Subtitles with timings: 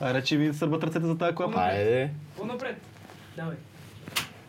[0.00, 1.60] А речи ви сърбат ръцете за тази клапа.
[1.60, 2.10] Айде.
[2.36, 2.76] По-напред.
[3.36, 3.56] Давай.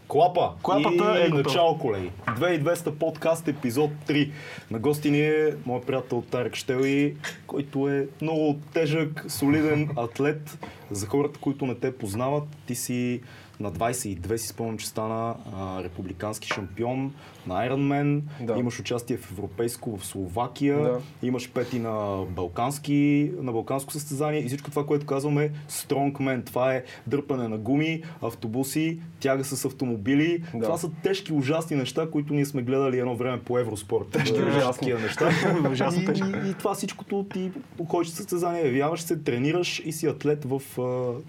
[0.07, 0.51] Клапа.
[0.63, 1.43] Клапата и е готова.
[1.43, 2.11] начало, колеги.
[2.27, 4.31] 2200 подкаст, епизод 3.
[4.71, 7.15] На гости ни е моят приятел Тарек Штели,
[7.47, 10.57] който е много тежък, солиден атлет.
[10.91, 13.21] За хората, които не те познават, ти си
[13.59, 17.13] на 22 си спомням, че стана а, републикански шампион
[17.47, 18.21] на Ironman.
[18.41, 18.57] Да.
[18.57, 20.79] Имаш участие в европейско в Словакия.
[20.79, 20.99] Да.
[21.23, 26.45] Имаш пети на, балкански, на балканско състезание и всичко това, което казваме Strongman.
[26.45, 30.43] Това е дърпане на гуми, автобуси, тяга с автомобили.
[30.53, 30.63] Да.
[30.65, 34.09] Това са тежки, ужасни неща, които ние сме гледали едно време по Евроспорт.
[34.09, 34.47] Тежки, Да.
[34.47, 35.29] ужасни неща.
[35.71, 37.51] Ужасно и, и, и, това всичкото ти
[37.89, 40.61] ходиш състезание, явяваш се, тренираш и си атлет в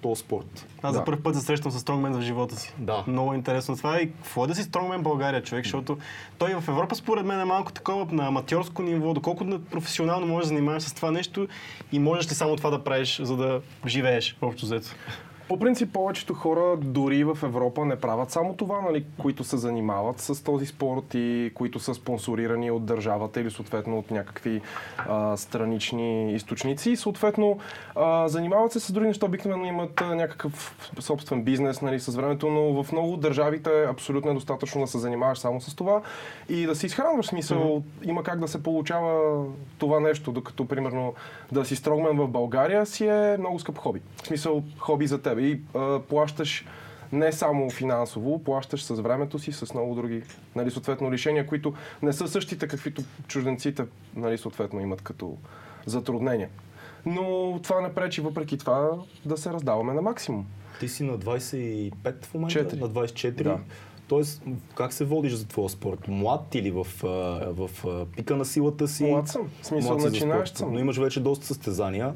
[0.03, 0.67] този спорт.
[0.83, 1.05] Аз за Да.
[1.05, 2.75] първ път се срещам с стронгмен в живота си.
[2.79, 3.05] Да.
[3.07, 5.99] Много интересно това и какво е да си стронгмен в България, човек, защото
[6.39, 10.45] той в Европа според мен е малко такова на аматьорско ниво, доколко на професионално можеш
[10.45, 11.49] да занимаваш с това нещо
[11.93, 14.89] и можеш ли само това да правиш, за да живееш общо взето.
[15.53, 20.21] По принцип, повечето хора дори в Европа не правят само това, нали, които се занимават
[20.21, 24.61] с този спорт и които са спонсорирани от държавата или съответно от някакви
[24.99, 26.91] а, странични източници.
[26.91, 27.59] И съответно
[27.97, 32.51] а, занимават се с други неща, обикновено имат а, някакъв собствен бизнес нали, с времето,
[32.51, 36.03] но в много държавите е абсолютно е достатъчно да се занимаваш само с това
[36.49, 37.27] и да се изхранваш.
[37.27, 39.45] Смисъл, има как да се получава
[39.79, 41.15] това нещо, докато примерно
[41.53, 44.01] да си строгмен в България си е много скъп хоби.
[44.23, 46.65] В смисъл, хоби за тебе и а, плащаш
[47.13, 50.23] не само финансово, плащаш с времето си, с много други,
[50.57, 53.85] нали, съответно, решения, които не са същите, каквито чужденците,
[54.17, 55.37] нали, съответно, имат като
[55.87, 56.49] затруднения.
[57.07, 58.91] Но това не пречи, въпреки това,
[59.25, 60.47] да се раздаваме на максимум.
[60.81, 62.55] Ти си на 25 в момента?
[62.55, 62.81] Четири.
[62.81, 63.43] На 24?
[63.43, 63.59] Да.
[64.09, 64.43] Тоест,
[64.75, 66.09] как се водиш за твоя спорт?
[66.09, 66.87] Млад или в,
[67.53, 69.05] в а, пика на силата си?
[69.05, 69.51] Млад съм.
[69.63, 70.73] В смисъл, начинаещ съм.
[70.73, 72.15] Но имаш вече доста състезания.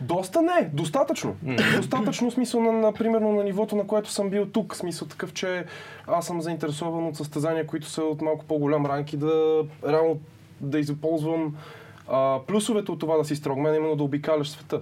[0.00, 1.36] Доста не, достатъчно.
[1.76, 4.76] достатъчно смисъл на, на, примерно на нивото, на което съм бил тук.
[4.76, 5.64] Смисъл такъв, че
[6.06, 10.20] аз съм заинтересован от състезания, които са от малко по-голям ранг и да реално
[10.60, 11.56] да използвам
[12.08, 14.80] а, плюсовете от това да си строгмен, именно да обикаляш света.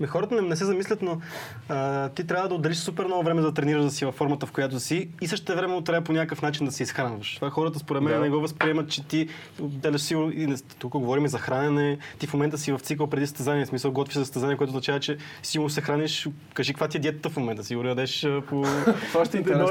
[0.00, 1.20] Ме, хората не, не се замислят, но
[1.68, 4.52] а, ти трябва да отделиш супер много време да тренираш да си във формата, в
[4.52, 7.34] която си и също време трябва по някакъв начин да се изхранваш.
[7.34, 8.20] Това хората според мен Да.
[8.20, 9.28] не го възприемат, че ти
[9.60, 13.26] отделяш си, и не- тук говорим за хранене, ти в момента си в цикъл преди
[13.26, 16.96] състезание, в смисъл готвиш за състезание, което означава, че сигурно се храниш, кажи каква ти
[16.96, 18.62] е диетата в момента, сигурно ядеш по...
[19.12, 19.64] Това ще е интересно.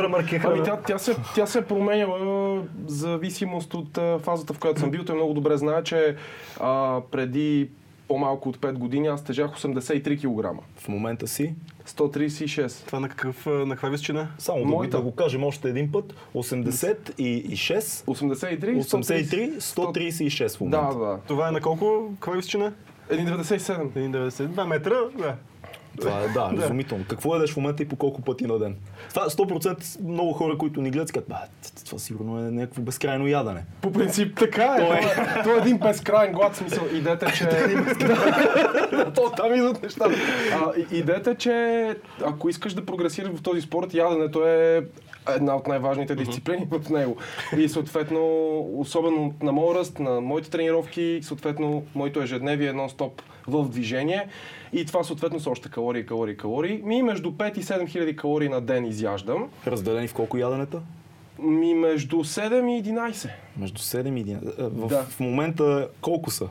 [0.46, 4.92] Ами тя, тя, се, тя се е променяла в зависимост от фазата, в която съм
[4.92, 5.04] бил.
[5.04, 6.16] Той много добре знае, че
[6.60, 7.70] а, преди
[8.10, 10.62] по-малко от 5 години аз тежах 83 кг.
[10.78, 11.56] В момента си.
[11.88, 12.86] 136.
[12.86, 14.28] Това на, какъв, на каква височина?
[14.38, 14.98] Само Моята.
[14.98, 16.16] да го кажем още един път.
[16.36, 21.00] 86, 83, 83, 136 в момента.
[21.00, 21.20] Да, да.
[21.28, 22.12] Това е на колко?
[22.20, 22.74] Каква височина?
[23.12, 23.90] 1,97.
[23.90, 24.96] 1,92 метра?
[25.18, 25.36] Да.
[26.02, 27.06] Това е, да, разумително.
[27.08, 28.76] Какво ядеш в момента и по колко пъти на ден?
[29.10, 31.38] Това 100% много хора, които ни гледат, казват, «Ба,
[31.86, 33.64] това сигурно е някакво безкрайно ядене.
[33.82, 34.80] По принцип така е.
[34.80, 36.84] Това е, това е един безкрайен глад, смисъл.
[36.94, 37.50] Идете, че...
[39.16, 40.16] То там идват нещата.
[40.54, 41.96] А, и- идете, че
[42.26, 44.84] ако искаш да прогресираш в този спорт, яденето е
[45.36, 47.18] една от най-важните дисциплини в него.
[47.58, 48.22] И съответно,
[48.76, 53.12] особено на моят ръст, на моите тренировки, съответно, моето ежедневие е нон-стоп
[53.48, 54.28] в движение.
[54.74, 56.82] И това съответно са още калории, калории, калории.
[56.84, 59.50] Ми между 5 и 7 хиляди калории на ден изяждам.
[59.68, 60.82] Разделени в колко яденета?
[61.40, 63.30] Ми между 7 и 11.
[63.58, 64.60] Между 7 и 11.
[64.60, 65.04] А, В, Да.
[65.04, 66.48] в момента колко са?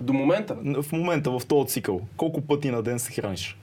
[0.00, 0.56] До момента.
[0.82, 2.00] В момента в този цикъл.
[2.16, 3.58] Колко пъти на ден се храниш?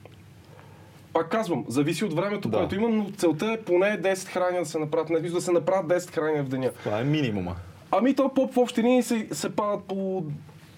[1.12, 2.58] Пак казвам, зависи от времето, Да.
[2.58, 5.10] което имам, но целта е поне 10 храния да се направят.
[5.10, 6.70] Не да се направят 10 храния в деня.
[6.84, 7.56] Това е минимума.
[7.90, 10.24] Ами то по, в общи линии се, се падат по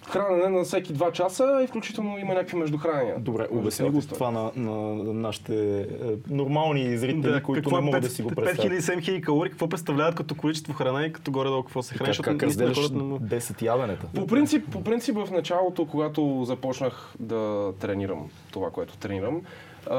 [0.05, 3.15] хранене на всеки 2 часа и включително има някакви междухранения.
[3.19, 5.87] Добре, Между обясни го това на, на, на нашите е,
[6.29, 8.73] нормални зрители, които какво не е могат пет- да си го 5000 представят.
[8.73, 12.17] и 7000 калории, какво представляват като количество храна и като горе-долу какво се храни?
[12.17, 14.07] Как, как наистина разделяш хората не му- 10 яденета?
[14.15, 18.19] По принцип, по принцип в началото, когато започнах да тренирам
[18.53, 19.41] това, което тренирам,
[19.87, 19.97] а,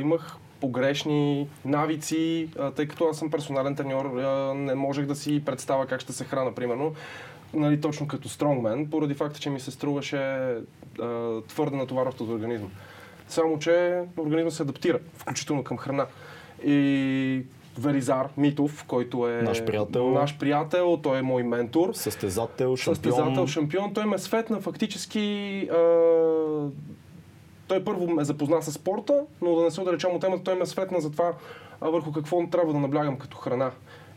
[0.00, 5.42] имах погрешни навици, а, тъй като аз съм персонален треньор, а, не можех да си
[5.44, 6.92] представя как ще се храна, примерно,
[7.54, 10.18] нали, точно като стронгмен, поради факта, че ми се струваше
[11.00, 12.68] а, твърде натоварващо за организма.
[13.28, 16.06] Само, че организма се адаптира, включително към храна.
[16.64, 17.42] И
[17.78, 20.10] Велизар Митов, който е Наш приятел.
[20.10, 21.92] наш приятел, той е мой ментор.
[21.92, 22.94] Състезател, шампион.
[22.94, 23.94] Състезател, шампион.
[23.94, 25.68] Той ме светна фактически.
[25.72, 25.76] А,
[27.68, 30.66] той първо ме запозна с спорта, но да не се отречам от темата, той ме
[30.66, 31.32] светна за това
[31.80, 33.70] а, върху какво трябва да наблягам като храна.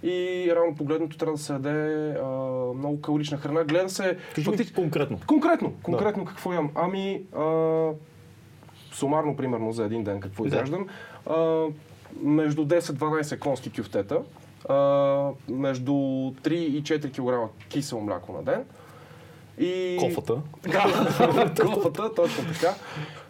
[0.04, 2.28] И реално погледнато трябва да се яде а,
[2.76, 3.64] много калорична храна.
[3.64, 4.18] Гледа се.
[4.36, 5.20] Кажи ми фактически- конкретно.
[5.28, 6.72] Конкретно, конкретно какво ям?
[6.76, 7.90] Ами, а,
[8.94, 10.88] сумарно, примерно, за един ден какво изяждам,
[11.30, 11.66] а,
[12.22, 14.22] между 10-12 конски кюфтета,
[14.70, 15.92] а, между
[16.44, 18.64] 3 и 4 кг кисело мляко на ден.
[19.60, 19.98] И...
[20.00, 20.42] Кофата.
[20.68, 22.74] Да, кофата, точно така.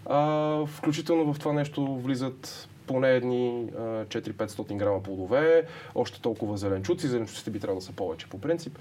[0.05, 5.63] А, включително в това нещо влизат поне едни а, 4-500 грама плодове,
[5.95, 7.07] още толкова зеленчуци.
[7.07, 8.79] Зеленчуците би трябвало да са повече по принцип.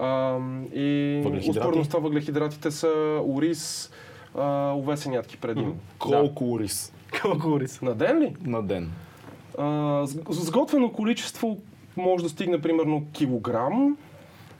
[0.00, 0.38] А,
[0.74, 3.90] и успоредно с това въглехидратите са ориз,
[4.34, 5.72] а, овесен ядки предимно.
[5.72, 5.78] Да.
[5.98, 6.92] Колко рис
[7.22, 7.82] Колко рис?
[7.82, 8.36] На ден ли?
[8.44, 8.90] на ден?
[9.58, 9.62] А,
[10.06, 11.58] сг- сготвено количество
[11.96, 13.96] може да стигне примерно килограм.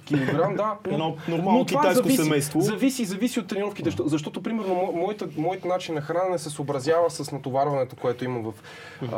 [0.08, 0.76] Килограм, да.
[0.87, 2.60] но- Едно нормално но китайско зависи, семейство.
[2.60, 7.10] Зависи, зависи от тренировките, защо- защото, примерно, мо- моята, моят начин на хранене се съобразява
[7.10, 8.52] с натоварването, което имам в,
[9.05, 9.16] а,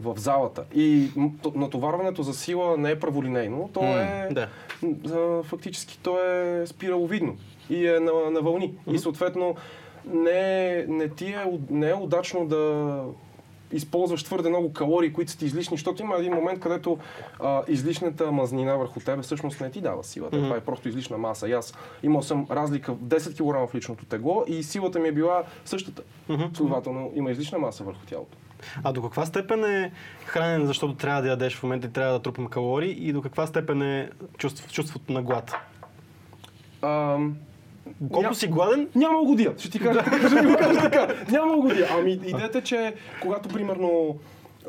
[0.00, 0.64] в залата.
[0.74, 1.10] И
[1.54, 4.48] натоварването за сила не е праволинейно, то е Да.
[5.08, 7.36] а, фактически то е спираловидно
[7.70, 8.74] и е на, на вълни.
[8.86, 9.54] И съответно
[10.06, 10.30] не,
[10.70, 11.36] е- не, ти е,
[11.70, 13.02] не е удачно да
[13.76, 16.98] използваш твърде много калории, които са ти излишни, защото има един момент, където
[17.40, 20.36] а, излишната мазнина върху тебе всъщност не ти дава силата.
[20.36, 21.48] Това е просто излишна маса.
[21.48, 25.12] И аз имал съм разлика в 10 кг в личното тегло и силата ми е
[25.12, 26.02] била същата.
[26.54, 28.36] Следователно има излишна маса върху тялото.
[28.84, 29.92] А до каква степен е
[30.24, 33.46] хранене, защото трябва да ядеш в момента и трябва да трупам калории и до каква
[33.46, 35.54] степен е чувство, чувството на глад?
[36.82, 37.36] Ам,
[37.98, 38.88] Колко Ня- си гладен?
[38.94, 41.14] Няма годия, ще ти кажа, ще ти го кажа така.
[41.30, 41.88] Няма годия.
[41.98, 44.18] Ами идеята е, че когато примерно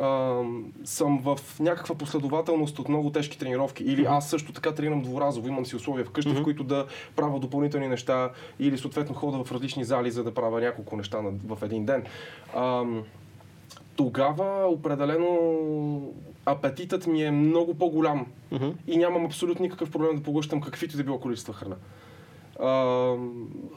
[0.02, 5.48] ам, съм в някаква последователност от много тежки тренировки или аз също така тренирам дворазово,
[5.48, 6.86] имам си условия вкъщи, в които да
[7.16, 8.30] правя допълнителни неща
[8.60, 12.04] или съответно хода в различни зали, за да правя няколко неща в един ден.
[12.56, 13.04] Ам,
[13.96, 15.38] тогава определено
[16.46, 18.26] апетитът ми е много по-голям
[18.88, 21.76] и нямам абсолютно никакъв проблем да поглъщам каквито да било количества храна.
[22.60, 23.14] А,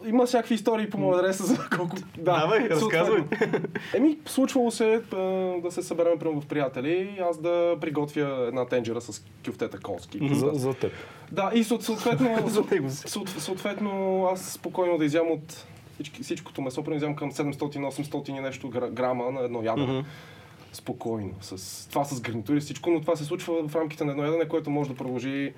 [0.06, 1.96] има всякакви истории по моя адреса за колко...
[2.18, 3.22] Да, Давай, разказвай.
[3.94, 5.02] Еми, случвало се
[5.62, 10.34] да се съберем прямо в приятели и аз да приготвя една тенджера с кюфтета конски.
[10.34, 10.92] За, за теб.
[11.32, 12.48] Да, и съот- съответно,
[13.38, 18.90] съответно аз спокойно да изям от всички, всичкото месо, примерно към 700-800 и нещо гра-
[18.90, 20.04] грама на едно ядене.
[20.72, 21.30] Спокойно.
[21.40, 24.70] С, това с гарнитури всичко, но това се случва в рамките на едно ядене, което
[24.70, 25.52] може да продължи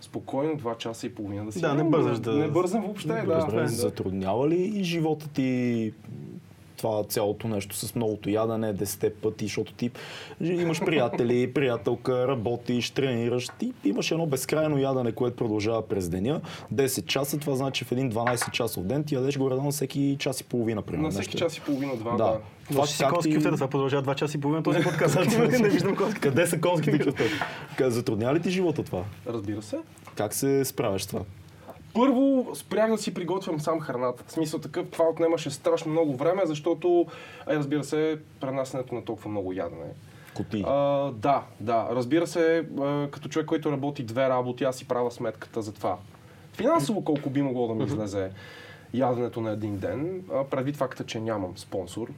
[0.00, 3.38] спокойно 2 часа и половина да си Да, не бързаш да- Не бързам въобще, да.
[3.40, 3.68] Добре, да.
[3.68, 5.92] затруднява ли и живота ти
[6.76, 9.90] това цялото нещо с многото ядене, 10 пъти, защото ти
[10.40, 16.40] имаш приятели, приятелка, работиш, тренираш, ти имаш едно безкрайно ядене, което продължава през деня.
[16.74, 20.40] 10 часа, това значи в един 12 часов ден ти ядеш горе на всеки час
[20.40, 21.04] и половина, примерно.
[21.04, 21.38] На всеки нещо.
[21.38, 22.16] час и половина, два, Да.
[22.16, 22.38] да.
[22.68, 25.16] Това си как конски кюфтета, това продължава 2 часа и половина този подкаст.
[25.60, 26.20] не виждам конски.
[26.20, 27.90] Къде са конските кюфтета?
[27.90, 29.04] Затруднява ли ти живота това?
[29.26, 29.78] Разбира се.
[30.14, 31.20] Как се справяш това?
[31.94, 34.24] Първо спрях да си приготвям сам храната.
[34.26, 37.06] В смисъл такъв, това отнемаше страшно много време, защото,
[37.50, 39.86] е, разбира се, пренасенето на толкова много ядене.
[40.34, 40.64] Коти.
[40.66, 41.88] А, да, да.
[41.90, 45.96] Разбира се, а, като човек, който работи две работи, аз си правя сметката за това.
[46.52, 48.30] Финансово колко би могло да ми излезе
[48.94, 52.08] яденето на един ден, предвид факта, че нямам спонсор.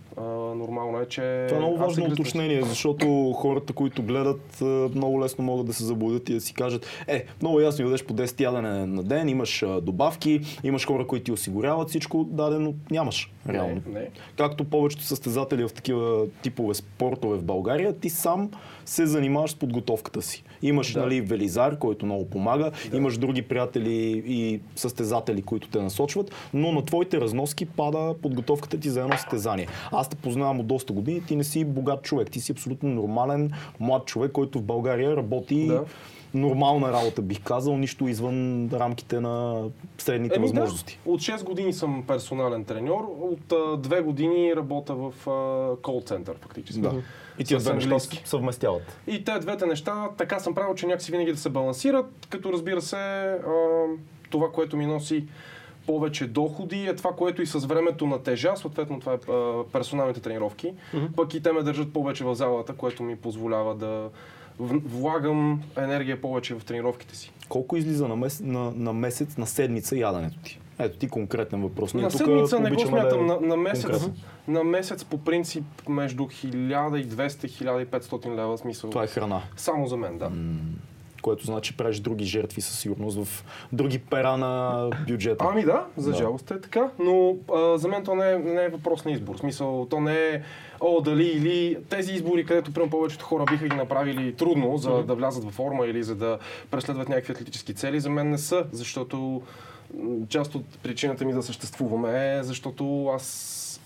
[0.57, 1.45] Нормално е, че...
[1.49, 4.61] Това е много важно гръзна- уточнение, защото хората, които гледат,
[4.95, 8.15] много лесно могат да се заблудят и да си кажат, е, много ясно ядеш по
[8.15, 13.83] 10 ядене на ден, имаш добавки, имаш хора, които ти осигуряват всичко, дадено нямаш, реално.
[13.87, 14.09] Не, не.
[14.37, 18.51] Както повечето състезатели в такива типове спортове в България, ти сам
[18.85, 20.43] се занимаваш с подготовката си.
[20.63, 21.01] Имаш Да.
[21.01, 26.85] нали, велизар, който много помага, имаш други приятели и състезатели, които те насочват, но на
[26.85, 29.67] твоите разноски пада подготовката ти за едно състезание.
[29.93, 33.51] Аз те познавам от доста години, ти не си богат човек, ти си абсолютно нормален
[33.81, 35.85] млад човек, който в България работи Да.
[36.35, 39.65] нормална работа, бих казал, нищо извън рамките на
[39.99, 40.99] средните Еми възможности.
[41.07, 45.13] Да, от 6 години съм персонален треньор, от а, 2 години работя в
[45.83, 46.81] кол център фактически.
[46.81, 46.93] Да.
[47.41, 48.99] И тия С две неща съвместяват.
[49.07, 52.83] И те двете неща така съм правил, че някакси винаги да се балансират, като разбира
[52.83, 53.41] се а,
[54.31, 55.27] това, което ми носи
[55.87, 60.75] повече доходи е това, което и с времето натежа, съответно това е а, персоналните тренировки,
[61.17, 64.11] пък и те ме държат повече в залата, което ми позволява да
[64.59, 67.33] влагам енергия повече в тренировките си.
[67.49, 70.60] Колко излиза на, мес, на, на месец, на седмица яденето ти?
[70.81, 71.95] Ето ти конкретен въпрос.
[71.95, 74.15] Ние на седмица не го смятам, да е на, на, месец, конкретно.
[74.49, 78.91] на месец по принцип между 1200-1500 лева смисъл.
[78.91, 80.31] Това е храна, Само за мен, да.
[81.23, 85.45] което значи правиш други жертви със сигурност в други пера на бюджета.
[85.51, 86.17] Ами да, за Да.
[86.17, 89.37] жалост е така, но а, за мен то не е, не е въпрос на избор.
[89.37, 90.43] В смисъл, то не е
[90.81, 95.15] о, дали или тези избори, където прямо повечето хора биха ги направили трудно, за да
[95.15, 96.39] влязат във форма или за да
[96.71, 99.41] преследват някакви атлетически цели, за мен не са, защото м,
[100.29, 103.81] част от причината ми да съществуваме е, защото аз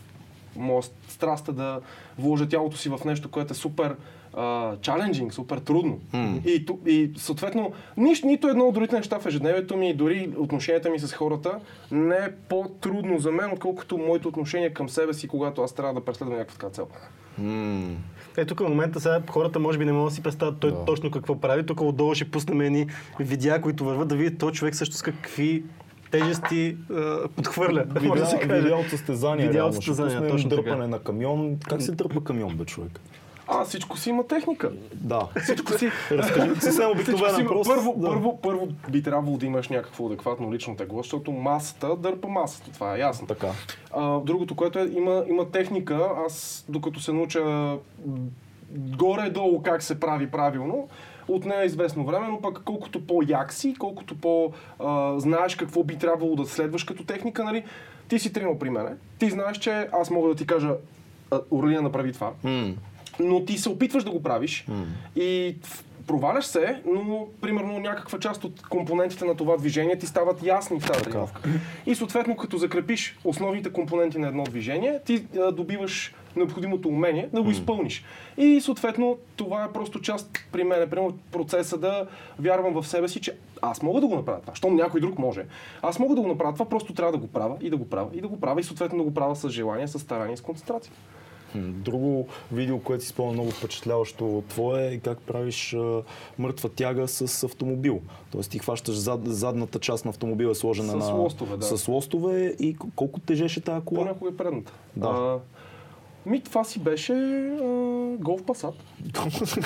[0.56, 1.80] моя страст е да
[2.18, 3.96] вложа тялото си в нещо, което е супер
[4.80, 5.98] чаленджинг, супер трудно.
[6.12, 6.38] М.
[6.46, 10.98] И, и съответно, ниш, нито едно от другите неща в ежедневието ми, дори отношенията ми
[10.98, 11.58] с хората,
[11.90, 16.04] не е по-трудно за мен, отколкото моето отношение към себе си, когато аз трябва да
[16.04, 16.88] преследвам някаква така цел.
[17.38, 17.94] М.
[18.36, 20.84] Е, тук в момента сега хората може би не могат да си представят той Да.
[20.84, 21.66] точно какво прави.
[21.66, 22.86] Тук отдолу ще пуснем едни
[23.20, 25.64] видеа, които върват да видят този човек също с какви
[26.18, 27.84] тежести а, подхвърля.
[27.84, 28.60] да се каже.
[28.60, 29.46] видео от състезания.
[29.46, 30.86] Видео от пуснем точно дърпане така.
[30.86, 31.56] на камион.
[31.68, 33.00] Как се дърпа камион, бе, човек?
[33.48, 34.70] А, всичко си има техника.
[34.94, 35.28] Да.
[35.42, 35.90] Всичко си.
[36.10, 37.66] Разкажи съвсем Всичко обикновена си има- въпрос.
[37.68, 38.08] Първо, да.
[38.08, 42.70] първо, първо би трябвало да имаш някакво адекватно лично тегло, защото масата дърпа масата.
[42.72, 43.26] Това е ясно.
[43.26, 43.48] Така.
[43.92, 46.08] А, другото, което е, има, има техника.
[46.26, 47.76] Аз, докато се науча
[48.70, 50.88] горе-долу как се прави правилно,
[51.28, 56.36] от нея е известно време, но пък колкото по-як си, колкото по-знаеш какво би трябвало
[56.36, 57.64] да следваш като техника, нали,
[58.08, 60.74] ти си тренал при мене, ти знаеш, че аз мога да ти кажа,
[61.30, 62.72] «А, Орлина направи това, М.
[63.20, 64.66] но ти се опитваш да го правиш
[65.16, 70.42] и в- проваляш се, но примерно някаква част от компонентите на това движение ти стават
[70.42, 71.40] ясни в тази тренировка.
[71.86, 77.42] И съответно, като закрепиш основните компоненти на едно движение, ти а, добиваш необходимото умение да
[77.42, 78.04] го изпълниш.
[78.36, 82.06] И съответно, това е просто част при мен, примерно процеса да
[82.38, 84.54] вярвам в себе си, че аз мога да го направя това.
[84.54, 85.44] Щом някой друг може.
[85.82, 88.10] Аз мога да го направя това, просто трябва да го правя и да го правя
[88.14, 90.92] и да го правя и съответно да го правя с желание, с старание, с концентрация.
[91.56, 96.02] Друго видео, което си спомня много впечатляващо твое е как правиш а,
[96.38, 98.00] мъртва тяга с автомобил.
[98.32, 101.14] Тоест ти хващаш зад, задната част на автомобила е сложена С на...
[101.14, 101.64] лостове, да.
[101.64, 104.00] С лостове и колко тежеше тази кола?
[104.00, 104.72] Понякога е предната.
[104.96, 105.06] Да.
[105.06, 105.38] А,
[106.26, 107.64] ми, това си беше а,
[108.18, 108.74] голф пасат.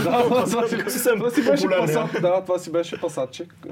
[0.04, 2.22] да, това си, беше пасат.
[2.22, 3.66] Да, това си беше пасатчик.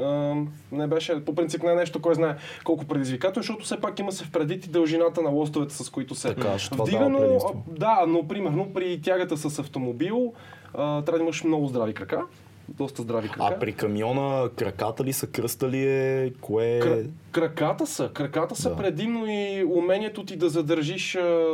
[0.72, 4.12] Не беше, по принцип не е нещо, кой знае колко предизвикателно, защото все пак има
[4.12, 7.10] се в предвид и дължината на лостовете, с които се Така, ще това вдига, дава
[7.10, 7.64] но, предимство.
[7.70, 10.32] а, да, но примерно при тягата с автомобил
[10.72, 12.22] трябва да имаш много здрави крака.
[12.68, 13.48] Доста здрави крака.
[13.52, 16.80] А при камиона краката ли са, кръста ли е, кое е...
[16.80, 18.10] Кра- краката са.
[18.10, 18.76] Краката са Да.
[18.76, 21.46] предимно и умението ти да задържиш а,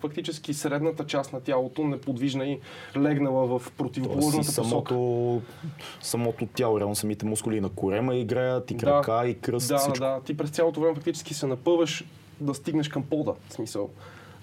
[0.00, 2.58] фактически средната част на тялото неподвижна и
[2.96, 4.64] легнала в Тоест противоположната посока.
[4.64, 5.42] самото,
[6.02, 8.80] самото тяло, реално самите мускули на корема играят, и Да.
[8.80, 9.98] крака, и кръст, Да, да, всичко.
[9.98, 10.20] да.
[10.20, 12.04] Ти през цялото време фактически се напъваш
[12.40, 13.90] да стигнеш към пода, в смисъл.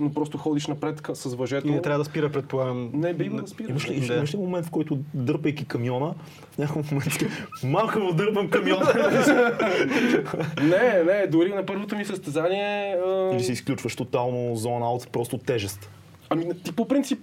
[0.03, 1.67] Но просто ходиш напред с въжето.
[1.67, 2.89] И не трябва да спира, предполагам.
[2.93, 3.69] Не бива да спира.
[3.69, 4.15] Имаш ли, Да.
[4.15, 6.13] имаш ли момент, в който дърпайки камиона,
[6.57, 7.13] някакъв момент
[7.63, 8.85] малко дърпам камиона
[10.61, 12.97] Не, не, дори на първото ми състезание...
[13.05, 15.89] а, или си изключваш тотално зона от просто тежест?
[16.29, 17.19] Ами ти по принцип,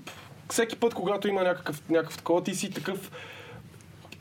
[0.50, 3.10] всеки път, когато има някакъв, някакъв такова, ти си такъв...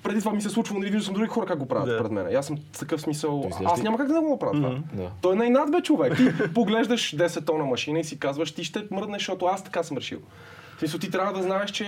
[0.04, 1.98] Преди това ми се случва, нали, виждал съм други хора как го правят Да.
[1.98, 2.36] пред мен.
[2.36, 4.70] Аз съм такъв смисъл, Той аз няма как да го направя това.
[4.94, 5.10] Да.
[5.22, 6.16] Той е на инат, бе, човек.
[6.18, 9.98] Ти поглеждаш 10 тона машина и си казваш, ти ще мръднеш, защото аз така съм
[9.98, 10.20] решил.
[10.80, 11.86] Смисъл, ти трябва да знаеш, че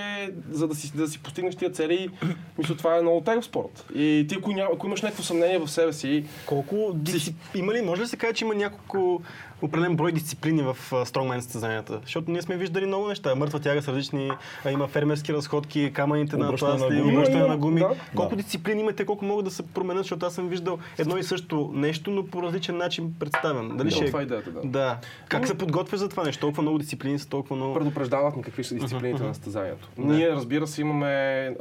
[0.49, 2.09] за да си, да си постигнеш тия цели,
[2.57, 3.85] мисля, това е много тегъв спорт.
[3.95, 7.35] И ти, ако, ако имаш някакво съмнение в себе си, Колко дисцип...
[7.55, 9.21] има ли, може ли да се каже, че има няколко
[9.61, 11.99] определен брой дисциплини в стронгмен състезанията?
[12.03, 13.35] Защото ние сме виждали много неща.
[13.35, 14.31] Мъртва тяга с различни,
[14.71, 17.79] има фермерски разходки, камъните на тласли, обръщане на гуми.
[17.79, 17.89] да.
[18.15, 18.41] Колко Да.
[18.41, 22.11] дисциплини имате, колко могат да се променят, защото аз съм виждал едно и също нещо,
[22.11, 23.77] но по различен начин представен.
[23.77, 24.05] Дали Да, ще...
[24.05, 24.61] това е идеята, да.
[24.63, 24.97] да.
[25.29, 26.41] Как се подготвя за това нещо?
[26.41, 27.73] Толкова много дисциплини са, толкова много...
[27.73, 29.89] предупреждават ни какви са дисциплините на състезанието.
[29.97, 31.11] Ние, разбира се, имаме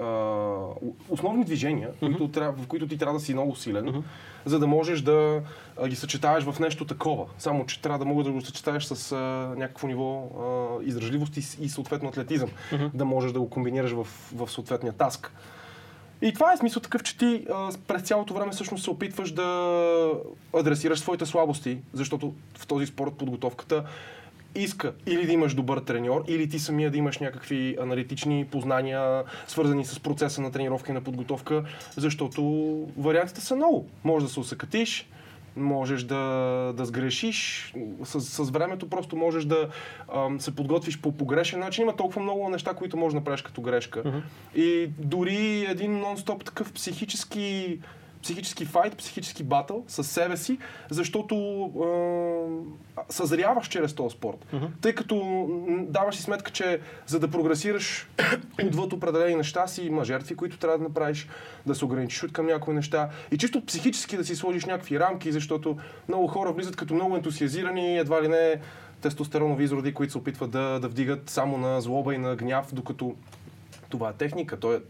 [0.00, 0.04] а,
[1.08, 4.02] основни движения, които трябва, в които ти трябва да си много силен,
[4.44, 5.42] за да можеш да
[5.86, 7.26] ги съчетаеш в нещо такова.
[7.38, 9.16] Само, че трябва да могат да го съчетаеш с а,
[9.56, 12.50] някакво ниво а, издръжливост и, и съответно атлетизъм.
[12.94, 15.32] Да можеш да го комбинираш в, в съответния таск.
[16.22, 20.10] И това е смисъл такъв, че ти а, през цялото време всъщност се опитваш да
[20.54, 23.84] адресираш своите слабости, защото в този спорт подготовката
[24.54, 29.84] иска или да имаш добър треньор, или ти самия да имаш някакви аналитични познания, свързани
[29.84, 31.64] с процеса на тренировка и на подготовка,
[31.96, 32.42] защото
[32.98, 33.88] вариантите са много.
[34.04, 35.08] Може да се усъкатиш,
[35.56, 36.24] можеш да,
[36.76, 37.72] да сгрешиш,
[38.04, 39.68] с, с времето просто можеш да
[40.14, 41.82] ам, се подготвиш по погрешен начин.
[41.82, 44.22] Има толкова много неща, които можеш да направиш като грешка.
[44.54, 47.78] И дори един нон-стоп такъв психически
[48.22, 50.58] психически файт, психически батъл с себе си,
[50.90, 51.34] защото
[51.76, 54.46] е, съзряваш чрез този спорт.
[54.80, 55.46] Тъй като
[55.88, 58.08] даваш си сметка, че за да прогресираш
[58.66, 61.28] отвъд определени неща си има жертви, които трябва да направиш,
[61.66, 65.32] да се ограничиш от към някои неща и чисто психически да си сложиш някакви рамки,
[65.32, 65.76] защото
[66.08, 68.60] много хора влизат като много ентусиазирани, едва ли не
[69.00, 73.14] тестостеронови изроди, които се опитват да, да вдигат само на злоба и на гняв, докато
[73.88, 74.60] това е техника.
[74.60, 74.80] То е,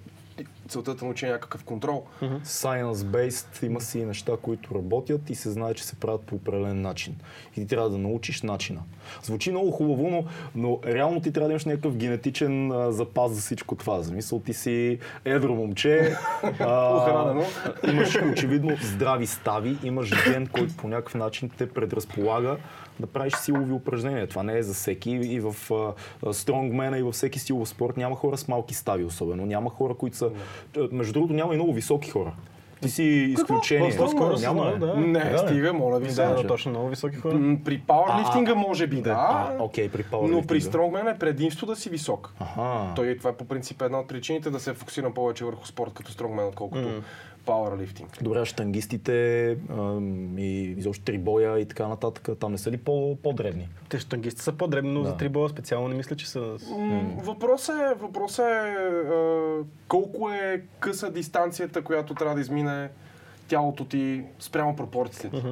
[0.69, 2.05] целта да научи някакъв контрол.
[2.45, 7.17] Science-based има си неща, които работят и се знае, че се правят по определен начин.
[7.57, 8.81] И ти трябва да научиш начина.
[9.23, 13.41] Звучи много хубаво, но, но реално ти трябва да имаш някакъв генетичен а, запас за
[13.41, 14.03] всичко това.
[14.03, 16.17] За мисъл ти си едро момче,
[16.61, 17.45] Охранено.
[17.89, 22.57] имаш очевидно здрави стави, имаш ген, който по някакъв начин те предразполага
[23.01, 24.27] да правиш силови упражнения.
[24.27, 25.11] Това не е за всеки.
[25.11, 25.55] И в
[26.33, 29.47] стронгмена, и във всеки силов спорт няма хора с малки стави особено.
[29.47, 30.31] Няма хора, които са...
[30.93, 32.33] Между другото, няма и много високи хора.
[32.83, 33.97] Ти си изключение.
[33.97, 34.77] По-скоро съм няма.
[34.77, 34.95] да.
[34.95, 36.23] Не, Да, стига, моля ви Да, се.
[36.23, 37.57] да, точно много високи хора.
[37.65, 40.47] При пауърлифтинга може би да, А, окей, при но пауърлифтинга.
[40.47, 42.35] при стронгмен е предимство да си висок.
[42.41, 42.93] Аха.
[42.97, 46.13] Той това е по принцип една от причините да се фокусирам повече върху спорт като
[46.13, 46.89] стронгмен, отколкото
[47.51, 48.19] пауърлифтинг.
[48.23, 53.17] Добре, а штангистите ам, и изобщо трибоя и така нататък, там не са ли по-
[53.23, 53.69] по-древни?
[53.89, 55.09] Те штангисти са по-дребни, но Да.
[55.09, 56.57] за трибола специално не мисля, че са...
[57.17, 58.75] Въпросът е, въпросът е
[59.89, 62.89] колко е къса дистанцията, която трябва да измине
[63.49, 65.43] тялото ти спрямо пропорциите ти.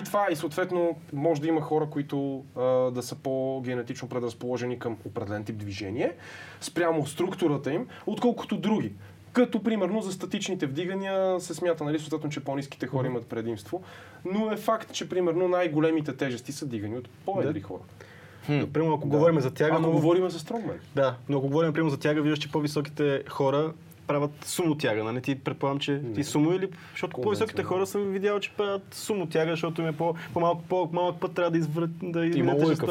[0.00, 4.96] И това и съответно може да има хора, които а, да са по-генетично предразположени към
[5.04, 6.12] определен тип движение,
[6.60, 8.92] спрямо структурата им, отколкото други.
[9.32, 13.82] Като примерно за статичните вдигания се смята, нали, съответно, че по-низките хора имат предимство,
[14.24, 17.82] но е факт, че примерно най-големите тежести са дигани от по-едри хора.
[18.48, 19.96] Но, примерно, ако говорим за тяга, Ако много...
[19.96, 20.80] говорим за стронгмен.
[20.94, 23.72] Да, но ако говорим примерно за тяга, виждаш, че по-високите хора
[24.06, 25.22] правят сумо тяга, нали?
[25.22, 26.68] Ти предполагам, че ти сумо или...
[26.90, 31.20] Защото по-високите хора съм видял, че правят сумо тяга, защото им е по- по-малко, по-малък
[31.20, 32.64] път трябва да изврат, да Има да.
[32.64, 32.86] логика.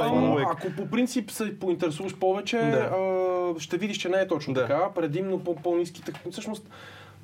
[0.48, 2.89] Ако по принцип се поинтересуваш повече, Да.
[3.56, 4.62] а, ще видиш, че не е точно Да.
[4.62, 4.89] така.
[4.91, 6.13] Предимно по по-низките.
[6.32, 6.70] Всъщност,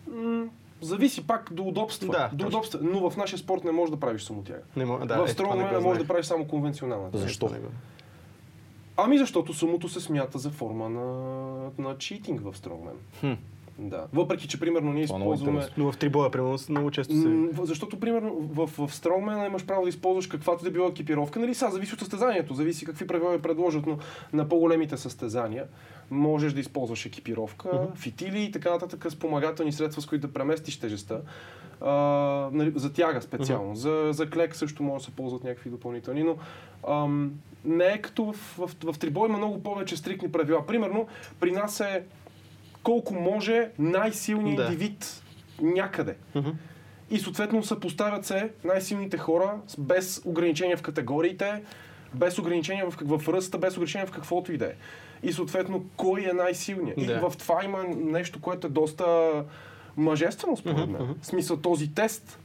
[0.07, 0.45] м-
[0.81, 2.11] зависи пак до удобства.
[2.11, 2.79] Да, до удобства.
[2.83, 4.59] Но в нашия спорт не можеш да правиш самотяга.
[4.75, 7.09] Не да, в е, това не не можеш да правиш само конвенционална.
[7.13, 7.49] Защо?
[7.49, 7.57] Не
[8.97, 11.03] Ами защото сумото се смята за форма на,
[11.79, 12.93] на читинг в стронгмен.
[13.19, 13.33] Хм.
[13.79, 14.05] Да.
[14.13, 15.67] Въпреки, че примерно ние Това е използваме...
[15.77, 17.27] Но в трибоя, примерно, много често се...
[17.27, 21.39] В- Защото, примерно, в, в Стронгмена имаш право да използваш каквато да била екипировка.
[21.39, 23.97] Нали, сега зависи от състезанието, зависи какви правила ви предложат, но
[24.33, 25.65] на по-големите състезания
[26.11, 31.21] можеш да използваш екипировка, фитили и така нататък, спомагателни средства, с които да преместиш тежестта.
[31.81, 31.91] А,
[32.51, 33.75] нали, за тяга специално.
[33.75, 36.35] За, за клек също може да се ползват някакви допълнителни, но
[36.87, 37.31] ам,
[37.65, 40.65] не е като в, в, в трибой има много повече стрикни правила.
[40.65, 41.07] Примерно,
[41.39, 42.03] при нас е
[42.87, 44.63] колко може най-силният Да.
[44.63, 45.23] индивид
[45.61, 46.15] някъде.
[46.35, 46.49] Мгм.
[47.11, 51.63] И съответно съпоставят се най-силните хора без ограничения в категориите,
[52.13, 54.73] без ограничения в, в ръста, без ограничения в каквото и да е.
[55.23, 57.01] И съответно кой е най-силният.
[57.01, 57.29] И Да.
[57.29, 59.05] в това има нещо, което е доста
[59.97, 61.15] мъжествено според мен.
[61.21, 62.39] В смисъл този тест,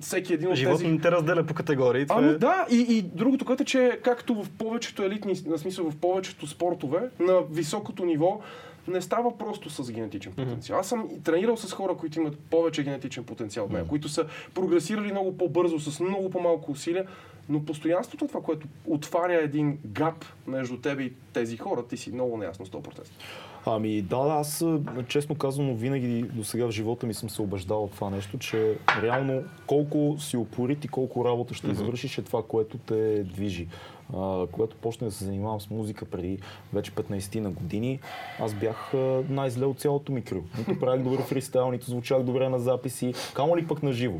[0.00, 0.90] всеки един от Живот тези...
[0.90, 2.06] не те разделя по категории.
[2.08, 2.34] Ами е...
[2.34, 6.46] да, и, и другото, което е, че както в повечето елитни, на смисъл в повечето
[6.46, 8.40] спортове, на високото ниво,
[8.88, 10.78] не става просто с генетичен потенциал.
[10.78, 14.26] Аз съм и тренирал с хора, които имат повече генетичен потенциал от мен, които са
[14.54, 17.06] прогресирали много по-бързо, с много по-малко усилия,
[17.48, 22.36] но постоянството това, което отваря един гап между тебе и тези хора, ти си много
[22.36, 23.08] неясно 100%.
[23.66, 24.64] Ами да, аз
[25.08, 29.42] честно казано винаги до сега в живота ми съм се убеждавал това нещо, че реално
[29.66, 33.68] колко си упорит и колко работа ще извършиш е това, което те движи.
[34.52, 36.38] Когато почнах да се занимавам с музика преди
[36.72, 38.00] вече 15 на години,
[38.40, 38.92] аз бях
[39.28, 40.44] най-зле от цялото ми крил.
[40.58, 44.18] Нито правих добър фристайл, нито звучах добре на записи, камо ли пък на живо.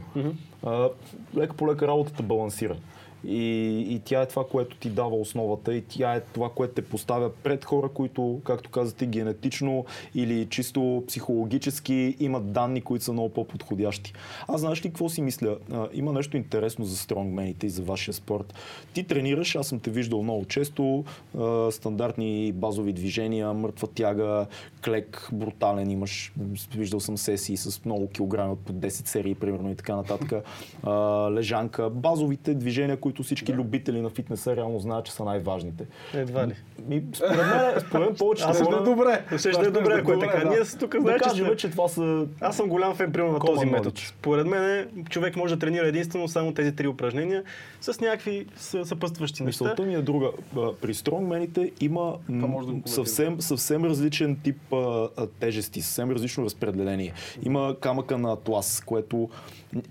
[1.37, 2.77] Лека по лека работата балансира.
[3.27, 6.83] И, и тя е това, което ти дава основата и тя е това, което те
[6.83, 9.85] поставя пред хора, които, както казате, генетично
[10.15, 14.13] или чисто психологически имат данни, които са много по-подходящи.
[14.49, 15.57] Аз знаеш ли какво си мисля?
[15.73, 18.55] А, има нещо интересно за стронгмените и за вашия спорт.
[18.93, 21.05] Ти тренираш, аз съм те виждал много често,
[21.39, 24.47] а, стандартни базови движения, мъртва тяга,
[24.85, 26.33] клек, брутален имаш.
[26.75, 30.45] Виждал съм сесии с много килограми от по 10 серии, примерно и така нататък.
[30.83, 30.93] А,
[31.31, 35.85] лежанка, базовите движения, които всички любители на фитнеса реално знаят, че са най-важните.
[36.15, 36.55] Едва ли.
[36.87, 38.77] Ми, според мен, според мен повечето Аз хора...
[38.77, 39.25] да е добре.
[39.35, 40.39] Усеща е добре, ако е така.
[40.39, 40.49] да.
[40.51, 42.27] Ние с тук Да знаеш, че кажем, сме- че това са...
[42.41, 44.01] Аз съм голям фен, примерно, на този метод.
[44.09, 47.43] Според мен, човек може да тренира единствено само тези три упражнения
[47.81, 49.65] с някакви съ- съпътстващи неща.
[49.65, 50.29] Мисълта ми е друга.
[50.81, 52.47] При стронгмените има да
[52.87, 55.09] съвсем, съвсем различен тип а,
[55.41, 57.13] тежести, съвсем различно разпределение.
[57.43, 59.29] Има камъка на атлас, което...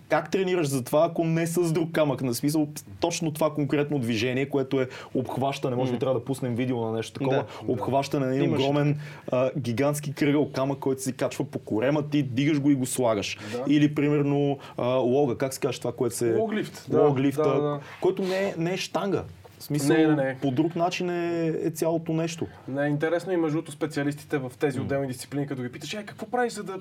[0.10, 2.22] Как тренираш за това, ако не с друг камък?
[2.22, 2.68] На смисъл,
[3.00, 7.14] точно това конкретно движение, което е обхващане, може би трябва да пуснем видео на нещо
[7.20, 7.72] такова, Да.
[7.72, 9.00] обхващане на един огромен
[9.32, 13.38] а, гигантски кръгъл камък, който се качва по корема, ти дигаш го и го слагаш.
[13.68, 16.36] Или примерно а, лога, как се каже това, което се...
[16.36, 17.80] Логлифт, да, Логлифта, да, да.
[18.02, 19.24] който не е, не е штанга.
[19.60, 20.38] В смисъл, Не, не, не.
[20.42, 22.48] по друг начин е, е цялото нещо.
[22.68, 26.54] Не, интересно и между специалистите в тези отделни дисциплини, като ги питаш, е, какво правиш
[26.54, 26.74] за да,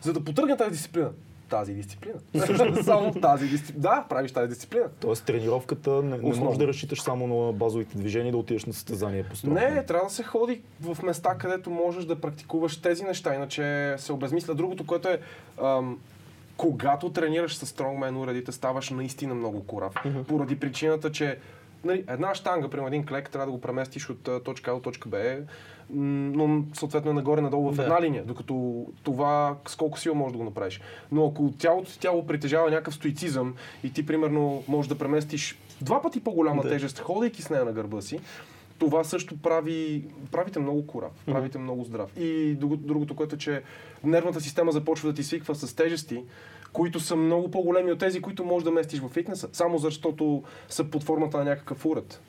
[0.00, 1.10] за да потръгна тази дисциплина?
[1.48, 2.18] Тази дисциплина.
[2.82, 3.82] само тази дисциплина.
[3.82, 4.84] Да, правиш тази дисциплина.
[5.00, 9.22] Тоест тренировката не, не можеш да разчиташ само на базовите движения да отидеш на състезание
[9.22, 9.74] по стронгмен.
[9.74, 14.12] Не, трябва да се ходи в места, където можеш да практикуваш тези неща, иначе се
[14.12, 14.54] обезмисля.
[14.54, 15.20] Другото, което е,
[15.62, 15.98] ам,
[16.56, 19.94] когато тренираш с стронгмен уредите, ставаш наистина много корав.
[20.28, 21.38] Поради причината, че
[21.84, 25.08] нали, една штанга, примерно един клек, трябва да го преместиш от точка А до точка
[25.08, 25.36] Б,
[25.90, 27.82] но съответно е нагоре-надолу в Да.
[27.82, 28.54] една линия, докато
[29.02, 30.80] това с колко сила можеш да го направиш.
[31.12, 36.02] Но ако цялото ти тяло притежава някакъв стоицизъм и ти примерно можеш да преместиш два
[36.02, 36.68] пъти по-голяма Да.
[36.68, 38.20] тежест, ходейки с нея на гърба си,
[38.78, 42.16] това също прави, правите много корав, правите много здрав.
[42.16, 43.62] И друго- другото, което е, че
[44.04, 46.22] нервната система започва да ти свиква с тежести,
[46.72, 50.84] които са много по-големи от тези, които можеш да местиш в фитнеса, само защото са
[50.84, 52.20] под формата на някакъв уред.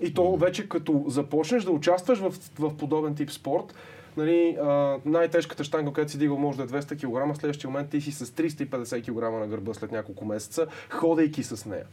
[0.00, 3.74] И то вече като започнеш да участваш в, в подобен тип спорт,
[4.16, 7.90] нали, а, най-тежката штанга, която си дигал може да е 200 кг, в следващия момент
[7.90, 11.84] ти си с 350 кг на гърба след няколко месеца, ходейки с нея.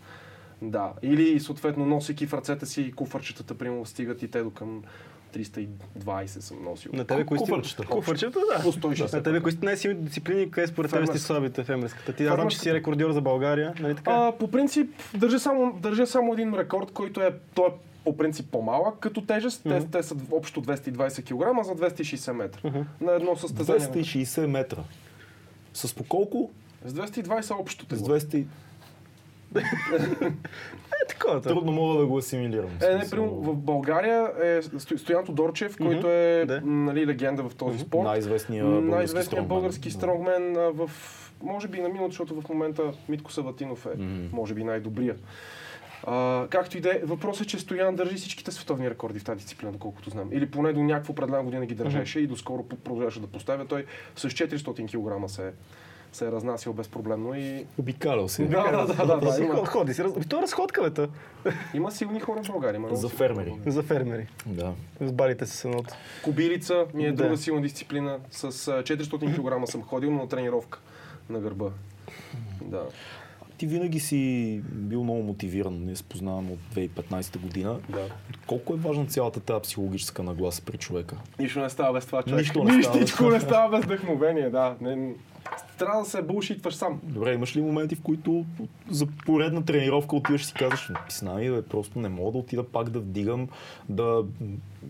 [0.61, 0.93] Да.
[1.01, 4.83] Или съответно носейки в ръцете си куфарчетата, примерно стигат и те до към
[5.33, 6.91] 320 съм носил.
[6.93, 7.51] На тебе кои сте...
[7.51, 7.85] Куфарчета.
[7.85, 8.63] Куфарчета, да.
[8.63, 9.13] По 160.
[9.13, 12.13] На тебе кои сте най-силните дисциплини, къде според тебе сте слабите в фермерската?
[12.13, 14.11] Ти знам, че си рекордьор за България, нали така?
[14.11, 17.71] А, по принцип, държа само, държа само един рекорд, който е, той е
[18.03, 19.63] по принцип по-малък като тежест.
[19.63, 22.85] Те, те са общо 220 кг за 260 метра.
[23.01, 23.87] На едно състезание.
[23.87, 24.83] 260 метра.
[25.73, 26.49] С по колко?
[26.85, 28.07] С 220 общо С тегло.
[28.07, 28.45] 200...
[31.03, 31.41] Е, такова.
[31.41, 32.69] Трудно мога да го асимилирам.
[32.83, 36.61] Е, не, примерно, в България е Сто- Стоян Тодорчев, който е да.
[36.61, 38.03] нали, легенда в този спорт.
[38.03, 39.93] Най-известният български Най-известният български Да.
[39.95, 40.91] стронгмен а, в
[41.43, 43.89] може би на миналото, защото в момента Митко Саватинов е,
[44.31, 45.15] може би най-добрия.
[46.03, 49.37] А, както и да е, въпросът е, че Стоян държи всичките световни рекорди в тази
[49.37, 50.29] дисциплина, доколкото знам.
[50.31, 53.65] Или поне до някаква определена година ги държеше и доскоро продължаваше да поставя.
[53.65, 53.85] Той
[54.15, 54.87] с 400
[55.23, 55.51] кг се,
[56.13, 58.45] се е разнасял безпроблемно и Обикалял се.
[58.45, 60.03] да, да, да, да, да, Си има, ход- Ходи си.
[60.03, 61.07] раз- То е разходка, бе,
[61.73, 62.77] има силни хора в България.
[62.77, 63.53] Има За фермери.
[63.65, 64.27] За фермери.
[64.45, 64.73] Да.
[65.01, 65.93] С барите с едното.
[66.23, 67.15] Кобилица ми е Да.
[67.15, 68.19] друга силна дисциплина.
[68.31, 68.49] С а,
[68.83, 70.79] 400 кг съм ходил, но на тренировка
[71.29, 71.69] на гърба.
[72.61, 72.81] Да.
[73.61, 75.85] Ти винаги си бил много мотивиран.
[75.85, 77.79] Ние се познавам от 2015 година.
[77.89, 78.07] Да.
[78.47, 81.15] Колко е важна цялата тази психологическа нагласа при човека?
[81.39, 82.39] Нищо не става без това, човек.
[82.39, 84.75] Нищо не става Нищичко не става без вдъхновение, да.
[84.81, 85.13] Не,
[85.77, 86.99] трябва да се булшитваш сам.
[87.03, 88.45] Добре, имаш ли моменти, в които
[88.89, 92.63] за поредна тренировка отиваш и си казваш, писна ми, бе, просто не мога да отида
[92.63, 93.49] пак да вдигам,
[93.89, 94.23] да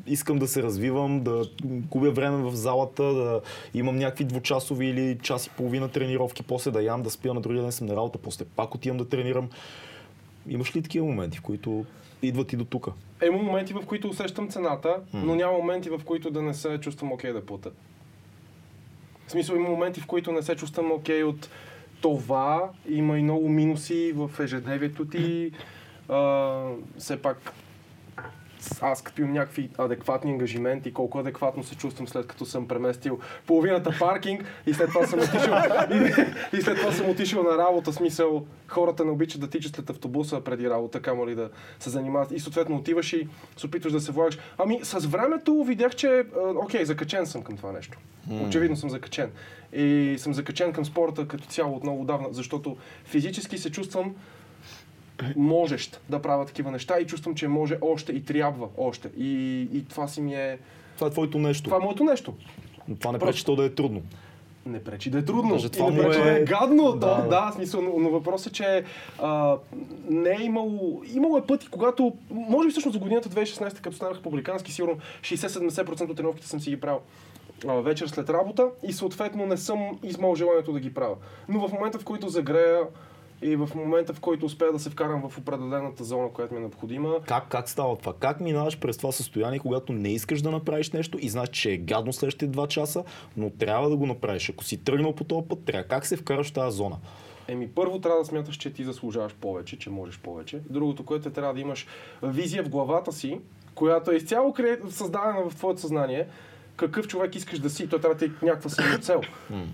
[0.08, 3.41] искам да се развивам, да губя време в залата, да
[3.74, 7.62] имам някакви двучасови или час и половина тренировки, после да ям, да спя, на другия
[7.62, 9.50] ден съм на работа, после пак отивам да тренирам.
[10.47, 11.86] Имаш ли такива моменти, в които
[12.21, 12.88] идват и до тук?
[13.28, 17.12] Има моменти, в които усещам цената, но няма моменти, в които да не се чувствам
[17.12, 17.71] окей да плата.
[19.31, 21.49] В смисъл, има моменти, в които не се чувствам окей от
[22.01, 22.69] това.
[22.89, 25.51] Има и много минуси в ежедневието ти.
[26.09, 26.63] А,
[26.97, 27.53] все пак
[28.82, 33.91] аз като имам някакви адекватни ангажименти, колко адекватно се чувствам след като съм преместил половината
[34.00, 35.56] паркинг и след това съм отишъл,
[35.91, 39.89] и, и след това съм отишъл на работа, смисъл хората не обичат да тичат след
[39.89, 44.00] автобуса преди работа, камо ли да се занимават и съответно отиваш и се опитваш да
[44.00, 44.38] се влагаш.
[44.58, 47.97] Ами с времето видях, че а, окей, закачен съм към това нещо.
[48.47, 49.32] Очевидно съм закачен.
[49.74, 54.15] И съм закачен към спорта като цяло от много давна, защото физически се чувствам
[55.36, 59.10] можещ да правя такива неща и чувствам, че може още и трябва още.
[59.17, 60.60] И, и това си ми е...
[60.95, 61.63] Това е твоето нещо.
[61.63, 62.34] Това е моето нещо.
[62.88, 64.01] Но това не Просто- пречи то да е трудно.
[64.65, 65.53] Не пречи да е трудно.
[65.53, 66.91] Даже и това не му пречи е- да е гадно.
[66.91, 66.97] Да.
[66.97, 68.84] Да, да, смисъл, но, но въпросът е, че
[69.21, 69.57] а,
[70.10, 71.03] не е имало...
[71.13, 72.13] Имало е пъти, когато...
[72.31, 76.69] Може би всъщност за годината 2016, като станах републикански, сигурно 60-70% от тренировките съм си
[76.69, 76.99] ги правил
[77.65, 81.15] вечер след работа и съответно не съм измал желанието да ги правя.
[81.49, 82.79] Но в момента, в който загрея
[83.41, 86.62] и в момента, в който успея да се вкарам в определената зона, която ми е
[86.62, 88.13] необходима, Как, как става това?
[88.19, 91.77] Как минаваш през това състояние, когато не искаш да направиш нещо и знаеш, че е
[91.77, 93.04] гадно следващите два часа,
[93.38, 94.49] но трябва да го направиш.
[94.49, 96.97] Ако си тръгнал по този път, трябва как се вкараш в тази зона?
[97.47, 100.60] Еми, първо трябва да смяташ, че ти заслужаваш повече, че можеш повече.
[100.69, 101.88] Другото, което е, трябва да имаш
[102.23, 103.39] визия в главата си,
[103.75, 104.56] която е изцяло
[104.89, 106.27] създадена в твоето съзнание,
[106.81, 107.87] какъв човек искаш да си.
[107.87, 109.21] Той трябва да ти е някаква самоцел.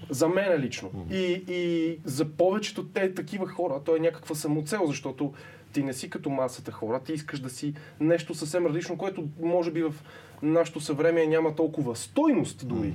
[0.10, 0.92] за мен лично.
[1.12, 5.34] И, и за повечето те такива хора, той е някаква самоцел, защото
[5.74, 9.72] ти не си като масата хора, ти искаш да си нещо съвсем различно, което може
[9.72, 9.94] би в
[10.42, 12.94] нашето съвремие няма толкова стойност дори.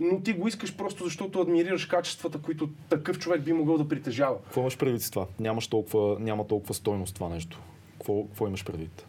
[0.00, 4.36] Но ти го искаш просто защото адмирираш качествата, които такъв човек би могъл да притежава.
[4.44, 5.26] Какво имаш предвид с това?
[5.40, 7.60] Нямаш толкова, няма толкова стойност това нещо.
[7.92, 9.06] Какво, какво имаш предвид?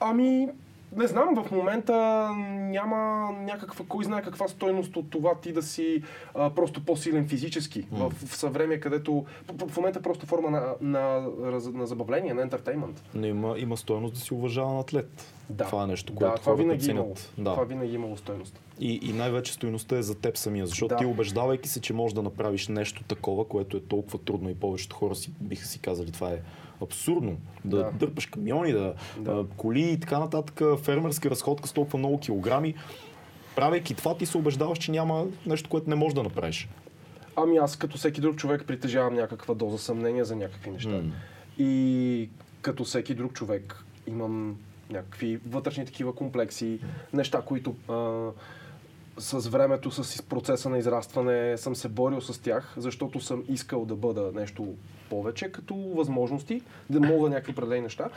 [0.00, 0.48] Ами,
[0.96, 6.02] не знам, в момента няма някаква, кой знае каква стойност от това ти да си
[6.34, 7.86] а, просто по-силен физически.
[7.92, 9.24] В, в съвремие, където
[9.58, 13.02] в, в момента е просто форма на, на, на, на забавление, на ентертеймент.
[13.14, 15.34] Но има, има стойност да си уважаван атлет.
[15.50, 15.64] Да.
[15.64, 17.14] Това е нещо, Да, което това хората винаги е имало.
[17.38, 17.50] Да.
[17.50, 18.60] Това винаги е имало стойност.
[18.80, 20.96] И, и най-вече стоеността е за теб самия, защото Да.
[20.96, 24.96] ти убеждавайки се, че можеш да направиш нещо такова, което е толкова трудно и повечето
[24.96, 26.38] хора си, биха си казали това е
[26.82, 27.36] абсурдно.
[27.64, 27.90] Да, Да.
[27.92, 29.44] дърпаш камиони, да, Да.
[29.56, 32.74] коли и така нататък, фермерска разходка с толкова много килограми.
[33.56, 36.68] Правейки това, ти се убеждаваш, че няма нещо, което не можеш да направиш.
[37.36, 40.90] Ами аз като всеки друг човек притежавам някаква доза съмнение за някакви неща.
[40.90, 41.02] М.
[41.58, 42.28] И
[42.62, 44.56] като всеки друг човек имам
[44.90, 46.80] някакви вътрешни такива комплекси,
[47.12, 47.94] неща, които а,
[49.20, 53.96] с времето, с процеса на израстване съм се борил с тях, защото съм искал да
[53.96, 54.74] бъда нещо
[55.10, 58.08] повече като възможности, да мога някакви определени неща.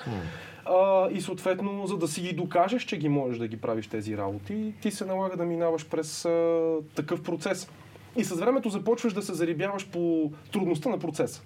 [0.65, 4.17] А, и съответно, за да си ги докажеш, че ги можеш да ги правиш тези
[4.17, 7.69] работи, ти се налага да минаваш през а, такъв процес.
[8.15, 11.41] И с времето започваш да се зарибяваш по трудността на процеса.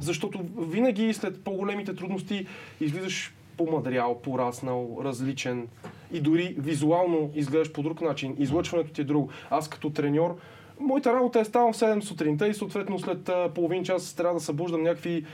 [0.00, 2.46] Защото винаги след по-големите трудности
[2.80, 5.68] излизаш по-материал, пораснал, различен
[6.12, 8.36] и дори визуално изглеждаш по друг начин.
[8.38, 9.30] Излъчването ти е друго.
[9.50, 10.36] Аз като треньор,
[10.80, 14.82] моята работа е ставам в 7 сутринта и съответно след половин час трябва да събуждам
[14.82, 15.24] някакви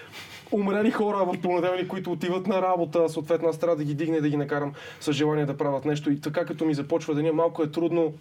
[0.53, 4.21] умрели хора в понеделник, които отиват на работа, съответно аз трябва да ги дигна и
[4.21, 6.11] да ги накарам с желание да правят нещо.
[6.11, 8.13] И така като ми започва деня, малко е трудно,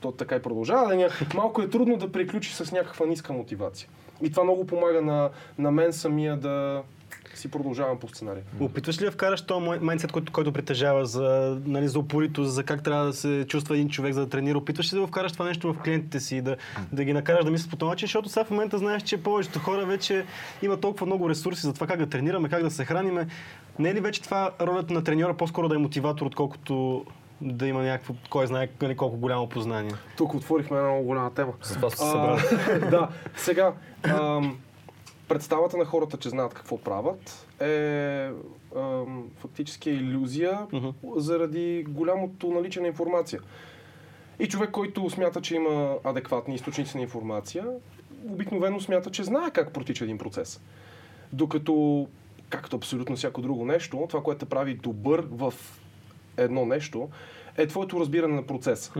[0.00, 3.88] то така и продължава деня, малко е трудно да приключи с някаква ниска мотивация.
[4.22, 6.82] И това много помага на, на мен самия да
[7.38, 8.42] си продължавам по сценария.
[8.60, 12.82] Опитваш ли да вкараш този майндсет, който, който притежава за, нали, за упоритост, за как
[12.82, 14.58] трябва да се чувства един човек за да тренира?
[14.58, 16.56] Опитваш ли да вкараш това нещо в клиентите си, да,
[16.92, 19.58] да ги накараш да мислят по този начин, защото сега в момента знаеш, че повечето
[19.58, 20.24] хора вече
[20.62, 23.26] има толкова много ресурси за това как да тренираме, как да се храниме.
[23.78, 27.04] Не е ли вече това ролята на треньора по-скоро да е мотиватор, отколкото
[27.40, 29.92] да има някакво, кой знае нали, колко голямо познание?
[30.16, 31.52] Тук отворихме една много голяма тема.
[31.62, 32.40] С това се събрали.
[32.90, 34.58] да, сега, ам,
[35.30, 38.30] представата на хората, че знаят какво правят, е
[38.76, 40.88] ам, фактически е иллюзия Мгм.
[41.16, 43.40] заради голямото наличие на информация.
[44.38, 47.64] И човек, който смята, че има адекватни източници на информация,
[48.28, 50.60] обикновено смята, че знае как протича един процес.
[51.32, 52.08] Докато,
[52.48, 55.54] както абсолютно всяко друго нещо, това, което те прави добър в
[56.36, 57.08] едно нещо,
[57.56, 58.92] е твоето разбиране на процеса.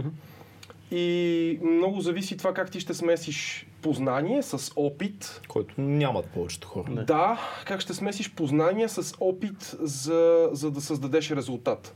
[0.90, 5.40] И много зависи това как ти ще смесиш познание с опит.
[5.48, 6.90] Който нямат повечето хора.
[6.90, 7.04] Не.
[7.04, 11.94] Да, как ще смесиш познание с опит, за, за да създадеш резултат.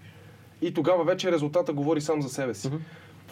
[0.62, 2.70] И тогава вече резултата говори сам за себе си.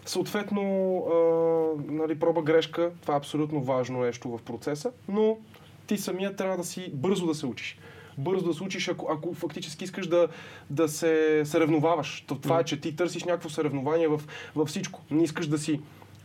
[0.07, 0.63] Съответно,
[0.99, 5.39] а, нали, проба грешка, това е абсолютно важно нещо в процеса, но
[5.87, 7.79] ти самия трябва да си бързо да се учиш.
[8.19, 10.29] Бързо да се учиш, ако, ако фактически искаш да,
[10.71, 12.25] да се съревноваваш.
[12.27, 14.21] То, това е, че ти търсиш някакво съревнование в,
[14.57, 15.01] във всичко.
[15.11, 15.81] Не искаш да си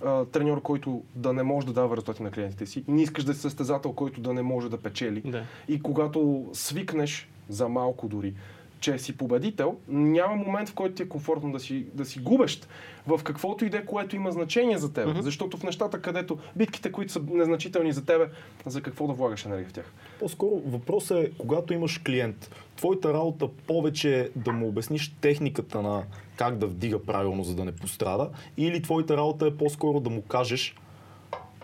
[0.05, 2.83] а, треньор, който да не може да дава резултати на клиентите си.
[2.87, 5.21] Не искаш да си състезател, който да не може да печели.
[5.21, 5.43] Да.
[5.67, 8.33] И когато свикнеш, за малко дори,
[8.79, 12.67] че си победител, няма момент, в който ти е комфортно да си, да си губещ
[13.07, 15.21] в каквото и да е, което има значение за теб.
[15.21, 18.29] Защото в нещата, където битките, които са незначителни за тебе,
[18.65, 19.91] за какво да влагаш енергия в тях?
[20.19, 26.03] По-скоро въпросът е, когато имаш клиент, твоята работа повече е да му обясниш техниката на
[26.35, 30.21] как да вдига правилно, за да не пострада, или твоята работа е по-скоро да му
[30.21, 30.75] кажеш,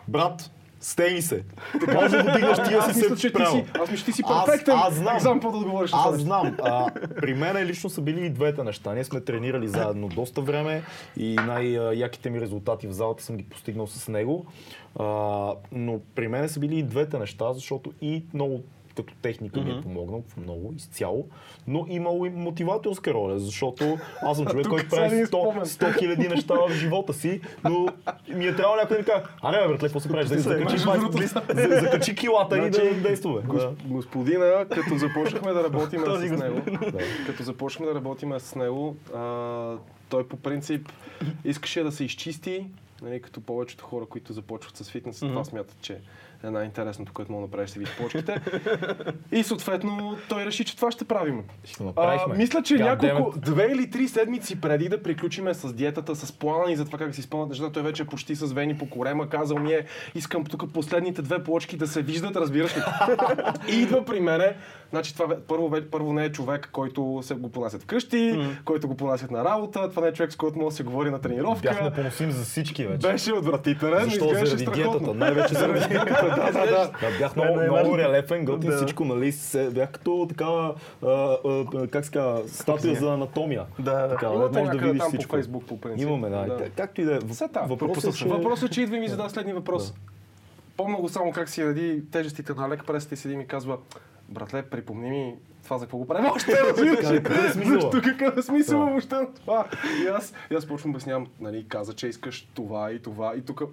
[0.07, 0.51] брат,
[0.83, 1.43] стегни се.
[1.93, 3.55] Може да дигнеш тия Аз си мисля, се че ти право.
[3.57, 4.75] си, аз мисля, ти си Аз- перфектен.
[4.77, 5.19] аз знам.
[5.19, 6.55] Знам какво да отговориш Аз знам.
[6.63, 8.93] А, при мен лично са били и двете неща.
[8.93, 10.83] Ние сме тренирали заедно доста време
[11.17, 14.45] и най-яките ми резултати в залата съм ги постигнал с него.
[14.99, 15.03] А,
[15.71, 18.61] но при мен са били и двете неща, защото и много
[18.95, 21.27] като техника ми е помогнал много, изцяло,
[21.67, 25.65] но имало и мотиваторска роля, защото аз съм човек, който прави ми 100, спомен.
[25.65, 27.87] 100 хиляди неща в живота си, но
[28.27, 30.27] ми е трябвало някой да ми каже, аре, бе, братле, какво се правиш?
[30.27, 33.41] Закачи, Между другото- 20, за- закачи килата и Значи, да действаме.
[33.85, 36.61] Господина, като започнахме да работим с него,
[37.25, 38.95] като започнахме да работим с него,
[40.09, 40.89] той по принцип
[41.45, 42.65] искаше да се изчисти,
[43.01, 45.97] нали, като повечето хора, които започват с фитнес, това смятат, че
[46.43, 48.41] е най-интересното, което мога да направиш, видиш почките.
[49.31, 51.43] И съответно той реши, че това ще правим.
[51.63, 56.15] Ще А, мисля, че God няколко, две или три седмици преди да приключиме с диетата,
[56.15, 58.77] с плана и за това как си изпълнят нещата, той вече е почти с вени
[58.77, 62.81] по корема, казал ми е, искам тук последните две плочки да се виждат, разбираш ли?
[63.71, 64.55] и идва при мене,
[64.89, 69.31] значи това първо, първо не е човек, който се го понасят вкъщи, който го понасят
[69.31, 71.69] на работа, това не е човек, с който може да се говори на тренировка.
[71.69, 73.07] Бяхме поносим за всички, най-вече.
[73.07, 74.29] Беше отвратителен, Защо?
[74.33, 75.13] Заради диетата.
[75.13, 76.32] Най-вече заради диетата.
[76.35, 76.91] Да, да, да.
[77.01, 77.97] Да, бях много, е много важно.
[77.97, 78.77] релефен, готин Да.
[78.77, 80.75] всичко, нали, се, бях като такава,
[81.91, 83.65] как се казва, статуя за анатомия.
[83.79, 84.09] Да, да.
[84.09, 85.29] Така, Имате може да видиш там всичко.
[85.29, 86.07] по Фейсбук, по принцип.
[86.07, 86.45] Имаме, да.
[86.45, 86.69] Да.
[86.69, 87.19] Както и да е.
[87.67, 88.27] Въпросът е, че...
[88.27, 89.93] Въпросът е, че идва и ми задава следния въпрос.
[90.77, 93.77] Помня го само как си ради тежестите на лек пресата и седи ми казва,
[94.29, 97.23] братле, припомни ми това за какво го правим още, разбираш ли?
[97.23, 97.81] Какъв е смисълът?
[97.81, 98.85] Защо какъв е смисъл Да.
[98.85, 99.65] въобще на това?
[100.03, 103.63] И аз, и аз почвам обяснявам, нали, каза, че искаш това и това и тук,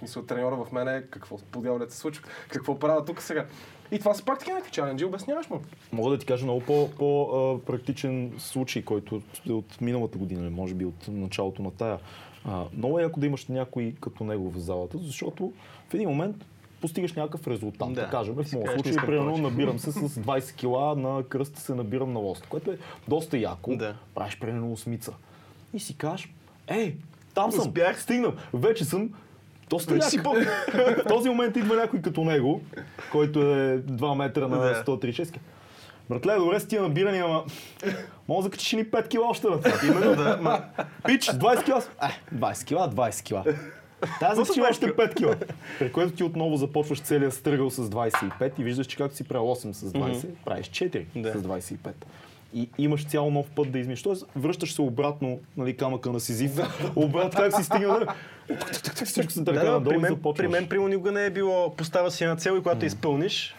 [0.00, 3.46] смисъл, треньора в мене, е какво по се случва, какво правя тук сега.
[3.92, 5.60] И това са пак такива някакви чаленджи, обясняваш му.
[5.92, 10.74] Мога да ти кажа много по- по-практичен случай, който е от миналата година, или може
[10.74, 11.98] би от началото на тая.
[12.44, 15.52] А, много е яко да имаш някой като него в залата, защото
[15.88, 16.36] в един момент
[16.80, 17.92] постигаш някакъв резултат.
[17.92, 18.10] Да, Да.
[18.10, 22.12] кажем, в моят кажеш, случай, примерно, набирам се с 20 кила, на кръста се набирам
[22.12, 23.76] на лост, което е доста яко.
[23.76, 23.94] Да.
[24.14, 25.12] Правиш примерно осмица.
[25.74, 26.32] И си кажеш,
[26.68, 26.96] ей,
[27.34, 28.02] там съм, Успях.
[28.02, 29.10] стигнам, вече съм
[29.70, 30.10] доста Вече як.
[30.10, 30.34] си по-
[30.74, 32.60] В този момент идва някой като него,
[33.12, 34.74] който е 2 метра на Да.
[34.76, 35.36] 136.
[36.10, 37.44] Братле, добре с тия набирания, ама
[38.28, 39.72] мога да закачиш ни 5 кила още на това.
[39.84, 40.38] Именно да.
[40.42, 40.62] Ма,
[41.06, 41.82] Пич, 20 кила.
[42.02, 43.44] Е, 20 кила, 20 кила.
[44.20, 45.34] Тази закачи още 5 кила.
[45.78, 49.46] При което ти отново започваш целият стръгъл с 25 и виждаш, че както си правил
[49.46, 51.32] 8 с 20, правиш 4 Да.
[51.32, 51.76] с 25.
[52.54, 54.02] И имаш цял нов път да изминеш.
[54.02, 56.58] Тоест, връщаш се обратно, нали, камъка на Сизиф.
[56.96, 58.00] обратно как си стигнал.
[59.04, 60.36] Всичко се да, да, надолу при и започваш.
[60.36, 63.54] при мен примерно никога не е било поставя си една цел и когато изпълниш,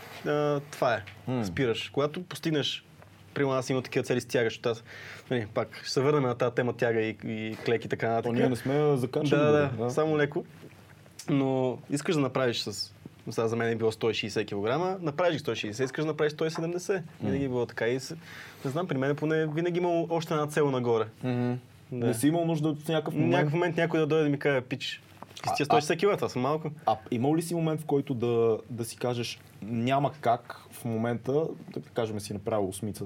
[0.71, 1.04] това е.
[1.43, 1.89] Спираш.
[1.89, 2.86] Когато постигнеш
[3.34, 4.84] Примерно аз имам такива цели с тяга, защото аз,
[5.32, 8.34] нали, пак ще се върнем на тази тема тяга и, и клек и така нататък.
[8.34, 8.73] ние не сме.
[8.73, 10.45] Да, да, бе, да, само леко.
[11.30, 12.93] Но искаш да направиш с...
[13.32, 17.02] Сега за мен е било 160 кг, направиш ги 160, искаш да направиш 170.
[17.24, 17.94] Винаги е било така и.
[18.65, 21.06] Не знам, при мен поне винаги имал още една цел нагоре.
[21.24, 21.54] Мгм.
[21.91, 22.08] Да.
[22.08, 23.32] Не си имал нужда от някакъв момент.
[23.32, 25.02] някакъв момент някой да дойде да ми каже, пич,
[25.36, 26.70] ти си тия А- 160 кг, това са малко.
[26.86, 31.32] А имал ли си момент, в който да, да си кажеш, няма как в момента,
[31.74, 33.06] да кажем си направил осмица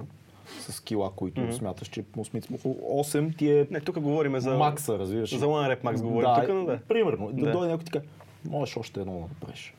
[0.59, 1.51] с кила, които Мгм.
[1.51, 4.53] смяташ, че осмица, 8 ти е Не, тук говорим за...
[4.53, 5.37] макса, разбираш.
[5.37, 6.79] За one rep max говорим да, тук, но да.
[6.87, 7.51] Примерно, да, Да.
[7.51, 8.05] дойде някой и ти каже,
[8.45, 9.73] можеш още едно да направиш.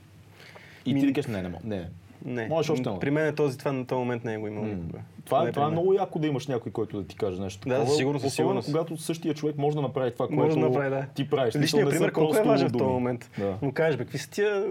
[0.90, 1.88] И ти да кажеш, не, не, мога, не.
[2.25, 2.46] Не.
[2.49, 2.90] Можеш още.
[3.01, 4.99] При мен е този, това на този момент не е го имал никога.
[5.25, 5.72] Това, е, това е мен.
[5.72, 7.88] много яко да имаш някой, който да ти каже нещо Да, такова.
[7.88, 8.66] със сигурност, със сигурност.
[8.66, 11.07] когато същия човек може да направи това, Може което да направи, да.
[11.14, 11.55] ти правиш.
[11.57, 13.31] Личният пример колко е важен в този момент.
[13.38, 13.57] Да.
[13.62, 14.66] Му кажеш, бе, какви са тия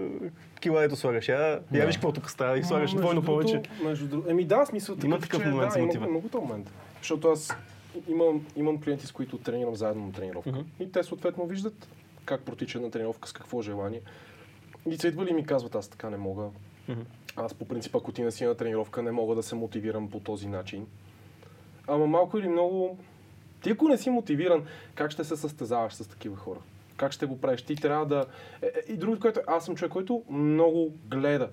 [0.60, 1.28] кила, ето слагаш?
[1.28, 1.86] Я, я Да.
[1.86, 3.62] виж какво тук става и слагаш Между двойно повече.
[3.84, 6.70] Между друго, еми да, смисъл Има такъв, че, момент да, има, много този момент.
[7.00, 7.56] Защото аз
[8.08, 10.50] имам, имам клиенти, с които тренирам заедно на тренировка.
[10.50, 10.60] Мгм.
[10.80, 11.88] И те съответно виждат
[12.24, 14.00] как протича една тренировка, с какво желание.
[14.90, 16.48] И са идвали и ми казват, аз така не мога.
[17.36, 20.20] Аз по принцип, ако ти не си на тренировка, не мога да се мотивирам по
[20.20, 20.86] този начин.
[21.86, 22.98] Ама малко или много...
[23.62, 26.58] Ти ако не си мотивиран, как ще се състезаваш с такива хора?
[26.96, 27.62] Как ще го правиш?
[27.62, 28.26] Ти трябва да...
[28.62, 31.48] Е, е, и другото, което аз съм човек, който много гледа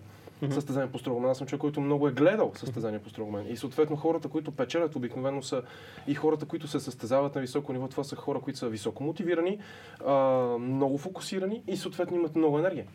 [0.51, 1.29] състезания по строгомен.
[1.29, 3.45] Аз съм човек, който много е гледал състезания по строгомен.
[3.49, 5.61] И съответно хората, които печелят обикновено са
[6.07, 9.59] и хората, които се състезават на високо ниво, това са хора, които са високо мотивирани,
[10.05, 10.13] а,
[10.59, 12.85] много фокусирани и съответно имат много енергия.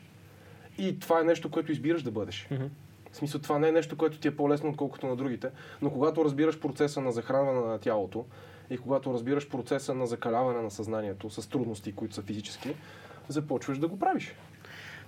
[0.79, 2.49] И това е нещо, което избираш да бъдеш.
[2.51, 2.65] Мгм.
[3.13, 5.51] В смисъл, това не е нещо, което ти е по-лесно, отколкото на другите,
[5.83, 8.25] но когато разбираш процеса на захранване на тялото
[8.71, 12.75] и когато разбираш процеса на закаляване на съзнанието с трудности, които са физически,
[13.29, 14.35] започваш да го правиш.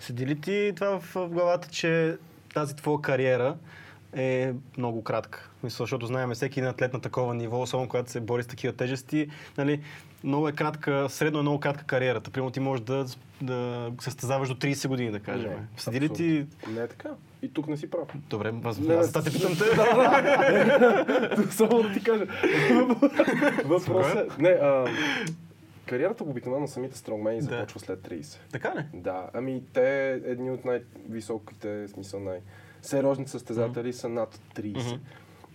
[0.01, 2.17] Седи ли ти това в главата, че
[2.55, 3.57] тази твоя кариера
[4.17, 5.51] е много кратка?
[5.63, 8.73] Мисля, защото знаем всеки един атлет на такова ниво, особено когато се бори с такива
[8.73, 9.81] тежести, нали,
[10.25, 12.31] много е кратка, средно е много кратка кариерата.
[12.31, 13.07] Примерно ти можеш да,
[13.43, 15.51] да състезаваш до 30 години, да кажем.
[15.51, 16.47] Не, Седи ли ти...
[16.69, 17.09] Не е така.
[17.43, 18.09] И тук не си прав.
[18.15, 18.53] Добре.
[18.53, 19.65] Не, аз това те питам те.
[21.51, 22.27] Само да ти кажа.
[23.65, 24.43] Въпросът е...
[24.43, 24.87] Не, а,
[25.87, 28.39] кариерата обикновено на самите стронгмени започва след 30.
[28.53, 28.85] така ли?
[28.95, 32.21] Да, ами те едни от най-високите, смисъл
[32.81, 34.87] най-сериозните състезатели са над 30.
[34.87, 35.03] Мгм.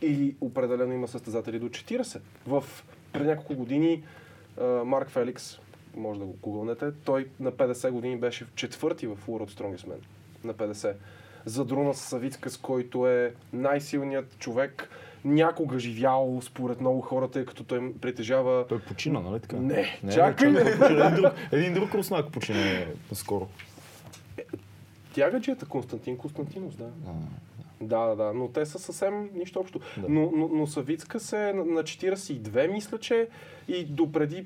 [0.01, 2.19] И определено има състезатели до 40.
[2.47, 2.63] В
[3.13, 4.03] преди няколко години
[4.85, 5.59] Марк Феликс,
[5.95, 9.97] може да го гугълнете, той на 50 години беше четвърти в World Strongest Man.
[10.43, 10.93] На 50.
[11.45, 14.89] За Друна Савицка, с който е най-силният човек,
[15.25, 19.57] някога живял според много хора, тъй като той притежава Той почина, нали така?
[19.57, 21.05] Не, не чакай, не, почина.
[21.05, 23.47] един, друг, един друг руснак почина скоро.
[25.15, 26.89] Тягаджията Константин Константинов, да.
[27.07, 27.11] А,
[27.81, 29.79] Да, да, да, но те са съвсем нищо общо.
[29.97, 30.05] Да.
[30.09, 33.27] Но, но, но Савицка се на, на 42, мисля, че
[33.67, 34.45] и допреди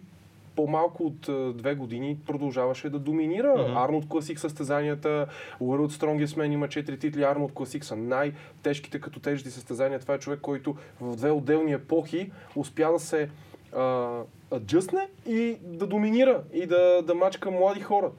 [0.55, 3.73] по-малко от две години продължаваше да доминира.
[3.75, 5.27] Арнолд Класик състезанията,
[5.61, 9.99] World Strongest Man има 4 титли, Арнолд Класик са най-тежките като тежести състезания.
[9.99, 13.29] Това е човек, който в две отделни епохи успя да се
[13.75, 14.09] а,
[14.53, 18.11] аджъсне и да доминира и да, да мачка млади хора.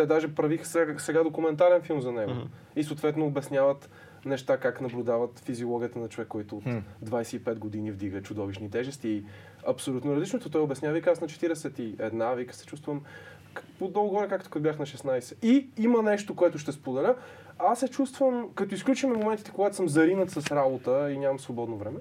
[0.00, 2.32] Те даже правиха сега, сега документален филм за него.
[2.76, 3.90] И съответно обясняват
[4.24, 6.64] неща, как наблюдават физиологията на човек, който от
[7.04, 9.08] 25 години вдига чудовищни тежести.
[9.08, 9.24] И
[9.66, 10.50] абсолютно различното.
[10.50, 13.00] Той обяснява, вика, аз на 41, вика, се чувствам
[13.78, 15.44] по-долу-горе, както като бях на 16.
[15.44, 17.14] И има нещо, което ще споделя.
[17.58, 21.98] Аз се чувствам, като изключим моментите, когато съм заринат с работа и нямам свободно време,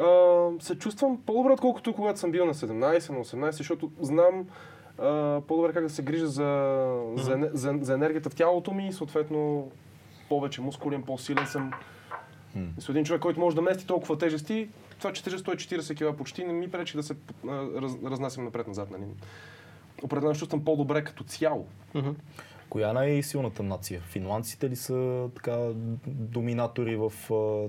[0.00, 4.46] а, се чувствам по-добре, отколкото когато съм бил на 17, на 18, защото знам
[5.48, 9.70] по-добре как да се грижа за, за, за, за енергията в тялото ми и съответно
[10.28, 11.72] повече мускулен, по-силен съм.
[12.78, 14.68] С един човек, който може да мести толкова тежести,
[14.98, 17.16] това, че тежа 140 кг почти, не ми пречи да се
[17.76, 18.90] раз, разнасям напред-назад.
[18.90, 19.02] Нали?
[20.02, 21.66] Определено чувствам по-добре като цяло.
[22.76, 24.00] Коя е най-силната нация?
[24.00, 25.58] Финландците ли са така
[26.06, 27.12] доминатори в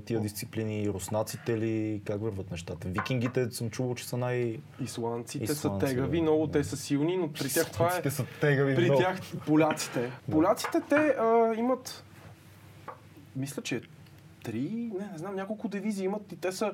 [0.05, 0.89] тия дисциплини?
[0.89, 2.01] Руснаците ли?
[2.05, 2.87] Как върват нещата?
[2.87, 4.59] Викингите съм чувал, че са най...
[4.81, 6.21] Исландците Исландци, са тегави, да.
[6.23, 7.87] много те са силни, но при тях това е...
[7.87, 9.01] Исландците са тегави При много.
[9.01, 10.11] тях поляците.
[10.31, 12.03] Поляците те а, имат,
[13.35, 13.81] мисля, че
[14.43, 16.71] три, не, не знам, няколко дивизии имат и те са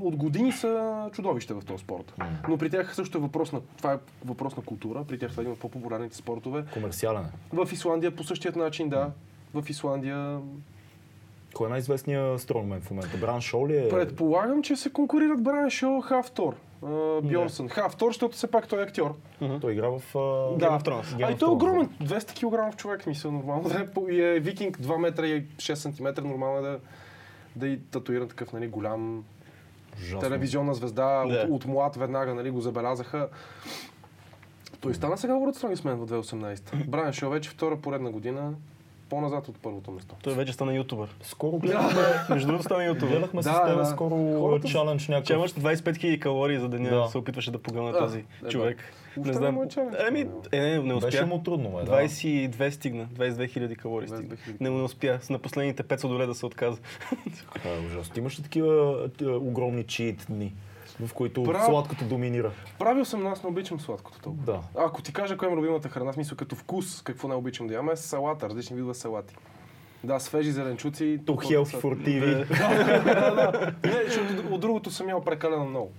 [0.00, 2.14] от години са чудовища в този спорт.
[2.48, 5.40] Но при тях също е въпрос на, това е въпрос на култура, при тях това
[5.40, 6.64] е един от по-популярните спортове.
[6.72, 7.64] Комерциален е.
[7.64, 9.10] В Исландия по същият начин, да.
[9.54, 10.40] В Исландия
[11.54, 13.16] Кой е най-известният стронгмен в момента?
[13.16, 13.88] Бран Шоу ли е?
[13.88, 16.54] предполагам, че се конкурират Брайан Шоу Хафтор.
[17.22, 17.68] Бьорсън.
[17.68, 19.14] Хафтор, защото все пак той е актьор.
[19.60, 19.94] Той игра в...
[19.96, 20.18] а,
[20.58, 21.04] Да, Game of Thrones.
[21.04, 24.12] Game А и той е огромен, 200 кг човек, мисля, нормално да е.
[24.12, 26.78] И е викинг 2 метра и 6 см, нормално е да,
[27.56, 29.24] да и татуиран такъв, нали, голям
[29.96, 30.20] Ужасно.
[30.20, 31.34] телевизионна звезда, Да.
[31.34, 33.28] от, от млад веднага, нали, го забелязаха.
[34.80, 36.88] Той стана сега World Strongest Man в 2018.
[36.88, 38.54] Брайан Шоу вече втора поредна година,
[39.08, 40.14] по-назад от първото место.
[40.22, 41.16] Той вече стана ютубър.
[41.22, 43.08] Скоро гледахме, Между другото стана ютубър.
[43.08, 43.84] гледахме с Да, теб да.
[43.84, 45.36] скоро Хората- чалендж Че някакъв.
[45.36, 47.08] имаш 25 000 калории за деня, Да.
[47.08, 48.78] се опитваше да погълне А, този е, човек.
[49.16, 49.58] Въобще Не знам.
[49.58, 50.20] е Еми,
[50.52, 51.26] е, не, не Беше успя.
[51.26, 51.92] му трудно, бе, да.
[51.92, 54.60] 22 стигна, 22 хиляди калории 22 стигна.000.
[54.60, 55.18] Не, не успя.
[55.22, 56.78] С на последните 5 сладоледа да се отказа.
[57.54, 58.14] Това е ужасно.
[58.14, 60.54] Ти имаш ли такива а, огромни чиит дни,
[61.00, 62.52] в които Прав- сладкото доминира?
[62.78, 64.44] Правил съм, но аз не обичам сладкото толкова.
[64.44, 64.60] Да.
[64.76, 67.90] Ако ти кажа коя е любимата храна, смисъл като вкус, какво не обичам да ям,
[67.90, 69.34] е салата, различни видове салати.
[70.04, 71.04] Да, свежи зеленчуци.
[71.04, 72.24] To толкова health са- for TV.
[73.84, 75.92] Не, защото от другото съм ял прекалено много.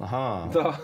[0.00, 0.48] Аха.
[0.52, 0.80] Да.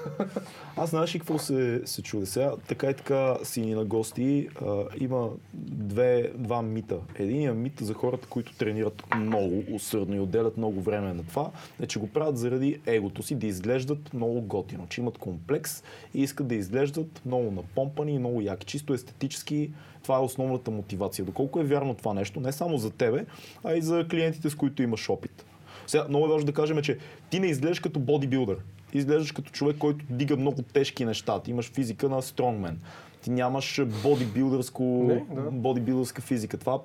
[0.77, 2.53] Аз знаеш ли какво се, се чуде сега?
[2.69, 4.49] Така и така си ни на гости.
[4.67, 6.97] А, има две, два мита.
[7.15, 11.51] Единият мит за хората, които тренират много усърдно и отделят много време на това,
[11.81, 15.83] е, че го правят заради егото си, да изглеждат много готино, че имат комплекс
[16.15, 18.67] и искат да изглеждат много напомпани и много яки.
[18.67, 19.71] Чисто естетически
[20.03, 21.25] това е основната мотивация.
[21.25, 23.27] Доколко е вярно това нещо, не само за тебе,
[23.65, 25.45] а и за клиентите, с които имаш опит.
[25.87, 26.99] Сега, много е важно да кажем, че
[27.31, 28.57] ти не изглеждаш като бодибилдър.
[28.91, 31.41] Ти изглеждаш като човек, който дига много тежки неща.
[31.41, 32.81] Ти имаш физика на стронгмен.
[33.23, 35.51] Ти нямаш бодибилдърско, Не, да.
[35.51, 36.57] бодибилдърска физика.
[36.59, 36.81] Това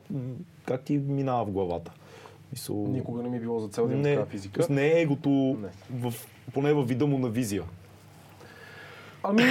[0.65, 1.91] как ти минава в главата?
[2.51, 2.87] Мисъл...
[2.87, 4.67] Никога не ми е било за цел да не, физика.
[4.69, 5.69] не е егото, Не.
[5.99, 6.13] в,
[6.53, 7.63] поне във вида му на визия.
[9.23, 9.43] Ами,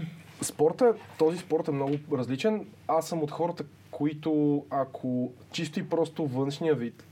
[0.42, 2.66] спорта, този спорт е много различен.
[2.88, 7.04] Аз съм от хората, които ако чисто и просто външния вид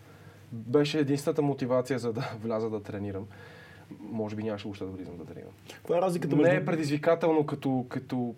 [0.52, 3.26] беше единствената мотивация за да вляза да тренирам,
[4.00, 5.52] може би нямаше въобще да влизам да тренирам.
[5.74, 6.52] Каква е разликата между...
[6.52, 8.34] Не е предизвикателно като, като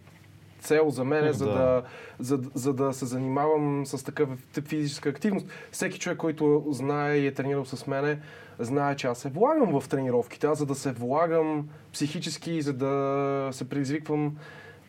[0.60, 1.52] цел за мен, за, Да.
[1.52, 1.82] да,
[2.18, 5.46] за, за да се занимавам с такъв тип физическа активност.
[5.70, 8.18] Всеки човек, който знае и е тренирал с мене,
[8.58, 10.46] знае, че аз се влагам в тренировките.
[10.46, 14.36] Аз за да се влагам психически, за да се предизвиквам,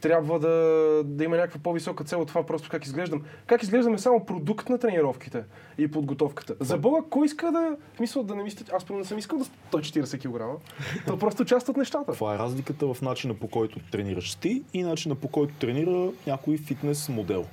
[0.04, 3.24] трябва да, да има някаква по-висока цел от това просто как изглеждам.
[3.46, 5.44] Как изглеждам е само продукт на тренировките
[5.78, 6.56] и подготовката.
[6.60, 7.78] За Бога, кой иска да...
[7.98, 10.62] Смисъл да не мисля, аз не съм искал да 140 кг.
[11.08, 12.12] То просто част от нещата.
[12.12, 16.58] Това е разликата в начина по който тренираш ти и начина по който тренира някой
[16.58, 17.46] фитнес модел.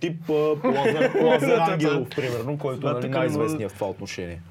[0.00, 4.42] Тип Лазар, Лазар Ангелов, примерно, който Това е нали, е най-известният в това отношение.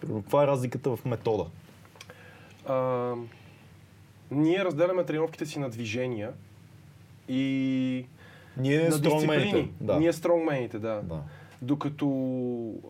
[0.00, 1.44] Каква е разликата в метода?
[2.66, 3.14] А,
[4.30, 6.32] ние разделяме тренировките си на движения
[7.30, 8.06] и
[8.56, 9.72] Ние на дисциплини.
[9.80, 9.98] Да.
[9.98, 11.00] Ние стронгмените, да.
[11.02, 11.22] да.
[11.62, 12.06] Докато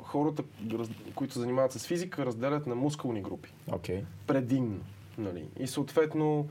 [0.03, 0.43] хората,
[1.15, 3.53] които се занимават с физика, разделят на мускулни групи.
[3.73, 4.05] Окей.
[4.27, 4.81] Предимно.
[5.19, 5.45] Нали?
[5.59, 6.49] И съответно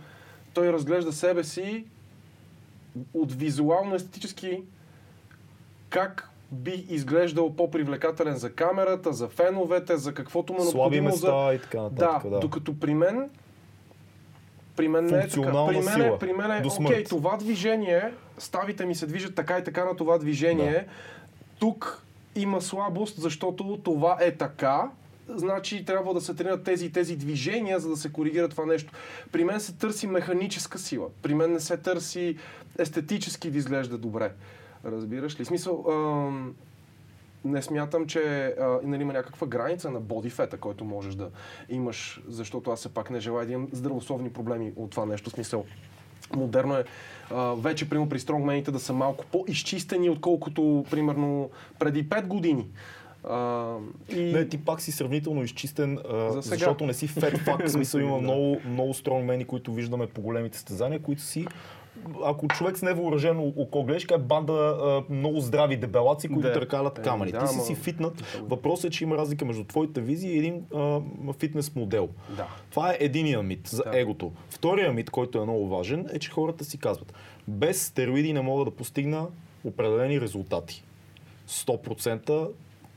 [0.54, 1.86] той разглежда себе си
[3.14, 4.64] от визуално естетически
[5.90, 11.28] как би изглеждал по-привлекателен за камерата, за феновете, за каквото му е Слаби необходимо за...
[11.28, 12.24] места и така нататък.
[12.24, 13.30] Да, Да, докато при мен
[14.80, 15.66] при мен не е така.
[15.68, 16.20] При мен, е, сила.
[16.20, 20.18] при мен е, окей, това движение, ставите ми се движат така и така на това
[20.18, 20.86] движение.
[21.60, 22.04] Тук
[22.36, 24.90] има слабост, защото това е така.
[25.28, 28.94] значи трябва да се тренират тези и тези движения, за да се коригира това нещо.
[29.32, 31.08] При мен се търси механическа сила.
[31.22, 32.38] При мен не се търси
[32.80, 34.32] естетически да изглежда добре.
[34.86, 35.46] Разбираш ли?
[35.46, 36.56] Смисъл, ам,
[37.46, 41.30] не смятам, че а, нали, има някаква граница на бодифета, който можеш да
[41.70, 45.30] имаш, защото аз все пак не желая да имам здравословни проблеми от това нещо.
[45.30, 45.66] Смисъл,
[46.36, 46.84] модерно е
[47.32, 52.68] а, вече, примерно, при стронгмените да са малко по-изчистени, отколкото, примерно, преди 5 години.
[53.24, 53.76] А,
[54.10, 54.22] и...
[54.22, 56.56] Не, ти пак си сравнително изчистен, а, За сега.
[56.56, 57.66] защото не си фет фак.
[57.66, 61.48] В смисъл има много, много стронгмени, които виждаме по големите стезания, които си
[62.24, 66.54] ако човек с невъоръжено око гледаш, е банда а, много здрави дебелаци, които Да.
[66.54, 67.32] търкалят Е, камъни.
[67.32, 68.14] да, Ти си ама- си фитнат.
[68.40, 71.00] Въпросът е, че има разлика между твоята визия и един а,
[71.34, 72.10] фитнес модел.
[72.30, 72.48] Да.
[72.70, 74.00] Това е единия мит за Да.
[74.00, 74.32] егото.
[74.50, 77.14] Втория мит, който е много важен, е, че хората си казват,
[77.48, 79.28] без стероиди не мога да постигна
[79.64, 80.84] определени резултати.
[81.48, 82.50] 100%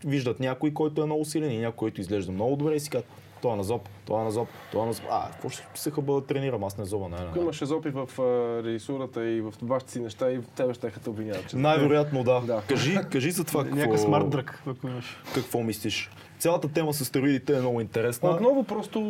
[0.05, 3.11] виждат някой, който е много силен и някой, който изглежда много добре и си казват,
[3.43, 5.05] това е на зоб, това е на зоб, това е на зоб.
[5.11, 7.43] А, какво ще се хъба да тренирам, аз не зоба, не, не, Ако не.
[7.43, 8.23] имаше зопи в а,
[8.65, 11.49] режисурата и в вашите си неща, и в тебе ще те обвиняват.
[11.49, 12.41] че- Най-вероятно да.
[12.41, 12.63] Да.
[12.69, 15.17] Кажи, кажи за това какво, Някакъв смарт дръг, ако имаш.
[15.35, 16.11] какво мислиш.
[16.39, 18.31] Цялата тема с стероидите е много интересна.
[18.31, 19.01] Отново просто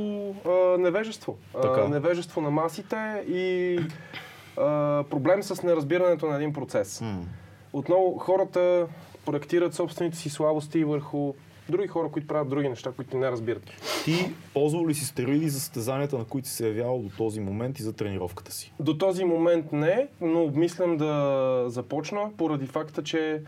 [0.46, 1.36] а, невежество.
[1.54, 1.80] Така.
[1.80, 2.96] А, невежество на масите
[3.28, 3.78] и
[4.56, 4.62] а,
[5.04, 7.00] проблем с неразбирането на един процес.
[7.00, 7.20] М.
[7.72, 8.86] Отново хората
[9.26, 11.34] проектират собствените си слабости върху
[11.68, 13.70] други хора, които правят други неща, които не разбират.
[14.04, 17.78] Ти ползвал ли си стероиди за състезанията, на които си се явявал до този момент
[17.78, 18.72] и за тренировката си?
[18.80, 23.42] До този момент не, но обмислям да започна поради факта, че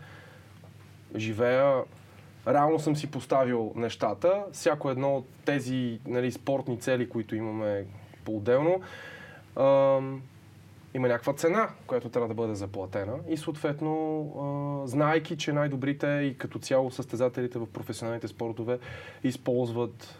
[1.15, 1.83] живея
[2.47, 4.43] реално съм си поставил нещата.
[4.51, 7.85] Всяко едно от тези нали, спортни цели, които имаме
[8.25, 8.81] по-отделно,
[10.95, 13.13] има някаква цена, която трябва да бъде заплатена.
[13.27, 18.79] И съответно, знайки, че най-добрите и като цяло състезателите в професионалните спортове
[19.23, 20.15] използват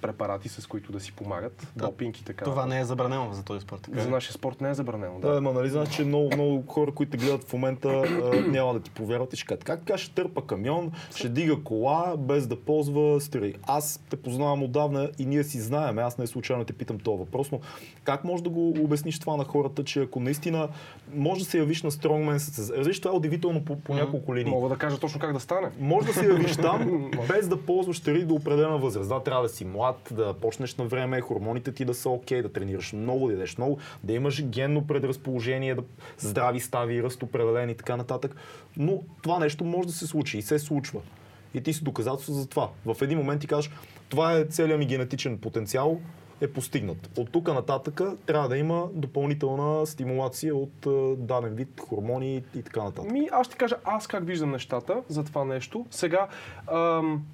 [0.00, 1.84] препарати, с които да си помагат, Да.
[1.86, 2.44] допинг и така.
[2.44, 3.80] Това не е забранено за този спорт.
[3.82, 5.20] така За нашия спорт не е забранено.
[5.20, 5.40] Да, Да.
[5.40, 8.80] ма нали знаеш, че много, много хора, които те гледат в момента, а, няма да
[8.80, 12.56] ти повярват и ще кажат, как така ще търпа камион, ще дига кола, без да
[12.60, 13.56] ползва стероиди.
[13.62, 17.52] Аз те познавам отдавна и ние си знаем, аз не случайно те питам този въпрос,
[17.52, 17.60] но
[18.04, 20.68] как можеш да го обясниш това на хората, че ако наистина
[21.14, 24.50] може да се явиш на стронгмен състезание, разбираш, това е удивително по, по няколко линии.
[24.52, 25.70] Мога да кажа точно как да стане.
[25.80, 29.08] Може да се явиш там, без да ползваш стероиди до определена възраст.
[29.08, 32.52] Да, трябва да си млад, да почнеш на време, хормоните ти да са окей, да
[32.52, 35.82] тренираш много, да ядеш много, да имаш генно предразположение, да
[36.18, 38.36] здрави стави, ръст определен и така нататък.
[38.76, 41.00] Но това нещо може да се случи и се случва.
[41.54, 42.70] И ти си доказателство за това.
[42.86, 43.70] В един момент ти кажеш,
[44.08, 46.00] това е целият ми генетичен потенциал,
[46.40, 47.18] е постигнат.
[47.18, 52.84] От тук нататък трябва да има допълнителна стимулация от е, даден вид хормони и така
[52.84, 53.10] нататък.
[53.10, 55.86] Ми, аз ще кажа аз как виждам нещата за това нещо.
[55.90, 56.28] Сега,
[56.72, 57.24] ам,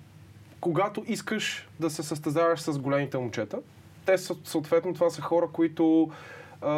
[0.66, 3.58] когато искаш да се състезаваш с големите момчета,
[4.06, 6.10] те съответно това са хора, които
[6.62, 6.72] а,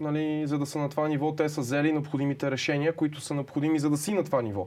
[0.00, 3.78] нали, за да са на това ниво, те са взели необходимите решения, които са необходими
[3.78, 4.66] за да си на това ниво.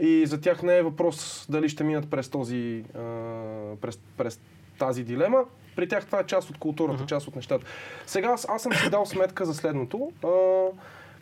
[0.00, 3.00] И за тях не е въпрос дали ще минат през този, а,
[3.80, 4.40] през, през
[4.78, 5.44] тази дилема.
[5.76, 7.66] При тях това е част от културата, част от нещата.
[8.06, 10.12] Сега аз, аз съм си дал сметка за следното.
[10.24, 10.30] А,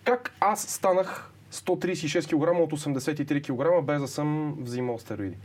[0.05, 5.37] как аз станах 136 кг от 83 кг без да съм взимал стероиди?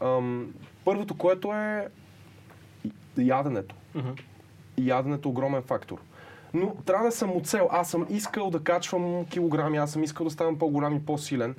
[0.00, 1.88] Ам, първото, което е
[3.18, 3.74] яденето.
[3.94, 4.10] Мгм.
[4.78, 5.98] Яденето е огромен фактор.
[6.54, 7.68] Но трябва да съм цел.
[7.70, 11.54] Аз съм искал да качвам килограми, аз съм искал да ставам по-голям и по-силен.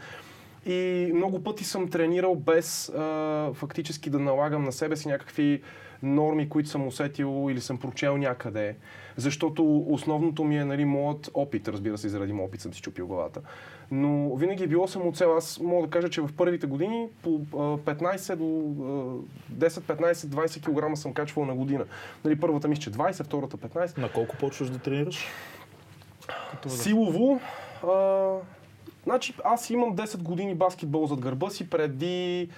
[0.65, 5.61] И много пъти съм тренирал без а, фактически да налагам на себе си някакви
[6.03, 8.75] норми, които съм усетил или съм прочел някъде.
[9.15, 13.07] Защото основното ми е нали, моят опит, разбира се, заради моят опит съм си чупил
[13.07, 13.41] главата.
[13.91, 15.35] Но винаги е било съм от цел.
[15.37, 18.45] Аз мога да кажа, че в първите години по а, 15 до
[19.53, 21.85] а, 10, 15, 20 кг съм качвал на година.
[22.25, 23.97] Нали, първата мисля, че 20, втората 15.
[23.97, 25.25] На колко почваш да тренираш?
[26.67, 27.39] Силово.
[27.87, 28.31] А,
[29.03, 32.49] значи аз имам 10 години баскетбол зад гърба си преди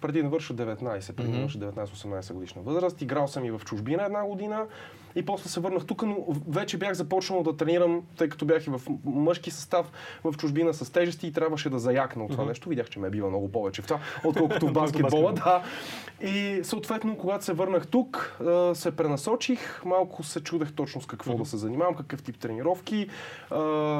[0.00, 3.02] преди да навърша 19, преди да навърша 19-18 годишна възраст.
[3.02, 4.66] Играл съм и в чужбина една година
[5.18, 6.16] и после се върнах тук, но
[6.48, 9.92] вече бях започнал да тренирам, тъй като бях и в мъжки състав
[10.24, 12.68] в чужбина с тежести и трябваше да заякна от това нещо.
[12.68, 15.32] Видях, че ме бива много повече в това, отколкото в баскетбола.
[15.32, 15.62] да.
[16.28, 18.38] И съответно, когато се върнах тук,
[18.74, 23.08] се пренасочих, малко се чудех точно с какво да се занимавам, какъв тип тренировки.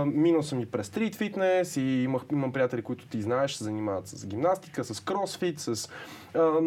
[0.06, 4.06] Минал съм и през стрит фитнес и имах, имам приятели, които ти знаеш, се занимават
[4.06, 5.90] с гимнастика, с кросфит, с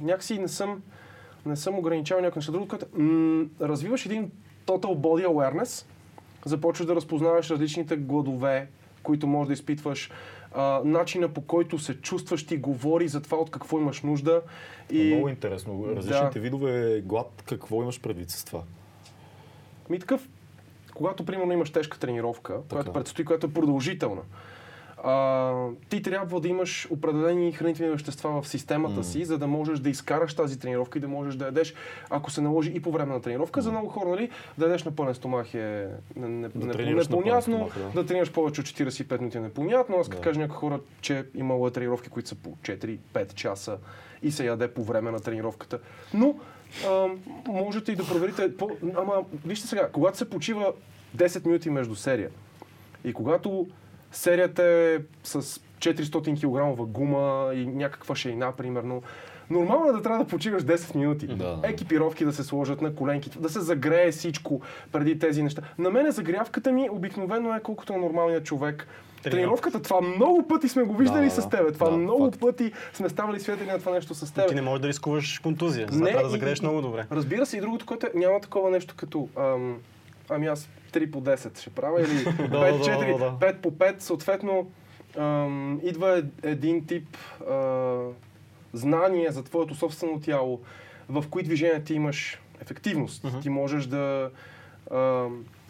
[0.00, 0.82] някакси не съм,
[1.46, 4.30] не съм ограничавал някакво нещо друго, което м- развиваш един
[4.66, 5.86] total body awareness,
[6.44, 8.68] започваш да разпознаваш различните гладове,
[9.02, 10.10] които можеш да изпитваш,
[10.54, 14.42] а, начина по който се чувстваш, ти говори за това от какво имаш нужда.
[14.90, 14.98] И...
[14.98, 15.86] И Много интересно.
[15.96, 18.62] Различните видове глад, какво имаш предвид с това?
[19.90, 20.28] ми такъв,
[20.94, 24.22] когато примерно имаш тежка тренировка, която предстои, която е продължителна,
[25.04, 25.52] а,
[25.88, 29.04] ти трябва да имаш определени хранителни вещества в системата М.
[29.04, 31.74] си, за да можеш да изкараш тази тренировка и да можеш да ядеш,
[32.10, 33.62] ако се наложи и по време на тренировка.
[33.62, 37.70] За много хора, нали, да ядеш на пълен стомах е не, не, Да не- непонятно,
[37.94, 38.06] да.
[38.06, 39.96] тренираш повече от 45 минути е непонятно.
[39.96, 40.22] Аз като Да.
[40.22, 43.78] кажа някои хора, че имало тренировки, които са по 4-5 часа
[44.22, 45.78] и се яде по време на тренировката.
[46.14, 46.34] Но
[46.88, 47.06] а,
[47.46, 48.56] можете и да проверите.
[48.56, 49.12] По, ама,
[49.46, 50.72] вижте сега, когато се почива
[51.16, 52.30] 10 минути между серия
[53.04, 53.66] и когато
[54.14, 55.42] серията е с
[55.78, 56.36] 400
[56.76, 59.02] кг гума и някаква шейна, примерно,
[59.50, 61.26] Нормално е да трябва да почиваш 10 минути.
[61.26, 61.60] Да.
[61.62, 64.60] Екипировки да се сложат на коленки, да се загрее всичко
[64.92, 65.62] преди тези неща.
[65.78, 68.86] На мен загрявката ми обикновено е колкото на нормалния човек.
[69.22, 71.48] Тренировката, това много пъти сме го виждали Да, с да.
[71.48, 71.72] тебе.
[71.72, 72.40] Това Да, много факт.
[72.40, 74.48] пъти сме ставали свидетели на това нещо с теб.
[74.48, 75.86] Ти не можеш да рискуваш контузия.
[75.90, 77.06] Затова трябва да загрееш и- много добре.
[77.12, 79.76] Разбира се, и другото, което е, няма такова нещо като ам,
[80.28, 83.46] ами аз 3 по 10 ще правя или 5, да, да, 4, да.
[83.46, 84.00] 5 по 5.
[84.00, 84.70] Съответно,
[85.18, 87.16] ам, идва е- един тип
[87.50, 87.96] а,
[88.72, 90.60] знание за твоето собствено тяло,
[91.08, 93.26] в кои движения ти имаш ефективност.
[93.42, 94.30] Ти можеш да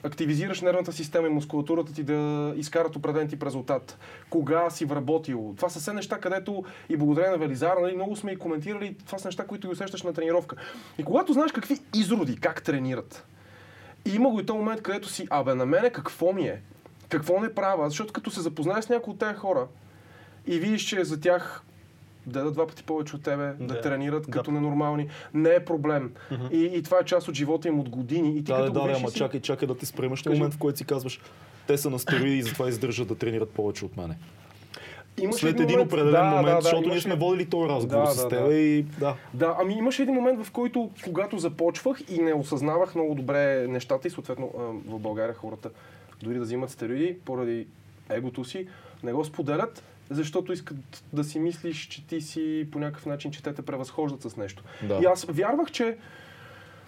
[0.02, 3.98] активизираш нервната система и мускулатурата ти да изкарат определен тип резултат.
[4.30, 5.54] Кога си вработил.
[5.56, 9.18] Това са все неща, където и благодарение на Велизара, нали, много сме и коментирали, това
[9.18, 10.56] са неща, които ги усещаш на тренировка.
[10.98, 13.26] И когато знаеш какви изроди, как тренират,
[14.06, 16.60] и има го и този момент, където си, абе, на мене какво ми е?
[17.08, 17.88] Какво не правя?
[17.88, 19.66] Защото като се запознаеш с някои от тези хора
[20.46, 21.62] и видиш, че за тях
[22.26, 23.80] да дадат два пъти повече от тебе, да, Да.
[23.80, 24.30] тренират Да.
[24.30, 26.12] като ненормални, не е проблем.
[26.52, 28.30] и, и това е част от живота им от години.
[28.30, 30.22] И ти Да, като да, да, ама си- чакай, чакай да ти спремаш.
[30.22, 30.36] Кажи.
[30.36, 31.20] момент, в който си казваш,
[31.66, 34.18] те са на стероиди и затова издържат да тренират повече от мене.
[35.18, 37.68] Имаш След един момент- определен Да, момент, да, да, защото ние имаше- сме водили този
[37.68, 38.54] разговор Да, с да, теб да.
[38.54, 39.14] и да.
[39.34, 44.08] Да, ами имаше един момент, в който, когато започвах и не осъзнавах много добре нещата
[44.08, 44.50] и съответно
[44.86, 45.70] в България хората
[46.22, 47.66] дори да взимат стероиди поради
[48.10, 48.66] егото си,
[49.02, 50.76] не го споделят, защото искат
[51.12, 54.62] да си мислиш, че ти си по някакъв начин, че те те превъзхождат с нещо.
[54.82, 54.98] Да.
[55.02, 55.96] И аз вярвах, че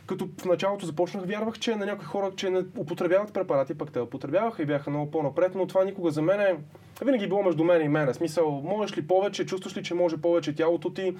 [0.07, 4.01] като в началото започнах, вярвах, че на някои хора, че не употребяват препарати, пък те
[4.01, 6.57] употребяваха и бяха много по-напред, но това никога за мен е
[7.05, 8.15] винаги е било между мен и мене.
[8.15, 11.15] Смисъл, можеш ли повече, чувстваш ли, че може повече тялото ти,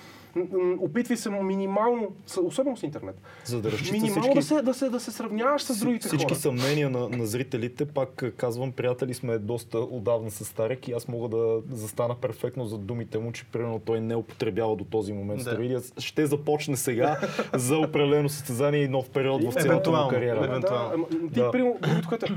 [0.79, 2.09] опитвай се минимално,
[2.43, 5.81] особено с интернет, За да минимално всички, да, се, да, се, да се сравняваш с
[5.81, 6.35] другите всички хора.
[6.35, 11.09] съмнения на, на зрителите, пак а, казвам, приятели сме доста отдавна с Старек и аз
[11.09, 15.39] мога да застана перфектно за думите му, че примерно той не употребява до този момент
[15.39, 15.51] Да.
[15.51, 15.77] стероиди.
[15.99, 17.21] Ще започне сега
[17.55, 20.45] за определено състезание и нов период в цялата му кариера.
[20.45, 21.07] Евентуално.
[21.11, 21.51] Да, ти, Да.
[21.51, 21.79] примерно,
[22.13, 22.29] е,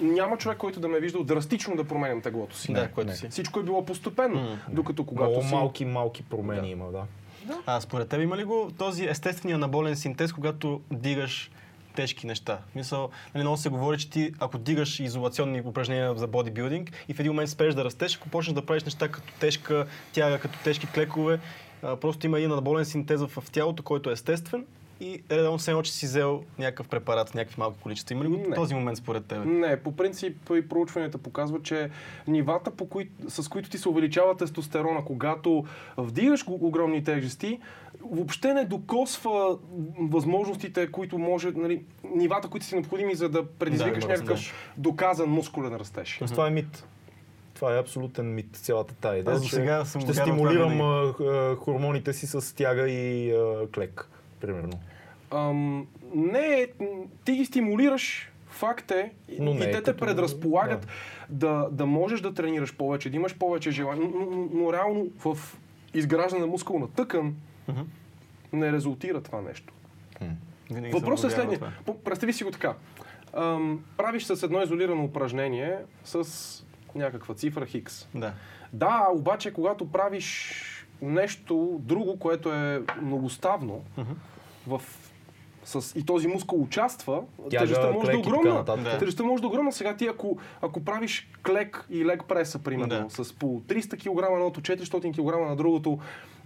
[0.00, 2.65] няма човек, който да ме е виждал драстично да променям теглото си.
[2.74, 3.16] Да, което не.
[3.16, 3.28] си.
[3.28, 5.54] Всичко е било постепенно, М, докато когато Много си...
[5.54, 6.66] малки, малки промени Да.
[6.66, 7.02] има, да.
[7.66, 11.50] А според теб има ли го този естествения анаболен синтез, когато дигаш
[11.94, 12.58] тежки неща?
[12.74, 17.20] Мисъл, нали, много се говори, че ти, ако дигаш изолационни упражнения за бодибилдинг и в
[17.20, 20.86] един момент спреш да растеш, ако почнеш да правиш неща като тежка тяга, като тежки
[20.86, 21.38] клекове,
[21.82, 24.66] а, просто има един анаболен синтез в в тялото, който е естествен
[25.00, 28.14] и редовно се едно, че си взел някакъв препарат, някакви малки количества.
[28.14, 29.44] Има ли го този момент според теб?
[29.44, 31.90] Не, по принцип и проучванията показват, че
[32.28, 35.64] нивата, по кои, с които ти се увеличава тестостерона, когато
[35.96, 37.60] вдигаш огромни тежести,
[38.10, 39.58] въобще не докосва
[40.00, 41.84] възможностите, които може, нали,
[42.14, 44.40] нивата, които са необходими, за да предизвикаш Да, някакъв
[44.76, 46.16] доказан мускулен растеж.
[46.18, 46.84] Тоест, това е мит.
[47.54, 49.36] Това е абсолютен мит, цялата тая идея.
[49.36, 54.08] Аз сега съм ще стимулирам а, а, хормоните си с тяга и а, клек,
[54.46, 54.72] примерно.
[55.30, 56.66] Ам, не,
[57.24, 60.86] ти ги стимулираш, факт е, и- Но и не е те те като- предразполагат
[61.30, 61.68] да.
[61.70, 65.56] Да, можеш да тренираш повече, да имаш повече желание, но, но, но реално в
[65.94, 67.36] изграждане на мускулна тъкан
[67.68, 67.80] Мгм.
[68.52, 69.72] не резултира това нещо.
[70.18, 70.36] Съм
[70.92, 71.60] Въпросът е следния.
[72.04, 72.74] Представи си го така.
[73.34, 76.24] Ам, правиш с едно изолирано упражнение с
[76.94, 78.08] някаква цифра хикс.
[78.14, 78.32] Да.
[78.72, 80.52] Да, обаче когато правиш
[81.02, 84.12] нещо друго, което е многоставно, Мгм.
[84.66, 84.82] В
[85.64, 88.64] с, и този мускул участва, Тяга тежестта може да е огромна.
[88.64, 88.98] Да.
[88.98, 89.72] Тежестта може да е огромна.
[89.72, 94.36] Сега ти ако, ако правиш клек и лег преса, примерно, с по 300 кг на
[94.36, 95.98] едното, 400 кг на другото,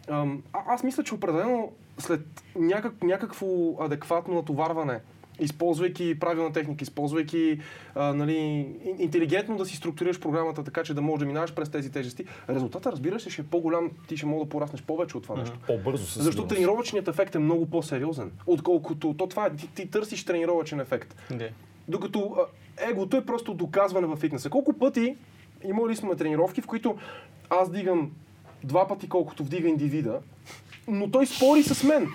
[0.09, 2.21] а, аз мисля, че определено след
[2.57, 3.47] някак, някакво
[3.81, 5.01] адекватно натоварване,
[5.41, 7.61] използвайки правилна техника, използвайки
[7.95, 11.71] а, нали, ин- интелигентно да си структурираш програмата така, че да можеш да минаваш през
[11.71, 15.23] тези тежести, резултата, разбира се, ще е по-голям, ти ще мога да пораснеш повече от
[15.23, 15.59] това нещо.
[15.67, 20.25] По-бързо със Защото тренировъчният ефект е много по-сериозен, отколкото то това е, ти, ти търсиш
[20.25, 21.17] тренировъчен ефект.
[21.31, 21.49] Да.
[21.89, 24.51] Докато а, егото е просто доказване във фитнеса.
[24.51, 25.17] Колко пъти
[25.65, 26.97] имали сме тренировки, в които
[27.51, 28.11] аз дигам
[28.65, 30.21] два пъти колкото вдига индивида,
[30.91, 32.09] но той спори с мен.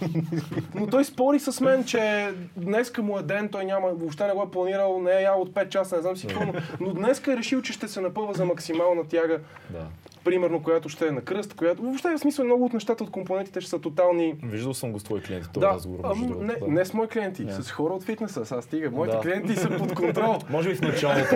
[0.76, 4.43] Но той спори с мен, че днеска му е ден, той няма, въобще не го
[4.43, 7.34] е планирал, не е ял от 5 часа, не знам си какво, но, но днеска
[7.34, 9.86] е решил, че ще се напъва за максимална тяга, Да.
[10.26, 13.61] Примерно, която ще е на кръст, която въобще в смисъл много от нещата от компонентите
[13.61, 15.99] ще са тотални Виждал съм го с твои клиенти, този да, разговор.
[16.01, 16.67] другото, не, да.
[16.67, 17.51] не с мои клиенти, Не.
[17.51, 18.45] с хора от фитнеса.
[18.45, 18.91] Сега стига.
[18.91, 19.21] Моите Да.
[19.21, 20.36] клиенти са под контрол.
[20.49, 21.36] Може би в началото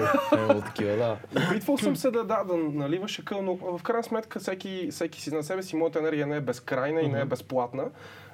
[0.59, 1.17] е такива, да.
[1.47, 5.33] Опитвал съм се да, да, да наливаш акъл, но в крайна сметка всеки, всеки си
[5.33, 7.83] на себе си, моята енергия не е безкрайна и не е безплатна,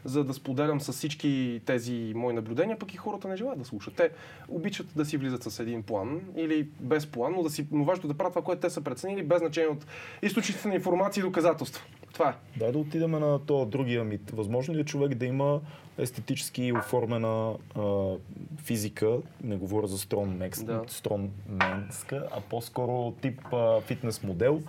[0.05, 3.93] за да споделям с всички тези мои наблюдения, пък и хората не желаят да слушат.
[3.95, 4.09] Те
[4.49, 8.07] обичат да си влизат с един план или без план, но, да си, но важното
[8.07, 9.85] е да правят това, което те са преценили, без значение от
[10.21, 11.85] източниците на информация и доказателства.
[12.13, 12.59] Това е.
[12.59, 14.31] Дай да отидем на този другия мит.
[14.31, 15.61] Възможно ли е човек да има
[15.97, 18.13] естетически оформена а,
[18.57, 22.27] физика, не говоря за стронменска, Да.
[22.31, 24.61] а по-скоро тип а, фитнес модел,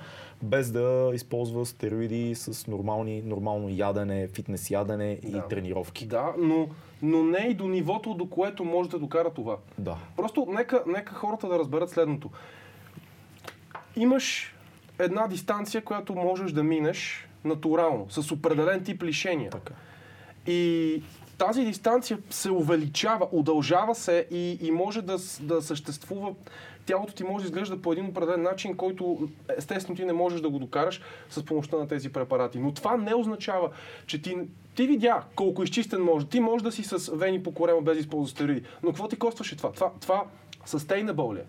[0.43, 5.49] без да използва стероиди с нормални, нормално ядене, фитнес ядене и Да.
[5.49, 6.07] тренировки.
[6.07, 6.69] Да, но,
[7.03, 9.57] но не и до нивото, до което може да докара това.
[9.79, 9.97] Да.
[10.17, 12.31] Просто нека, нека хората да разберат следното.
[13.97, 14.55] Имаш
[14.99, 19.51] една дистанция, която можеш да минеш натурално, с определен тип лишения.
[19.51, 19.75] Така.
[20.47, 21.03] И
[21.39, 26.35] тази дистанция се увеличава, удължава се и, и може да, да съществува.
[26.87, 29.29] Тялото ти може да изглежда по един определен начин, който
[29.59, 32.59] естествено ти не можеш да го докараш с помощта на тези препарати.
[32.59, 33.71] Но това не означава,
[34.07, 34.37] че ти,
[34.75, 36.27] ти видя колко изчистен може.
[36.27, 38.63] Ти може да си с вени по корема без да използваш стероиди.
[38.83, 39.73] Но какво ти костваше това?
[39.73, 40.25] Това, това
[40.67, 41.45] sustainable ли е?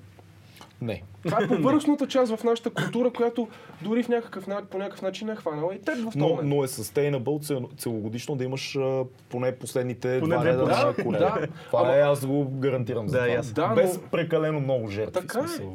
[0.82, 1.04] Не.
[1.24, 3.48] Това е повърхностната част в нашата култура, която
[3.82, 6.68] дори в някакъв, по някакъв начин е хванала и теб в този Но, но е
[6.68, 11.20] sustainable цел, целогодишно да имаш а, поне последните Поне два реда на Да, колена.
[11.32, 11.48] да.
[11.66, 13.68] Това Ама- е, аз го гарантирам за Да, това.
[13.68, 15.14] Да, Без но- прекалено много жертви.
[15.14, 15.66] Така е.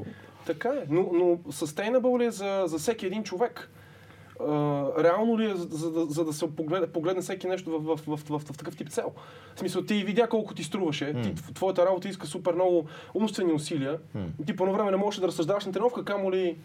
[0.47, 3.71] Така е, но, но sustainable ли е за, за всеки един човек?
[4.43, 4.53] А,
[4.99, 8.01] реално ли е, за, за, да- за да се погледне, погледне всеки нещо в, в,
[8.07, 9.13] в, в, в, такъв тип цел?
[9.55, 12.85] В смисъл, ти видя колко ти струваше, ти, тв- твоята работа иска супер много
[13.15, 13.99] умствени усилия,
[14.47, 16.57] ти по едно време не можеш да разсъждаваш на тренировка, камо ли...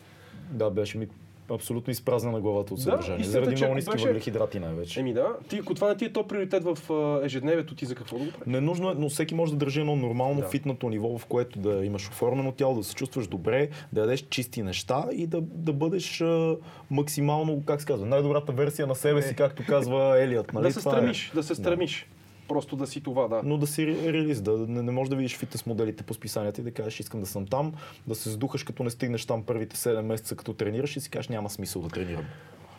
[0.51, 1.07] Да, беше ми
[1.51, 3.21] абсолютно изпразнена главата от съдържание.
[3.21, 4.99] истината, заради много ниски беше- въглехидрати най-вече.
[4.99, 6.77] Еми да, ти, ако това не ти е то приоритет в
[7.23, 8.45] ежедневието, ти за какво да го правиш?
[8.47, 10.47] Не нужно е, но всеки може да държи едно нормално Да.
[10.47, 14.63] фитнато ниво, в което да имаш оформено тяло, да се чувстваш добре, да ядеш чисти
[14.63, 16.55] неща и да, да бъдеш а,
[16.91, 20.53] максимално, как се казва, най-добрата версия на себе си, както казва Елият.
[20.53, 20.63] Нали?
[20.63, 20.81] да се е.
[20.81, 22.07] стремиш, да се стремиш.
[22.47, 23.41] Просто да си това, да.
[23.43, 26.61] Но да си ре- реалист, да не, не можеш да видиш фитнес моделите по списанията
[26.61, 27.73] и да кажеш искам да съм там,
[28.07, 31.29] да се сдухаш като не стигнеш там първите 7 месеца като тренираш и си кажеш
[31.29, 32.25] няма смисъл да тренирам.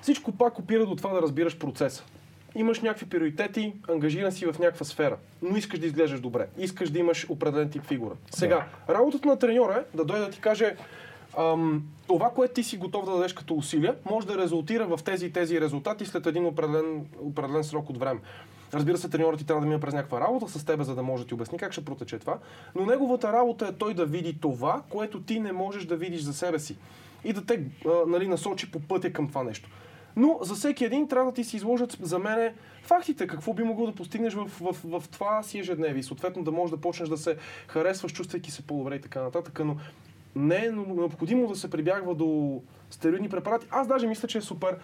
[0.02, 2.04] Всичко пак опира до това да разбираш процеса.
[2.54, 6.46] Имаш някакви приоритети, ангажиран си в някаква сфера, но искаш да изглеждаш добре.
[6.58, 8.14] Искаш да имаш определен тип фигура.
[8.30, 10.76] Сега, работата на треньора е да дойде да ти каже
[11.38, 15.26] ам, това, което ти си готов да дадеш като усилия, може да резултира в тези
[15.26, 18.20] и тези резултати след един определен, определен срок от време.
[18.74, 21.22] Разбира се, треньорът ти трябва да мине през някаква работа с тебе, за да може
[21.22, 22.38] да ти обясни как ще протече това,
[22.74, 26.32] но неговата работа е той да види това, което ти не можеш да видиш за
[26.32, 26.76] себе си
[27.24, 29.68] и да те а, нали, насочи по пътя към това нещо.
[30.16, 33.86] Но за всеки един трябва да ти се изложат за мене фактите, какво би могло
[33.86, 36.02] да постигнеш в, в, в, в това си ежедневие.
[36.02, 39.60] Съответно да можеш да почнеш да се харесваш, чувствайки се по-добре и така нататък.
[39.64, 39.76] Но
[40.36, 42.60] не е необходимо да се прибягва до
[42.90, 43.66] стероидни препарати.
[43.70, 44.76] Аз даже мисля, че е супер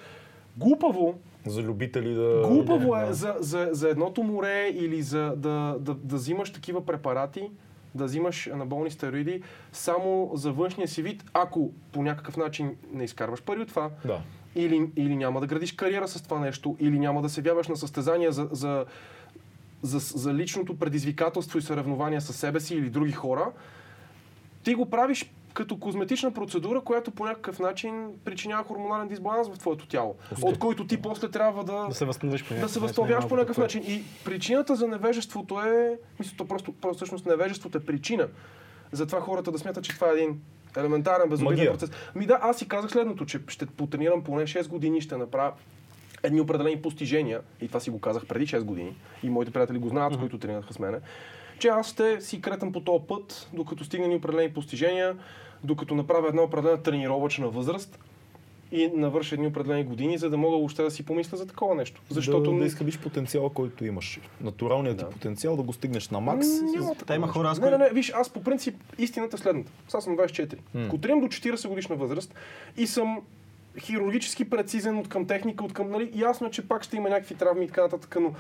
[0.57, 1.15] глупаво
[1.47, 2.43] За любители да...
[2.49, 3.15] Глупаво е да.
[3.15, 7.51] за, за, за едното море или за да, да, да взимаш такива препарати,
[7.95, 9.43] да взимаш анаболни стероиди
[9.73, 14.21] само за външния си вид, ако по някакъв начин не изкарваш пари от това, Да.
[14.55, 17.77] или, или няма да градиш кариера с това нещо, или няма да се явяваш на
[17.77, 18.85] състезания за, за,
[19.83, 23.53] за, за личното предизвикателство и съревнования със себе си или други хора,
[24.63, 29.87] ти го правиш като козметична процедура, която по някакъв начин причинява хормонален дисбаланс в твоето
[29.87, 33.29] тяло, от който ти после трябва да, Да се възстановиш по да се начин, възстановяваш
[33.29, 33.83] по някакъв по- начин.
[33.87, 38.29] И причината за невежеството е, мисля, то просто, просто всъщност невежеството е причина.
[38.93, 40.41] Затова хората да смятат, че това е един
[40.77, 41.91] елементарен, безобиден процес.
[42.15, 45.53] Ми да, аз си казах следното, че ще потренирам поне 6 години, ще направя
[46.23, 49.89] едни определени постижения, и това си го казах преди 6 години, и моите приятели го
[49.89, 50.21] знаят, mm-hmm.
[50.21, 50.99] които тренираха с мене,
[51.59, 55.17] че аз ще си кретам по този път, докато стигна ни определени постижения,
[55.65, 57.99] докато направя една определена тренировъчна възраст
[58.73, 62.03] и навърша едни определени години, за да мога въобще да си помисля за такова нещо.
[62.11, 64.21] Защото да, да изхъбиш потенциала, който имаш.
[64.41, 65.09] Натуралният Да.
[65.09, 66.47] ти потенциал да го стигнеш на макс.
[66.77, 69.73] Няма Та има хора, аз Не, не, не, виж, аз по принцип истината е следната.
[69.89, 70.57] Сега съм 24.
[70.75, 70.85] М.
[70.87, 72.35] Ако до 40 годишна възраст
[72.77, 73.23] и съм
[73.79, 77.35] хирургически прецизен от към техника, от към, нали, ясно е, че пак ще има някакви
[77.35, 78.33] травми и така нататък, но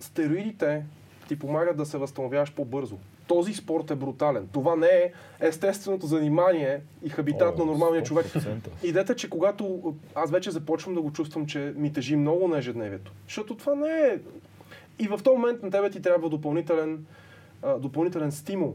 [0.00, 0.82] стероидите
[1.28, 2.98] ти помагат да се възстановяваш по-бързо.
[3.30, 4.48] Този спорт е брутален.
[4.52, 8.26] Това не е естественото занимание и хабитат на нормалния човек.
[8.26, 8.68] 100%.
[8.82, 12.58] Идеята е, че когато аз вече започвам да го чувствам, че ми тежи много на
[12.58, 13.12] ежедневието.
[13.26, 14.18] Защото това не е...
[14.98, 17.06] И в този момент на тебе ти трябва допълнителен,
[17.78, 18.74] допълнителен стимул.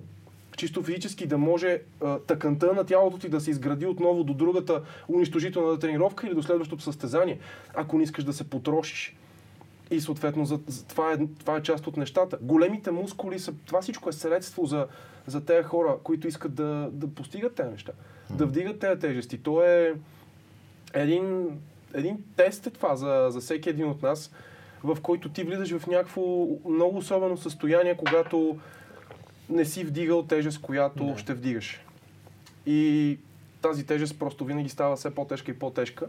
[0.57, 4.81] Чисто физически да може а, тъканта на тялото ти да се изгради отново до другата
[5.09, 7.39] унищожителна тренировка или до следващото състезание,
[7.73, 9.15] ако не искаш да се потрошиш.
[9.91, 12.37] И съответно за, за, това, е, това е част от нещата.
[12.41, 14.87] Големите мускули са, това всичко е средство за,
[15.27, 17.91] за тези хора, които искат да, да постигат тези неща.
[18.29, 19.37] Да вдигат тези тежести.
[19.37, 19.93] То е
[20.93, 21.57] един,
[21.93, 24.31] един тест е това за, за всеки един от нас,
[24.83, 28.57] в който ти влизаш в някакво много особено състояние, когато
[29.49, 31.17] не си вдигал тежест, която Да.
[31.17, 31.81] ще вдигаш.
[32.65, 33.17] И
[33.61, 36.07] тази тежест просто винаги става все по-тежка и по-тежка.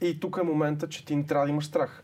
[0.00, 2.02] И тук е момента, че ти не трябва да имаш страх.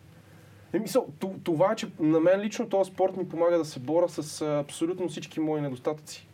[0.77, 1.07] Е, мисъл,
[1.45, 5.09] това е, че на мен лично този спорт ми помага да се боря с абсолютно
[5.09, 6.27] всички мои недостатъци.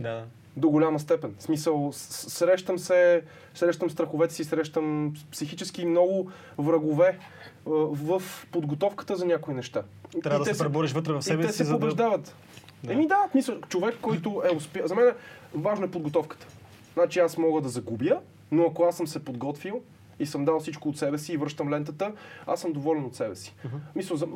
[0.00, 0.24] Да.
[0.56, 1.34] До голяма степен.
[1.38, 3.22] В смисъл, срещам се,
[3.54, 7.18] срещам страховете си, срещам психически много врагове
[7.66, 9.82] в подготовката за някои неща.
[10.22, 11.78] Трябва И да те се пребориш вътре в и себе те си, се за да...
[11.78, 12.34] побеждават.
[12.84, 12.92] Да.
[12.92, 14.86] Еми да, смисъл, човек, който е успял.
[14.86, 15.14] За мен
[15.54, 16.46] важно е подготовката.
[16.94, 19.82] Значи аз мога да загубя, но ако аз съм се подготвил
[20.20, 22.12] и съм дал всичко от себе си и връщам лентата,
[22.46, 23.54] аз съм доволен от себе си.
[23.96, 24.26] Мисля, за,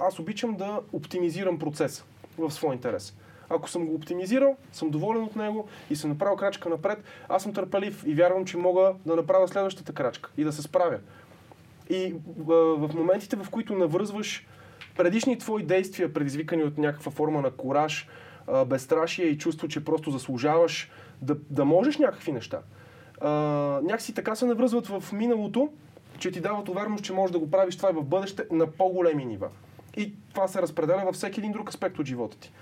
[0.00, 2.04] аз обичам да оптимизирам процеса
[2.38, 3.16] в свой интерес.
[3.48, 7.52] Ако съм го оптимизирал, съм доволен от него и съм направил крачка напред, аз съм
[7.52, 10.98] търпелив и вярвам, че мога да направя следващата крачка и да се справя.
[11.90, 14.46] И в, в моментите, в които навръзваш
[14.96, 18.08] предишни твои действия, предизвикани от някаква форма на кораж,
[18.46, 20.90] а, безстрашие и чувство, че просто заслужаваш
[21.22, 22.60] да, да можеш някакви неща,
[23.20, 23.28] а,
[23.82, 25.68] някакси така се навръзват в миналото,
[26.18, 29.24] че ти дават увереност, че можеш да го правиш това и в бъдеще на по-големи
[29.24, 29.48] нива.
[29.96, 32.52] И това се разпределя във всеки един друг аспект от живота ти.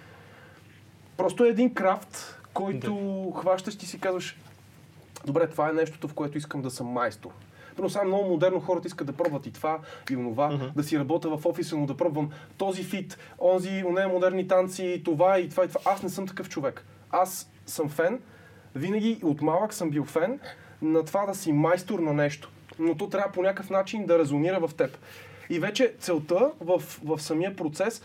[1.16, 2.94] Просто е един крафт, който
[3.36, 4.38] хващаш и си казваш,
[5.26, 7.30] добре, това е нещото, в което искам да съм майстор.
[7.78, 9.78] Но сега много модерно хората искат да пробват и това,
[10.10, 10.64] и онова, Мгм.
[10.76, 15.38] да си работя в офиса, но да пробвам този фит, онзи, оне модерни танци, това
[15.38, 15.80] и това и това.
[15.84, 16.84] Аз не съм такъв човек.
[17.10, 18.20] Аз съм фен,
[18.74, 20.40] винаги от малък съм бил фен
[20.82, 22.50] на това да си майстор на нещо.
[22.78, 24.98] Но то трябва по някакъв начин да резонира в теб.
[25.50, 28.02] И вече целта в, в самия процес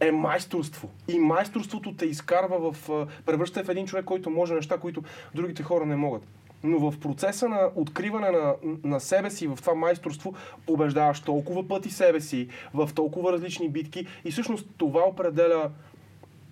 [0.00, 0.88] е майсторство.
[1.08, 3.06] И майсторството те изкарва в...
[3.26, 5.02] превръща в един човек, който може неща, които
[5.34, 6.22] другите хора не могат.
[6.64, 8.54] Но в процеса на откриване на,
[8.84, 10.34] на себе си, в това майсторство,
[10.66, 15.70] побеждаваш толкова пъти себе си, в толкова различни битки и всъщност това определя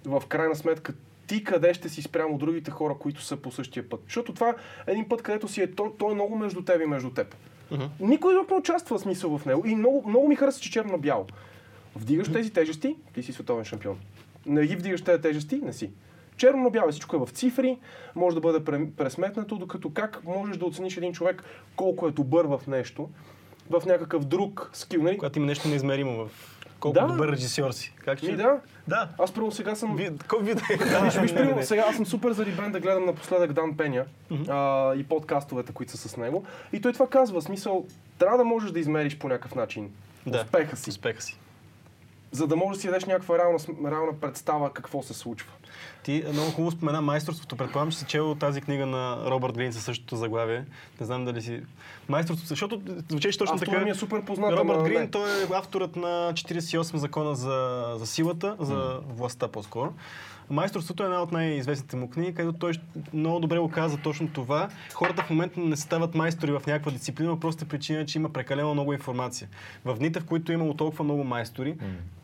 [0.05, 0.95] в крайна сметка
[1.31, 4.01] ти къде ще си спрямо другите хора, които са по същия път.
[4.05, 6.87] Защото това е един път, където си е, то, то е много между теб и
[6.87, 7.37] между теб.
[7.71, 7.85] Мгм.
[8.01, 9.67] Никой друг не участва в смисъл в него.
[9.67, 11.27] И много, много ми харесва, че черно бяло.
[11.97, 13.99] Вдигаш тези тежести, ти си световен шампион.
[14.47, 15.91] Не ги вдигаш тези тежести, не си.
[16.37, 17.79] Черно бяло, всичко е в цифри,
[18.15, 21.45] може да бъде пре- пресметнато, докато как можеш да оцениш един човек
[21.77, 23.09] колко е добър в нещо,
[23.71, 25.03] в някакъв друг скил.
[25.03, 25.19] Нали?
[25.19, 26.31] Когато има нещо неизмеримо в
[26.81, 27.07] колко Да.
[27.07, 27.95] добър режисьор си.
[28.05, 28.37] Как Ми, че?
[28.37, 28.61] да.
[28.89, 29.09] Да.
[29.19, 29.97] Аз първо сега съм...
[29.97, 31.65] Ви, кой ви Виж, виж, да, примерно, не, не.
[31.65, 34.05] сега аз съм супер зарибен да гледам напоследък Дан Пеня
[34.49, 36.45] а, и подкастовете, които са с него.
[36.73, 37.87] И той това казва, смисъл,
[38.19, 39.91] трябва да можеш да измериш по някакъв начин
[40.27, 40.39] Да.
[40.39, 41.37] успеха си, Успеха си.
[42.33, 43.59] За да можеш да си дадеш някаква реална,
[43.91, 45.51] реална представа какво се случва.
[46.03, 47.57] Ти много хубаво спомена майсторството.
[47.57, 50.65] Предполагам, че си чел тази книга на Робърт Грин със същото заглавие.
[51.01, 51.63] Не знам дали си...
[52.09, 53.85] Майсторството, защото звучеше точно Автора така.
[53.85, 55.11] ми е супер познат, Робърт ама Грин, не.
[55.11, 59.93] той е авторът на 48 закона за, за силата, за властта по-скоро.
[60.51, 62.73] Майсторството е една от най-известните му книги, където той
[63.13, 64.69] много добре го каза точно това.
[64.95, 68.75] Хората в момента не стават майстори в някаква дисциплина, по простата причина, че има прекалено
[68.75, 69.49] много информация.
[69.85, 71.77] В дните, в които е имало толкова много майстори,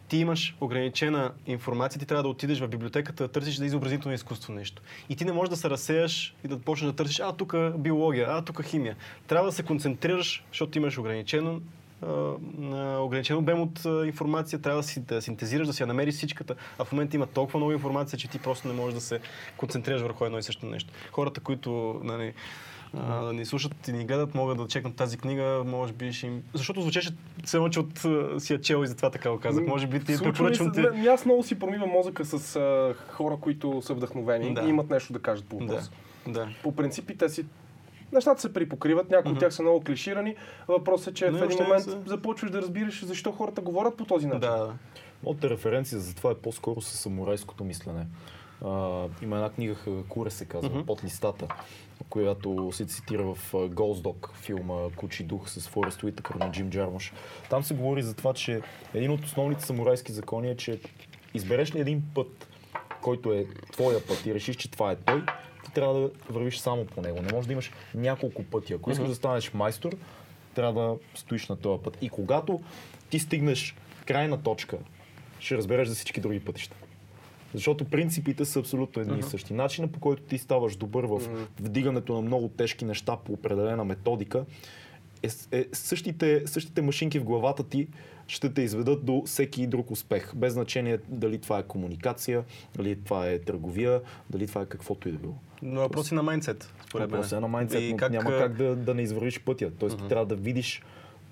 [0.09, 4.53] ти имаш ограничена информация, ти трябва да отидеш в библиотеката да търсиш за изобразително изкуство
[4.53, 4.83] нещо.
[5.09, 8.27] И ти не можеш да се разсеяш и да почнеш да търсиш, а тук биология,
[8.31, 8.97] а тук химия.
[9.27, 11.61] Трябва да се концентрираш, защото имаш ограничено
[13.01, 16.85] ограничен обем от информация, трябва да си да синтезираш, да си я намериш всичката, а
[16.85, 19.21] в момента има толкова много информация, че ти просто не можеш да се
[19.57, 20.91] концентрираш върху едно и също нещо.
[21.13, 22.35] Хората, които нали,
[22.99, 26.27] а, да ни слушат и ни гледат, могат да чекнат тази книга, може би ще
[26.27, 26.43] им...
[26.55, 27.11] Защото звучеше
[27.45, 27.99] все едно, че от
[28.39, 29.67] си я чел и затова така го казах.
[29.67, 30.83] Може би ти препоръчвам ти...
[30.83, 34.63] се- не, Аз много си промивам мозъка с а, хора, които са вдъхновени Да.
[34.63, 35.91] и имат нещо да кажат по Да, въпроса.
[36.29, 36.49] да.
[36.63, 37.45] По принцип и те си
[38.13, 40.35] Нещата се припокриват, някои от тях са много клиширани.
[40.69, 41.99] Въпросът е, че Не, в един момент са.
[42.07, 44.41] започваш да разбираш защо хората говорят по този начин.
[44.41, 44.73] Да, да.
[45.23, 48.07] Моята референция за това е по-скоро с самурайското мислене.
[48.65, 48.69] А,
[49.23, 49.75] има една книга,
[50.09, 51.47] Куре се казва, под листата,
[52.11, 57.13] която се цитира в Ghost Dog, филма Кучи дух с Форест Уитъкър на Джим Джармуш.
[57.51, 58.61] Там се говори за това, че
[58.95, 60.81] един от основните самурайски закони е, че
[61.35, 62.49] избереш ли един път,
[63.03, 65.23] който е твоя път и решиш, че това е той,
[65.65, 67.23] ти трябва да вървиш само по него.
[67.23, 68.73] Не можеш да имаш няколко пъти.
[68.73, 69.97] Ако искаш да станеш майстор,
[70.55, 71.99] трябва да стоиш на този път.
[72.01, 72.61] И когато
[73.11, 73.77] ти стигнеш
[74.07, 74.79] крайна точка,
[75.39, 76.77] ще разбереш за всички други пътища.
[77.55, 79.55] Защото принципите са абсолютно едни и същи.
[79.55, 81.21] Начинът по който ти ставаш добър в
[81.61, 84.45] вдигането на много тежки неща по определена методика
[85.23, 87.89] е, е същите, същите машинки в главата ти
[88.27, 90.33] ще те изведат до всеки друг успех.
[90.35, 92.45] Без значение дали това е комуникация,
[92.77, 95.35] дали това е търговия, дали това е каквото и да било.
[95.63, 97.21] Но въпроси на майндсет, според мен.
[97.21, 99.71] Въпрос е на майндсет, но как, няма как да, да не извървиш пътя.
[99.79, 100.83] Тоест ти трябва да видиш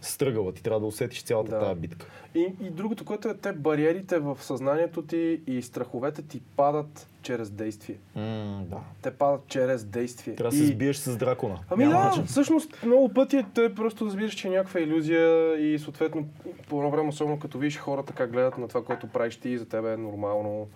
[0.07, 1.61] стръгъла, ти трябва да усетиш цялата Да.
[1.61, 2.07] тази битка.
[2.35, 7.51] И, и другото, което е, те бариерите в съзнанието ти и страховете ти падат чрез
[7.51, 7.97] действие.
[8.17, 8.77] М, да.
[9.03, 10.35] Те падат чрез действие.
[10.35, 10.67] Трябва да и...
[10.67, 11.59] се сбиеш с дракона.
[11.71, 12.25] Ами Няма да, начин.
[12.25, 16.29] всъщност много пъти те просто разбираш, че е някаква иллюзия и съответно
[16.69, 19.69] по едно време, особено като видиш хората как гледат на това, което правиш ти, за
[19.69, 20.69] тебе е нормално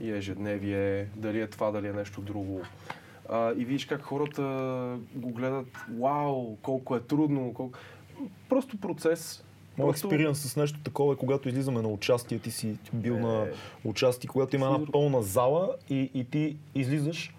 [0.00, 2.60] и ежедневие, дали е това, дали е нещо друго.
[3.28, 4.42] А, и видиш как хората
[5.14, 5.66] го гледат,
[6.00, 7.78] вау, колко е трудно, колко...
[8.48, 9.44] Просто процес.
[9.78, 13.20] Моят експириенс с нещо такова е, когато излизаме на участие, ти си бил Е.
[13.20, 13.46] на
[13.84, 17.34] участие, когато има една пълна зала и, и ти излизаш,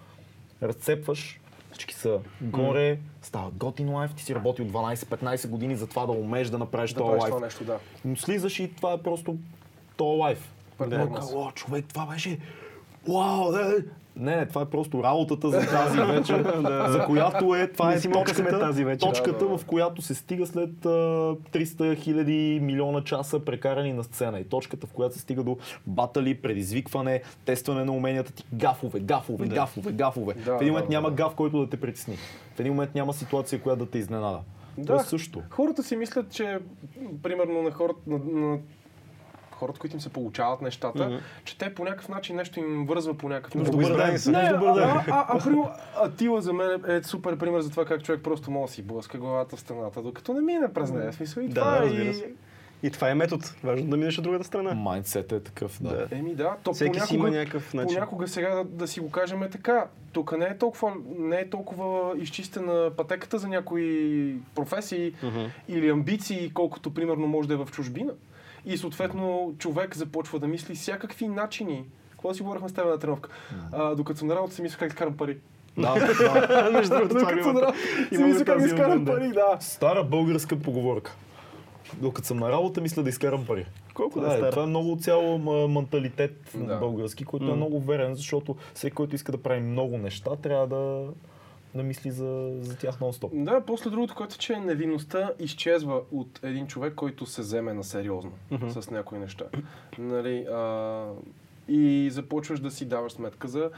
[0.64, 1.40] разцепваш,
[1.72, 6.50] всички са горе, става готин лайф, ти си работил 12-15 години за това да умееш
[6.50, 7.34] да направиш Да този лайф.
[7.34, 7.80] това нещо, да.
[8.06, 9.38] Но слизаш и това е просто
[9.98, 10.54] то лайф.
[11.34, 12.40] О, човек, това беше...
[13.08, 13.76] Вау, да,
[14.16, 18.60] не, не, това е просто работата за тази вечер, за която е, това е точката,
[18.60, 19.08] тази вечер.
[19.08, 19.58] точката Да, да, да.
[19.58, 24.88] в която се стига след а, 300 хиляди милиона часа прекарани на сцена и точката,
[24.88, 25.58] в която се стига до
[25.88, 29.56] батали, предизвикване, тестване на уменията ти, гафове, гафове, Да.
[29.56, 30.34] гафове, гафове.
[30.34, 31.16] Да, в един момент да, няма да.
[31.16, 32.18] гаф, който да те притесни.
[32.56, 34.40] В един момент няма ситуация, която да те изненада.
[34.88, 35.42] То е също.
[35.50, 36.60] Хората си мислят, че
[37.24, 38.58] примерно на хората, на, на
[39.60, 41.16] хората, които им се получават нещата, Мгм.
[41.44, 43.72] че те по някакъв начин нещо им вързва по някакъв начин.
[43.72, 43.98] Добър ден.
[43.98, 44.90] Не, Нещо добър ден.
[44.90, 48.52] а, а, а, примерно, Атила за мен е супер пример за това как човек просто
[48.52, 51.14] може да си блъска главата в стената, докато не мине през нея.
[51.14, 52.14] Смисъл и Да, това да, е разбира и...
[52.14, 52.32] се.
[52.84, 53.46] И това е метод.
[53.64, 54.74] Важно да минеш от другата страна.
[54.74, 55.90] Майндсетът е такъв, да.
[55.90, 56.08] Да.
[56.12, 57.88] Еми да, то Всеки си има понякога, някакъв начин.
[57.88, 59.86] понякога сега да, да си го кажем е така.
[60.14, 65.40] Тук не е толкова, не е толкова изчистена пътеката за някои професии Мгм.
[65.68, 68.12] или амбиции, колкото примерно може да е в чужбина.
[68.66, 71.86] И съответно човек започва да мисли всякакви начини.
[72.12, 73.30] Какво да си говорихме с теб на тренировка?
[73.72, 75.38] А, докато съм на работа си мисля как да карам пари.
[75.78, 76.70] Да, да.
[76.74, 77.78] Между другото, това Докато съм на работа
[78.16, 79.12] си мисля как да изкарам да.
[79.12, 79.58] пари, да.
[79.60, 81.16] Стара българска поговорка.
[81.94, 83.66] Докато съм на работа, мисля да изкарам пари.
[83.94, 84.52] Колко да това, е е, стара?
[84.52, 85.38] това е много цяло
[85.68, 86.78] менталитет Да.
[86.78, 87.56] български, който е М.
[87.56, 91.08] много верен, защото всеки, който иска да прави много неща, трябва да,
[91.76, 93.44] да мисли за, за тях нон-стоп.
[93.44, 97.84] Да, после другото, което е, че невинността изчезва от един човек, който се вземе на
[97.84, 98.70] сериозно Мгм.
[98.70, 99.46] с някои неща.
[99.98, 101.06] Нали, а,
[101.68, 103.70] и започваш да си даваш сметка за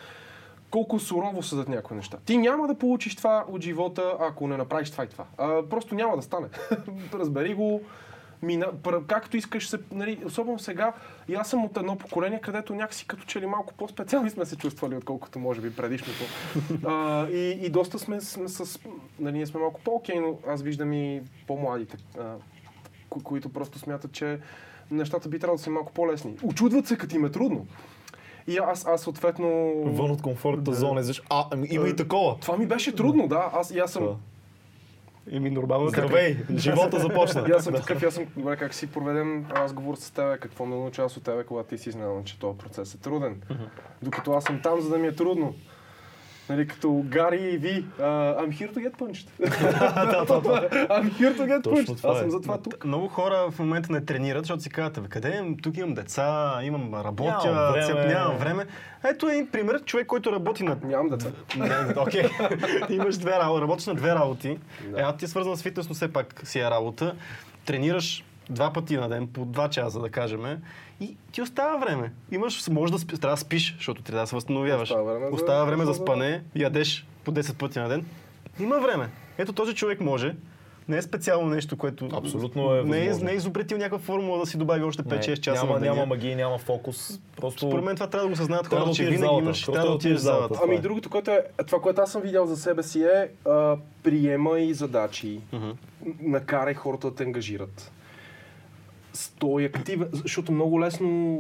[0.70, 2.18] колко сурово са зад някои неща.
[2.26, 5.26] Ти няма да получиш това от живота, ако не направиш това и това.
[5.38, 6.48] А, просто няма да стане.
[7.14, 7.82] Разбери го.
[8.42, 8.68] Мина,
[9.08, 10.94] както искаш се, нали, особено сега,
[11.28, 14.56] и аз съм от едно поколение, където някакси като че ли малко по-специални сме се
[14.56, 16.24] чувствали, отколкото може би предишното.
[16.88, 18.80] а, и, и доста сме, сме с,
[19.20, 22.36] нали, ние сме малко по-окей, но аз виждам и по-младите, а,
[23.10, 24.40] ко- които просто смятат, че
[24.92, 26.36] нещата би трябвало да са малко по-лесни.
[26.44, 27.68] Очудват се, като им е трудно.
[28.48, 29.74] И аз, аз съответно...
[29.86, 32.38] Вън от комфортната зона, защото а, ами, има и такова.
[32.40, 33.50] Това ми беше трудно, да.
[33.54, 34.04] Аз, и аз съм...
[34.04, 34.16] Това.
[35.32, 35.90] Еми, нормално е.
[35.90, 37.46] Здравей, живота започна.
[37.56, 41.02] Аз съм такъв, аз съм, добре, как си проведем разговор с тебе, какво ме научи
[41.02, 43.42] аз от тебе, когато ти си знал, че този процес е труден.
[44.02, 45.56] Докато аз съм там, за да ми е трудно.
[46.50, 49.28] Нали, като Гари и Ви, uh, I'm here to get punched.
[50.90, 52.12] I'm here to get Точно punched.
[52.12, 52.32] Аз съм е.
[52.32, 52.86] за това тук.
[52.86, 55.56] Много хора в момента не тренират, защото си казват, «Абе, къде е?
[55.62, 58.14] Тук имам деца, имам работя, Нямам време».
[58.14, 58.66] нямам време.
[59.04, 61.30] Ето един пример, човек, който работи на Нямам деца.
[61.98, 62.24] Окей.
[62.90, 64.58] Имаш две работи, работиш на две работи.
[64.86, 67.16] Едната ти е свързана с фитнес, но все пак си е работа.
[67.66, 70.42] Тренираш два пъти на ден, по два часа, да кажем.
[71.00, 72.12] И ти остава време.
[72.32, 74.90] Имаш, може да спиш, трябва да спиш, защото трябва да се възстановяваш.
[74.90, 78.06] Остава време за- Остава време за за- спане, ядеш по 10 пъти на ден.
[78.60, 79.10] Има време.
[79.38, 80.36] Ето този човек може.
[80.88, 82.10] Не е специално нещо, което...
[82.14, 85.66] Абсолютно е не е, не е изобретил някаква формула да си добави още 5-6 часа
[85.66, 87.20] няма, няма магия, няма фокус.
[87.38, 89.44] Просто Според мен това трябва да го съзнаят хората, да че винаги залата.
[89.44, 90.60] имаш, трябва да отидеш в залата.
[90.64, 90.80] Ами е.
[90.80, 95.40] другото, което е, това, което аз съм видял за себе си е а, приемай задачи,
[95.54, 95.70] Мгм.
[96.22, 97.92] накарай хората да те ангажират.
[99.14, 101.40] Стой активен, защото много лесно,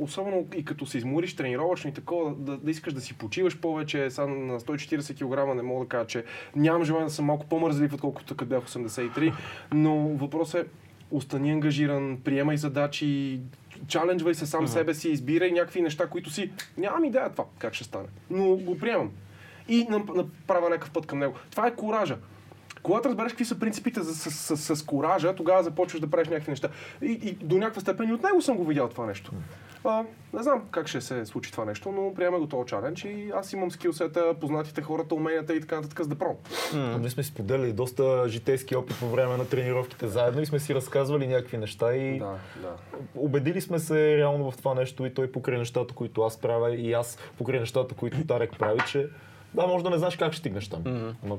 [0.00, 4.10] особено и като се измориш тренировъчно и такова, да, да искаш да си почиваш повече,
[4.10, 6.24] сега на 140 кг не мога да кажа, че
[6.56, 9.32] нямам желание да съм малко по-мързлив, отколкото като бях 83,
[9.72, 10.70] но въпросът е
[11.10, 13.40] остани ангажиран, приемай задачи,
[13.86, 16.50] чаленджвай се сам себе си, избирай някакви неща, които си...
[16.78, 19.10] Нямам идея това, как ще стане, но го приемам.
[19.68, 21.34] И нап- направя някакъв път към него.
[21.50, 22.18] Това е коража.
[22.82, 26.50] Когато разбереш какви са принципите за, с, с, с, коража, тогава започваш да правиш някакви
[26.50, 26.68] неща.
[27.02, 29.32] И, и до някаква степен и от него съм го видял това нещо.
[29.84, 33.32] А, не знам как ще се случи това нещо, но приема го този чалендж и
[33.34, 36.14] аз имам скилсета, познатите хората, уменията и така нататък за да
[36.98, 41.26] Ние сме споделили доста житейски опит по време на тренировките заедно и сме си разказвали
[41.26, 42.76] някакви неща и Да, да.
[43.14, 46.92] убедили сме се реално в това нещо и той покрай нещата, които аз правя и
[46.92, 49.08] аз покрай нещата, които Тарек прави, че
[49.54, 51.14] да, може да не знаеш как ще стигнеш там.
[51.24, 51.38] Но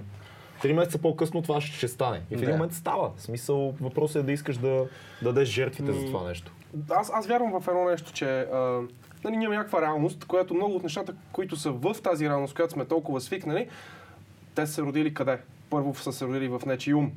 [0.63, 2.21] три месеца по-късно това ще, стане.
[2.31, 2.51] И в един Да.
[2.51, 3.11] момент става.
[3.17, 4.67] В смисъл, въпросът е да искаш да,
[5.21, 6.51] да дадеш жертвите за това нещо.
[6.89, 8.81] Аз, аз вярвам в едно нещо, че а,
[9.23, 12.85] нали, няма някаква реалност, която много от нещата, които са в тази реалност, която сме
[12.85, 13.67] толкова свикнали,
[14.55, 15.37] те са родили къде?
[15.69, 17.11] Първо са се родили в нечи ум.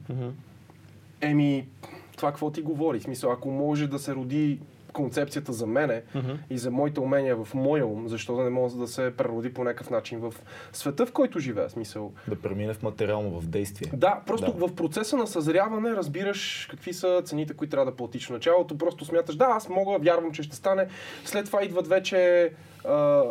[1.20, 1.68] Еми,
[2.16, 2.98] това какво ти говори?
[3.00, 4.60] В смисъл, ако може да се роди
[4.96, 6.02] концепцията за мене
[6.50, 9.64] и за моите умения в моя ум, защо да не може да се прероди по
[9.64, 10.34] някакъв начин в
[10.72, 11.70] света, в който живея?
[11.70, 13.90] Смисъл, Да премине в материално, в действие.
[13.94, 14.66] да, просто Да.
[14.66, 18.78] в процеса на съзряване разбираш какви са цените, които трябва да платиш в началото.
[18.78, 20.86] Просто смяташ, да, аз мога, вярвам, че ще стане.
[21.24, 22.50] След това идват вече
[22.88, 23.24] а,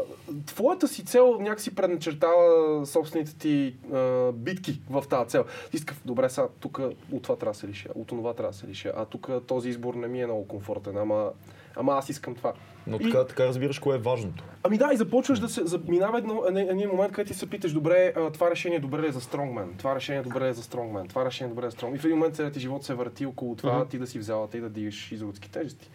[0.45, 5.45] твоята си цел някакси предначертава собствените ти а, битки в тази цел.
[5.71, 6.79] Ти искаш, добре, сега тук
[7.11, 9.69] от това трябва да се лиша, от това трябва да се лиша, а тук този
[9.69, 11.31] избор не ми е много комфортен, ама,
[11.75, 12.53] ама аз искам това.
[12.87, 14.43] Но И- така, така разбираш кое е важното.
[14.63, 15.61] Ами да, и започваш да се...
[15.87, 19.75] Минава едно, един, момент, където ти се питаш, добре, това решение добре е за стронгмен,
[19.77, 21.99] това решение добре е за стронгмен, това решение добре е за стронгмен.
[21.99, 24.21] И в един момент целият ти живот се върти около това, ти да си в
[24.21, 25.89] залата и да дигаш изродски тежести.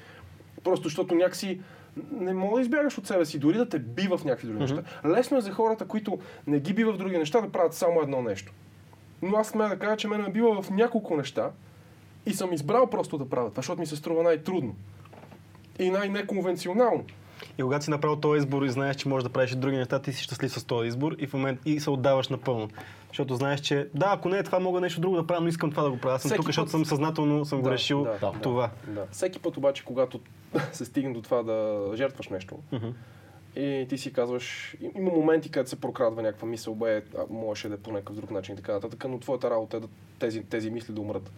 [0.65, 1.61] Просто защото някакси
[2.13, 4.83] не мога да избягаш от себе си, дори да те бива в някакви други неща.
[5.07, 8.23] Лесно е за хората, които не ги бива в други неща, да правят само едно
[8.23, 8.53] нещо.
[9.23, 11.51] Но аз смея да кажа, че мен ме бива в няколко неща
[12.27, 14.75] и съм избрал просто да правя това, защото ми се струва най-трудно.
[15.79, 17.05] И най-неконвенционално.
[17.59, 19.99] И когато си направил този избор и знаеш, че можеш да правиш и други неща,
[19.99, 22.69] ти си щастлив с този избор и в момент и се отдаваш напълно.
[23.11, 25.71] Защото знаеш, че да, ако не е това, мога нещо друго да правя, но искам
[25.71, 26.15] това да го правя.
[26.15, 28.33] Аз съм Всеки тук, защото път- съм съзнателно съм го Да, решил да, да.
[28.33, 28.71] това.
[28.87, 29.07] Да.
[29.11, 30.21] Всеки път обаче, когато
[30.73, 32.57] се стигне до това да жертваш нещо,
[33.57, 37.79] и ти си казваш, има моменти, където се прокрадва някаква мисъл, бе, можеше да е
[37.79, 39.89] по някакъв друг начин и така нататък, но твоята работа е да
[40.21, 41.33] тези, тези мисли да умрат.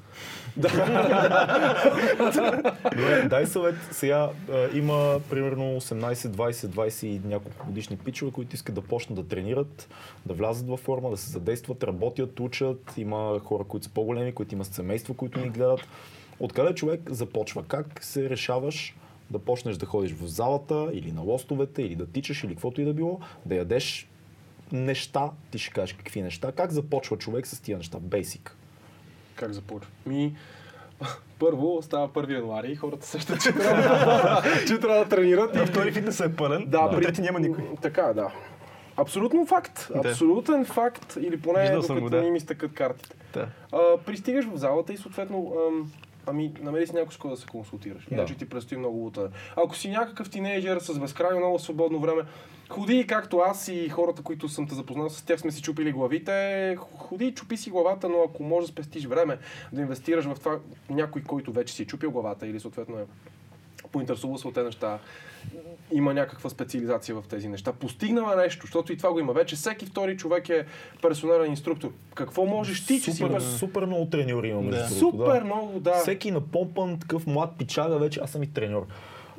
[2.96, 3.74] Добре, дай съвет.
[3.90, 9.18] Сега а, има примерно 18, 20, 20 и няколко годишни пичове, които искат да почнат
[9.18, 9.88] да тренират,
[10.26, 12.94] да влязат във форма, да се задействат, работят, учат.
[12.96, 15.80] Има хора, които са по-големи, които имат семейства, които ни гледат.
[16.40, 17.62] Откъде човек започва?
[17.62, 18.96] Как се решаваш
[19.32, 22.84] да почнеш да ходиш в залата или на лостовете, или да тичаш, или каквото и
[22.84, 24.08] да било, да ядеш
[24.72, 26.52] неща, ти ще кажеш какви неща.
[26.52, 27.98] Как започва човек с тия неща?
[28.00, 28.56] Бейсик.
[29.34, 29.90] Как започва?
[30.06, 30.36] Ми,
[31.38, 35.56] първо става 1 януари и хората също, че трябва, да, че трябва да тренират.
[35.56, 37.64] И втори фитнес е пълен, да, да, трети няма никой.
[37.82, 38.30] Така, да.
[38.96, 39.88] Абсолютно факт.
[40.02, 40.08] Да.
[40.08, 41.16] Абсолютен факт.
[41.20, 42.22] Или поне Виждал докато да.
[42.22, 43.16] не ми стъкат картите.
[43.34, 43.48] Да.
[43.72, 45.92] А, пристигаш в залата и съответно ам,
[46.26, 48.06] Ами, намери си някой с кой да се консултираш.
[48.08, 48.14] Да.
[48.14, 49.28] Иначе ти предстои много лутане.
[49.56, 52.22] Ако си някакъв тинейджър с безкрайно много свободно време,
[52.68, 56.76] ходи както аз и хората, които съм те запознал, с тях сме си чупили главите.
[56.96, 59.38] Ходи, чупи си главата, но ако можеш да спестиш време,
[59.72, 60.58] да инвестираш в това
[60.90, 63.06] някой, който вече си е чупил главата или съответно е
[63.92, 64.98] поинтересува се от тези неща,
[65.92, 67.72] има някаква специализация в тези неща.
[67.72, 69.32] Постигнала нещо, защото и това го има.
[69.32, 70.64] Вече всеки втори човек е
[71.02, 71.90] персонален инструктор.
[72.14, 74.88] Какво можеш ти, че си Супер, перс- супер много треньори има между Да.
[74.90, 75.24] другото, да.
[75.24, 75.92] Супер много, да.
[75.92, 78.86] Всеки напомпан такъв млад пичага вече, аз съм и треньор.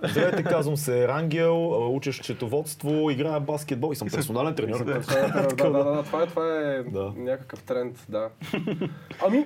[0.03, 4.79] Здравейте, казвам се Рангел, а, уча счетоводство, играя баскетбол и съм персонален треньор.
[4.85, 4.93] Да.
[4.93, 7.13] да, да, да, да, това е, това е Да.
[7.17, 8.29] някакъв тренд, да.
[9.21, 9.45] Ами,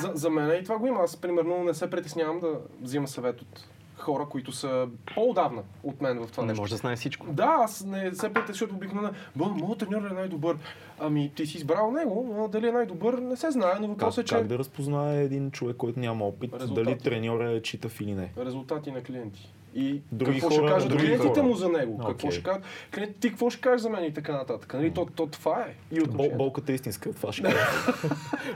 [0.00, 1.00] за, за мен и това го има.
[1.00, 2.48] Аз, примерно, не се притеснявам да
[2.82, 3.64] взимам съвет от
[3.98, 6.62] хора, които са по-отдавна от мен в това Не нещо.
[6.62, 7.26] може да знае всичко.
[7.26, 10.56] Да, аз не се притеснявам, защото обикновено, бе, моят треньор е най-добър.
[11.00, 14.28] Ами, ти си избрал него, но дали е най-добър, не се знае, но въпросът е,
[14.28, 16.84] че как да разпознае един човек, който няма опит, Резултати.
[16.84, 18.30] дали треньора е читав или не?
[18.38, 19.52] резултати на клиенти.
[19.76, 21.42] И Други какво хора, ще кажат други клиентите хора.
[21.42, 21.94] му за него?
[21.94, 22.06] Окей.
[22.06, 22.62] Какво ще кажат?
[22.94, 24.74] Клиентите, ти какво ще кажеш за мен и така нататък?
[24.74, 24.90] Нали?
[24.90, 25.96] То, то, това е.
[25.96, 27.56] И Бол, болката е истинска, това ще кажа.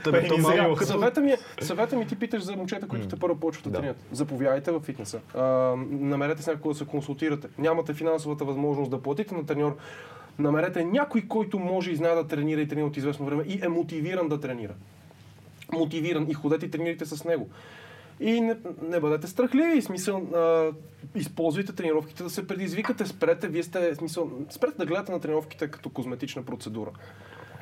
[0.05, 3.79] Сега, съвета ми, е, съвета ми ти питаш за момчета, които те първо почват да
[3.79, 3.97] тренират.
[4.13, 5.21] Заповядайте в фитнеса.
[5.35, 5.43] А,
[5.91, 7.49] намерете се някой да се консултирате.
[7.59, 9.77] Нямате финансовата възможност да платите на треньор.
[10.39, 13.69] Намерете някой, който може и знае да тренира и тренира от известно време и е
[13.69, 14.75] мотивиран да тренира.
[15.73, 17.49] Мотивиран и ходете и тренирайте с него.
[18.21, 20.71] И не, не бъдете страхливи, смисъл, а,
[21.15, 25.91] използвайте тренировките да се предизвикате, спрете, вие сте, смисъл, спрете да гледате на тренировките като
[25.91, 26.91] козметична процедура.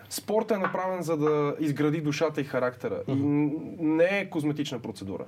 [0.09, 3.03] Спортът е направен за да изгради душата и характера.
[3.09, 5.25] И н- не е козметична процедура.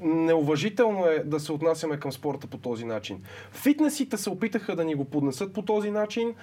[0.00, 3.22] Неуважително е да се отнасяме към спорта по този начин.
[3.50, 6.34] Фитнесите се опитаха да ни го поднесат по този начин,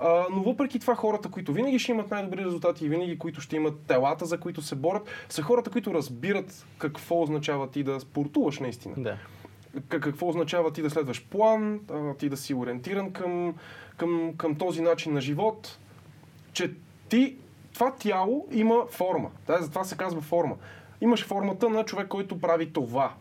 [0.00, 3.56] а, но въпреки това хората, които винаги ще имат най-добри резултати и винаги които ще
[3.56, 8.58] имат телата, за които се борят, са хората, които разбират какво означава ти да спортуваш
[8.58, 8.94] наистина.
[8.98, 9.16] Да.
[9.88, 11.80] Какво означава ти да следваш план,
[12.18, 13.54] ти да си ориентиран към,
[13.96, 15.78] към, към този начин на живот,
[16.52, 16.72] че
[17.08, 17.36] ти,
[17.74, 19.30] това тяло има форма.
[19.46, 20.56] Да, затова се казва форма.
[21.00, 23.14] Имаш формата на човек, който прави това.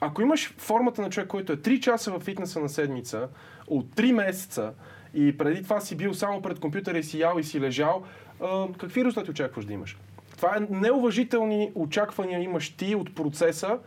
[0.00, 3.28] Ако имаш формата на човек, който е 3 часа в фитнеса на седмица,
[3.66, 4.72] от 3 месеца
[5.14, 8.02] и преди това си бил само пред компютъра и си ял и си лежал,
[8.40, 9.96] а, какви резултати очакваш да имаш?
[10.36, 13.78] Това е неуважителни очаквания имаш ти от процеса,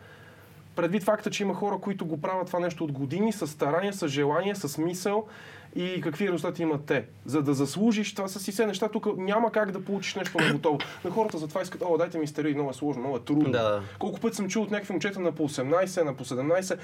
[0.76, 4.08] предвид факта, че има хора, които го правят това нещо от години, с старание, с
[4.08, 5.28] желание, с мисъл
[5.76, 7.06] и какви резултати имат те.
[7.26, 10.54] За да заслужиш, това са си все неща, тук няма как да получиш нещо на
[10.54, 10.80] готово.
[11.06, 13.52] На хората затова искат, о, дайте ми стероиди, много е сложно, много е трудно.
[13.52, 13.82] Да.
[14.00, 16.78] Колко път съм чул от някакви момчета на по 18, на по 17,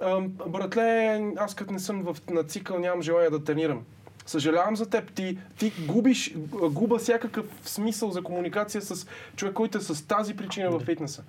[0.00, 3.84] «Ам, братле, аз като не съм в, на цикъл, нямам желание да тренирам.
[4.26, 5.12] Съжалявам за теб.
[5.12, 6.34] Ти, ти губиш,
[6.70, 9.06] губа всякакъв смисъл за комуникация с
[9.36, 11.22] човек, който е с тази причина във фитнеса.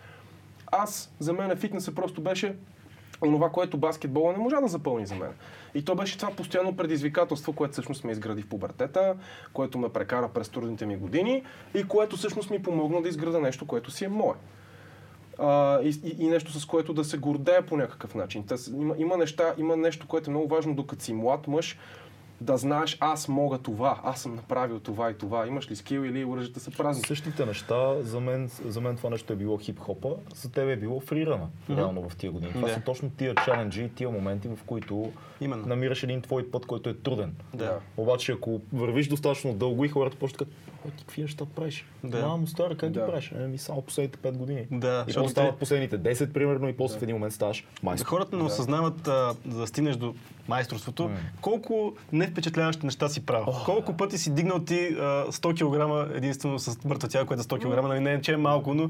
[0.72, 2.56] Аз, за мен фитнеса просто беше
[3.22, 5.34] онова, което баскетбола не можа да запълни за мен.
[5.76, 9.16] И то беше това постоянно предизвикателство, което всъщност ме изгради в пубертета,
[9.54, 11.44] което ме прекара през трудните ми години
[11.76, 14.36] и което всъщност ми помогна да изграда нещо, което си е мое.
[15.38, 18.46] А, и, и, нещо с което да се гордея по някакъв начин.
[18.46, 21.78] Та, с- има, има, неща, има нещо, което е много важно, докато си млад мъж,
[22.42, 25.48] да знаеш, аз мога това, аз съм направил това и това.
[25.48, 27.04] Имаш ли скил или оръжията са празни?
[27.04, 31.00] Същите неща, за мен, за мен това нещо е било хип-хопа, за тебе е било
[31.00, 32.54] фрирана, реално в тия години.
[32.54, 32.74] Това Да.
[32.74, 35.12] са точно тия чаленджи и тия моменти, в които
[35.42, 35.66] Именно.
[35.66, 37.36] намираш един твой път, който е труден.
[37.54, 37.80] Да.
[37.98, 40.56] Обаче, ако вървиш достатъчно дълго и хората почват да
[40.88, 41.86] «Е, ти какви неща правиш?
[42.04, 42.22] Да.
[42.22, 43.00] Мамо, стара, как Да.
[43.00, 43.32] ги правиш?
[43.34, 44.68] Еми, само последните 5 години.
[44.72, 48.08] Да, И после стават последните 10, примерно, и после в един момент ставаш майстор.
[48.08, 50.16] Хората не осъзнават, а, за да стигнеш до
[50.50, 51.12] майсторството,
[51.42, 53.54] колко невпечатляващи неща си правил.
[53.66, 57.78] колко пъти си дигнал ти а, 100 кг единствено с мъртва тяло, което е 100
[57.78, 58.90] кг, нали не че е малко, но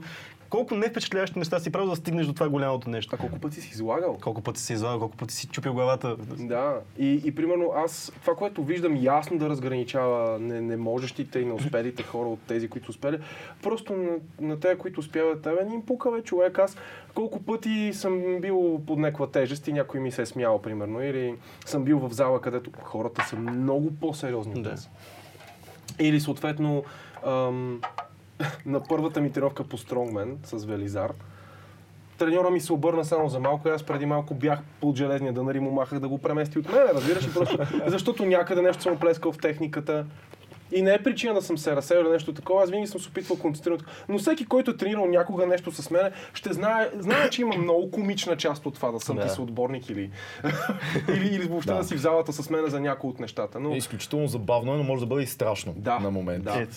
[0.49, 3.15] колко невпечатляващи неща си правил, за да стигнеш до това голямото нещо.
[3.15, 4.17] А колко пъти си излагал?
[4.21, 6.15] Колко пъти си излагал, колко пъти си чупил главата.
[6.39, 11.45] Да, и, и примерно аз това, което виждам ясно да разграничава не, не можещите и
[11.45, 13.19] неуспелите хора от тези, които успели,
[13.63, 14.11] просто на,
[14.47, 16.59] на тези, които успяват, абе, не им пука, бе, човек.
[16.59, 16.77] Аз
[17.13, 21.35] колко пъти съм бил под някаква тежест и някой ми се е смял, примерно, или
[21.65, 24.69] съм бил в зала, където хората са много по-сериозни от Да.
[24.69, 24.89] нас.
[25.99, 26.83] Или съответно
[27.25, 27.81] ам,
[28.65, 31.13] на първата ми тренировка по Стронгмен с Велизар,
[32.17, 35.55] треньора ми се обърна само за малко и аз преди малко бях под железния дънер
[35.55, 37.33] и му махах да го премести от мен, разбираш ли?
[37.33, 37.57] Просто
[37.87, 40.05] защото някъде нещо съм оплескал в техниката.
[40.71, 43.09] И не е причина да съм се разсеял или нещо такова, аз винаги съм се
[43.09, 43.79] опитвал концентрирано.
[44.09, 46.01] Но всеки, който е тренирал някога нещо с мен,
[46.33, 49.21] ще знае, знае, че има много комична част от това да съм Да.
[49.21, 50.11] ти съотборник или,
[51.09, 51.77] или, или въобще да.
[51.77, 51.83] Да.
[51.83, 53.59] си в залата с мен за някои от нещата.
[53.59, 53.73] Но...
[53.73, 56.43] Е изключително забавно, е, но може да бъде и страшно Да, на момент.
[56.43, 56.67] да.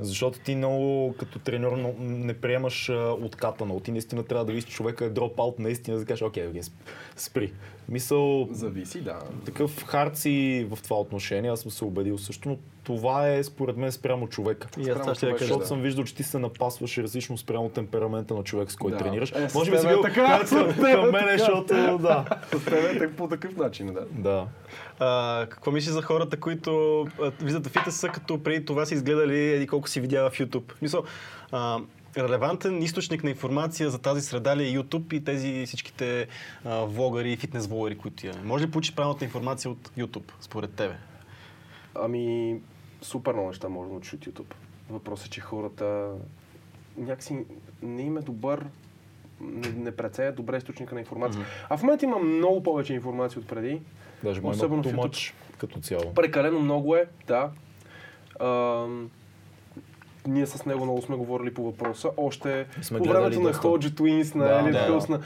[0.00, 2.90] Защото ти много като треньор но- не приемаш
[3.20, 3.80] отката много.
[3.80, 6.72] Ти наистина трябва да видиш, човека е дроп аут наистина, да кажеш, окей, окей, сп-
[7.16, 7.52] спри.
[7.88, 9.18] Мисъл, Зависи, да.
[9.44, 13.76] такъв хард си в това отношение, аз съм се убедил също, но това е според
[13.76, 14.68] мен спрямо човека.
[14.78, 15.38] И аз това ще кажа.
[15.38, 15.66] Защото да.
[15.66, 19.04] съм виждал, че ти се напасваш различно спрямо темперамента на човек, с който Да.
[19.04, 19.32] тренираш.
[19.32, 21.38] Е, Може би си тебе е бил така, към, тебе е към мен, така.
[21.38, 22.24] защото да.
[22.52, 24.06] С тебе е по такъв начин, да.
[24.10, 24.46] да.
[24.98, 27.06] А, какво мислиш за хората, които
[27.40, 30.72] влизат в фитнеса, като преди това са изгледали еди колко си видеа в YouTube?
[30.82, 31.02] Мисъл,
[31.52, 31.78] а,
[32.18, 36.26] релевантен източник на информация за тази среда ли е YouTube и тези всичките
[36.64, 38.42] а, влогъри и фитнес влогъри, които имаме?
[38.44, 40.94] Може ли получиш правилната информация от YouTube, според тебе?
[41.94, 42.56] Ами,
[43.02, 44.54] супер много неща може да научиш от YouTube.
[44.90, 46.10] Въпросът е, че хората
[46.96, 47.44] някакси
[47.82, 48.66] не им е добър,
[49.40, 51.44] не, не преценят добре източника на информация.
[51.68, 53.80] А в момента има много повече информация от преди.
[54.24, 55.08] Даже май Особено в YouTube.
[55.08, 56.14] much като цяло.
[56.14, 57.50] Прекалено много е, да.
[58.40, 59.10] Ам,
[60.26, 62.10] ние с него много сме говорили по въпроса.
[62.16, 63.52] Още Сме по времето на.
[63.52, 65.20] Ходжи Twins, на Да, Elliot да, Hills, на...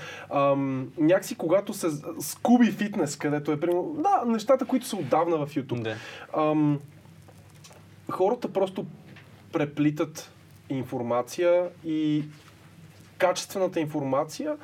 [0.52, 1.86] Ам, някакси когато се...
[2.20, 3.96] Скуби фитнес, където е примерно...
[3.98, 5.82] Да, нещата, които са отдавна в YouTube.
[5.82, 5.96] Да.
[6.36, 6.80] Ам,
[8.10, 8.86] хората просто
[9.52, 10.30] преплитат
[10.68, 12.24] информация и
[13.18, 14.56] качествената информация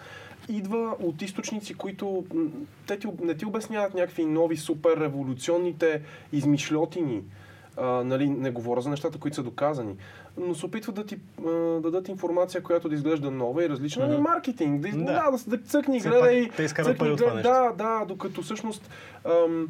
[0.48, 2.24] идва от източници, които
[2.86, 6.02] те ти, не ти обясняват някакви нови супер революционните
[6.32, 7.22] измишлетини.
[7.76, 9.96] А, нали, не говоря за нещата, които са доказани,
[10.36, 11.50] но се опитват да ти а,
[11.80, 14.06] дадат информация, която да изглежда нова и различна.
[14.06, 15.04] Нали, маркетинг, да, Да.
[15.04, 15.38] да.
[15.46, 16.50] да, цъкни, гледай.
[16.56, 17.48] те изкарват цъкни, пари от това нещо.
[17.48, 18.90] Да, да, докато всъщност
[19.24, 19.68] ам,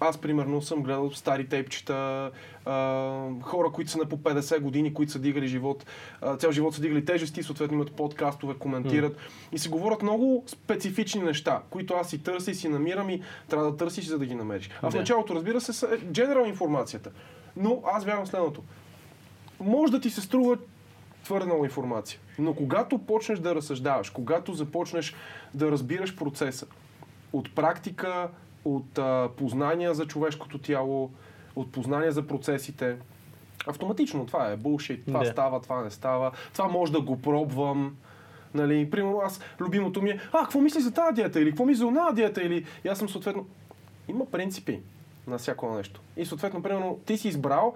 [0.00, 2.30] аз, примерно, съм гледал стари тейпчета,
[2.64, 5.86] а, хора, които са на по 50 години, които са дигали живот,
[6.20, 9.16] а, цял живот са дигали тежести, съответно имат подкастове, коментират
[9.52, 13.70] и се говорят много специфични неща, които аз си търся и си намирам и трябва
[13.70, 14.70] да търсиш, за да ги намериш.
[14.82, 17.10] А в началото, разбира се, са general информацията.
[17.56, 18.62] Но аз вярвам следното.
[19.60, 20.58] Може да ти се струва
[21.24, 22.20] твърде много информация.
[22.38, 25.14] Но когато почнеш да разсъждаваш, когато започнеш
[25.54, 26.66] да разбираш процеса
[27.32, 28.28] от практика,
[28.64, 31.10] от а, познания за човешкото тяло,
[31.56, 32.96] от познания за процесите,
[33.66, 35.26] автоматично това е булшит, това Да.
[35.26, 37.96] става, това не става, това може да го пробвам.
[38.54, 41.78] Нали, примерно аз, любимото ми е, а, какво мислиш за тази диета или какво мислиш
[41.78, 43.46] за оная диета или и аз съм съответно,
[44.08, 44.80] има принципи
[45.26, 46.00] на всяко нещо.
[46.16, 47.74] И съответно, примерно, ти си избрал,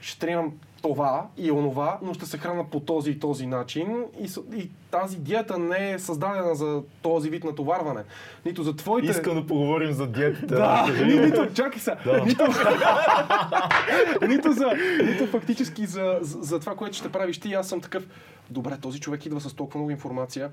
[0.00, 0.52] ще тренирам
[0.82, 4.04] това и онова, но ще се храна по този и този начин.
[4.20, 8.02] И, и тази диета не е създадена за този вид натоварване.
[8.46, 9.10] Нито за твоите...
[9.10, 10.54] Искам да поговорим за диетите.
[10.54, 11.96] Да, нито, чакай сега,
[12.26, 12.44] нито,
[14.28, 14.72] нито, за,
[15.04, 17.54] нито фактически за, за, за това, което ще правиш ти.
[17.54, 18.06] Аз съм такъв,
[18.50, 20.50] добре, този човек идва с толкова много информация.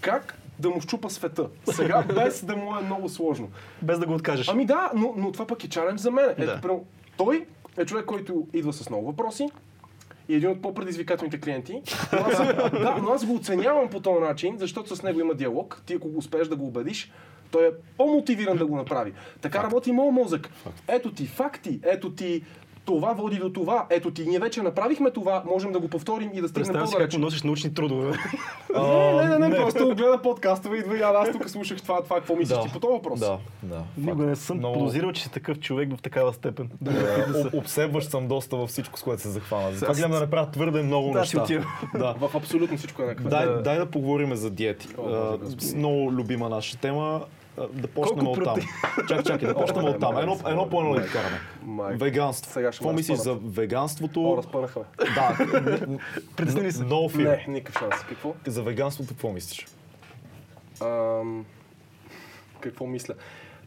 [0.00, 1.46] Как да му щупа света?
[1.64, 3.48] Сега, без да му е много сложно.
[3.82, 4.48] Без да го откажеш.
[4.48, 6.30] Ами да, но, но това пък е чалендж за мен.
[6.30, 6.80] Ето, Да.
[7.16, 7.46] той
[7.78, 9.48] е човек, който идва с много въпроси
[10.28, 11.82] и е един от по-предизвикателните клиенти.
[12.12, 12.38] Но аз,
[12.70, 15.82] да, но аз го оценявам по този начин, защото с него има диалог.
[15.86, 17.12] Ти ако го успееш да го убедиш,
[17.50, 19.12] той е по-мотивиран да го направи.
[19.40, 20.50] Така работи и моят мозък.
[20.88, 22.42] Ето ти факти, ето ти
[22.84, 26.40] това води до това, ето ти ние вече направихме това, можем да го повторим и
[26.40, 27.10] да стигнем Представя си по-далеч.
[27.10, 28.12] как му носиш научни трудове.
[29.14, 32.36] Не, не, не, не, просто гледа подкастове, идва и аз тук слушах това, това, какво
[32.36, 32.62] мислиш Да.
[32.62, 33.20] ти по този въпрос?
[33.20, 33.82] Да, да.
[33.98, 36.70] Никога не съм Много- подозирал, че си такъв човек в такава степен.
[36.86, 36.90] Е,
[37.38, 39.72] об- Обсебващ съм доста във всичко, с което се захвана.
[39.72, 41.64] Затова гледам да направя твърде много Да, си неща.
[41.94, 42.14] Да.
[42.20, 43.28] В абсолютно всичко е еднакво.
[43.28, 44.88] Дай, дай да поговорим за диети.
[45.76, 47.20] Много любима наша тема.
[47.56, 48.56] Да почнем от там.
[49.08, 50.18] Чакай, чакай, да почнем О, от там.
[50.18, 51.96] Едно, едно по едно да караме.
[51.96, 52.52] Веганство.
[52.52, 53.32] Сега ще Какво мислиш за.
[53.32, 54.34] О, веганството?
[54.38, 54.84] разпънаха ме.
[55.14, 55.36] Да.
[56.36, 56.84] Притесни се.
[56.84, 57.24] Много филм.
[57.24, 58.04] Не, никакъв шанс.
[58.08, 58.34] Какво?
[58.46, 59.66] За веганството какво мислиш?
[60.82, 61.44] Ам,
[62.60, 63.14] какво мисля?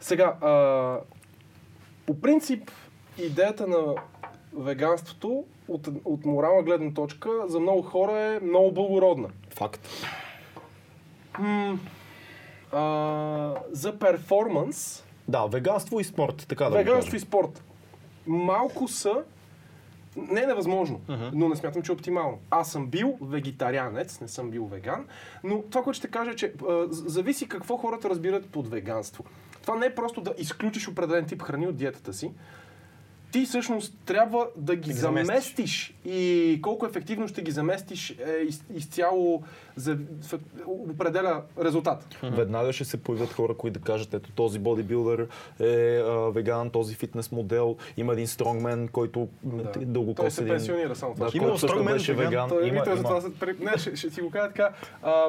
[0.00, 0.98] Сега, а,
[2.06, 2.70] по принцип,
[3.18, 3.94] идеята на
[4.56, 9.28] веганството от, от морална гледна точка за много хора е много благородна.
[9.54, 9.88] Факт.
[11.38, 11.78] М,
[12.72, 17.62] а, за перформанс, Да, веганство и спорт, така да веганство и спорт
[18.26, 19.22] малко са
[20.16, 21.00] не е невъзможно,
[21.32, 22.38] но не смятам, че е оптимално.
[22.50, 25.06] Аз съм бил вегетарианец, не съм бил веган,
[25.44, 29.24] но това, което ще кажа, е, че а, зависи какво хората разбират под веганство.
[29.62, 32.30] Това не е просто да изключиш определен тип храни от диетата си.
[33.36, 35.26] Ти всъщност трябва да ги заместиш.
[35.26, 39.42] заместиш и колко ефективно ще ги заместиш е из, изцяло
[39.76, 39.98] за,
[40.66, 42.16] определя резултат.
[42.22, 45.28] Веднага ще се появят хора, които да кажат, ето този бодибилдър
[45.60, 49.72] е а, веган, този фитнес модел, има един стронгмен, който да.
[49.80, 50.54] дълго Той се един...
[50.54, 51.30] пенсионира само това.
[51.30, 52.30] Да, Има стронгмен беше веган.
[52.30, 52.48] веган.
[52.48, 53.02] Той, Има, има, има.
[53.02, 54.70] това, не, ще, ще ти го кажа така.
[55.02, 55.24] А,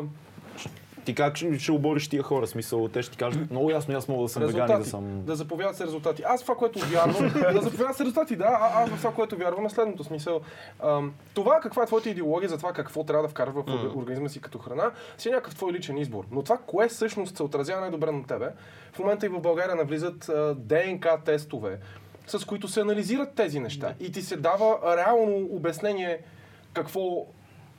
[1.07, 2.47] Ти как ще, ще обориш тия хора?
[2.47, 4.89] Смисъл, те ще ти кажат, много ясно, аз мога да съм веган и да резултати.
[4.89, 5.21] съм...
[5.25, 6.23] Да заповядат се резултати.
[6.27, 9.65] Аз това, което вярвам, да заповядат се резултати, да, а, аз в това, което вярвам
[9.65, 10.41] е следното смисъл.
[10.83, 13.95] Ам, това, каква е твоята идеология за това какво трябва да вкараш в mm.
[13.95, 16.23] организма си като храна, си е някакъв твой личен избор.
[16.31, 18.49] Но това, кое всъщност се отразява най-добре на тебе,
[18.93, 21.79] в момента и в България навлизат а, ДНК тестове,
[22.27, 26.19] с които се анализират тези неща и ти се дава реално обяснение
[26.73, 27.25] какво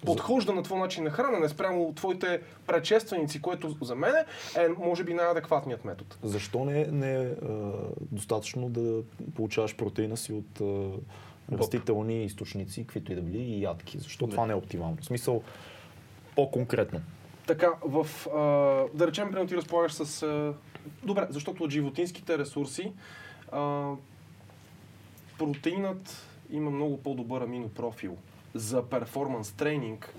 [0.07, 4.15] подхожда на твой начин на хранене спрямо твоите предшественици, което за мен
[4.57, 6.17] е, може би, най-адекватният метод.
[6.23, 7.29] Защо не, не е
[8.01, 9.03] достатъчно да
[9.35, 10.61] получаваш протеина си от
[11.53, 13.99] растителни източници, каквито и да били, и ядки?
[13.99, 14.97] Защо това не е оптимално?
[15.01, 15.43] В смисъл,
[16.37, 17.01] по-конкретно.
[17.47, 18.39] Така, в, а,
[18.99, 20.23] да речем, примерно ти разполагаш с...
[20.23, 20.55] А,
[21.03, 22.93] добре, защото от животинските ресурси
[23.53, 23.93] а,
[25.39, 28.17] протеинът има много по-добър аминопрофил
[28.55, 30.15] за перформанс тренинг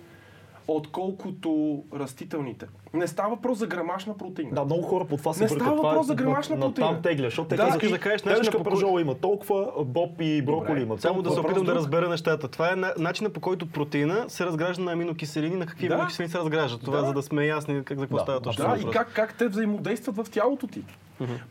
[0.70, 1.50] отколкото
[1.94, 2.66] растителните.
[2.94, 4.50] Не става въпрос за грамаж на протеин.
[4.52, 5.64] Да, много хора по това се Не бъркат.
[5.64, 6.92] става е въпрос за на- грамаж на на протеина.
[6.92, 10.68] там тегля, защото Да, искаш да кажеш телешка по пържола има толкова, боб и броколи
[10.68, 10.82] Добре.
[10.82, 11.52] има Само да се толкова.
[11.52, 12.48] опитам да разбера нещата.
[12.48, 15.94] Това е на- начинът по който протеина се разгражда на аминокиселини, на какви Да.
[15.94, 16.82] аминокиселини се разграждат.
[16.82, 17.08] Това Да.
[17.08, 18.66] за да сме ясни как за какво Да, става точно.
[18.66, 20.84] Да, и как, как те взаимодействат в тялото ти.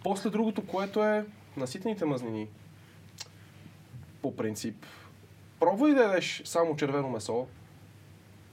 [0.04, 1.24] После другото, което е
[1.56, 2.46] наситените мазнини.
[4.22, 4.76] По принцип,
[5.60, 7.46] пробвай да ядеш само червено месо.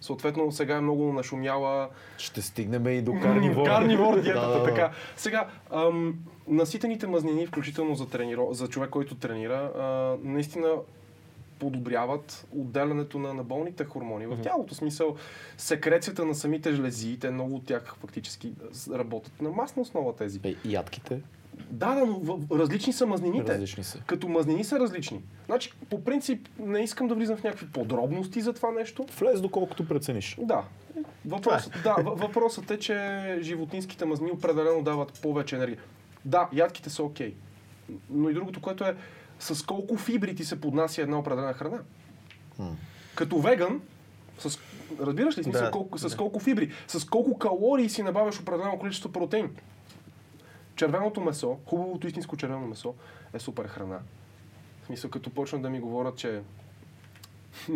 [0.01, 3.65] Съответно, сега е много нашумяла Ще стигнем и до карнивор.
[3.65, 4.47] карнивор диетата.
[4.47, 4.63] Да, да, да.
[4.63, 4.91] така.
[5.17, 8.53] Сега, ам, наситените мазнини, включително за, трениро...
[8.53, 10.69] за човек, който тренира, а, наистина
[11.59, 14.75] подобряват отделянето на, на болните хормони в тялото.
[14.75, 15.15] Смисъл,
[15.57, 18.53] секрецията на самите жлези, те много от тях фактически
[18.93, 20.39] работят на масна основа тези.
[20.43, 21.21] Е, и ядките
[21.71, 23.53] Да, да, но в, различни са мазнините.
[23.53, 23.99] различни са.
[23.99, 25.21] Като мазнини са различни.
[25.45, 29.05] Значи, по принцип, не искам да влизам в някакви подробности за това нещо.
[29.19, 30.37] Влез доколкото прецениш.
[30.41, 30.63] Да.
[31.25, 35.77] Въпросът, да, въ- въпросът е, че животинските мазнини определено дават повече енергия.
[36.25, 37.33] Да, ядките са окей.
[38.09, 38.95] Но и другото, което е
[39.39, 41.79] с колко фибри ти се поднася една определена храна.
[43.15, 43.81] Като веган,
[44.39, 44.59] с,
[44.99, 49.11] разбираш ли смисъл, Да, колко, с колко фибри, с колко калории си набавяш определено количество
[49.11, 49.49] протеин.
[50.75, 52.93] Червеното месо, хубавото истинско червено месо
[53.33, 53.99] е супер храна.
[54.83, 56.41] В смисъл, като почнат да ми говорят, че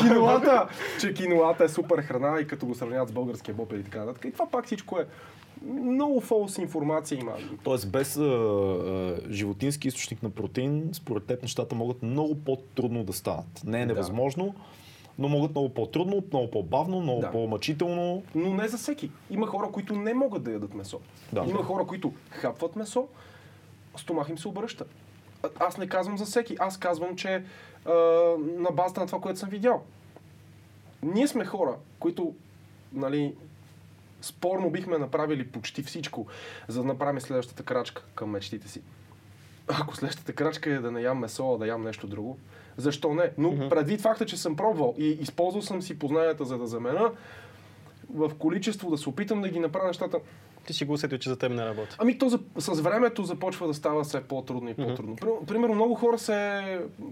[0.00, 0.68] кинолата,
[1.00, 4.24] че кинолата е супер храна и като го сравняват с българския боб и така нататък.
[4.24, 5.06] И това пак всичко е
[5.66, 7.32] много фолс информация има.
[7.64, 13.12] Тоест без а, а, животински източник на протеин, според теб нещата могат много по-трудно да
[13.12, 13.64] станат.
[13.64, 13.94] Не е Да.
[15.20, 17.30] Но могат много по-трудно, много по-бавно, много Да.
[17.30, 18.22] по-мъчително.
[18.34, 19.10] Но не за всеки.
[19.30, 21.00] Има хора, които не могат да ядат месо.
[21.32, 21.44] Да.
[21.44, 23.08] Има хора, които хапват месо,
[23.96, 24.84] стомах им се обръща.
[25.42, 26.56] А- Аз не казвам за всеки.
[26.58, 27.44] Аз казвам, че
[27.86, 27.92] а,
[28.38, 29.82] на базата на това, което съм видял.
[31.02, 32.34] Ние сме хора, които,
[32.92, 33.34] нали,
[34.22, 36.26] спорно бихме направили почти всичко,
[36.68, 38.80] за да направим следващата крачка към мечтите си.
[39.68, 42.38] Ако следващата крачка е да не ям месо, а да ям нещо друго,
[42.80, 43.30] защо не?
[43.38, 47.10] Но предвид факта, че съм пробвал и използвал съм си познанията за да замена,
[48.10, 50.18] в количество да се опитам да ги направя нещата.
[50.66, 51.96] Ти си го усетил, че за теб не работи.
[51.98, 55.16] Ами то за, с времето започва да става все по-трудно и по-трудно.
[55.16, 56.60] При- Примерно много хора се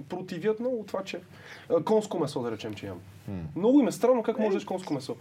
[0.09, 1.21] противят много от това, че
[1.85, 3.01] конско месо да речем, че ям.
[3.57, 5.17] Много им е странно как можеш конско месо.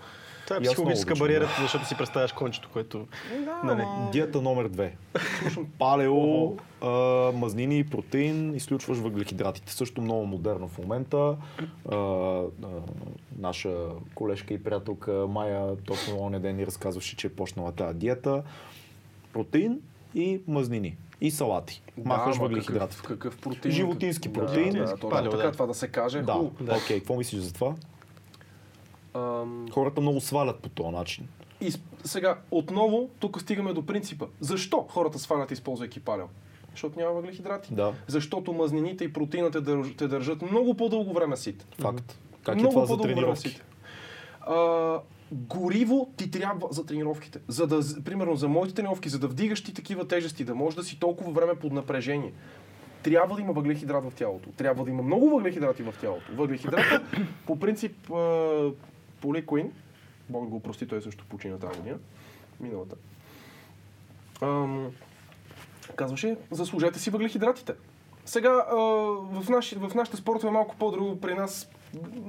[0.48, 3.07] Това е психологическа бариера, защото си представяш кончето, което...
[3.45, 3.84] Да, Нали.
[4.11, 4.95] Диета номер две.
[5.80, 6.90] Палео, а,
[7.32, 9.74] мазнини, протеин, изключваш въглехидратите.
[9.74, 11.38] Също много модерно в момента.
[11.91, 12.45] А, а,
[13.40, 13.76] наша
[14.15, 18.44] колежка и приятелка Майя точно оня ден ни разказваше, че е почнала тази диета.
[19.34, 19.80] Протеин
[20.15, 20.98] и мазнини.
[21.22, 21.82] И салати.
[22.06, 23.02] Махаш ама въглехидратите.
[23.02, 23.74] Какъв, какъв протеин?
[23.74, 24.74] Животински Да, протеин.
[24.74, 25.52] Да, да, то, Палео, така, да.
[25.52, 26.22] това да се каже.
[26.22, 26.78] Да, да.
[26.84, 27.76] окей, какво мислиш за това?
[29.18, 31.27] Ам, Хората много свалят по този начин.
[31.61, 31.72] И
[32.03, 34.26] сега, отново, тук стигаме до принципа.
[34.39, 36.26] Защо хората свалят, използвайки палео?
[36.72, 37.73] Защото няма въглехидрати.
[37.73, 37.94] Да.
[38.07, 41.68] Защото мазнините и протеина те, държ, те държат много по-дълго време сит.
[41.81, 42.19] Факт.
[42.44, 43.49] Как е много това за по-дълго време тренировки?
[43.49, 43.64] сит.
[44.41, 44.99] А,
[45.31, 47.39] гориво ти трябва за тренировките.
[47.48, 50.84] За да, примерно за моите тренировки, за да вдигаш ти такива тежести, да можеш да
[50.84, 52.34] си толкова време под напрежение,
[53.03, 54.49] трябва да има въглехидрат в тялото.
[54.49, 56.31] Трябва да има много въглехидрати в тялото.
[56.35, 57.03] Въглехидрата,
[57.48, 58.11] по принцип,
[59.18, 59.72] а, поликоин,
[60.30, 61.98] Бог го прости, той също почина тази година,
[62.60, 62.95] миналата.
[64.41, 64.91] Ам,
[65.95, 67.73] казваше, заслужете си въглехидратите.
[68.26, 71.22] Сега а, в, наши, в нашите спортове е малко по-друго.
[71.22, 71.69] При нас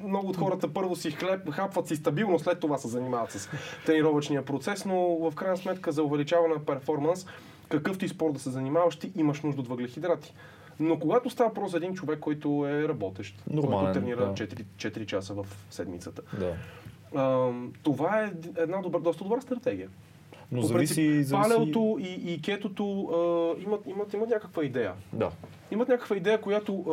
[0.04, 3.48] много от хората първо си хлеб, хапват си стабилно, след това се занимават с
[3.86, 7.26] тренировъчния процес, но в крайна сметка за увеличаване на перформанс,
[7.68, 10.34] какъвто и спорт да се занимаваш, ти имаш нужда от въглехидрати.
[10.80, 14.32] Но когато става просто за един човек, който е работещ, Нормален, който тренира да.
[14.34, 16.54] 4, 4 часа в седмицата, Да.
[17.20, 17.50] а,
[17.82, 19.88] това е една добра, доста добра стратегия.
[20.52, 21.48] Но По зависи, принцип, зависи...
[21.50, 24.92] Палеото и, и кетото а, имат, имат, имат някаква идея.
[25.12, 25.30] Да.
[25.70, 26.84] Имат някаква идея, която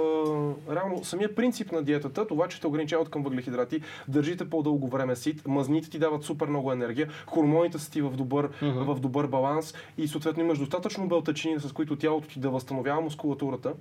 [0.69, 5.15] а, реално самия принцип на диетата, това, че те ограничават към въглехидрати, държите по-дълго време
[5.15, 9.73] сит, мазните ти дават супер много енергия, хормоните са ти в добър, в добър баланс
[9.97, 13.73] и съответно имаш достатъчно белтачини, с които тялото ти да възстановява мускулатурата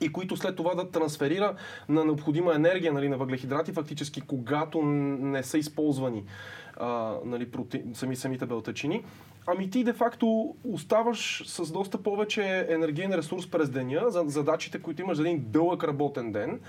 [0.00, 1.54] и които след това да трансферира
[1.88, 6.24] на необходима енергия нали, на въглехидрати, фактически когато не са използвани
[6.76, 7.84] а, нали, проте...
[7.94, 9.04] сами, самите белтачини.
[9.50, 15.16] Ами ти де-факто оставаш с доста повече енергиен ресурс през деня за задачите, които имаш
[15.16, 16.60] за един дълъг работен ден,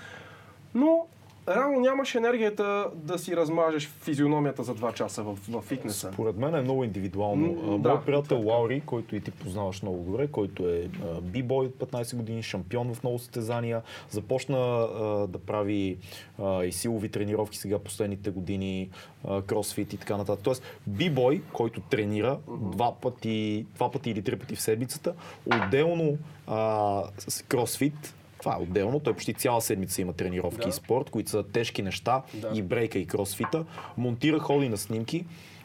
[0.74, 1.06] но
[1.56, 6.10] реално нямаш енергията да си размажеш физиономията за 2 часа в, в фитнеса.
[6.12, 7.46] Според мен е много индивидуално.
[7.46, 8.50] М, А, да, Моят приятел е така.
[8.50, 10.88] Лаури, който и ти познаваш много добре, който е
[11.22, 15.98] бибой от 15 години, шампион в много състезания, започна а, да прави
[16.42, 18.90] а, и силови тренировки сега последните години,
[19.28, 20.44] а, кросфит и така нататък.
[20.44, 25.14] Тоест, бибой, който тренира два пъти, два пъти или три пъти в седмицата,
[25.46, 29.00] отделно а, с кросфит, това е отделно.
[29.00, 30.68] Той почти цяла седмица има тренировки Да.
[30.68, 32.50] и спорт, които са тежки неща, Да.
[32.54, 33.64] и брейка, и кросфита.
[33.96, 35.24] Монтира, ходи на снимки.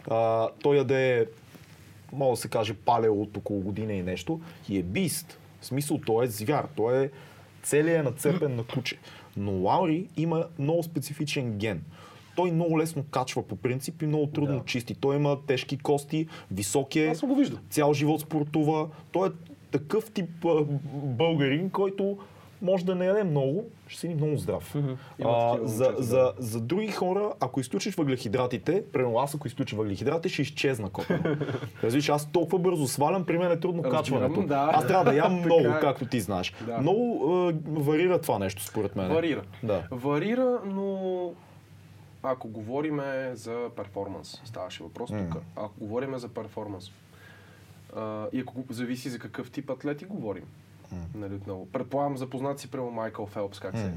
[0.10, 1.28] А, той яде,
[2.14, 4.40] мога да се каже, палео от около година и нещо.
[4.70, 5.40] И е бист.
[5.62, 6.68] В смисъл, той е звяр.
[6.76, 7.10] Той е
[7.64, 8.98] целият нацепен на куче.
[9.38, 11.84] Но Лаури има много специфичен ген.
[12.36, 14.66] Той много лесно качва по принцип и много трудно Да.
[14.66, 14.96] чисти.
[14.96, 17.60] Той има тежки кости, висок е, Аз го виждал.
[17.70, 18.88] цял живот спортува.
[19.12, 19.32] Той е
[19.72, 22.18] такъв тип а, българин, който
[22.66, 24.76] може да не яде много, ще си много здрав.
[24.76, 26.34] Има А, за, момчета, за, да.
[26.38, 31.36] за други хора, ако изключиш въглехидратите, примерно аз ако изключа въглехидратите, ще изчезна копено.
[31.84, 34.42] Разбираш, аз толкова бързо свалям, при мен е трудно Разбирам, качването.
[34.44, 34.70] да.
[34.74, 35.80] Аз трябва да ям много, е.
[35.82, 36.54] както ти знаеш.
[36.62, 36.78] Да.
[36.78, 39.08] Много а, варира това нещо, според мен.
[39.08, 39.42] Варира.
[39.64, 39.84] Да.
[39.92, 41.32] Варира, но
[42.24, 45.20] ако говориме за перформанс, ставаше въпрос М.
[45.24, 45.42] тук.
[45.56, 46.92] Ако говориме за перформанс,
[47.96, 50.44] а, и ако зависи за какъв тип атлети говорим.
[51.16, 51.68] Нали, отново.
[51.72, 53.84] Предполагам, запознат си прямо Майкъл Фелпс, как се.
[53.84, 53.92] М.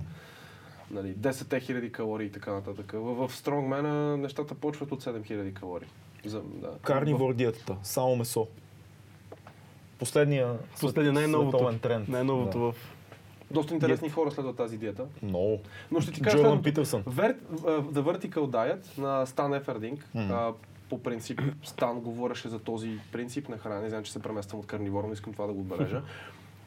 [0.91, 2.93] Нали, 10 000 калории и така нататък.
[2.95, 5.89] В, в Стронгмена нещата почват от 7000 калории.
[6.25, 6.71] За, да.
[6.83, 8.47] Карнивор диетата, само месо.
[9.99, 11.51] Последния, Последния най-новото.
[11.59, 12.09] световен тренд.
[12.09, 12.73] Най-новото Да.
[12.73, 12.75] в...
[13.51, 15.05] Доста интересни хора следват тази диета.
[15.23, 15.59] Много.
[15.91, 16.63] Но ще ти кажа Джордан.
[17.07, 20.09] Вер, uh, The Vertical Diet на Стан Ефердинг.
[20.17, 20.53] а,
[20.91, 23.89] по принцип, Стан говореше за този принцип на хранене.
[23.91, 26.03] Знам, че се премествам от карниворно, искам това да го отбележа.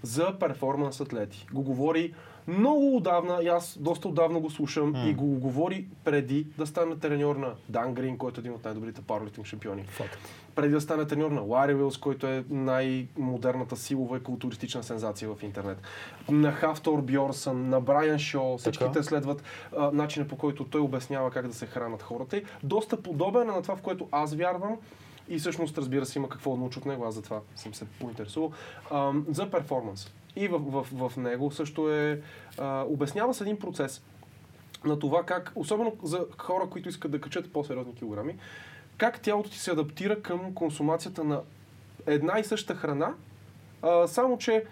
[0.01, 1.47] за перформанс атлети.
[1.53, 2.13] Го говори
[2.47, 7.35] много отдавна, и аз доста отдавна го слушам, и го говори преди да стане треньор
[7.35, 9.83] на Дан Грин, който е един от най-добрите парлитинг шампиони.
[9.83, 10.17] Факт.
[10.55, 15.43] Преди да стане треньор на Лари Уилс, който е най-модерната силова и културистична сензация в
[15.43, 15.81] интернет.
[16.29, 19.43] На Хафтор Бьорсън, на Брайан Шоу, всичките следват
[19.77, 22.37] а, начина по който той обяснява как да се хранат хората.
[22.37, 24.77] И доста подобен е на това, в което аз вярвам.
[25.31, 28.51] И всъщност, разбира се, има какво да науча от него, аз затова съм се поинтересувал.
[28.91, 30.13] А, за перформанс.
[30.35, 32.21] И в, в, в него също е...
[32.57, 34.03] А, обяснява се един процес
[34.85, 38.35] на това как, особено за хора, които искат да качат по-сериозни килограми,
[38.97, 41.41] как тялото ти се адаптира към консумацията на
[42.05, 43.13] една и съща храна,
[43.81, 44.65] а, само че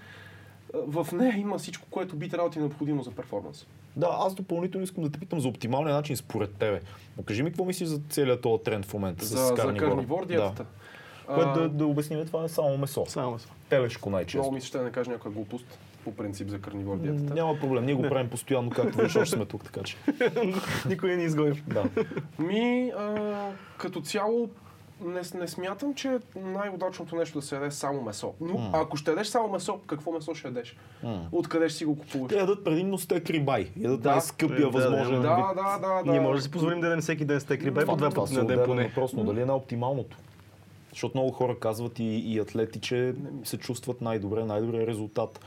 [0.74, 3.66] в нея има всичко, което би трябвало ти е необходимо за перформанс.
[3.96, 6.82] Да, аз допълнително искам да те питам за оптималния начин според тебе.
[7.18, 9.90] Но кажи ми какво мислиш за целият този тренд в момента За, с за карнивор.
[9.90, 10.64] карнивор диетата.
[10.64, 11.36] Да.
[11.36, 13.06] Което да, да обясним, това е само месо.
[13.08, 13.50] Само месо.
[13.70, 14.52] Телешко Много най-често.
[14.52, 15.66] ми се ще да не кажа някаква глупост
[16.04, 17.34] по принцип за карнивор диетата.
[17.34, 19.98] Няма проблем, ние го правим постоянно, както виж, още сме тук, така че.
[20.90, 21.64] Никой не ни изгоним.
[21.68, 21.84] Да.
[22.40, 24.50] Ми, а, като цяло,
[25.02, 28.34] не, не смятам, че е най-удачното нещо да се яде само месо.
[28.42, 30.76] Но ако ще ядеш само месо, какво месо ще ядеш?
[31.32, 32.30] Откъде ще си го купуваш?
[32.30, 33.70] Те ядат предимно стек рибай.
[33.78, 34.12] Ядат Да.
[34.12, 35.36] най-скъпия Да, възможен да.
[35.36, 35.46] вид.
[35.56, 36.12] Да, да, да, да.
[36.12, 38.40] Ние може да си позволим да ядем всеки ден стек рибай по два пъти се
[38.40, 38.88] на ден поне.
[38.88, 40.18] въпрос, но дали е най-оптималното?
[40.90, 43.14] Защото много хора казват и, и атлети, че
[43.44, 45.40] се чувстват най-добре, най-добре резултат.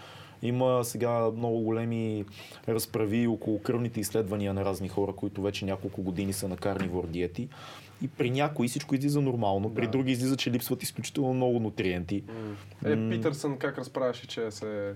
[0.42, 2.24] Има сега много големи
[2.68, 7.48] разправи около кръвните изследвания на разни хора, които вече няколко години са на карнивор диети.
[8.02, 12.22] И при някои всичко излиза нормално, при други излиза, че липсват изключително много нутриенти.
[12.84, 14.94] Е, Питърсън как разправяше, че се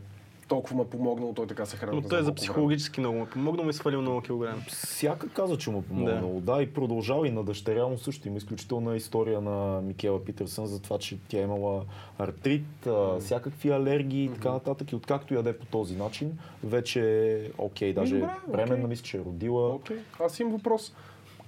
[0.48, 2.00] толкова ме помогнал, той така се храни.
[2.02, 4.62] Но той за психологически много ме помогна, му е свалил много килограми.
[4.68, 6.40] Всяка каза, че му е помогнало.
[6.40, 6.54] Да.
[6.54, 8.28] да, и продължава и на дъщеря му също.
[8.28, 11.84] Има изключителна история на Микела Питерсън за това, че тя е имала
[12.18, 14.92] артрит, а, всякакви алергии и така нататък.
[14.92, 17.92] И откакто яде по този начин, вече е окей.
[17.92, 18.88] Даже добре, временна окей.
[18.88, 19.74] мисля, че е родила.
[19.74, 20.92] Окей, аз имам въпрос.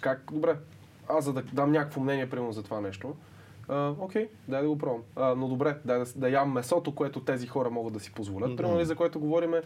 [0.00, 0.56] Как, добре,
[1.08, 3.14] аз за да дам някакво мнение, примерно за това нещо,
[3.68, 5.02] а, окей, дай да го пробвам.
[5.16, 8.56] А, но добре, дай да, да ям месото, което тези хора могат да си позволят.
[8.56, 9.62] Примерно, нали, за което говориме.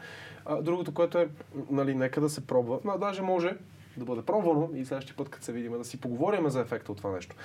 [0.47, 1.29] А, другото, което е,
[1.71, 2.79] нали, нека да се пробва.
[2.85, 3.57] Но, даже може
[3.97, 6.99] да бъде пробвано и следващия път, като се видим, да си поговорим за ефекта от
[6.99, 7.37] това нещо.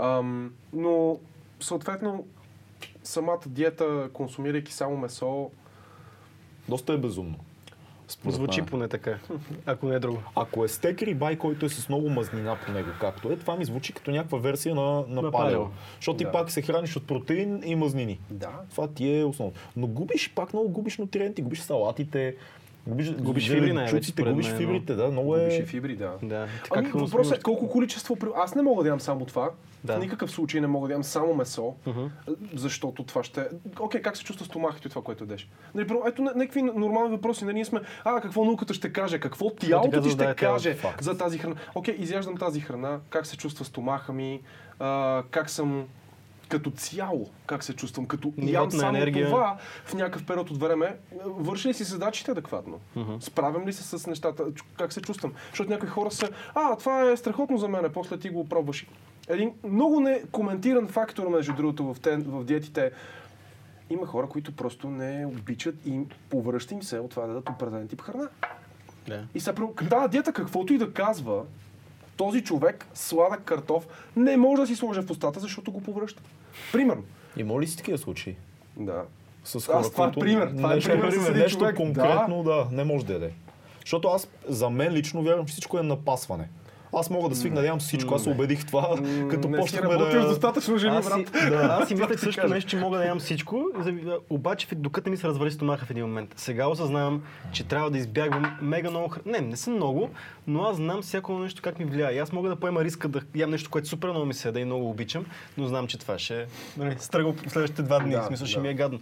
[0.00, 1.18] Ам, но,
[1.60, 2.26] съответно,
[3.02, 5.50] самата диета, консумирайки само месо,
[6.68, 7.36] Доста е безумно.
[8.10, 9.18] Според Звучи поне така,
[9.66, 10.22] ако не е друго.
[10.36, 13.64] Ако е стек рибай, който е с много мазнина по него, както е, това ми
[13.64, 15.64] звучи като някаква версия на, на, На палео.
[15.96, 16.32] Защото ти Да.
[16.32, 18.20] пак се храниш от протеин и мазнини.
[18.30, 19.54] да, Това ти е основно.
[19.76, 22.36] Но губиш, пак много губиш нутриенти, губиш салатите,
[22.86, 25.40] Губиш, Губиш фибри най-вече, губиш мен, фибрите, да, много е...
[25.40, 26.12] Губиш и фибри, да.
[26.22, 26.48] Да.
[26.70, 28.16] Ами, Как въпросът е колко количество...
[28.36, 29.50] Аз не мога да ям само това.
[29.84, 29.96] Да.
[29.96, 31.74] В никакъв случай не мога да ям само месо,
[32.54, 33.48] защото това ще...
[33.80, 35.48] Окей, как се чувства стомахът и това, което ядеш?
[35.74, 37.44] Нали, първо, ето някакви нормални въпроси.
[37.44, 40.74] Нали, ние сме, а, какво науката ще каже, какво тялото ти ще да, тялото, каже
[40.74, 41.04] факт.
[41.04, 41.56] за тази храна.
[41.74, 44.40] Окей, изяждам тази храна, как се чувства стомаха ми,
[44.78, 45.86] а, как съм
[46.48, 49.26] като цяло, как се чувствам, като ям само енергия.
[49.26, 52.80] това в някакъв период от време, върши ли си задачите адекватно?
[53.20, 54.44] Справям ли се с нещата?
[54.78, 55.32] Как се чувствам?
[55.50, 58.86] Защото някои хора са, а, това е страхотно за мен, после ти го пробваш.
[59.30, 62.90] Един много некоментиран фактор, между другото, в, те, в диетите
[63.90, 66.00] има хора, които просто не обичат и
[66.30, 68.28] повръща им се от това да дадат определен тип храна.
[69.08, 69.26] Да.
[69.34, 69.42] И
[69.78, 71.42] при тази диета, каквото и да казва,
[72.16, 73.86] този човек, сладък картоф,
[74.16, 76.22] не може да си сложи в устата, защото го повръща.
[76.72, 77.02] Примерно.
[77.36, 78.36] Има ли си такива случаи?
[78.76, 79.02] Да.
[79.44, 81.76] С Аз- хора, това е пример, това е нещо, пример един нещо човек.
[81.76, 82.68] конкретно, да.
[82.72, 83.32] не може да яде.
[83.80, 86.48] Защото аз, за мен лично вярвам, че всичко е напасване.
[86.96, 88.96] Аз мога да свикна да ям всичко, аз убедих това,
[89.30, 90.28] като почнахме да...
[90.28, 91.50] достатъчно жени, Аз си, брат.
[91.50, 93.64] да, аз си мислех също нещо, че мога да ям всичко,
[94.30, 96.34] обаче докато ми се развали стомаха в един момент.
[96.36, 97.22] Сега осъзнавам,
[97.52, 99.38] че трябва да избягвам мега много храна.
[99.38, 100.10] Не, не съм много,
[100.46, 102.18] но аз знам всяко нещо как ми влияе.
[102.18, 104.64] Аз мога да поема риска да ям нещо, което супер много ми се яде и
[104.64, 105.26] много обичам,
[105.58, 106.46] но знам, че това ще
[106.76, 108.12] нали, стръгва следващите два дни.
[108.12, 108.62] Да, смисъл, ще да.
[108.62, 109.00] ми е гадно.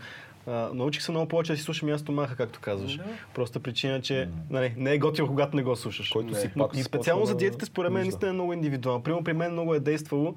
[0.48, 2.96] А, научих се много повече да си слушам и аз стомаха, както казваш.
[2.96, 3.04] Да.
[3.34, 6.08] Просто причина, че нали, не е готино, когато не го слушаш.
[6.08, 9.02] Който си Но пак и си специално за диетите, според мен, наистина е много индивидуално.
[9.02, 10.34] Примерно при мен много е действало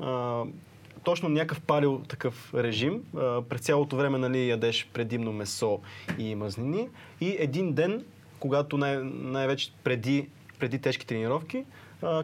[0.00, 0.42] а,
[1.04, 3.02] точно някакъв палео такъв режим.
[3.16, 5.80] А, през цялото време нали, ядеш предимно месо
[6.18, 6.88] и мазнини.
[7.20, 8.04] И един ден,
[8.38, 10.28] когато най- най-вече преди,
[10.58, 11.64] преди тежки тренировки,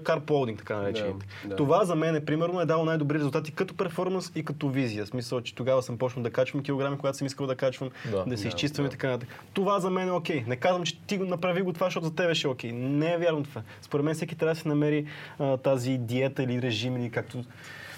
[0.03, 1.27] карплоудинг, така наречените.
[1.43, 1.57] Да, да.
[1.57, 5.05] Това за мен е, примерно, е дало най-добри резултати като перформанс и като визия.
[5.05, 8.25] В смисъл, че тогава съм почнал да качвам килограми, когато съм искал да качвам, Да.
[8.25, 8.91] да, се Да, изчиствам и да.
[8.91, 9.29] така нататък.
[9.53, 10.45] Това за мен е окей.
[10.47, 12.73] Не казвам, че ти го направи го това, защото за тебе ще е окей.
[12.73, 13.63] Не е вярно това.
[13.83, 15.07] Според мен всеки трябва да си намери
[15.39, 17.45] а, тази диета или режим или както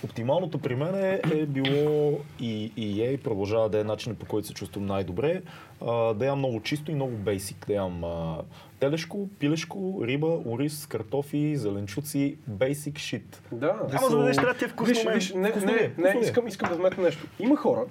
[0.05, 4.27] Оптималното при мен е, е било и, и е и продължава да е начинът по
[4.27, 5.43] който се чувствам най-добре.
[5.87, 7.67] А, да ям много чисто и много бейсик.
[7.67, 8.39] Да ям а,
[8.81, 13.37] телешко, пилешко, риба, ориз, картофи, зеленчуци, basic shit.
[13.53, 13.77] Да.
[13.99, 14.95] Ама за да трябва ти е вкусно.
[14.95, 15.83] Виж, виж, не, Вкусно не, е?
[15.83, 16.29] не, Вкусно ли е?
[16.29, 17.27] искам, искам да вметна нещо.
[17.39, 17.85] Има хора,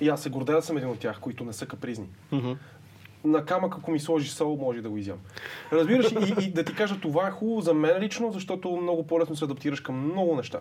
[0.00, 2.06] и аз се гордея да съм един от тях, които не са капризни.
[3.24, 5.18] На камък, ако ми сложиш сол, може да го изям.
[5.72, 9.36] Разбираш, и, и да ти кажа, това е хубаво за мен лично, защото много по-лесно
[9.36, 10.60] се адаптираш към много неща.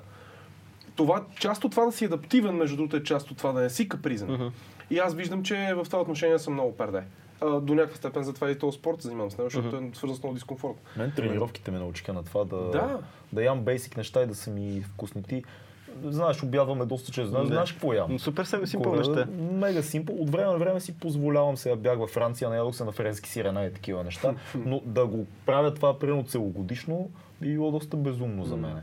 [0.95, 3.70] Това, част от това да си адаптивен, между другото, е част от това да не
[3.70, 4.52] си капризен.
[4.90, 7.03] И аз виждам, че в това отношение съм много перде.
[7.41, 10.18] А, до някаква степен затова и този спорт се занимавам с него, защото е свързан
[10.18, 10.76] с много дискомфорт.
[10.98, 12.99] Мен тренировките ме научиха на това да, Да.
[13.34, 15.24] да ям бейсик неща и да са ми вкусни.
[15.24, 15.44] Ти,
[16.03, 17.30] знаеш, обядваме доста често.
[17.30, 18.20] Знаеш, знаеш какво ям?
[18.20, 19.26] Супер съм симпъл неща.
[19.52, 20.15] Мега симпъл.
[20.15, 23.65] От време на време си позволявам сега бях във Франция, наядох се на френски сирена
[23.65, 24.34] и такива неща.
[24.56, 27.10] Но да го правя това примерно целогодишно
[27.41, 28.81] би било доста безумно за мен.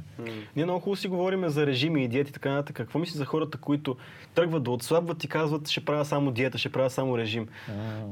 [0.57, 2.77] Ние много хубаво си говорим за режими и диети и така нататък.
[2.77, 3.97] Какво мислиш за хората, които
[4.35, 7.49] тръгват да отслабват и казват, ще правя само диета, ще правя само режим?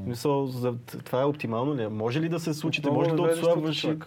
[0.07, 0.75] Мисъл, за,
[1.05, 1.83] това е оптимално ли?
[1.83, 1.89] е?
[1.89, 2.81] Може ли да се случи?
[2.81, 3.85] Отново може да отслабваш?
[3.85, 3.99] и-.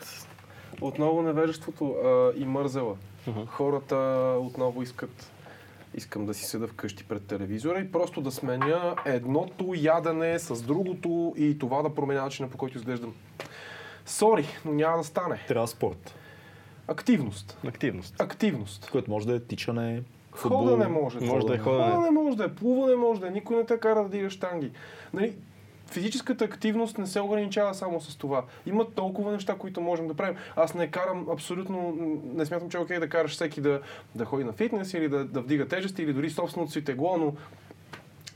[0.81, 2.95] Отново невежеството а, и мързела.
[3.27, 3.39] Мгм.
[3.45, 3.95] Хората
[4.39, 5.31] отново искат
[5.93, 11.33] искам да си седа вкъщи пред телевизора и просто да сменя едното ядене с другото
[11.37, 13.13] и това да променя начина по който изглеждам.
[14.05, 15.39] Сори, но няма да стане.
[15.47, 16.15] Трябва спорт,
[16.87, 17.57] Активност.
[17.67, 18.21] Активност.
[18.21, 18.89] Активност.
[18.91, 20.03] което може да е тичане,
[20.35, 20.59] футбол.
[20.59, 21.19] Ходене може.
[21.19, 21.91] Може да е ходене.
[21.91, 24.71] Ходене може да е, плуване може да е, никой не те кара да дигаш штанги.
[25.13, 25.33] Нали,
[25.91, 28.43] физическата активност не се ограничава само с това.
[28.65, 30.35] Има толкова неща, които можем да правим.
[30.55, 31.97] Аз не карам абсолютно,
[32.33, 33.81] не смятам, че е окей да караш всеки да,
[34.15, 37.33] да ходи на фитнес или да, да вдига тежести или дори собственото си тегло, но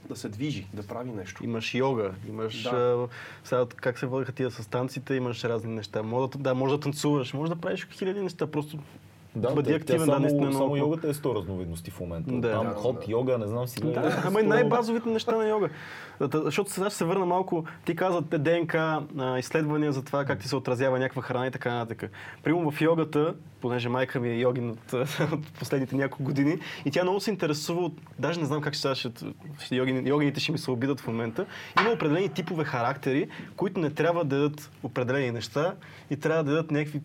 [0.08, 1.44] да се движи, да прави нещо.
[1.44, 2.64] Имаш йога, имаш...
[2.64, 2.70] Да.
[2.70, 3.08] а,
[3.44, 6.04] сега как се водиха тия с танците, имаш разни неща.
[6.04, 8.48] Може да, да, може да танцуваш, може да правиш хиляди неща.
[8.48, 8.78] Просто
[9.36, 10.78] Да, бъди тя- активен, да, само, наистина е само много.
[10.78, 12.32] йогата е 100 разновидности в момента.
[12.32, 12.52] Да.
[12.52, 13.12] Там Да, ход, да.
[13.12, 13.80] йога, не знам си.
[13.84, 15.70] Да, ама и най-базовите неща на йога.
[16.20, 18.76] Да, да, Защото сега ще се върна малко, ти каза те ДНК
[19.18, 22.12] а, изследвания за това как ти се отразява някаква храна и така нататък.
[22.44, 24.94] Примерно в йогата, понеже майка ми е йогин от,
[25.34, 28.96] от последните няколко години, и тя много се интересува от, даже не знам как ще,
[28.96, 29.10] ще,
[29.60, 31.46] ще йогин, йогините ще ми се обидат в момента,
[31.82, 35.76] има определени типове характери, които не трябва да дадат определени неща
[36.10, 37.02] и трябва да дадат някакви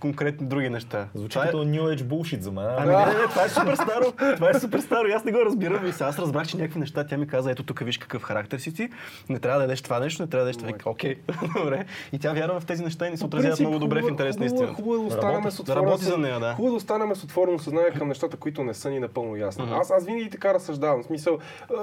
[0.00, 1.08] конкретни други неща.
[1.14, 2.66] Звучи Това е- като New Age bullshit за мен.
[2.68, 4.12] Ами не, не, не, това е супер старо.
[4.34, 5.86] Това е супер старо и аз не го разбирам.
[5.86, 8.58] И сега аз разбрах, че някакви неща тя ми каза, ето тук виж какъв характер
[8.58, 8.88] си ти,
[9.28, 10.66] не трябва да ядеш това нещо, не трябва да ядеш това.
[10.68, 11.14] Вика, Окей,
[11.56, 11.84] добре.
[12.12, 14.48] И тя вярва в тези неща и ни се отразяват много добре в интерес на
[14.48, 14.74] хубаво е- истината.
[14.74, 16.50] Хубаво е да останем Работи- с да отворено за нея, да.
[16.50, 19.64] Хубаво е да останем с отворено съзнание към нещата, които не са ни напълно ясни.
[19.72, 21.02] Аз, аз винаги така разсъждавам.
[21.02, 21.38] В смисъл,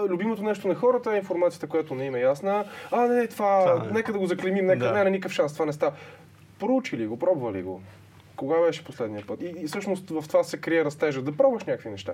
[0.09, 2.63] любимото нещо на хората е информацията, която не им е ясна.
[2.91, 3.91] А, не, това, Това не.
[3.91, 4.91] нека да го заклемим, нека, Да.
[4.93, 5.91] не, не, никакъв шанс, това не става.
[6.59, 7.81] Проучили го, пробвали го.
[8.43, 9.41] Кога беше последния път?
[9.41, 12.13] И, и всъщност в това се крие растежа, да пробваш някакви неща.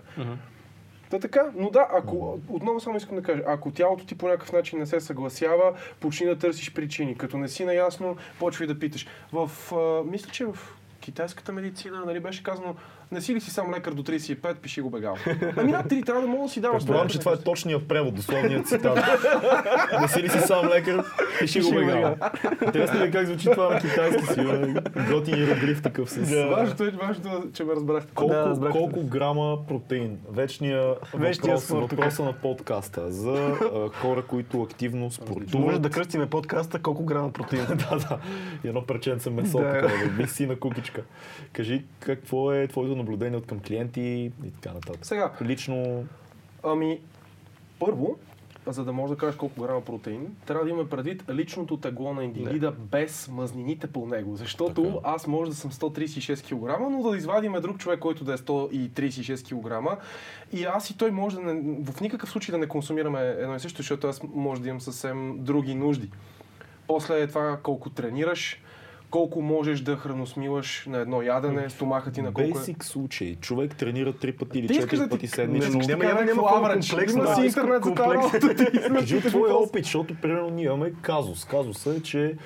[1.10, 4.52] Та така, но да, ако, отново само искам да кажа, ако тялото ти по някакъв
[4.52, 7.18] начин не се съгласява, почни да търсиш причини.
[7.18, 9.08] Като не си наясно, почвай да питаш.
[9.34, 10.58] В, а, мисля, че в
[11.00, 12.76] китайската медицина, нали беше казано,
[13.12, 15.16] не си ли си сам лекар до 35, пиши го бегал.
[15.58, 16.78] Ами да, ти трябва да мога да си даваш.
[16.80, 18.98] Предполагам, че това е точният превод, дословният цитат.
[20.02, 21.04] Не си ли си сам лекар,
[21.40, 22.16] пиши го бегал.
[22.66, 24.42] Интересно ли как звучи това на китайски си?
[25.12, 26.46] Готин иероглиф такъв с...
[26.50, 28.12] Важното е, важното е, че ме разбрахте.
[28.16, 28.72] Колко, Да, разбрах.
[28.72, 30.18] колко грама протеин?
[30.32, 35.82] Вечния Вечния въпрос, въпроса на подкаста за а, хора, които активно Може спортуват.
[35.82, 37.66] да кръстиме подкаста колко грама протеин.
[37.68, 38.20] да, да.
[38.64, 39.88] И едно парченце месо, Да.
[40.18, 41.02] би си на кукичка.
[41.54, 45.06] Кажи какво е твоето наблюдение от към клиенти и така нататък.
[45.06, 46.06] Сега, Лично
[46.64, 47.00] Ами,
[47.80, 48.18] първо,
[48.68, 52.24] за да можеш да кажеш колко грама протеин, трябва да имаме предвид личното тегло на
[52.24, 54.36] индивида без мазнините по него.
[54.36, 54.98] Защото Така.
[55.04, 59.96] аз може да съм 136 кг, но да извадиме друг човек, който да е 136
[59.96, 60.04] кг.
[60.54, 63.60] И аз и той може да не, в никакъв случай да не консумираме едно и
[63.60, 66.10] също, защото аз може да имам съвсем други нужди.
[66.88, 68.62] После е това колко тренираш,
[69.10, 72.62] колко можеш да храносмилаш на едно ядене, стомахът ти на колко е.
[72.62, 73.36] Basic случай.
[73.36, 75.80] Човек тренира три пъти или четири пъти Не, седмично.
[75.80, 76.90] не, няма- Няма, няма комплекс.
[77.14, 77.36] Има да.
[77.36, 78.40] си интернет за тази работа.
[78.88, 81.46] Кажи твоя какво опит, защото примерно ние имаме казус.
[81.46, 82.38] Казуса е, че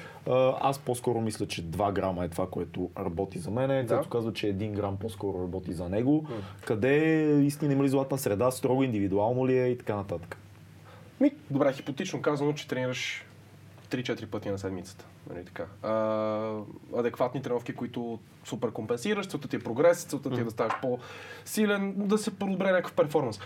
[0.61, 3.85] аз по-скоро мисля, че 2 грама е това, което работи за мен.
[3.85, 3.98] Да.
[3.98, 6.26] Цецо казва, че 1 грам по-скоро работи за него.
[6.65, 10.38] Къде е истина, има ли златна среда, строго индивидуално ли е и така нататък.
[11.19, 13.26] Ми, добре, хипотично казано, че тренираш
[13.98, 15.06] 3-4 пъти на седмицата.
[15.30, 15.65] Нали, така.
[15.84, 20.74] А, адекватни тренировки, които супер компенсираш, целта ти е прогрес, целта ти е да ставаш
[20.82, 23.40] по-силен, да се подобре някакъв перформанс.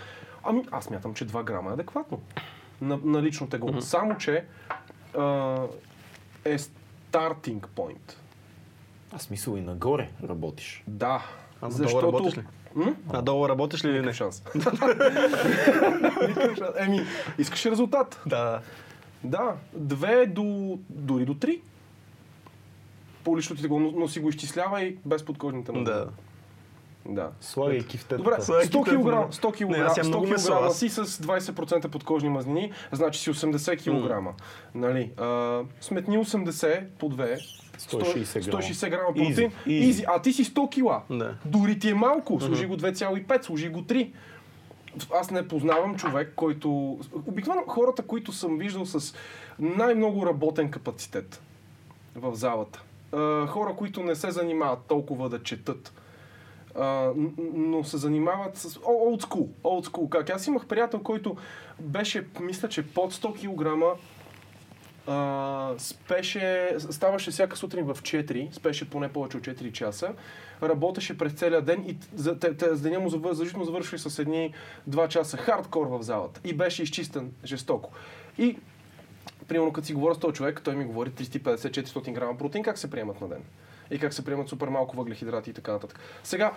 [0.43, 2.21] Ами, аз мятам, че 2 грама е адекватно
[2.81, 3.81] на, на лично тегло.
[3.81, 4.45] Само, че
[5.17, 5.57] а,
[6.45, 8.13] е starting point.
[9.11, 10.83] А смисъл и нагоре работиш.
[10.87, 11.25] Да.
[11.61, 12.43] А за долу работиш ли?
[12.75, 12.95] М?
[13.09, 14.13] А долу работиш ли или не?
[14.13, 14.43] Шанс.
[16.77, 17.01] Еми,
[17.37, 18.21] искаш резултат.
[18.25, 18.61] Да.
[19.27, 21.61] Да, две до, дори до три.
[23.23, 25.83] По личното ти го, но, но си го изчислявай без подкожните му.
[25.83, 26.07] Да.
[27.09, 27.31] Да.
[27.41, 28.17] Слагайки в теб.
[28.17, 29.27] Добре, Слагайки 100 тъпо, кг, да.
[29.31, 33.19] 100 кг, Не, аз имам 100 много месо, кг си с 20% подкожни мазнини, значи
[33.19, 34.35] си 80 кг.
[34.75, 35.11] Нали?
[35.17, 37.39] А, сметни 80 по 2.
[37.77, 38.63] 160 грама.
[38.63, 39.51] 160 грама Easy, протеин.
[39.67, 39.91] easy.
[39.91, 40.05] Easy.
[40.07, 41.13] А ти си 100 кг.
[41.13, 41.33] Да.
[41.45, 42.39] Дори ти е малко.
[42.39, 44.11] Служи го 2,5, служи го 3.
[45.13, 46.99] Аз не познавам човек, който...
[47.25, 49.15] Обикновено хората, които съм виждал с
[49.59, 51.41] най-много работен капацитет
[52.15, 52.83] в залата.
[53.47, 55.93] Хора, които не се занимават толкова да четат.
[57.53, 60.09] Но се занимават с old school, old school.
[60.09, 60.29] Как?
[60.29, 61.37] Аз имах приятел, който
[61.79, 63.99] беше, мисля, че под 100 кг,
[65.77, 70.13] спеше, ставаше всяка сутрин в 4, спеше поне повече от 4 часа,
[70.63, 74.19] работеше през целия ден и за, те, те, за деня му завър, задължително завършваше с
[74.19, 74.53] едни
[74.89, 77.91] 2 часа хардкор в залата и беше изчистен жестоко.
[78.37, 78.57] И
[79.47, 82.91] примерно като си говоря с този човек, той ми говори 350-400 грама протеин, как се
[82.91, 83.43] приемат на ден.
[83.91, 85.99] И как се приемат супер малко въглехидрати и така нататък.
[86.23, 86.53] Сега,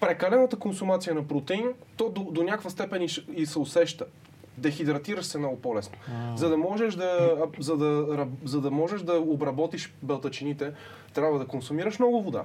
[0.00, 4.06] прекалената консумация на протеин, то до, до някаква степен и, и се усеща.
[4.58, 5.98] Дехидратираш се много по-лесно.
[6.36, 10.72] За да можеш да, за, да, за да можеш да обработиш белтачините,
[11.14, 12.44] трябва да консумираш много вода.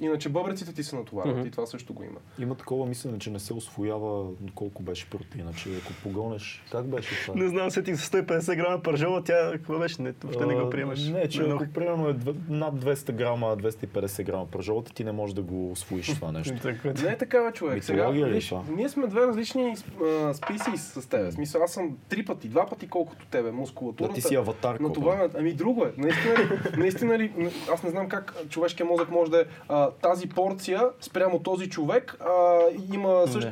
[0.00, 2.18] Иначе бъбреците ти се натоварват и това също го има.
[2.38, 7.22] Има такова мислене, че не се освоява колко беше протеина, че ако погонеш, как беше
[7.22, 7.34] това?
[7.34, 10.02] Не знам, сетих за 150 грама пържола, тя какво беше?
[10.02, 11.08] Не, въобще не го приемаш.
[11.08, 12.14] Не, че Не, ако примерно е
[12.48, 16.54] над 200 грама, 250 грама пържолата, ти не можеш да го освоиш това нещо.
[17.04, 17.84] Не е такава човек.
[17.84, 19.74] Сега, е виж, ние сме две различни
[20.04, 21.30] а, списии с теб.
[21.30, 24.14] В смисъл, аз съм три пъти, два пъти колкото тебе, Да, мускулатурата.
[24.14, 24.76] ти си аватар.
[24.80, 25.92] Но това, е- ами друго е.
[25.96, 26.48] Наистина ли,
[26.78, 27.32] наистина ли,
[27.72, 29.44] аз не знам как човешкият мозък може да е
[29.86, 32.58] а, тази порция спрямо този човек а,
[32.94, 33.48] има същ,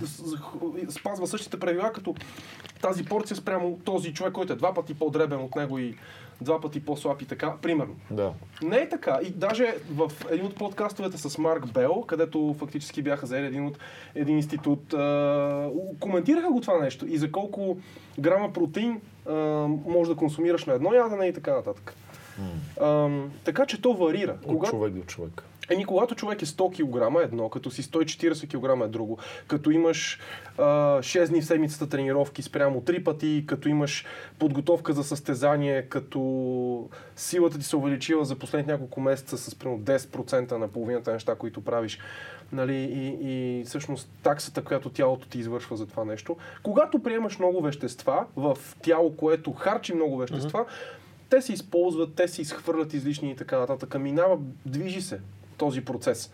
[0.89, 2.15] спазва същите правила, като
[2.83, 5.95] тази порция спрямо този човек, който е два пъти по-дребен от него и
[6.41, 7.95] два пъти по-слаб и така, примерно.
[8.11, 8.33] Да.
[8.63, 9.19] Не е така.
[9.23, 13.79] И даже в един от подкастовете с Марк Бел, където фактически бяха заели един от
[14.15, 15.71] един институт, а,
[16.01, 17.77] коментираха го това нещо и за колко
[18.19, 19.33] грама протеин а,
[19.87, 21.95] може да консумираш на едно ядене и така нататък.
[22.81, 23.09] А,
[23.45, 24.37] така че то варира.
[24.47, 25.43] От човек до човек.
[25.71, 29.19] Еми, когато човек е 100 кг едно, като си 140 кг е друго,
[29.49, 30.21] като имаш
[30.59, 30.63] а,
[30.99, 34.05] 6 дни в седмицата тренировки спрямо 3 пъти, като имаш
[34.39, 40.53] подготовка за състезание, като силата ти се увеличила за последните няколко месеца с примерно 10%
[40.53, 41.99] на половината неща, които правиш,
[42.53, 46.37] нали, и, и всъщност таксата, която тялото ти извършва за това нещо.
[46.63, 50.65] Когато приемаш много вещества в тяло, което харчи много вещества,
[51.31, 53.99] те се използват, те се изхвърлят излишни и така нататък.
[54.01, 55.21] Минава, движи се
[55.57, 56.33] този процес.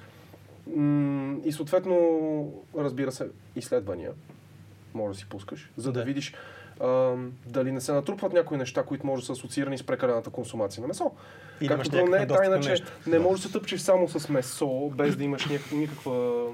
[1.45, 1.97] И съответно,
[2.79, 3.27] разбира се,
[3.57, 4.11] изследвания
[4.95, 6.05] може да си пускаш, за да, Да.
[6.05, 6.35] видиш
[6.81, 7.15] а,
[7.47, 10.89] дали не се натрупват някои неща, които може да са асоциирани с прекалената консумация на
[10.89, 11.11] месо.
[11.61, 12.93] Или Както то не е тайна, че нещо.
[13.07, 13.21] не Да.
[13.21, 16.45] можеш да се тъпчеш само с месо, без да имаш някаква, никаква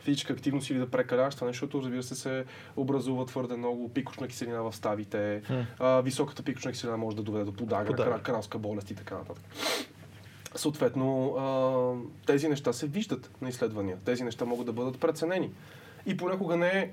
[0.00, 2.44] физическа активност или да прекаляваш това нещо, защото разбира се се
[2.76, 5.42] образува твърде много пикочна киселина в ставите.
[5.78, 9.44] А, високата пикочна киселина може да доведе до подагра, кра- кралска болест и така нататък.
[10.58, 13.96] Съответно, а, тези неща се виждат на изследвания.
[14.04, 15.50] Тези неща могат да бъдат преценени.
[16.06, 16.90] И понякога не е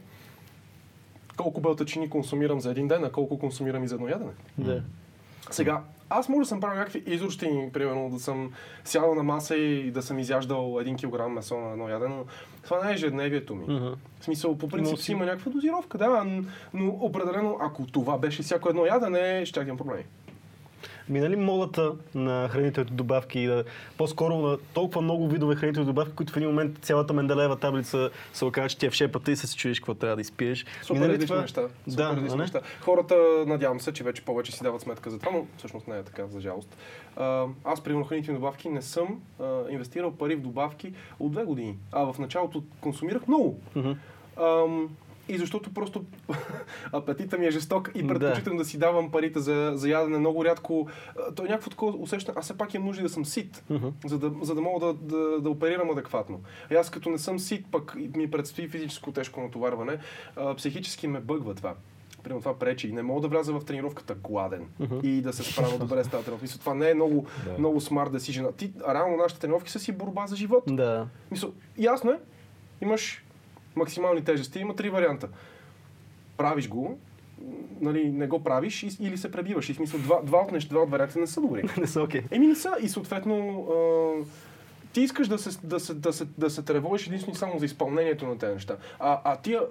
[1.38, 4.32] колко белтачини консумирам за един ден, а колко консумирам и за едно ядене.
[4.58, 4.84] Да.
[5.52, 8.52] Сега, аз може да съм правил някакви изобщени, примерно да съм
[8.84, 12.26] сядал на маса и да съм изяждал един килограм месо на едно ядене, но
[12.64, 13.74] това не е ежедневието ми.
[13.74, 13.94] Мгм.
[14.20, 16.26] В смисъл, по принцип Но си има някаква дозировка, да,
[16.74, 20.04] но определено, ако това беше всяко едно ядене, ще имам проблеми.
[21.10, 23.64] Минали модата на хранителните добавки и да,
[23.98, 28.46] по-скоро на толкова много видове хранителни добавки, които в един момент цялата Менделеева таблица се
[28.46, 30.66] оказа, че ти е в шепата и се си чуеш какво трябва да изпиеш.
[30.82, 31.42] Супер Минали различни това?
[31.42, 31.62] неща.
[31.90, 32.36] Супер Да, не?
[32.36, 32.62] неща.
[32.82, 33.16] Хората,
[33.48, 36.28] надявам се, че вече повече си дават сметка за това, но всъщност не е така,
[36.28, 36.78] за жалост.
[37.64, 41.78] Аз, примерно, хранителни добавки не съм а, инвестирал пари в добавки от две години.
[41.92, 43.60] А в началото консумирах много.
[44.42, 44.90] Ам,
[45.28, 46.04] и защото просто
[46.92, 48.08] апетита ми е жесток и Да.
[48.10, 48.66] предпочитам да.
[48.66, 50.88] си давам парите за, за ядене много рядко.
[51.36, 52.38] То е някакво такова усещане.
[52.38, 53.88] Аз все пак имам нужда да съм сит, Мгм.
[54.06, 56.42] за, да, за да мога да, да, да оперирам адекватно.
[56.72, 59.98] И аз като не съм сит, пък ми предстои физическо тежко натоварване,
[60.36, 61.74] а, психически ме бъгва това.
[62.24, 62.92] Примерно това пречи.
[62.92, 64.96] Не мога да вляза в тренировката гладен Мгм.
[65.04, 66.42] и да се справя добре с тази тренировка.
[66.42, 67.58] Мисля, това не е много, Да.
[67.60, 68.56] много смарт decision.
[68.56, 70.64] Ти, реално нашите тренировки са си борба за живот.
[70.68, 71.08] Да.
[71.32, 72.20] Мисъл, ясно е,
[72.82, 73.25] имаш
[73.76, 75.30] максимални тежести, има три варианта.
[76.38, 76.98] Правиш го,
[77.82, 79.70] нали, не го правиш и- или се пребиваш.
[79.70, 81.64] И в смисъл, два, два от неща, два от варианти не са добри.
[81.78, 82.22] Не са окей.
[82.32, 84.26] Еми не са и съответно а,
[84.94, 88.28] ти искаш да се, да, се, да, се, да се тревожиш единствено само за изпълнението
[88.28, 88.78] на тези неща.
[89.00, 89.62] А, а тия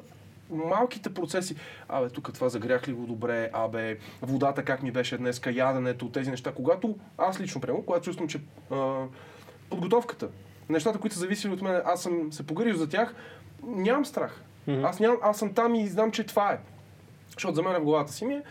[0.50, 1.56] малките процеси,
[1.88, 6.30] абе, тук това загрях ли го добре, абе, водата как ми беше днеска, яденето, тези
[6.30, 6.52] неща.
[6.52, 8.40] Когато аз лично, прямо, когато чувствам, че
[8.70, 9.04] а,
[9.70, 10.28] подготовката,
[10.68, 13.14] нещата, които са зависели от мен, аз съм се погрижил за тях,
[13.62, 14.42] нямам страх.
[14.66, 14.84] Мгм.
[14.84, 16.58] Аз, нямам, аз съм там и знам, че това е.
[17.32, 18.42] Защото за мен в главата си ми е,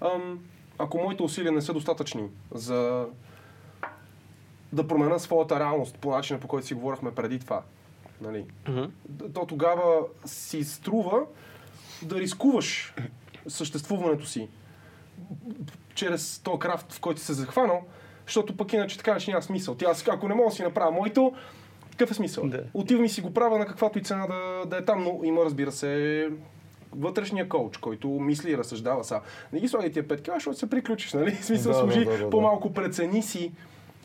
[0.00, 0.40] ам,
[0.78, 3.06] ако моите усилия не са достатъчни за
[4.72, 7.62] да променя своята реалност по начина, по който си говорихме преди това,
[8.20, 8.84] нали, Мгм.
[9.34, 11.20] то тогава си струва
[12.02, 12.94] да рискуваш
[13.48, 14.48] съществуването си
[15.94, 17.84] чрез този крафт, в който си се захванал,
[18.28, 19.74] защото пък иначе така че няма смисъл.
[19.74, 21.32] Ти аз, ако не мога да си направя моето,
[21.90, 22.46] какъв е смисъл?
[22.46, 22.62] Да.
[22.74, 25.44] Отивам и си го правя на каквато и цена да, да е там, но има,
[25.44, 26.28] разбира се,
[26.92, 29.20] вътрешния коуч, който мисли и разсъждава са.
[29.52, 31.34] Не ги слагай тия 5 кила, защото се приключиш, нали?
[31.42, 32.30] Смисъл, да, служи да, да, да.
[32.30, 33.52] по-малко прецени си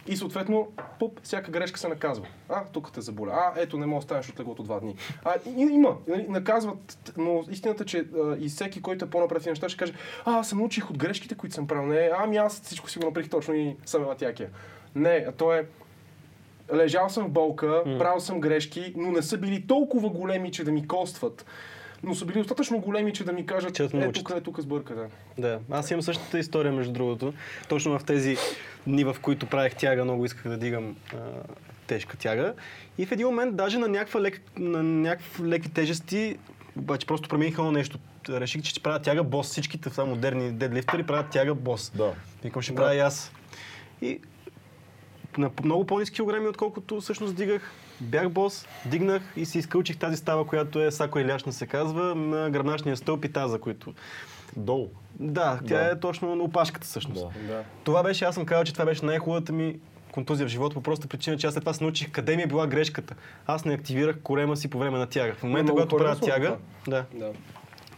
[0.07, 0.67] и съответно,
[0.99, 2.25] пуп, всяка грешка се наказва.
[2.49, 3.31] А, тук те заболя.
[3.31, 4.95] А, ето, не мога да станеш от леглото два дни.
[5.23, 9.45] А, и, има, нали, наказват, но истината, че а, и всеки, който е по-напред в
[9.45, 9.93] неща, ще каже,
[10.25, 11.85] а, аз се научих от грешките, които съм правил.
[11.85, 14.49] Не, ами аз всичко си го направих точно и съм елатякия.
[14.95, 15.65] Не, а то е,
[16.73, 20.71] лежал съм в болка, правил съм грешки, но не са били толкова големи, че да
[20.71, 21.45] ми костват.
[22.03, 24.25] Но са били достатъчно големи, че да ми кажат, Че е, научат.
[24.25, 25.07] тук, е, тук сбърка, да.
[25.37, 27.33] Да, аз имам същата история, между другото.
[27.69, 28.37] Точно в тези
[28.87, 31.17] дни, в които правех тяга, много исках да дигам а,
[31.87, 32.53] тежка тяга.
[32.97, 36.37] И в един момент, даже на, някаква лек, на някакви леки тежести,
[36.77, 37.99] обаче просто промениха едно нещо.
[38.29, 39.47] Реших, че ще правя тяга бос.
[39.47, 41.91] Всичките са модерни дедлифтери правят тяга бос.
[41.95, 42.13] Да.
[42.43, 42.75] Викам, ще Да.
[42.75, 43.31] правя и аз.
[44.01, 44.19] И
[45.37, 47.71] на много по-низки килограми, отколкото всъщност дигах.
[48.01, 52.49] Бях бос, дигнах и си изкълчих тази става, която е сако иляшна се казва, на
[52.49, 53.93] гръбначния стълб и таза, които...
[54.57, 54.87] Долу.
[55.19, 55.91] Да, тя Да.
[55.91, 57.21] е точно на опашката всъщност.
[57.21, 57.53] Да.
[57.53, 57.63] да.
[57.83, 59.79] Това беше, аз съм казал, че това беше най-хубавата ми
[60.11, 62.47] контузия в живота, по проста причина, че аз след това се научих къде ми е
[62.47, 63.15] била грешката.
[63.47, 65.33] Аз не активирах корема си по време на тяга.
[65.33, 66.57] В момента, много когато правя тяга,
[66.87, 67.05] да.
[67.13, 67.31] да.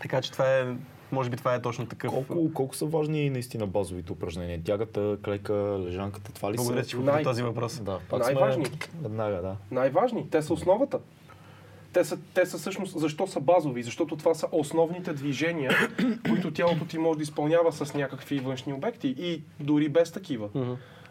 [0.02, 0.66] Така че това е,
[1.12, 2.12] може би това е точно такъв.
[2.12, 4.62] Колко, колко са важни наистина базовите упражнения?
[4.64, 6.90] Тягата, клека, лежанката, това ли Благодаря, са?
[6.90, 7.80] че го Най- този въпрос.
[7.80, 8.66] Да, пак Най-важни.
[8.66, 8.76] Сме...
[9.02, 9.56] Веднага, да.
[9.72, 10.30] най-важни.
[10.30, 11.00] Те са основата.
[11.96, 13.84] Те са, те са всъщност, защо са базови?
[13.84, 15.72] Защото това са основните движения,
[16.30, 20.50] които тялото ти може да изпълнява с някакви външни обекти и дори без такива.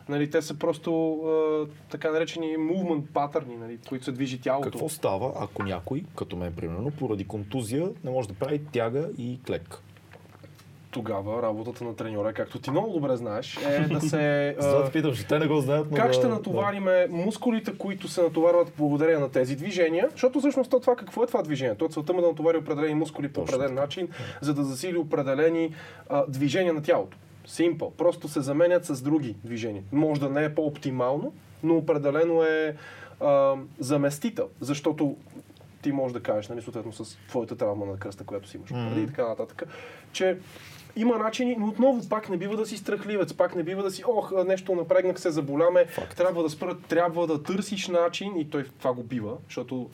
[0.08, 4.70] Нали, те са просто а, така наречени movement патърни, нали, които се движи тялото.
[4.70, 9.38] Какво става, ако някой, като мен примерно, поради контузия не може да прави тяга и
[9.46, 9.82] клек?
[10.94, 14.56] Тогава работата на треньора, както ти много добре знаеш, е да се...
[14.60, 16.28] За да а, питам, че те не го знаят, Как да, ще да.
[16.28, 20.08] натовариме мускулите, които се натоварват благодарение на тези движения?
[20.12, 21.74] Защото всъщност то това какво е това движение?
[21.74, 24.08] То целта му е да натовари определени мускули по определен начин,
[24.40, 25.74] за да засили определени
[26.08, 27.16] а, движения на тялото.
[27.48, 27.92] Simple.
[27.92, 29.82] Просто се заменят с други движения.
[29.92, 32.76] Може да не е по-оптимално, но определено е
[33.20, 35.16] а, заместител, защото
[35.84, 39.02] ти можеш да кажеш, нали, съответно с твоята травма на кръста, която си имаш преди
[39.02, 39.62] и така нататък,
[40.12, 40.38] че
[40.96, 44.02] има начини, но отново пак не бива да си страхливец, пак не бива да си,
[44.06, 48.92] ох, нещо напрегнах се, заболяме, трябва да спра, трябва да търсиш начин и той това
[48.92, 49.90] го бива, защото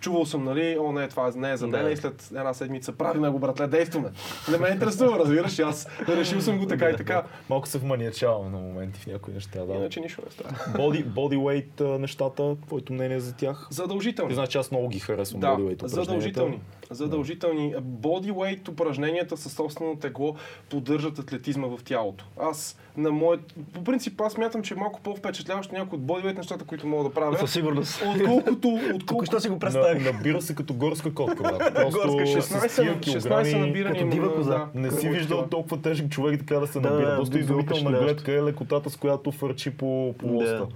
[0.00, 1.90] чувал съм, нали, о, не, това не е за мен Да.
[1.90, 4.08] и след една седмица правиме го, братле, действаме.
[4.50, 7.22] Не ме интересува, разбираш, аз решил съм го така и така.
[7.50, 9.64] Малко се вманиачаваме на моменти в някои неща.
[9.64, 9.74] Да.
[9.74, 10.50] Иначе нищо не става.
[10.78, 13.66] Body, bodyweight а, нещата, твоето мнение за тях?
[13.70, 14.28] Задължително.
[14.28, 15.88] Ти знаеш, че аз много ги харесвам Да, bodyweight упражненията.
[15.88, 16.60] задължителни.
[16.90, 17.74] Задължителни.
[17.76, 20.34] Бодyweight упражненията със собствено тегло
[20.70, 22.24] поддържат атлетизма в тялото.
[22.40, 23.40] Аз на моят...
[23.72, 27.10] По принцип аз мятам, че е малко по-впечатляващо някои от бодyweight нещата, които мога да
[27.10, 27.38] правя.
[27.38, 28.02] Със сигурност.
[28.10, 30.12] Отколкото, Тук отколкото що си го На, представих.
[30.12, 31.58] набира се като горска котка, брат.
[31.74, 33.98] Просто Горска с 16, тия на- 16 килограми набирани.
[33.98, 34.50] като дива коза.
[34.50, 37.10] да, Не си виждал толкова тежък човек така да се набира.
[37.10, 40.66] да, Доста било изумителна гледка е лекотата, с която фърчи по, по лоста.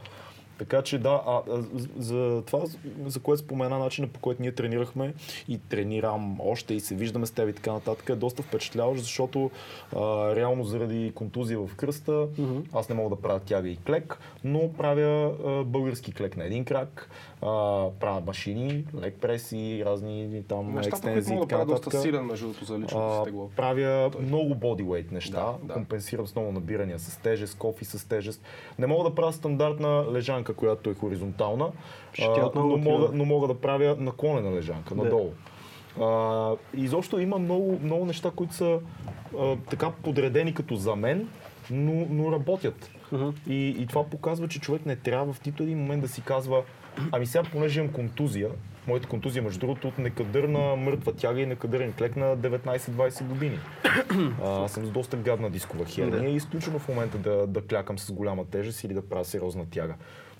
[0.60, 1.42] Така че да, а,
[1.96, 2.62] за това,
[3.06, 5.14] за което спомена начина по който ние тренирахме
[5.48, 9.50] и тренирам още и се виждаме с теб и така нататък е доста впечатляващ, защото
[9.96, 10.00] а,
[10.36, 12.26] реално заради контузия в кръста
[12.74, 16.64] аз не мога да правя тяга и клек, но правя а, български клек на един
[16.64, 17.10] крак,
[17.42, 17.46] а,
[18.00, 22.24] правя машини, лек прес и разни там Нещата, които екстензии и мога да доста силен
[22.24, 23.50] между другото за личното тегло.
[23.56, 25.74] правя много бодyweight неща, Да, да.
[25.74, 28.42] компенсирам с много набирания с тежест, кофи с тежест.
[28.78, 31.68] Не мога да правя стандартна лежанка, която е хоризонтална,
[32.12, 35.02] Ще а, но, мога, но мога да правя наклонена лежанка, Да.
[35.04, 35.30] надолу.
[36.00, 38.78] А, изобщо има много, много неща, които са
[39.38, 41.28] а, така подредени като за мен,
[41.70, 42.90] но, но работят.
[43.48, 46.62] И, и това показва, че човек не трябва в нито един момент да си казва,
[47.12, 48.50] ами сега, понеже имам контузия,
[48.86, 53.58] моята контузия, между другото, от некадърна мъртва тяга и некадърен клек на 19-20 години.
[54.42, 57.66] А, аз съм с доста гадна дискова херния и е изключено в момента да, да
[57.66, 59.94] клякам с голяма тежест или да правя сериозна тяга.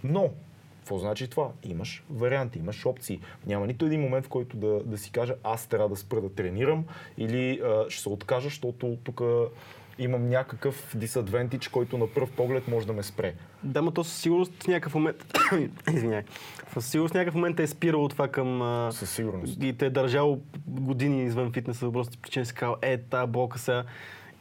[0.05, 0.31] Но,
[0.79, 1.49] какво значи това?
[1.63, 3.21] Имаш варианти, имаш опции.
[3.47, 6.35] Няма нито един момент, в който да, да си кажа аз трябва да спра да
[6.35, 6.85] тренирам
[7.19, 9.21] или а, ще се откажа, защото тук
[10.01, 13.35] имам някакъв дисадвентич, който на пръв поглед може да ме спре.
[13.63, 15.25] Да, но то със сигурност в някакъв момент...
[15.95, 16.23] Извинявай.
[16.73, 18.89] Със сигурност в някакъв момент е спирало това към...
[18.93, 19.63] Със сигурност.
[19.63, 23.85] И те е държало години извън фитнеса, просто причина си казал, е, та болка сега,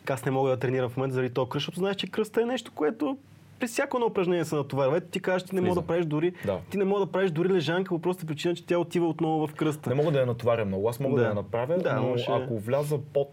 [0.09, 2.45] аз не мога да тренирам в момента заради този кръст, защото знаеш, че кръста е
[2.45, 3.17] нещо, което
[3.59, 4.97] при всяко едно упражнение се натоварва.
[4.97, 6.59] Ето ти кажеш, ти не мога да правиш дори, Да.
[6.69, 9.53] ти не мога да правиш дори лежанка по простата причина, че тя отива отново в
[9.53, 9.89] кръста.
[9.89, 10.89] Не мога да я натоваря много.
[10.89, 11.27] Аз мога да, Да.
[11.27, 13.31] я направя, Да, но може- ако вляза под,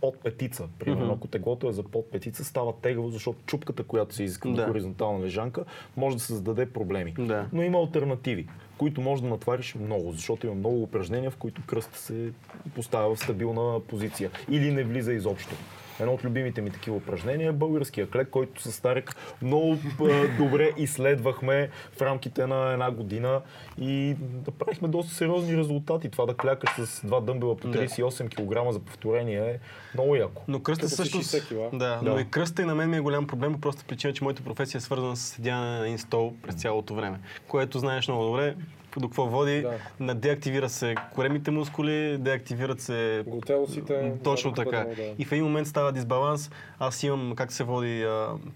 [0.00, 1.14] под петица, примерно, Мгм.
[1.14, 4.54] ако теглото е за под петица, става тегаво, защото чупката, която се изиска Да.
[4.56, 5.64] на хоризонтална лежанка,
[5.96, 7.14] може да се създаде проблеми.
[7.18, 7.46] Да.
[7.52, 8.48] Но има альтернативи,
[8.78, 12.32] които може да натвариш много, защото има много упражнения, в които кръста се
[12.74, 15.54] поставя в стабилна позиция или не влиза изобщо.
[16.00, 19.76] Едно от любимите ми такива упражнения е българския клек, който с Старек много
[20.38, 23.40] добре изследвахме в рамките на една година
[23.80, 24.16] и
[24.46, 26.08] направихме доста сериозни резултати.
[26.10, 29.58] Това да клякаш с два дъмбела по 38 кг за повторение е
[29.94, 30.42] много яко.
[30.48, 31.18] Но кръста също...
[31.18, 31.68] 60 кила.
[31.72, 32.00] Да, Да.
[32.02, 34.42] но и кръста и на мен ми е голям проблем по простата причина, че моята
[34.42, 37.20] професия е свързана с седяне на един стол през цялото време.
[37.48, 38.54] Което знаеш много добре,
[39.00, 39.62] до какво води.
[39.62, 39.72] Да.
[40.00, 44.12] На деактивира се коремите мускули, деактивират се Глутелосите.
[44.24, 44.84] Точно така.
[44.96, 45.02] да.
[45.18, 46.50] И в един момент става дисбаланс.
[46.78, 48.06] Аз имам, как се води,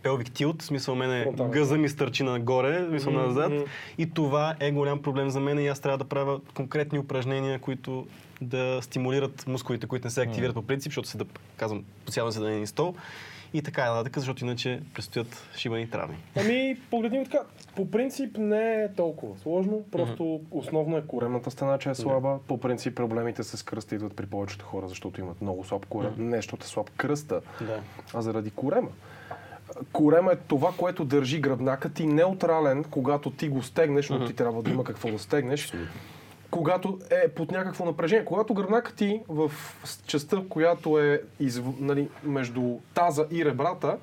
[0.03, 1.51] пелвик тилт, смисъл мене Фронтален.
[1.51, 3.53] гъза ми стърчи нагоре, смисъл Мгм, назад.
[3.99, 8.07] И това е голям проблем за мен и аз трябва да правя конкретни упражнения, които
[8.41, 11.25] да стимулират мускулите, които не се активират по принцип, защото се да,
[11.57, 12.95] казвам, постоянно се да на стол.
[13.57, 16.17] И така е нататък, защото иначе предстоят шибани травми.
[16.37, 17.39] Ами, погледни така.
[17.77, 22.39] По принцип не е толкова сложно, просто основно е коремната стена, че е слаба.
[22.49, 26.15] По принцип проблемите с кръста идват при повечето хора, защото имат много слаб корем.
[26.19, 27.81] Не, защото е слаб кръста, Да.
[28.15, 28.89] а заради корема.
[29.93, 34.63] Корема е това, което държи гръбнака ти неутрален, когато ти го стегнеш, защото ти трябва
[34.63, 35.73] да има какво да стегнеш.
[36.57, 38.25] Когато е под някакво напрежение.
[38.25, 39.53] Когато гръбнака ти в
[40.07, 41.65] частта, която е изв...
[41.81, 43.97] нали, между таза и ребрата,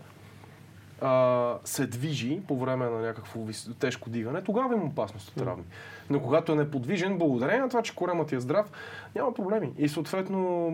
[1.01, 3.39] а, се движи по време на някакво
[3.79, 5.63] тежко дигане, тогава има опасност от травми.
[6.09, 8.71] Но когато е неподвижен, благодарение на това, че коремът ти е здрав,
[9.15, 9.71] няма проблеми.
[9.77, 10.69] И съответно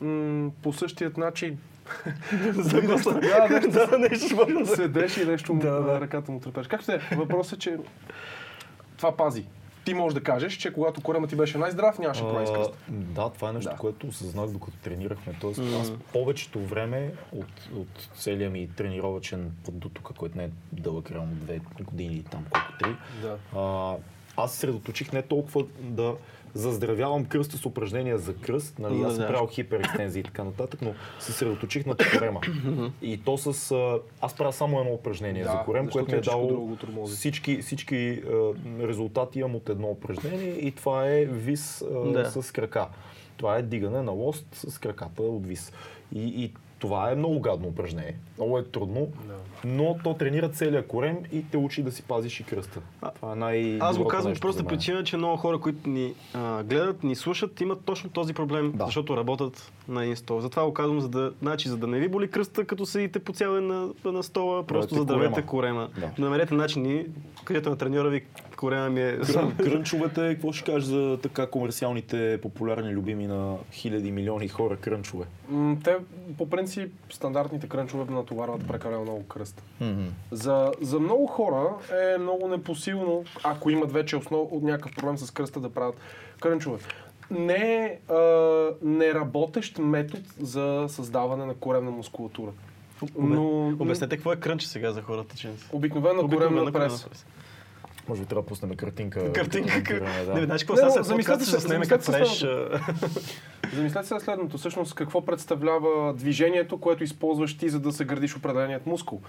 [0.00, 1.58] м- по същият начин
[2.54, 3.20] За госта.
[3.20, 6.66] Да, нещо, седеш и нещо му, ръката му трепеш.
[6.66, 7.76] Както се, въпросът е, че
[8.96, 9.46] това пази.
[9.84, 12.78] Ти можеш да кажеш, че когато корема ти беше най-здрав, нямаше проблем с кръста.
[12.88, 13.76] Да, това е нещо, Да.
[13.76, 15.34] което осъзнах докато тренирахме.
[15.40, 20.50] Тоест, аз повечето време от, от целия ми тренировачен път до тук, който не е
[20.72, 23.38] дълъг, реално две години или там колко три, Да.
[23.58, 23.96] а,
[24.36, 26.14] аз средоточих не толкова да
[26.54, 29.28] заздравявам кръста с упражнения за кръст, нали, аз съм Да.
[29.28, 32.40] правил хиперекстензии и така нататък, но се средоточих на корема.
[33.02, 33.74] и то с...
[34.20, 36.76] Аз правя само едно упражнение Да, за корем, което ми е всичко дало
[37.06, 38.22] всички, всички
[38.80, 42.30] резултати имам от едно упражнение и това е вис Да.
[42.42, 42.88] с крака.
[43.36, 45.72] Това е дигане на лост с краката от вис.
[46.14, 48.14] И, и това е много гадно упражнение.
[48.38, 49.08] Много е трудно,
[49.66, 52.80] но то тренира целия корем и те учи да си пазиш и кръста.
[53.14, 54.68] Това е най Аз го казвам по нещо проста за мен.
[54.68, 58.84] причина, че много хора, които ни а, гледат, ни слушат, имат точно този проблем, Да.
[58.84, 60.40] защото работят на един стол.
[60.40, 63.32] Затова го казвам, за да, значи, за да не ви боли кръста, като седите по
[63.32, 65.88] цял ден на, на стола, просто Правете задавете корема.
[65.92, 66.10] корема.
[66.12, 66.22] Да.
[66.22, 67.06] Намерете начини,
[67.44, 68.24] където на треньора ви
[68.56, 69.18] корема ми е...
[69.18, 75.24] Крън- Крънчовете, какво ще кажеш за така комерциалните, популярни, любими на хиляди, милиони хора крънчове?
[75.48, 75.96] М, Те,
[76.38, 79.51] по принцип, стандартните крънчове натоварват прекалено много кръст.
[80.30, 81.68] За, за много хора
[82.14, 85.94] е много непосилно, ако имат вече основ, от някакъв проблем с кръста, да правят
[86.40, 86.78] крънчове.
[87.30, 87.54] Не
[87.84, 87.98] е
[88.82, 92.50] неработещ метод за създаване на коремна мускулатура.
[93.18, 95.76] Но Обяснете какво е крънч сега за хората, че са.
[96.22, 96.22] обикновена
[96.54, 97.06] коремна прес.
[98.08, 99.32] Може би трябва да пуснем картинка.
[99.32, 99.66] Картинка.
[99.66, 100.34] да коментираме, да.
[100.34, 102.80] Не, знаеш какво сега след замислете се- замислете как а,
[103.74, 104.58] Замислете се следното.
[104.58, 109.20] Всъщност какво представлява движението, което използваш ти, за да се градиш определеният мускул.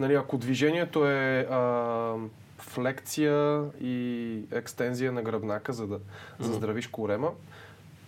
[0.00, 2.14] Нали, ако движението е а,
[2.58, 5.98] флекция и екстензия на гръбнака, за да
[6.38, 7.30] заздравиш корема,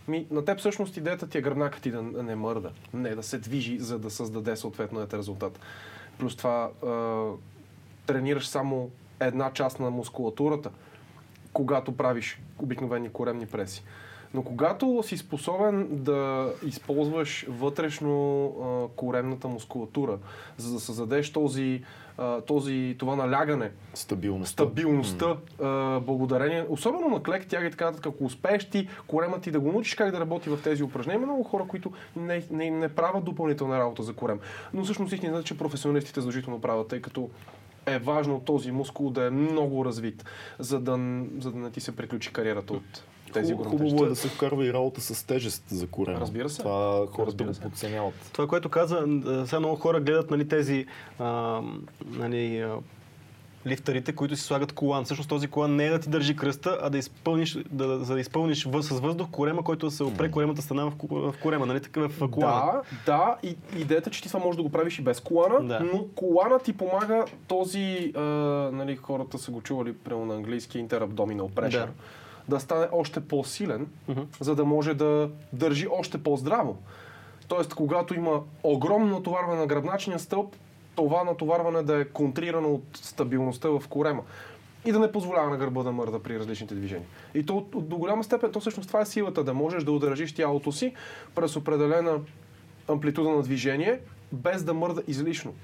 [0.08, 3.38] ми, на теб всъщност идеята ти е гръбнака ти да не мърда, не да се
[3.38, 5.58] движи, за да създаде съответният резултат.
[6.18, 7.24] Плюс това а,
[8.06, 8.90] тренираш само
[9.26, 10.70] една част на мускулатурата,
[11.52, 13.84] когато правиш обикновени коремни преси.
[14.34, 20.18] Но когато си способен да използваш вътрешно а, коремната мускулатура,
[20.56, 21.82] за да създадеш този,
[22.18, 24.52] а, този, това налягане, Стабилност.
[24.52, 29.50] стабилността, а, благодарение, особено на клек, тяга и така нататък, ако успееш ти корема ти
[29.50, 32.70] да го научиш как да работи в тези упражнения, има много хора, които не, не,
[32.70, 34.40] не правят допълнителна работа за корем.
[34.74, 37.30] Но всъщност истината е, че професионалистите задължително правят, тъй като
[37.86, 40.24] е важно този мускул да е много развит,
[40.58, 40.92] за да,
[41.38, 43.02] за да не ти се приключи кариерата от
[43.32, 46.20] тези Хубаво, големи хубаво е да се вкарва и работа с тежест за корема.
[46.20, 46.58] Разбира се.
[46.62, 48.14] Това хората го подценяват.
[48.32, 48.96] Това, което каза,
[49.26, 50.86] а, сега много хора гледат нали, тези
[51.18, 51.60] а,
[52.06, 52.76] нали, а,
[53.66, 55.04] лифтарите, които си слагат колан.
[55.04, 58.20] Всъщност този колан не е да ти държи кръста, а да изпълниш, да, за да
[58.20, 61.80] изпълниш въз, с въздух корема, който да се опре коремата стана в, в корема, нали
[61.80, 62.82] така в колана.
[63.06, 65.80] Да, да, и идеята, че ти това можеш да го правиш и без колана, Да.
[65.92, 68.20] но колана ти помага този, а,
[68.72, 71.88] нали, хората са го чували прямо на английски interabdominal pressure, Да.
[72.48, 72.60] да.
[72.60, 73.86] стане още по-силен,
[74.40, 76.76] за да може да държи още по-здраво.
[77.48, 80.56] Тоест, когато има огромно натоварване на гръбначния стълб,
[80.94, 84.22] това натоварване да е контрирано от стабилността в корема
[84.84, 87.06] и да не позволява на гърба да мърда при различните движения.
[87.34, 90.34] И то от- до голяма степен, то всъщност това е силата, да можеш да удържиш
[90.34, 90.94] тялото си
[91.34, 92.20] през определена
[92.88, 94.00] амплитуда на движение,
[94.32, 95.54] без да мърда излишно.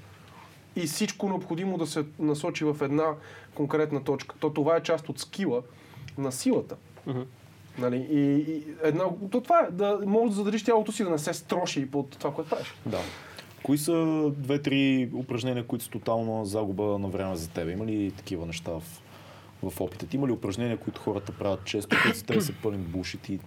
[0.75, 3.05] И всичко необходимо да се насочи в една
[3.55, 4.35] конкретна точка.
[4.39, 5.61] То това е част от скила
[6.17, 6.75] на силата.
[7.77, 8.07] Нали?
[8.11, 8.19] И,
[8.51, 11.91] и една, то това е, да можеш да задържиш тялото си, да не се строши
[11.91, 12.73] под това, което правиш.
[12.85, 12.99] Да.
[13.63, 17.69] Кои са две-три упражнения, които са тотална загуба на време за теб?
[17.69, 18.81] Има ли такива неща в,
[19.71, 20.17] в опита ти?
[20.17, 23.39] Има ли упражнения, които хората правят често, които за теб са пълен бушит и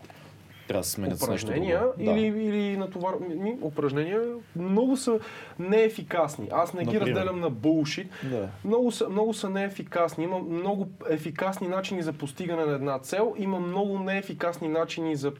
[0.69, 2.11] трябва да се сменят с нещо упражнения друго?
[2.11, 3.15] или, или натовар...
[3.19, 4.21] ми, упражнения
[4.57, 5.19] много са
[5.59, 6.49] неефикасни.
[6.53, 7.07] Аз не ги Например?
[7.07, 8.07] разделям на булшит.
[8.25, 8.49] Да.
[8.65, 10.25] Много са, много са неефикасни.
[10.25, 13.35] Има много ефикасни начини за постигане на една цел.
[13.39, 15.33] Има много неефикасни начини за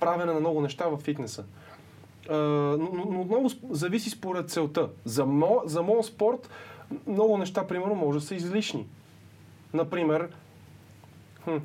[0.00, 1.44] правене на много неща в фитнеса.
[2.30, 4.88] Но, но, но много зависи според целта.
[5.04, 6.50] За, мо, за моят спорт
[7.06, 8.86] много неща, примерно, може да са излишни.
[9.74, 10.28] Например,
[11.44, 11.56] хм,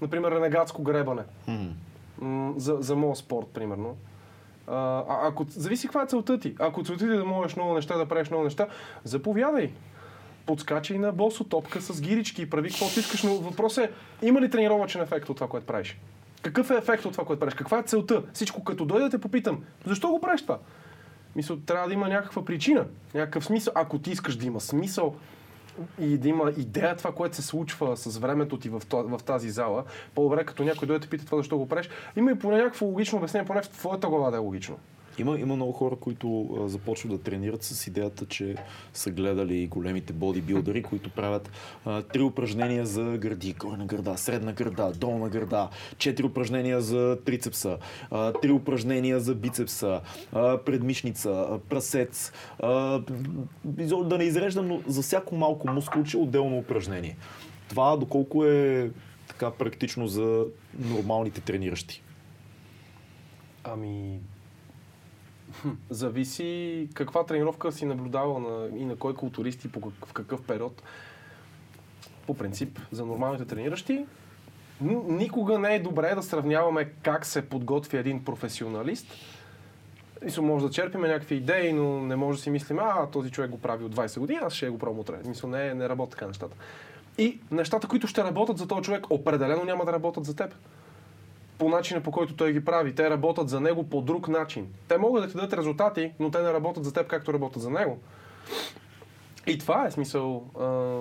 [0.00, 1.22] например, ренегатско гребане.
[2.20, 3.96] М, за, за моят спорт, примерно.
[4.66, 6.54] А, а, ако, зависи каква е целта ти.
[6.58, 8.68] Ако целта ти е да можеш много неща, да правиш много неща,
[9.04, 9.72] заповядай.
[10.46, 13.92] Подскачай на босо топка с гирички и прави каквото искаш, но въпросът е,
[14.26, 15.98] има ли тренировачен ефект от това, което правиш?
[16.42, 17.54] Какъв е ефект от това, което правиш?
[17.54, 18.22] Каква е целта?
[18.32, 20.58] Всичко като дойде те попитам, защо го правиш това?
[21.36, 23.72] Мисля, трябва да има някаква причина, някакъв смисъл.
[23.76, 25.16] Ако ти искаш да има смисъл
[26.00, 29.84] и да има идея това, което се случва с времето ти в, в тази зала,
[30.14, 33.18] по-добре като някой дойде те пита това защо го правиш, има и поне някакво логично
[33.18, 34.78] обяснение, поне в твоята глава да е логично.
[35.18, 38.54] Има, има много хора, които а, започват да тренират с идеята, че
[38.92, 41.50] са гледали големите бодибилдери, които правят
[41.84, 45.68] а, три упражнения за гърди, горна гърда, средна гърда, долна гърда,
[45.98, 47.78] четири упражнения за трицепса,
[48.10, 50.00] а, три упражнения за бицепса,
[50.32, 52.32] а, предмишница, а, прасец.
[52.58, 53.02] А,
[54.04, 57.16] да не изреждам, но за всяко малко мускулче отделно упражнение.
[57.68, 58.90] Това доколко е
[59.28, 60.44] така практично за
[60.78, 62.02] нормалните трениращи.
[63.64, 64.20] Ами,
[65.90, 70.42] зависи каква тренировка си наблюдавал на, и на кой културист и по как, в какъв
[70.42, 70.82] период.
[72.26, 74.06] По принцип, за нормалните трениращи,
[75.08, 79.06] никога не е добре да сравняваме как се подготвя един професионалист.
[80.24, 83.50] Мисля, може да черпиме някакви идеи, но не може да си мислим, а този човек
[83.50, 85.14] го прави от 20 години, аз ще го пробвам утре.
[85.26, 86.56] Мисля, не, не работят така нещата.
[87.18, 90.54] И нещата, които ще работят за този човек, определено няма да работят за теб
[91.62, 92.94] по начина по който той ги прави.
[92.94, 94.66] Те работят за него по друг начин.
[94.88, 97.70] Те могат да ти дадат резултати, но те не работят за теб както работят за
[97.70, 97.98] него.
[99.46, 100.44] И това е смисъл.
[100.60, 101.00] А,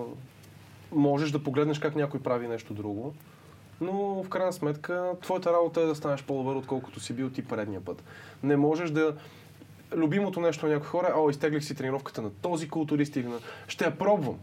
[0.92, 3.14] можеш да погледнеш как някой прави нещо друго,
[3.82, 7.86] но в крайна сметка твоята работа е да станеш по-добър, отколкото си бил ти предния
[7.86, 8.04] път.
[8.44, 9.16] Не можеш да...
[9.96, 13.40] Любимото нещо на някои хора е, о, изтеглих си тренировката на този културист или на...
[13.68, 14.38] Ще я пробвам.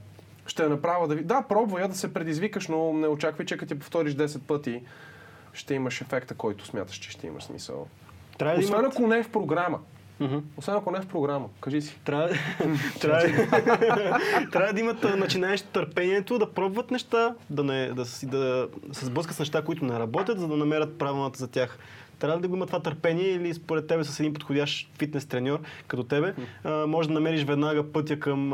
[0.47, 1.25] Ще я направя да ви...
[1.25, 4.83] Да, пробвай я да се предизвикаш, но не очаквай, че като я повториш 10 пъти,
[5.59, 7.87] ще имаш ефекта, който смяташ, че ще имаш смисъл.
[8.39, 8.93] Трябва да Освен имат...
[8.93, 9.79] ако не е в програма.
[10.21, 10.37] Мгм.
[10.57, 11.49] Освен ако не е в програма.
[11.61, 11.99] Кажи си.
[12.05, 12.29] Трябва,
[14.73, 19.37] да имат а, начинаещи търпението да пробват неща, да, не, да, си, да се сблъскат
[19.37, 21.79] с неща, които не работят, за да намерят правилната за тях.
[22.19, 26.05] Трябва да го има това търпение или според тебе с един подходящ фитнес треньор като
[26.05, 28.51] тебе, може да намериш веднага пътя към...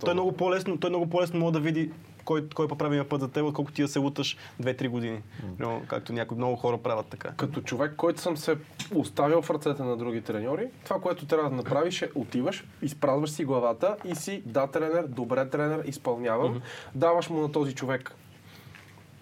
[0.00, 1.90] Той е много по-лесно, той е много по-лесно може да види
[2.26, 5.22] кой, кой е по-правилният път за теб, отколкото ти да се луташ 2-3 години.
[5.58, 7.32] Но, както някои много хора правят така.
[7.36, 8.56] Като човек, който съм се
[8.94, 13.44] оставил в ръцете на други треньори, това, което трябва да направиш е отиваш, изпразваш си
[13.44, 16.62] главата и си да тренер, добре тренер, изпълнявам.
[16.94, 18.14] Даваш му на този човек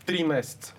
[0.07, 0.75] 3 месеца,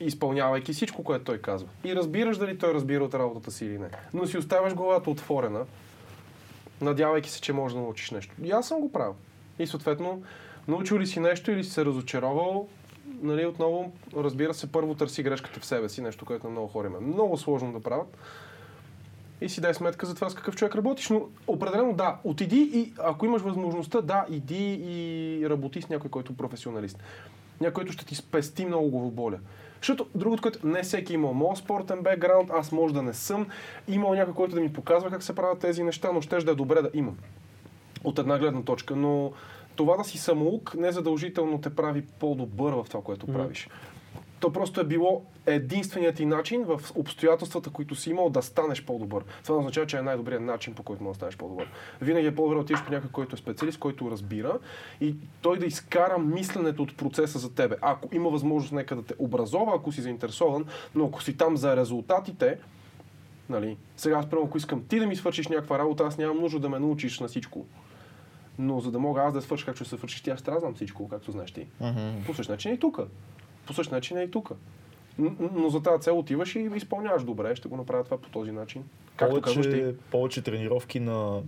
[0.00, 1.68] изпълнявайки всичко, което той казва.
[1.84, 3.88] И разбираш дали той разбира от работата си или не.
[4.14, 5.64] Но си оставяш главата отворена,
[6.80, 8.34] надявайки се, че можеш да научиш нещо.
[8.42, 9.14] И аз съм го правил.
[9.58, 10.22] И съответно,
[10.68, 12.68] научил ли си нещо или си се разочаровал,
[13.22, 16.86] нали, отново, разбира се, първо търси грешката в себе си, нещо, което на много хора
[16.86, 18.18] им е много сложно да правят.
[19.40, 22.92] И си дай сметка за това с какъв човек работиш, но определено да, отиди и
[22.98, 26.98] ако имаш възможността, да, иди и работи с някой, който е професионалист.
[27.60, 29.38] Някой, който ще ти спести много главоболя.
[29.80, 33.46] Защото другото, което не всеки има моят спортен бекграунд, аз може да не съм,
[33.88, 36.54] имал някой, който да ми показва как се правят тези неща, но ще да е
[36.54, 37.16] добре да имам.
[38.04, 39.32] От една гледна точка, но
[39.78, 43.68] това да си самоук не задължително те прави по-добър в това, което правиш.
[44.40, 49.24] То просто е било единственият ти начин в обстоятелствата, които си имал да станеш по-добър.
[49.42, 51.68] Това не означава, че е най-добрият начин, по който можеш да станеш по-добър.
[52.00, 54.58] Винаги е по-добре да отидеш при някой, който е специалист, който разбира
[55.00, 57.76] и той да изкара мисленето от процеса за тебе.
[57.80, 60.64] Ако има възможност нека да те образова, ако си заинтересован,
[60.94, 62.58] но ако си там за резултатите,
[63.50, 63.76] Нали?
[63.96, 66.68] Сега аз, примерно, ако искам ти да ми свършиш някаква работа, аз нямам нужда да
[66.68, 67.66] ме научиш на всичко.
[68.58, 70.60] Но за да мога аз да свърша както ще се свършиш, ти аз трябва да
[70.60, 71.66] знам всичко, както знаеш ти.
[72.26, 73.00] По същия начин е и тук.
[73.66, 74.50] По същия начин е и тук.
[75.18, 77.56] Но за тази цел отиваш и изпълняваш добре.
[77.56, 78.84] Ще го направя това по този начин.
[79.16, 79.72] Както казваш ти.
[79.72, 81.42] повече, повече тренировки на...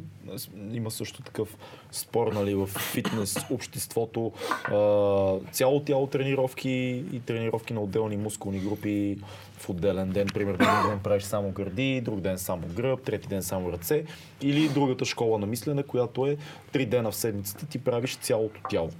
[0.72, 1.56] Има също такъв
[1.90, 4.32] спор нали, в фитнес обществото.
[4.64, 4.74] А,
[5.52, 9.18] цяло тяло тренировки и тренировки на отделни мускулни групи
[9.58, 10.26] в отделен ден.
[10.34, 14.04] Примерно един ден правиш само гърди, друг ден само гръб, трети ден само ръце.
[14.42, 16.36] Или другата школа на мислене, която е
[16.72, 18.90] три дена в седмицата ти правиш цялото тяло.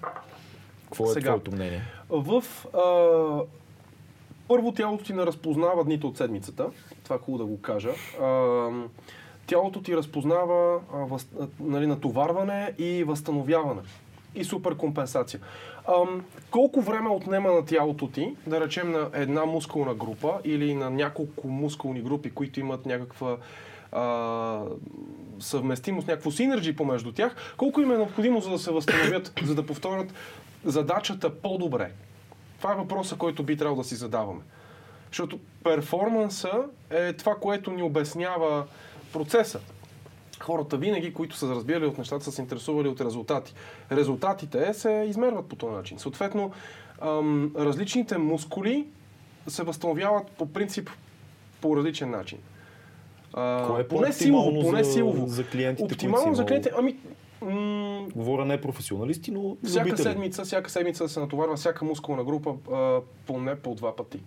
[0.84, 1.30] Какво е Сега.
[1.30, 1.82] твоето мнение?
[2.10, 2.44] В
[2.74, 3.59] а,
[4.50, 6.66] първо тялото ти не разпознава дните от седмицата.
[7.04, 7.90] Това е хубаво да го кажа.
[9.46, 11.28] Тялото ти разпознава въз,
[11.60, 13.80] нали, натоварване и възстановяване.
[14.34, 15.40] И суперкомпенсация.
[15.88, 20.90] Ам, колко време отнема на тялото ти, да речем на една мускулна група или на
[20.90, 23.36] няколко мускулни групи, които имат някаква
[23.92, 24.62] а,
[25.40, 29.66] съвместимост, някакво синерджи помежду тях, колко им е необходимо за да се възстановят, за да
[29.66, 30.14] повторят
[30.64, 31.90] задачата по-добре?
[32.60, 34.40] Това е въпросът, който би трябвало да си задаваме.
[35.08, 36.50] Защото перформанса
[36.90, 38.66] е това, което ни обяснява
[39.12, 39.60] процеса.
[40.40, 43.54] Хората винаги, които са разбирали от нещата, са се интересували от резултати.
[43.92, 45.98] Резултатите се измерват по този начин.
[45.98, 46.52] Съответно,
[47.56, 48.86] различните мускули
[49.48, 50.90] се възстановяват по принцип
[51.60, 52.38] по различен начин.
[53.66, 55.26] Кое е поне силово, поне силово.
[55.26, 56.96] за клиентите, Оптимално за клиентите, ами...
[57.42, 60.02] м- Говоря не професионалисти, но всяка любители.
[60.02, 64.20] седмица, всяка седмица се натоварва всяка мускулна група а, поне по два пъти.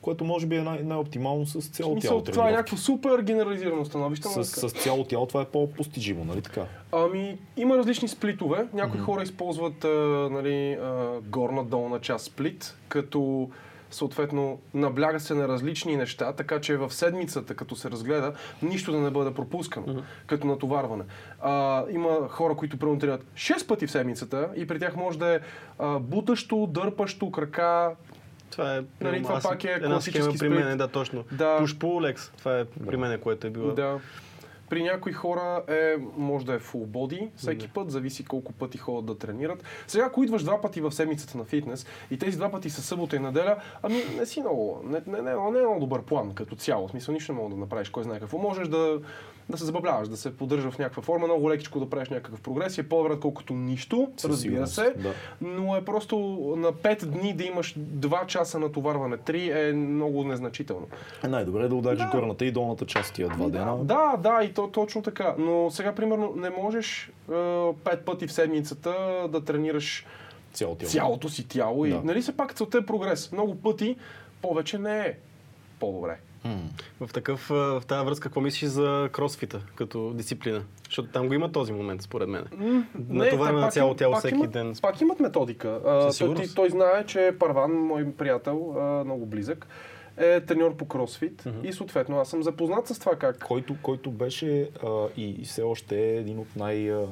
[0.00, 3.84] което може би е най- най-оптимално с цяло Мисъл, тяло това е някакво супер генерализирано
[3.84, 4.28] становище.
[4.36, 6.64] но С, с цяло тяло това е по-постижимо, нали така?
[6.92, 8.66] Ами, има различни сплитове.
[8.74, 9.88] Някои хора използват а,
[10.32, 13.50] нали, а, горна-долна част сплит, като
[13.90, 18.32] съответно набляга се на различни неща, така че в седмицата, като се разгледа,
[18.62, 21.04] нищо да не бъде пропускано, като натоварване.
[21.40, 25.34] А, има хора, които примерно тренират 6 пъти в седмицата и при тях може да
[25.34, 25.40] е
[25.78, 27.90] а, бутащо, дърпащо, крака,
[28.50, 31.24] Това е, Нали, това пак е една схема при мен, да, точно.
[31.32, 31.58] Да.
[31.60, 33.72] Push pull legs, това е при мен, което е било.
[33.72, 34.00] Да.
[34.70, 39.06] При някои хора е, може да е full body всеки път, зависи колко пъти ходят
[39.06, 39.64] да тренират.
[39.86, 43.16] Сега, ако идваш два пъти в седмицата на фитнес и тези два пъти са събота
[43.16, 46.56] и неделя, ами не си много, не, не, не, не е много добър план като
[46.56, 46.88] цяло.
[46.88, 48.38] В смисъл, нищо не мога да направиш, кой знае какво.
[48.38, 49.00] Можеш да,
[49.48, 52.78] да се забавляваш, да се поддържа в някаква форма, много лекичко да правиш някакъв прогрес
[52.78, 54.90] и е по-добре, колкото нищо, Със разбира се.
[54.92, 55.12] да.
[55.40, 56.16] Но е просто
[56.56, 60.86] на 5 дни да имаш 2 часа натоварване, 3 е много незначително.
[61.24, 62.10] Е, най-добре е да удариш Да.
[62.10, 63.76] горната и долната част тия два дена.
[63.76, 65.34] Да, да, и то точно така.
[65.38, 67.32] Но сега, примерно, не можеш е,
[67.74, 68.94] пет пъти в седмицата
[69.28, 70.06] да тренираш
[70.52, 70.90] Цяло тяло.
[70.90, 71.86] цялото си тяло.
[71.86, 72.00] И, Да.
[72.04, 73.32] нали се пак целта е прогрес.
[73.32, 73.96] Много пъти
[74.42, 75.14] повече не е
[75.80, 76.16] по-добре.
[76.44, 76.58] М.
[77.00, 80.62] В, такъв, в тази връзка, какво мислиш за кросфита като дисциплина?
[80.84, 82.44] Защото там го има този момент, според мен.
[83.20, 84.74] Те на пак цяло имат- тяло всеки имат, ден.
[84.82, 85.80] Пак имат методика.
[85.86, 89.66] А, Със той, той знае, че Парван, мой приятел, а, много близък,
[90.16, 94.68] е треньор по кросфит и съответно аз съм запознат с това как който, който беше
[94.84, 97.06] а, и все още е един от най- а,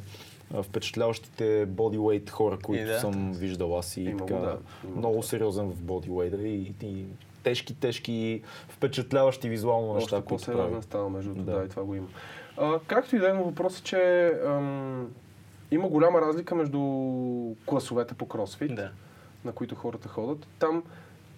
[0.63, 3.01] впечатляващите бодyweight хора, които И да.
[3.01, 4.59] съм виждал аз и го, така, да.
[4.97, 7.05] Много сериозен в бодyweight и, и
[7.45, 10.83] тежки, тежки, впечатляващи визуално неща, Още които прави.
[10.83, 11.59] става, между другото, Да.
[11.59, 11.65] да.
[11.65, 12.07] и това го има.
[12.57, 15.09] А, както и да е, но въпросът е, че ам,
[15.71, 16.81] има голяма разлика между
[17.67, 18.91] класовете по кросфит, Да.
[19.45, 20.47] на които хората ходят.
[20.59, 20.83] Там,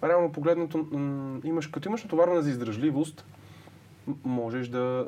[0.03, 3.25] реално погледнато, м, имаш, като имаш натоварване за издръжливост,
[4.23, 5.05] можеш да...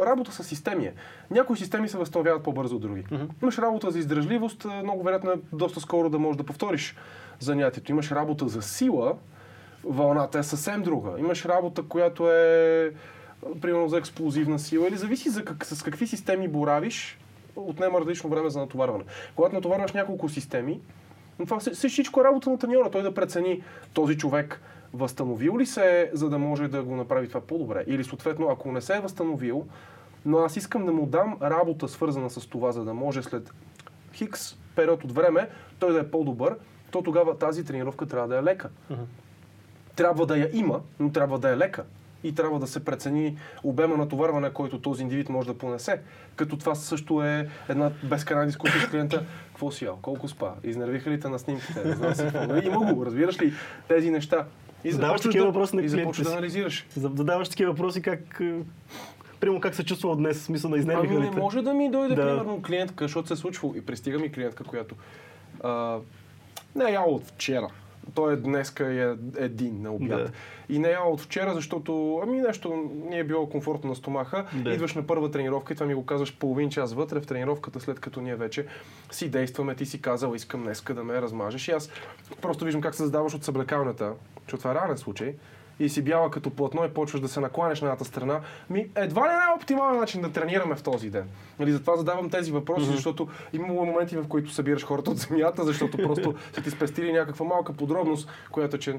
[0.00, 0.94] Работа с системи е.
[1.30, 3.04] Някои системи се възстановяват по-бързо от други.
[3.42, 6.96] Имаш работа за издръжливост, много вероятно е доста скоро да можеш да повториш
[7.40, 7.92] занятието.
[7.92, 9.14] Имаш работа за сила,
[9.84, 11.10] вълната е съвсем друга.
[11.18, 12.92] Имаш работа, която е
[13.60, 17.18] примерно за експлозивна сила или зависи за как, с какви системи боравиш,
[17.56, 19.04] отнема различно време за натоварване.
[19.36, 20.80] Когато натоварваш няколко системи,
[21.38, 22.90] това вс- всичко е работа на треньора.
[22.90, 23.62] Той да прецени
[23.94, 24.60] този човек
[24.94, 27.84] възстановил ли се, е, за да може да го направи това по-добре.
[27.86, 29.66] Или съответно, ако не се е възстановил,
[30.24, 33.50] но аз искам да му дам работа свързана с това, за да може след
[34.12, 35.48] хикс период от време
[35.78, 36.56] той да е по-добър,
[36.90, 38.68] то тогава тази тренировка трябва да е лека.
[39.98, 41.84] Трябва да я има, но трябва да е лека.
[42.24, 46.00] И трябва да се прецени обема натоварване, който този индивид може да понесе.
[46.36, 49.24] Като това също е една безкрайна дискусия с клиента.
[49.48, 49.98] Какво си ял?
[50.02, 50.50] Колко спа?
[50.64, 51.84] Изнервиха ли те на снимките?
[51.84, 52.46] Не знам си какво.
[52.46, 53.52] Нали, Има го, разбираш ли
[53.88, 54.46] тези неща.
[54.84, 56.86] И Задаваш такива да, въпроси на и започваш да анализираш.
[56.96, 58.40] Задаваш такива въпроси как...
[58.40, 58.54] е,
[59.40, 62.22] Примерно как се чувствал днес, смисъл да изнервиха Ами не може да ми дойде, Да.
[62.22, 64.94] примерно, клиентка, защото се е случвало и пристига ми клиентка, която
[65.64, 65.96] а,
[66.74, 67.68] не е яла от вчера.
[68.14, 69.14] Той е днеска е
[69.44, 70.24] един на обяд.
[70.24, 70.30] Да.
[70.68, 74.46] И не е от вчера, защото ами нещо не е било комфортно на стомаха.
[74.54, 74.70] Да.
[74.70, 78.00] Идваш на първа тренировка и това ми го казваш половин час вътре в тренировката, след
[78.00, 78.66] като ние вече
[79.10, 79.74] си действаме.
[79.74, 81.68] Ти си казал, искам днеска да ме размажеш.
[81.68, 81.90] И аз
[82.42, 85.34] просто виждам как се задаваш от съблекалната, защото това е ранен случай
[85.80, 88.40] и си бяла като платно и почваш да се накланяш на едната страна,
[88.70, 91.28] ми едва ли е оптимален начин да тренираме в този ден.
[91.58, 92.94] Нали, затова задавам тези въпроси, mm-hmm.
[92.94, 97.46] защото има моменти, в които събираш хората от земята, защото просто са ти спестили някаква
[97.46, 98.98] малка подробност, която че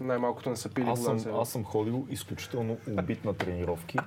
[0.00, 3.98] най-малкото не са пили Аз съм, аз съм ходил изключително убит на тренировки,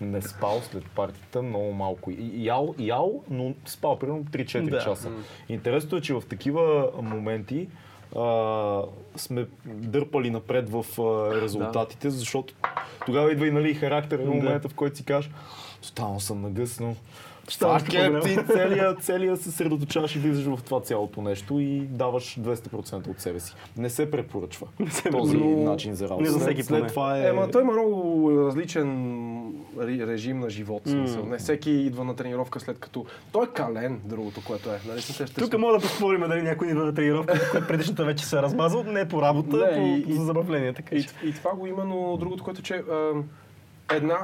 [0.00, 2.10] не спал след партията много малко.
[2.10, 4.78] И, ял, ял, но спал примерно 3-4 Да.
[4.78, 5.10] часа.
[5.48, 7.68] Интересното е, че в такива моменти
[8.18, 8.82] а,
[9.16, 12.54] сме дърпали напред в а, резултатите, защото
[13.06, 14.30] тогава идва и нали, характер на Да.
[14.30, 15.30] момента, в който си кажеш,
[15.82, 16.96] станал съм нагъсно.
[17.48, 21.80] Ставаш Фак е, ти целия, целия се съсредоточаваш и влизаш в това цялото нещо и
[21.80, 23.54] даваш 200% от себе си.
[23.76, 25.62] Не се препоръчва се този препоръчва.
[25.62, 26.22] начин за работа.
[26.22, 26.88] Не за След- всеки след поне.
[26.88, 27.28] това е...
[27.28, 30.82] Ема той има много различен режим на живот.
[30.86, 31.24] Смисъл.
[31.24, 33.04] Не всеки идва на тренировка след като...
[33.32, 34.80] Той е кален, другото, което е.
[34.88, 35.44] Нали, се сещаш?
[35.44, 38.82] Тук мога да поспорим дали някой идва на тренировка, който предишната вече се е размазал,
[38.82, 40.72] не по работа, Не, по, и- и- за забавление.
[40.72, 41.08] Така И, че.
[41.24, 43.10] и това го има, но другото, което е, че а,
[43.96, 44.18] една...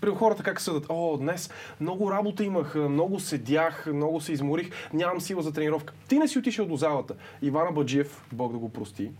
[0.00, 0.86] При хората как съдат?
[0.88, 1.50] О, днес
[1.80, 5.94] много работа имах, много седях, много се изморих, нямам сила за тренировка.
[6.08, 7.14] Ти не си отишъл до залата.
[7.42, 9.10] Ивана Баджиев, Бог да го прости,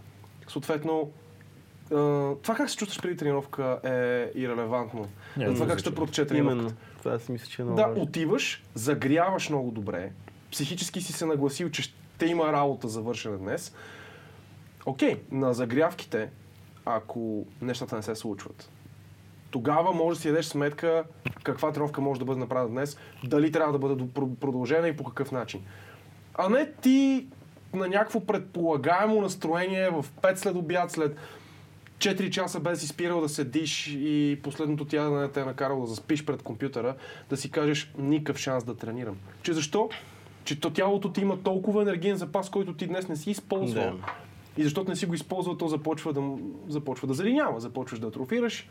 [0.48, 1.10] съответно,
[2.42, 5.08] това как се чувстваш преди тренировка е ирелевантно.
[5.36, 6.62] Няма За това как ще протече тренировката.
[6.62, 6.76] Именно.
[6.98, 8.02] Това си мисля, че е много Да, важно.
[8.02, 10.12] отиваш, загряваш много добре,
[10.52, 13.74] психически си се нагласил, че ще има работа за вършене днес.
[14.86, 16.28] Окей, на загрявките
[16.88, 18.70] ако нещата не се случват.
[19.50, 21.04] Тогава може да си дадеш сметка
[21.42, 24.04] каква тренировка може да бъде направена днес, дали трябва да бъде
[24.40, 25.60] продължена и по какъв начин.
[26.34, 27.26] А не ти
[27.74, 31.16] на някакво предполагаемо настроение в 5 след обяд, след
[31.98, 35.80] 4 часа без си спирал да седиш и последното тя да не те е накарало
[35.80, 36.94] да заспиш пред компютъра,
[37.30, 39.16] да си кажеш никакъв шанс да тренирам.
[39.42, 39.88] Че защо?
[40.44, 43.84] Че то тялото ти има толкова енергиен запас, който ти днес не си използвал.
[43.84, 44.06] Да.
[44.56, 46.22] И защото не си го използвал, то започва да,
[46.68, 48.68] започва да залинява, започваш да атрофираш.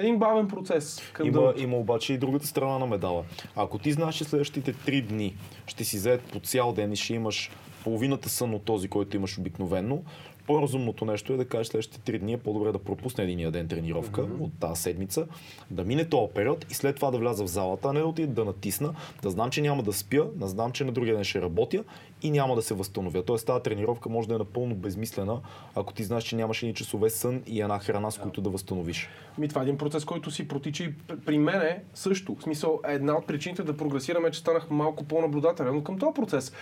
[0.00, 1.00] Един бавен процес.
[1.12, 3.24] Към Има, има обаче и другата страна на медала.
[3.56, 5.36] Ако ти знаеш, че следващите три дни
[5.66, 7.50] ще си заед по цял ден и ще имаш
[7.84, 10.04] половината сън от този, който имаш обикновенно,
[10.46, 14.20] по-разумното нещо е да кажеш следващите три дни е по-добре да пропусне единия ден тренировка
[14.20, 14.40] mm-hmm.
[14.40, 15.26] от тази седмица,
[15.70, 18.32] да мине този период и след това да вляза в залата, а не да отида
[18.32, 21.42] да натисна, да знам, че няма да спя, да знам, че на другия ден ще
[21.42, 21.84] работя
[22.22, 23.22] и няма да се възстановя.
[23.22, 25.40] Тоест тази тренировка може да е напълно безмислена,
[25.74, 29.08] ако ти знаеш, че нямаш едни часове сън и една храна, с които да възстановиш.
[29.38, 30.94] Ми, това е един процес, който си протича и
[31.26, 32.34] при мене също.
[32.34, 36.14] В смисъл, една от причините да прогресираме е, че станах малко по-наблюдателен, но към този
[36.14, 36.52] процес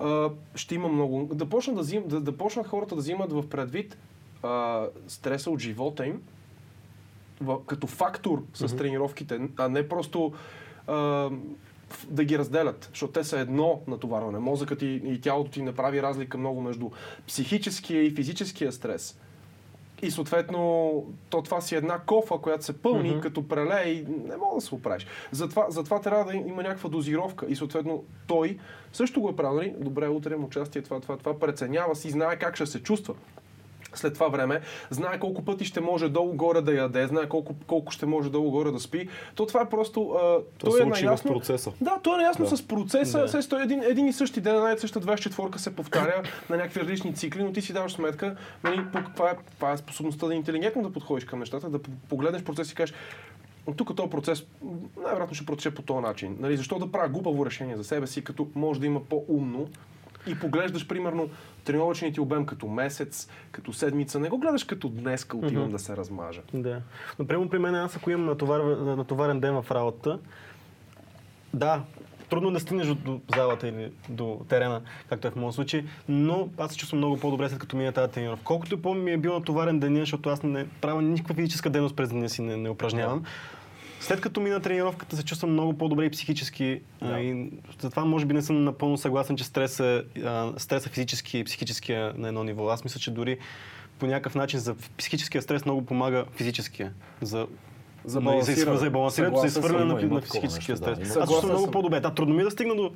[0.00, 1.28] а, ще има много.
[1.34, 3.98] Да почнат, да, взим, да, да почнат хората да взимат в предвид
[4.42, 6.22] а, стреса от живота им
[7.40, 10.32] в, като фактор с тренировките, а не просто
[10.86, 11.30] а,
[12.08, 14.38] да ги разделят, защото те са едно натоварване.
[14.38, 16.90] Мозъкът и, и тялото ти не прави разлика много между
[17.26, 19.18] психическия и физическия стрес.
[20.02, 23.20] И съответно, то това си една кофа, която се пълни, mm-hmm.
[23.20, 25.06] като прелее и не мога да се оправиш.
[25.30, 27.46] Затова, затова трябва да има някаква дозировка.
[27.48, 28.58] И съответно той
[28.92, 29.56] също го е правил.
[29.56, 29.74] нали?
[29.78, 33.14] Добре, утре имам участие, това, това, това, преценява си, знае как ще се чувства
[33.98, 34.60] след това време,
[34.90, 38.80] знае колко пъти ще може долу-горе да яде, знае колко, колко ще може долу-горе да
[38.80, 39.08] спи.
[39.34, 40.10] То това е просто...
[40.10, 40.18] А,
[40.58, 41.72] То той е учи в наясно, процеса.
[41.80, 42.56] да, той е наясно Да.
[42.56, 43.18] с процеса.
[43.18, 43.42] Да.
[43.42, 47.14] Сега един, един и същи ден, една и съща 24-ка се повтаря на някакви различни
[47.14, 50.92] цикли, но ти си даваш сметка, нали, каква, е, каква е способността да интелигентно да
[50.92, 51.78] подходиш към нещата, да
[52.08, 52.94] погледнеш процес и кажеш,
[53.76, 54.46] тук този процес
[55.04, 56.36] най-вероятно ще протече по този начин.
[56.40, 59.68] Нали, защо да правя глупаво решение за себе си, като може да има по-умно
[60.26, 61.28] и поглеждаш, примерно,
[61.64, 64.20] тренировъчният ти обем като месец, като седмица.
[64.20, 66.40] Не го гледаш като днеска отивам да се размажа.
[66.54, 66.80] Да.
[67.18, 68.60] Например, при мен аз ако имам натовар,
[68.96, 70.18] натоварен ден в работа,
[71.54, 71.82] да,
[72.30, 76.48] трудно е да стигнеш до, залата или до терена, както е в моят случай, но
[76.58, 78.44] аз се чувствам много по-добре след като мина тази тренировка.
[78.44, 82.08] Колкото и по-ми е бил натоварен деня, защото аз не правя никаква физическа дейност през
[82.08, 83.24] деня си, не, не упражнявам.
[84.06, 86.80] След като мина тренировката, се чувствам много по-добре и психически.
[87.02, 87.20] Да.
[87.20, 87.50] И
[87.80, 90.04] затова може би не съм напълно съгласен, че стреса,
[90.56, 92.68] стреса физически и психически е на едно ниво.
[92.68, 93.38] Аз мисля, че дори
[93.98, 96.92] по някакъв начин за психическия стрес много помага физическия.
[97.22, 97.46] За
[98.06, 98.76] За за, балансиране.
[98.76, 100.96] за балансирането, съм, изхвърляне на, на физическия да, стрес.
[100.96, 101.02] има.
[101.02, 101.70] Аз се Съгласен много съм.
[101.70, 102.00] по-добре.
[102.00, 102.90] Да, трудно ми е да стигна до,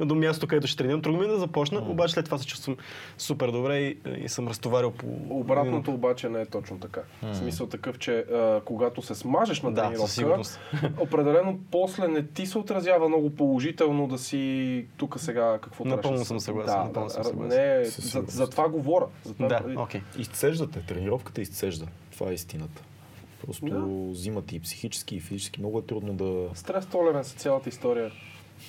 [0.00, 1.02] до мястото, където ще тренирам.
[1.02, 2.76] Трудно ми е да започна, обаче след това се чувствам
[3.18, 5.06] супер добре и, и съм разтоварил по...
[5.30, 7.00] Обратното обаче не е точно така.
[7.22, 10.60] В смисъл такъв, че а, когато се смажеш на Да, тренировка, сигурност.
[10.98, 14.44] определено после не ти се отразява много положително да си
[14.96, 17.48] тук сега какво Напълно да съм се- съгласен, Да, напълно да, съм съгласен.
[17.78, 19.06] Не, за, за това говоря.
[19.24, 20.00] За това, Да, окей.
[20.18, 21.86] Изцеждате, тренировката изцежда.
[22.12, 22.82] Това е истината.
[23.44, 23.80] Просто Да.
[24.10, 25.60] взимат и психически, и физически.
[25.60, 26.48] Много е трудно да...
[26.54, 28.10] Стрес толеренс е цялата история.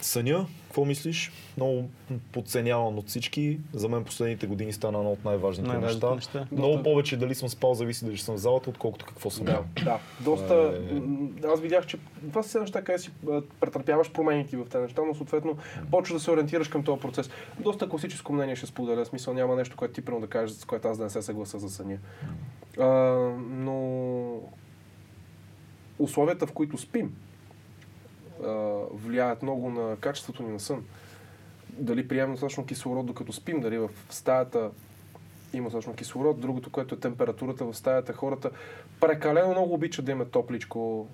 [0.02, 1.32] Съня, какво мислиш?
[1.58, 1.90] Много
[2.32, 3.60] подценяван от всички.
[3.74, 6.16] За мен последните години стана едно от най-важните, Най-важните неща.
[6.16, 6.48] неща.
[6.52, 9.52] Много Доста- повече дали съм спал, зависи дали съм в залата, отколкото какво съм Да,
[9.52, 9.64] ял.
[9.84, 10.00] да.
[10.22, 10.54] Доста.
[10.54, 13.12] е- Аз видях, че това са неща, къде си
[13.60, 15.58] претърпяваш промените в тези неща, но съответно
[15.92, 17.30] почваш да се ориентираш към този процес.
[17.60, 19.06] Доста класическо мнение ще споделя.
[19.06, 21.22] В смисъл няма нещо, което ти примерно да кажеш, с което аз да не се
[21.22, 21.98] съгласа за съня.
[22.80, 22.86] А,
[23.50, 24.40] но
[26.00, 27.16] условията, в които спим,
[28.92, 30.86] влияят много на качеството ни на сън.
[31.70, 34.72] Дали приемем достатъчно кислород докато спим, дали в стаята
[35.54, 36.40] има достатъчно кислород.
[36.40, 38.52] Другото, което е температурата в стаята, хората
[39.02, 41.08] прекалено много обичат да имат топличко,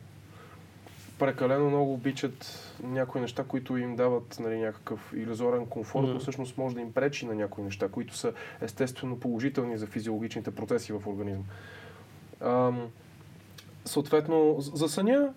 [1.20, 6.76] прекалено много обичат някои неща, които им дават нали, някакъв иллюзорен комфорт, но всъщност може
[6.76, 11.44] да им пречи на някои неща, които са естествено положителни за физиологичните процеси в организма.
[12.42, 12.88] Ам,
[13.86, 15.34] съответно, за съня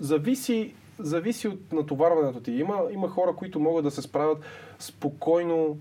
[0.00, 2.52] зависи, зависи от натоварването ти.
[2.52, 4.38] Има, има хора, които могат да се справят
[4.78, 5.78] спокойно,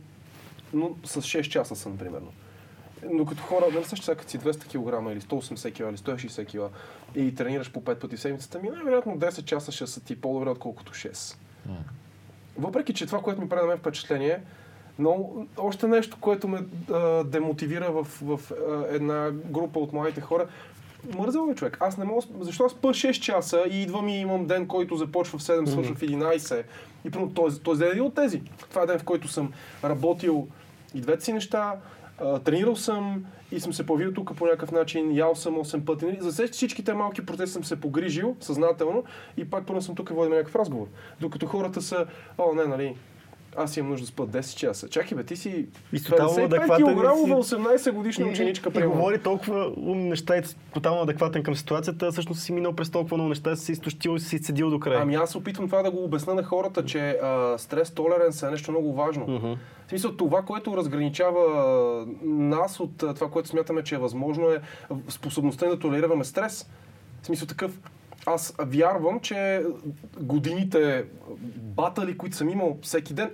[0.73, 2.31] но с 6 часа сън, примерно.
[3.11, 6.75] Но като хора, не сега, като си 200 кг или 180 кг или 160 кг
[7.15, 10.93] и тренираш по 5 пъти седмицата, ми най-вероятно 10 часа ще са ти по-добре, отколкото
[10.93, 11.37] 6.
[12.57, 14.41] Въпреки, че това, което ми прави на мен впечатление,
[14.99, 16.59] но още нещо, което ме
[16.91, 20.47] а, демотивира в, в а, една група от моите хора,
[21.17, 21.77] мързал ме човек.
[21.79, 25.39] Аз не мога, защо аз спа 6 часа и идвам и имам ден, който започва
[25.39, 26.63] в 7, свършва в 11.
[27.05, 28.41] И примерно този, този ден е един от тези.
[28.69, 29.51] Това е ден, в който съм
[29.83, 30.47] работил
[30.95, 31.75] и двете си неща,
[32.43, 36.05] тренирал съм и съм се появил тук по някакъв начин, ял съм 8 пъти.
[36.05, 36.17] Нали?
[36.21, 39.03] За всички- всичките малки процеси съм се погрижил съзнателно
[39.37, 40.87] и пак първо съм тук и водим някакъв разговор.
[41.21, 42.05] Докато хората са,
[42.37, 42.95] о, не, нали,
[43.55, 44.89] аз имам нужда да спа 10 часа.
[44.89, 48.71] Чакай бе, ти си И тотално 55 адекватен и кг, си- 18 годишна И- ученичка,
[48.75, 50.41] и, и говори толкова неща и
[50.73, 54.37] тотално адекватен към ситуацията, всъщност си минал през толкова много неща, си изтощил и си
[54.37, 54.99] седил до края.
[55.01, 58.71] Ами аз опитвам това да го обясна на хората, че а, стрес толеранс е нещо
[58.71, 59.25] много важно.
[59.27, 59.53] Мгм.
[59.85, 61.43] В смисъл, това, което разграничава
[62.23, 64.61] нас от това, което смятаме, че е възможно, е
[65.09, 66.69] способността ни да толерираме стрес.
[67.21, 67.79] В смисъл такъв,
[68.33, 69.63] аз вярвам, че
[70.19, 71.05] годините
[71.55, 73.31] батали, които съм имал всеки ден,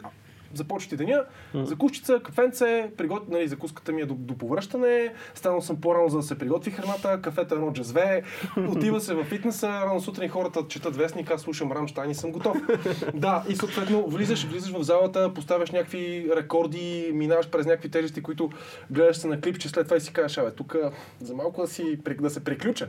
[0.58, 1.24] започвате деня,
[1.54, 6.24] закускица, кафенце, приготвя, нали, закуската ми е до, до повръщане, станал съм по-рано, за да
[6.24, 8.24] се приготви храната, кафето е едно джазве,
[8.70, 12.58] отива се във фитнеса, рано сутрин хората четат вестник, аз слушам Рамштайн и съм готов.
[13.14, 18.50] да, и съответно влизаш, влизаш в залата, поставяш някакви рекорди, минаваш през някакви тежести, които
[18.92, 20.76] гледаш се на клипче, след това и си кажеш, абе, тук
[21.22, 22.88] за малко да, си, да се приключа.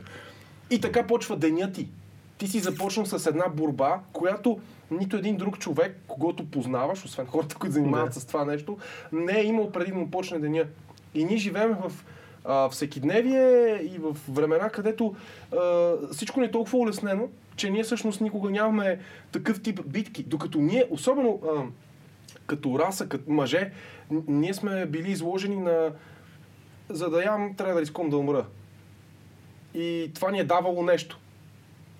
[0.69, 1.87] И така почва деня ти.
[2.37, 4.59] Ти си започнал с една борба, която
[4.91, 8.19] нито един друг човек, когато познаваш, освен хората, които занимават Да.
[8.19, 8.77] с това нещо,
[9.11, 10.65] не е имал преди да му почне деня.
[11.13, 11.91] И ние живеем в
[12.45, 15.15] а, всекидневие и в времена, където
[15.57, 18.99] а, всичко не е толкова улеснено, че ние всъщност никога нямаме
[19.31, 20.23] такъв тип битки.
[20.23, 21.63] Докато ние, особено а,
[22.45, 23.71] като раса, като мъже,
[24.27, 25.91] ние сме били изложени на
[26.89, 28.45] за да ям, трябва да рискувам да умра.
[29.73, 31.19] И това ни е давало нещо.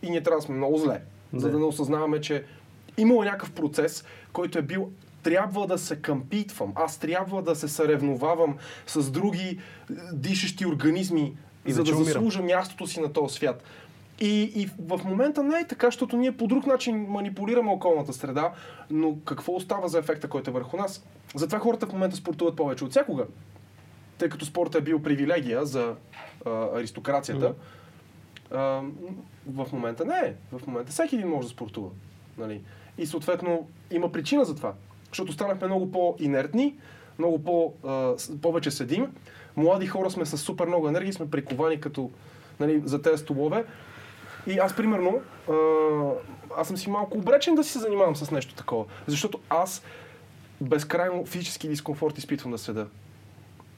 [0.03, 1.02] И ние трябва да сме много зле,
[1.34, 1.52] за Да.
[1.52, 2.44] да не осъзнаваме, че
[2.98, 4.03] имало някакъв процес,
[4.34, 4.89] който е бил
[5.23, 8.57] трябва да се къмпитвам, аз трябва да се съревновавам
[8.88, 9.57] с други е,
[10.14, 11.34] дишащи организми,
[11.65, 13.64] И за да да заслужа мястото си на този свят.
[14.19, 18.52] И, и в момента не е така, защото ние по друг начин манипулираме околната среда,
[18.89, 21.06] но какво остава за ефекта, който е върху нас?
[21.35, 23.26] Затова хората в момента спортуват повече от всякога
[24.18, 25.95] тъй като спортът е бил привилегия за
[26.45, 27.53] а, аристокрацията,
[28.52, 28.81] а,
[29.48, 30.34] в момента не е.
[30.57, 31.89] В момента всеки един може да спортува.
[32.38, 32.61] Нали?
[32.98, 34.73] И съответно има причина за това.
[35.07, 36.76] Защото станахме много по-инертни,
[37.19, 39.07] много по, а, повече седим.
[39.56, 42.11] Млади хора сме с супер много енергия, сме приковани като
[42.60, 43.65] нали, за тези столове.
[44.48, 45.53] И аз, примерно, а,
[46.57, 48.85] аз съм си малко обречен да си се занимавам с нещо такова.
[49.07, 49.84] Защото аз
[50.61, 52.88] безкрайно физически дискомфорт изпитвам да седа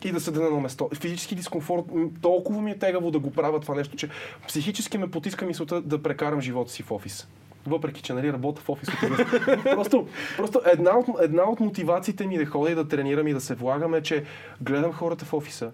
[0.03, 0.89] и да седа на место.
[0.93, 1.83] Физически дискомфорт,
[2.21, 4.09] толкова ми е тегаво да го правя това нещо, че
[4.47, 7.27] психически ме потиска мисълта да прекарам живота си в офис.
[7.67, 8.89] Въпреки, че нали, работя в офис.
[9.63, 10.07] просто
[10.37, 13.55] просто една, от, една от мотивациите ми да ходя и да тренирам и да се
[13.55, 14.23] влагам е, че
[14.61, 15.71] гледам хората в офиса,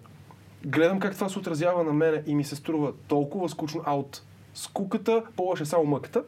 [0.64, 4.22] гледам как това се отразява на мене и ми се струва толкова скучно, а от
[4.54, 6.22] скуката по-лъж е само мъката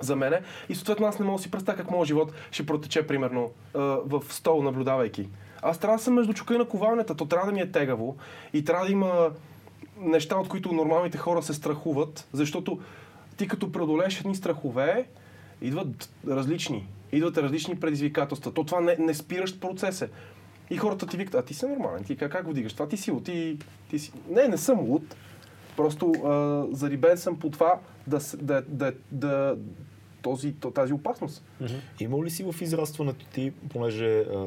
[0.00, 0.40] за мене.
[0.68, 4.22] И съответно аз не мога да си представя как моят живот ще протече, примерно, в
[4.28, 5.28] стол, наблюдавайки.
[5.62, 7.14] Аз трябва да съм между чука и на ковалнята.
[7.14, 8.16] То трябва да ми е тегаво
[8.52, 9.30] и трябва да има
[10.00, 12.80] неща, от които нормалните хора се страхуват, защото
[13.36, 15.08] ти като преодолееш едни страхове,
[15.62, 16.88] идват различни.
[17.12, 18.52] Идват различни предизвикателства.
[18.52, 20.10] То това не, не спиращ процес е.
[20.70, 22.72] И хората ти викат, а ти си нормален, ти как, как го дигаш?
[22.72, 23.58] Това ти си луд, ти,
[23.90, 24.12] ти си...
[24.28, 25.16] Не, не съм луд.
[25.76, 27.74] Просто а, зарибен съм по това
[28.06, 29.56] да, да, да, да,
[30.22, 31.44] този, то- тази опасност.
[32.00, 34.46] Имал ли си в израстването ти, понеже а,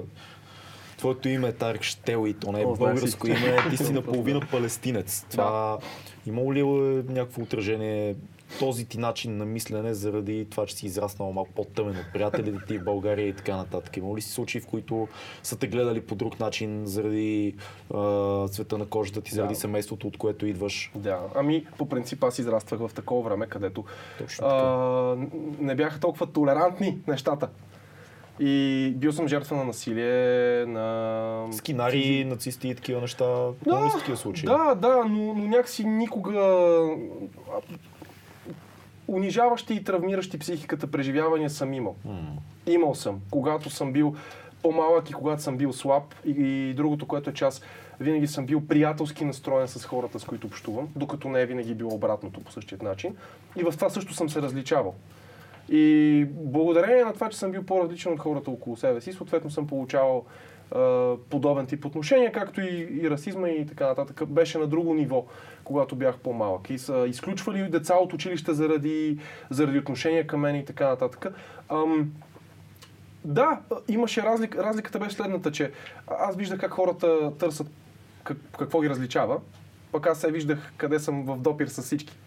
[1.06, 3.94] твоето име е Тарик Штел и то не е О, знаех българско име, ти си
[3.94, 5.26] наполовина палестинец.
[5.32, 5.78] Това
[6.28, 6.64] имало ли е
[7.14, 8.16] някакво отражение
[8.60, 12.78] този ти начин на мислене заради това, че си израснал малко по-тъмен от приятелите ти
[12.78, 13.98] в България и така нататък?
[13.98, 15.08] Имало ли си случаи, в които
[15.44, 17.56] са те гледали по друг начин заради
[17.94, 19.60] а, цвета на кожата ти, заради Да.
[19.60, 20.92] семейството, от което идваш?
[20.96, 23.84] Да, ами по принцип аз израствах в такова време, където
[24.42, 25.16] а,
[25.60, 27.50] не бяха толкова толерантни нещата.
[28.40, 31.48] И бил съм жертва на насилие, на...
[31.52, 33.26] Скинари, нацисти и такива неща.
[33.68, 34.46] Са такива случаи?
[34.46, 36.42] Да, да, но, но някакси никога
[39.08, 41.96] унижаващи и травмиращи психиката преживявания съм имал.
[42.06, 42.20] М.
[42.68, 44.16] Имал съм, когато съм бил
[44.62, 46.04] по-малък и когато съм бил слаб.
[46.26, 47.62] И, и другото, което е аз
[48.00, 51.94] винаги съм бил приятелски настроен с хората, с които общувам, докато не е винаги било
[51.94, 53.16] обратното по същия начин.
[53.56, 54.96] И в това също съм се различавал.
[55.70, 59.68] И благодарение на това, че съм бил по-различен от хората около себе си, съответно съм
[59.68, 60.26] получавал
[61.30, 64.26] подобен тип отношения, както и, и расизма и така нататък.
[64.26, 65.26] Беше на друго ниво,
[65.64, 66.70] когато бях по-малък.
[66.70, 69.20] И са изключвали деца от училище заради,
[69.50, 71.26] заради отношения към мен и така нататък.
[71.70, 72.12] Ам,
[73.26, 74.64] да, имаше разлика.
[74.64, 75.72] Разликата беше следната, че
[76.08, 77.68] аз виждах как хората търсят
[78.24, 79.40] как, какво ги различава,
[79.92, 82.18] пък аз се виждах къде съм в допир с всички.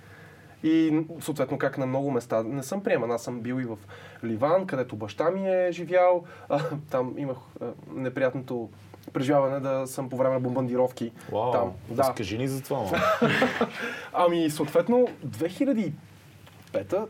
[0.63, 3.11] И съответно как на много места не съм приеман.
[3.11, 3.79] Аз съм бил и в
[4.25, 6.25] Ливан, където баща ми е живял.
[6.49, 6.61] А,
[6.91, 8.69] там имах а, неприятното
[9.13, 11.13] преживяване да съм по време на бомбардировки.
[11.33, 11.73] Вау, там.
[11.91, 12.03] Да.
[12.03, 13.01] разкажи ни за това.
[14.13, 17.07] Ами, съответно, 2005-та,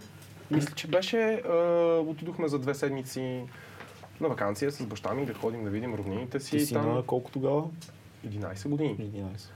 [0.51, 1.55] мисля, че беше, а,
[2.07, 3.43] отидохме за две седмици
[4.21, 6.51] на вакансия с баща ми да ходим да видим роднините си.
[6.51, 7.65] Ти си там на колко тогава?
[8.27, 8.97] 11 години.
[8.99, 9.51] 11.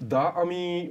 [0.00, 0.90] Да, ами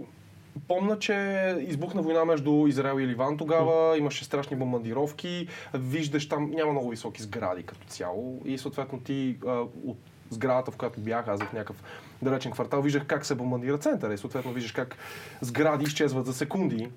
[0.68, 6.72] помна, че избухна война между Израел и Ливан тогава, имаше страшни бомбардировки, виждаш там няма
[6.72, 9.52] много високи сгради като цяло и съответно ти а,
[9.86, 9.98] от
[10.30, 11.84] сградата, в която бях аз в някакъв
[12.22, 14.98] далечен квартал, виждах как се бомбардира центъра и съответно виждаш как
[15.42, 16.90] сгради изчезват за секунди.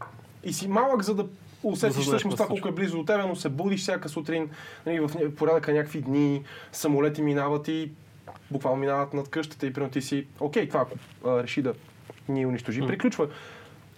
[0.45, 1.27] И си малък, за да
[1.63, 4.51] усетиш знаеш всъщност това колко е близо до тебе, но се будиш всяка сутрин
[4.87, 7.91] нали, в порядъка някакви дни, самолети минават и
[8.51, 11.75] буквално минават над къщата и примерно ти си, окей, това ако а, реши да
[12.29, 13.29] ни унищожи, приключва.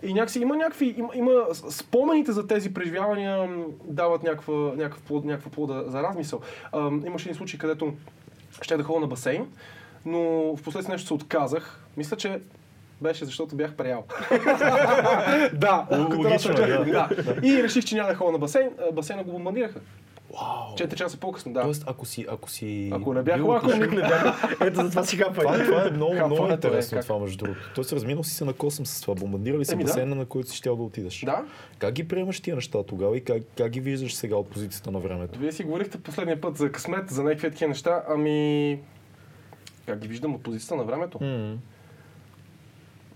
[0.02, 1.32] И някакси има някакви, има, има
[1.70, 3.48] спомените за тези преживявания
[3.84, 6.40] дават някаква, някакъв плод, някаква плода за размисъл.
[6.72, 7.94] А, имаше един случай, където
[8.62, 9.46] ще да ходя на басейн,
[10.06, 10.20] но
[10.56, 11.84] в последствие нещо се отказах.
[11.96, 12.40] Мисля, че
[13.00, 14.04] беше защото бях приял.
[15.52, 17.08] да, логично е, да.
[17.42, 18.70] И реших, че няма да ходя на басейн.
[18.88, 19.80] А, Басейна го бомбардираха.
[20.34, 20.74] Вау!
[20.76, 21.62] Четири часа по-късно, да.
[21.62, 22.90] Тоест, ако си, ако си...
[22.94, 24.56] Ако не бях лако, не бях.
[24.60, 25.44] Ето за това си хапай.
[25.44, 27.06] Това, това е много, много интересно как?
[27.06, 27.60] това, между другото.
[27.74, 29.14] Тоест, разминал си се на косъм с това.
[29.14, 29.88] Бомбардира ли се Еми, да.
[29.88, 31.20] басейна, на който си щял да отидеш?
[31.24, 31.44] Да.
[31.78, 34.98] Как ги приемаш тия неща тогава и как, как ги виждаш сега от позицията на
[34.98, 35.38] времето?
[35.38, 38.02] Вие си говорихте последния път за късмет, за някакви такива неща.
[38.08, 38.78] Ами...
[39.86, 41.18] Как ги виждам от позицията на времето?
[41.24, 41.56] М.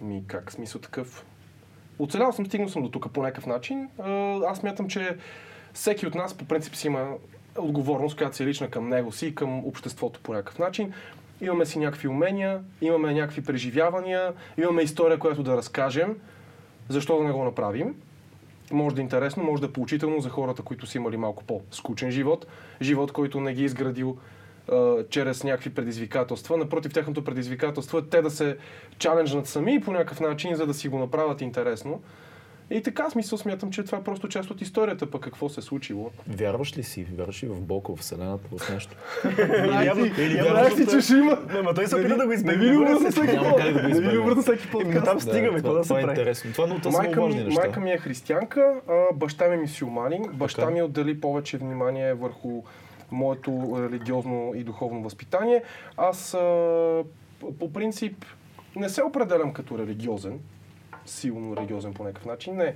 [0.01, 1.27] Ми как смисъл такъв?
[1.99, 3.89] Оцелял съм, стигнал съм до тук по някакъв начин.
[3.99, 5.17] А, Аз мятам, че
[5.75, 7.09] всеки от нас по принцип си има
[7.59, 10.93] отговорност, която си е лична към него си и към обществото по някакъв начин.
[11.41, 16.17] Имаме си някакви умения, имаме някакви преживявания, имаме история, която да разкажем.
[16.89, 17.95] Защо да не го направим?
[18.73, 22.11] Може да е интересно, може да е поучително за хората, които са имали малко по-скучен
[22.11, 22.47] живот.
[22.83, 24.17] Живот, който не ги е изградил
[24.73, 26.57] а, чрез някакви предизвикателства.
[26.57, 28.57] Напротив, тяхното предизвикателство е те да се
[28.99, 32.03] чаленджнат сами по някакъв начин, за да си го направят интересно.
[32.71, 35.63] И така, смисъл смятам, че това е просто част от историята, пък какво се е
[35.63, 36.11] случило.
[36.29, 37.07] Вярваш ли си?
[37.19, 38.97] Вярваш ли в Бог, в Вселената, в нещо?
[40.19, 41.39] Или вярваш си, че ще има.
[41.53, 42.67] Не, ма той се опита да го избегне.
[42.67, 43.59] Не ви ли се- всеки път?
[43.75, 45.05] Не ви ли обръзна всеки подкаст?
[45.05, 46.13] там стигаме, какво да се това е прави?
[46.13, 46.53] интересно.
[46.53, 47.61] Това, но това са много Майка важни ми, неща.
[47.61, 48.75] майка ми е християнка,
[49.15, 50.23] баща ми е мисюлманин.
[50.33, 52.63] Баща ми отдели повече внимание върху
[53.11, 53.51] моето
[53.83, 55.63] религиозно и духовно възпитание.
[55.97, 56.37] Аз
[57.59, 58.25] по принцип
[58.77, 60.39] не се определям като религиозен,
[61.07, 62.75] силно религиозен по някакъв начин, не.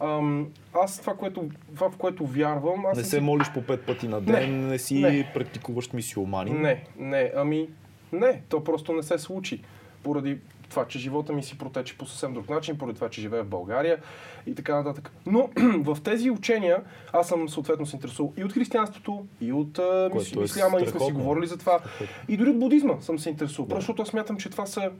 [0.00, 1.44] Ам, аз това, което,
[1.74, 4.66] това, в което вярвам, аз Не се си- молиш по пет пъти на ден, не,
[4.66, 5.30] Не, си не.
[5.34, 6.60] практикуващ мисиоманин.
[6.60, 7.68] Не, не, ами
[8.12, 9.62] не, то просто не се случи.
[10.02, 10.38] Поради
[10.68, 13.48] това, че живота ми си протече по съвсем друг начин, поради това, че живея в
[13.48, 13.98] България
[14.46, 15.10] и така нататък.
[15.26, 15.50] Но
[15.84, 16.82] в тези учения
[17.12, 20.86] аз съм съответно се интересувал и от християнството, и от а, мис, е исляма, и
[20.86, 21.80] сме си говорили за това.
[22.28, 24.90] И дори от будизма съм се интересувал, просто защото аз смятам, че това са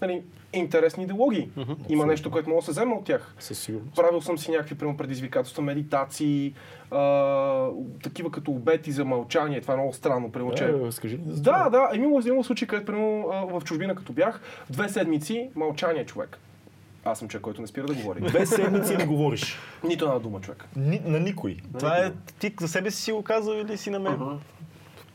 [0.00, 0.22] нали,
[0.52, 1.50] интересни идеологии.
[1.88, 3.34] Има нещо, което мога да се взема от тях.
[3.38, 3.96] Със сигурност.
[3.96, 6.54] Правил съм си някакви прямо предизвикателства, медитации,
[6.90, 7.68] а,
[8.02, 9.60] такива като обети за мълчание.
[9.60, 10.64] Това е много странно, прямо, че...
[10.64, 10.90] Е,
[11.26, 11.70] за Да, това.
[11.70, 12.92] да, имало, имало случаи, където
[13.32, 16.38] а, в чужбина като бях, две седмици мълчание човек.
[17.04, 18.20] Аз съм човек, който не спира да говори.
[18.20, 19.58] Две седмици не говориш.
[19.84, 20.64] Нито една дума човек.
[20.76, 21.56] Ни, на никой.
[21.78, 24.18] Това е, ти за себе си си го казал или си на мен?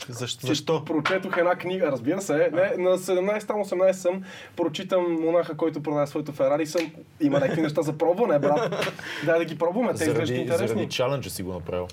[0.10, 0.48] Защо?
[0.48, 0.86] Защо?
[0.86, 2.50] Прочетох една книга, разбира се.
[2.54, 4.24] Не, на 17-18 съм,
[4.56, 6.66] прочитам монаха, който продава своето Ферари.
[6.66, 8.94] Съм, има някакви неща за пробване, брат.
[9.26, 10.68] Дай да ги пробваме, те изглеждат интересни.
[10.68, 11.88] заради чаленджа си го направил.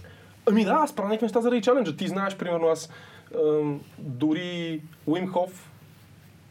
[0.47, 1.97] Ами да, аз правя някакви неща заради чаленджа.
[1.97, 2.91] Ти знаеш, примерно, аз
[3.45, 5.71] ам, дори Уим Хоф,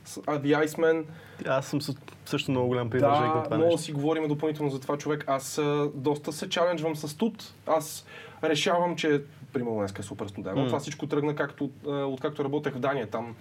[0.07, 1.03] The Iceman,
[1.47, 1.95] Аз съм съ-
[2.25, 3.85] също много голям привърженик на да, това много нещо.
[3.85, 5.23] си говорим допълнително за това човек.
[5.27, 5.61] Аз
[5.93, 7.53] доста се чаленджвам с тут.
[7.67, 8.05] Аз
[8.43, 9.21] решавам, че
[9.53, 10.61] примерно днес е супер студено.
[10.61, 10.67] М.
[10.67, 13.07] Това всичко тръгна както, а, откакто работех в Дания.
[13.07, 13.35] Там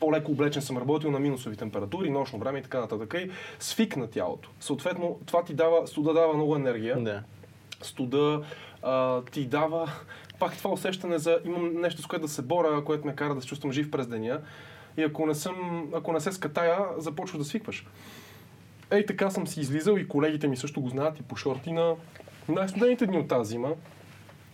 [0.00, 3.14] по-леко облечен съм работил на минусови температури, нощно време и така нататък.
[3.18, 4.50] И свикна тялото.
[4.60, 7.22] Съответно, това ти дава, студа дава много енергия Да.
[7.82, 8.42] студа
[8.82, 9.92] а, ти дава
[10.38, 13.40] пак това усещане за имам нещо с което да се боря, което ме кара да
[13.40, 14.40] се чувствам жив през деня.
[14.96, 17.86] И ако не, съм, ако не се скатая, започваш да свикваш.
[18.90, 21.94] Ей, така съм си излизал и колегите ми също го знаят и по шорти на
[22.48, 23.68] най-студените дни от тази зима.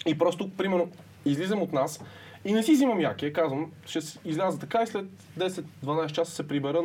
[0.06, 0.88] И просто, примерно,
[1.24, 2.00] излизам от нас
[2.44, 5.06] и не си взимам яке, казвам, ще изляза така и след
[5.38, 6.82] 10-12 часа се прибера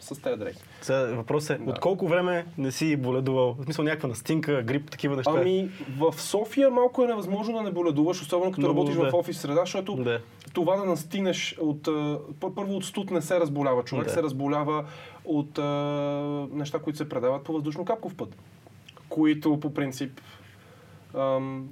[0.00, 0.58] с тези дрехи.
[0.82, 1.70] Сега въпросът е, Да.
[1.70, 3.56] от колко време не си боледувал?
[3.58, 5.32] В смисъл някаква настинка, грип, такива неща?
[5.36, 9.10] Ами, в София малко е невъзможно да не боледуваш, особено като Но, работиш да.
[9.10, 10.20] в офис среда, защото Да.
[10.52, 11.82] това да настинеш от...
[12.54, 14.10] Първо от студ не се разболява човек, Да.
[14.12, 14.84] се разболява
[15.24, 15.62] от а,
[16.52, 18.36] неща, които се предават по въздушно-капков път.
[19.08, 20.20] които по принцип
[21.14, 21.68] ам,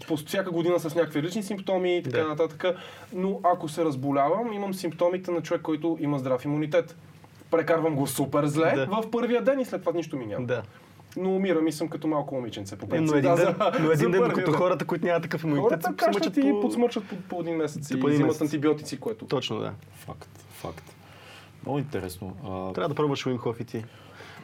[0.00, 2.28] по всяка година с някакви лични симптоми и така Да.
[2.28, 2.64] нататък.
[3.12, 6.96] Но ако се разболявам, имам симптомите на човек, който има здрав имунитет.
[7.50, 8.86] Прекарвам го супер зле Да.
[8.86, 10.46] в първия ден и след това нищо ми няма.
[10.46, 10.62] Да.
[11.16, 12.78] Но умирам и съм като малко момиченце.
[12.78, 13.06] По Е, принцип.
[13.06, 15.82] но един Да, ден, за- но един ден докато хората, които нямат такъв имунитет, Хората
[15.84, 16.60] се качват мъчат и по...
[16.60, 18.40] подсмърчат по, по един месец и по един взимат месец.
[18.42, 19.24] антибиотици, което.
[19.24, 19.72] Точно, да.
[19.96, 20.94] Факт, факт.
[21.62, 22.36] Много интересно.
[22.42, 23.84] А, Трябва да пробваш Уим Хоф и ти.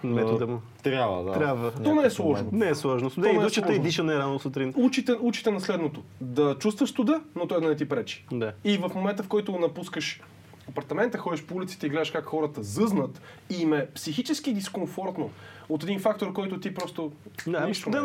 [0.04, 0.60] Метода му.
[0.82, 1.32] Трябва, да.
[1.32, 1.70] Трябва.
[1.70, 2.48] То не е сложно.
[2.52, 3.10] Не е сложно.
[3.10, 4.74] Студен не и е душата и дишане рано сутрин.
[4.76, 6.02] Учите, учите на следното.
[6.20, 8.26] Да чувстваш студа, но той да не ти пречи.
[8.32, 8.52] Да.
[8.64, 10.20] И в момента, в който напускаш
[10.68, 15.30] апартамента, ходиш по улиците и гледаш как хората зъзнат и им е психически дискомфортно
[15.68, 17.12] от един фактор, който ти просто...
[17.46, 18.00] Да, ами нищо не е.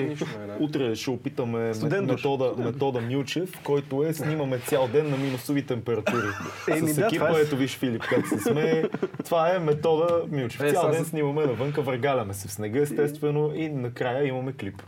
[0.00, 0.46] Нищо не е.
[0.48, 0.56] да.
[0.60, 2.16] Утре ще опитаме Студен ме- душ.
[2.16, 6.26] метода, метода Милчев, който е снимаме цял ден на минусови температури.
[6.70, 8.84] Еми С да, екипа, е- ето виж Филип как се смее.
[9.24, 10.60] Това е метода Милчев.
[10.60, 14.82] Е, Цял ден с- снимаме навънка, въргаляме се в снега естествено и накрая имаме клип.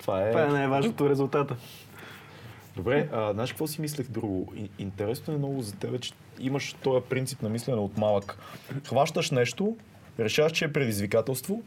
[0.00, 0.30] Това е...
[0.30, 1.56] Това е най-важното резултата.
[2.80, 4.52] Добре, а, знаеш какво си мислех друго?
[4.78, 8.38] Интересно е много за теб, че имаш този принцип на мислене от малък.
[8.86, 9.76] Хващаш нещо,
[10.18, 11.62] решаваш, че е предизвикателство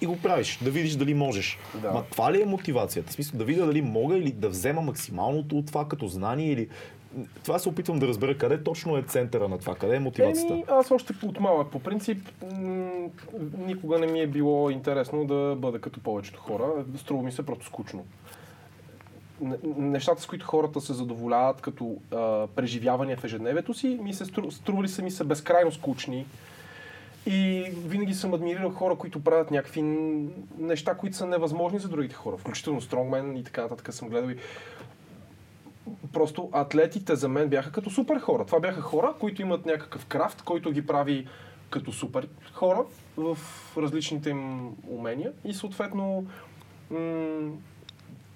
[0.00, 1.58] и го правиш, да видиш дали можеш.
[1.82, 1.90] Да.
[1.90, 3.10] Ма това ли е мотивацията?
[3.10, 6.68] В смисъл да видя дали мога или да взема максималното от това като знание или...
[7.44, 10.52] Това се опитвам да разбера къде точно е центъра на това, къде е мотивацията.
[10.52, 13.08] Еми, аз още от малък, по принцип, м-
[13.58, 16.84] никога не ми е било интересно да бъда като повечето хора.
[16.96, 18.04] Струва ми се просто скучно.
[19.76, 24.50] Нещата, с които хората се задоволяват като а, преживявания в ежедневието си, ми се стру,
[24.50, 26.26] стрували са ми се безкрайно скучни.
[27.26, 29.82] И винаги съм адмирирал хора, които правят някакви
[30.58, 32.36] неща, които са невъзможни за другите хора.
[32.36, 34.36] Включително Стронгмен и така нататък съм гледал и
[36.12, 38.44] просто атлетите за мен бяха като супер хора.
[38.44, 41.26] Това бяха хора, които имат някакъв крафт, който ги прави
[41.70, 42.84] като супер хора
[43.16, 43.38] в
[43.76, 46.26] различните им умения и съответно
[46.90, 47.50] м-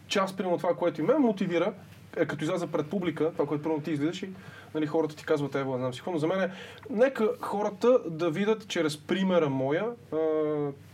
[0.09, 1.73] част примерно това, което и мен мотивира,
[2.17, 4.31] е като изляза пред публика, това, което първо ти излизаш и
[4.75, 6.51] нали, хората ти казват, не знам си но за мен е,
[6.91, 10.17] нека хората да видят чрез примера моя, а,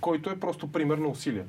[0.00, 1.44] който е просто пример на усилия.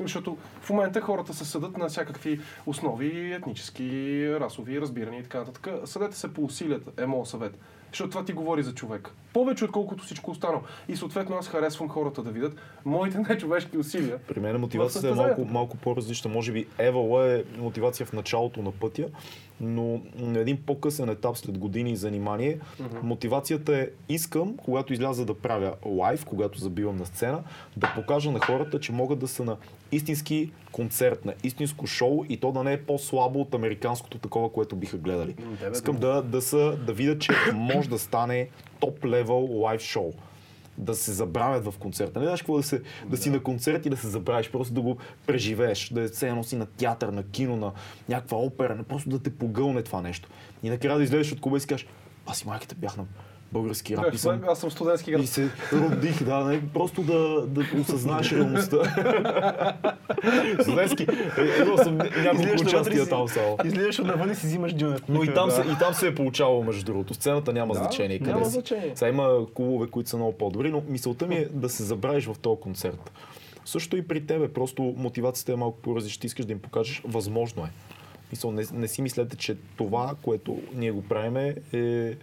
[0.00, 5.68] Защото в момента хората се съдат на всякакви основи, етнически, расови, разбирания и така нататък.
[5.84, 7.58] Съдете се по усилията, е моят съвет.
[7.94, 9.10] Защото това ти говори за човек.
[9.32, 10.62] Повече отколкото всичко останало.
[10.88, 14.18] И съответно аз харесвам хората да видят моите нечовешки усилия.
[14.28, 16.30] При мен мотивацията е малко, малко по-различна.
[16.30, 19.08] Може би Евала е мотивация в началото на пътя,
[19.60, 22.58] но на един по-късен етап след години занимание,
[23.02, 27.42] мотивацията е искам, когато изляза да правя лайв, когато забивам на сцена,
[27.76, 29.56] да покажа на хората, че могат да са на
[29.94, 34.76] истински концерт, на истинско шоу и то да не е по-слабо от американското такова, което
[34.76, 35.34] биха гледали.
[35.38, 38.48] М, да, бе, Искам да, да, са, да видя, че може да стане
[38.80, 40.12] топ левел лайв шоу
[40.78, 42.18] да се забравят в концерта.
[42.18, 44.80] Не знаеш какво да, се, да си на концерт и да се забравиш, просто да
[44.80, 47.72] го преживееш, да е все едно си на театър, на кино, на
[48.08, 50.28] някаква опера, не просто да те погълне това нещо.
[50.62, 51.86] И накрая да излезеш от клуба и си кажеш,
[52.26, 53.04] аз и майката бях на
[53.54, 55.22] български рап и съм, Аз съм студентски град.
[55.22, 58.76] и се родих, да, не, просто да, да осъзнаеш реалността.
[60.62, 63.56] Студентски, е, имал съм няколко участия там само.
[63.64, 65.02] Излизаш отнавън и си взимаш джунет.
[65.08, 67.14] Но и там, се, и там се е получавало, между другото.
[67.14, 68.18] Сцената няма Да, значение.
[68.18, 68.50] Къде няма си.
[68.50, 68.92] значение.
[68.94, 72.36] Сега има клубове, които са много по-добри, но мисълта ми е да се забравиш в
[72.38, 73.12] този концерт.
[73.64, 76.20] Също и при тебе, просто мотивацията е малко по-различна.
[76.20, 77.68] Ти искаш да им покажеш, възможно е.
[78.32, 82.16] Мисъл, не, не си мислете, че това, което ние го правим е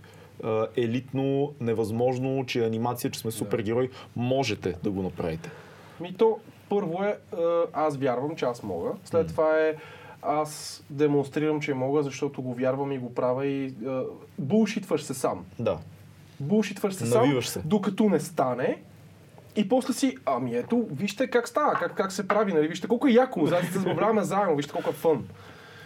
[0.78, 3.90] елитно, невъзможно, че е анимация, че сме супергерои.
[4.16, 5.52] Можете да го направите.
[6.00, 6.40] Ми то,
[6.70, 7.18] първо е,
[7.74, 8.90] аз вярвам, че аз мога.
[9.06, 9.76] След това е,
[10.22, 14.04] аз демонстрирам, че мога, защото го вярвам и го правя и а,
[14.40, 15.46] булшитваш се сам.
[15.60, 15.78] Да.
[16.40, 17.62] Булшитваш се сам, Навиваш се.
[17.66, 18.82] докато не стане.
[19.56, 22.68] И после си, ами ето, вижте как става, как, как се прави, нали?
[22.68, 25.28] Вижте колко е яко, заедно се забавляваме заедно, вижте колко е фън.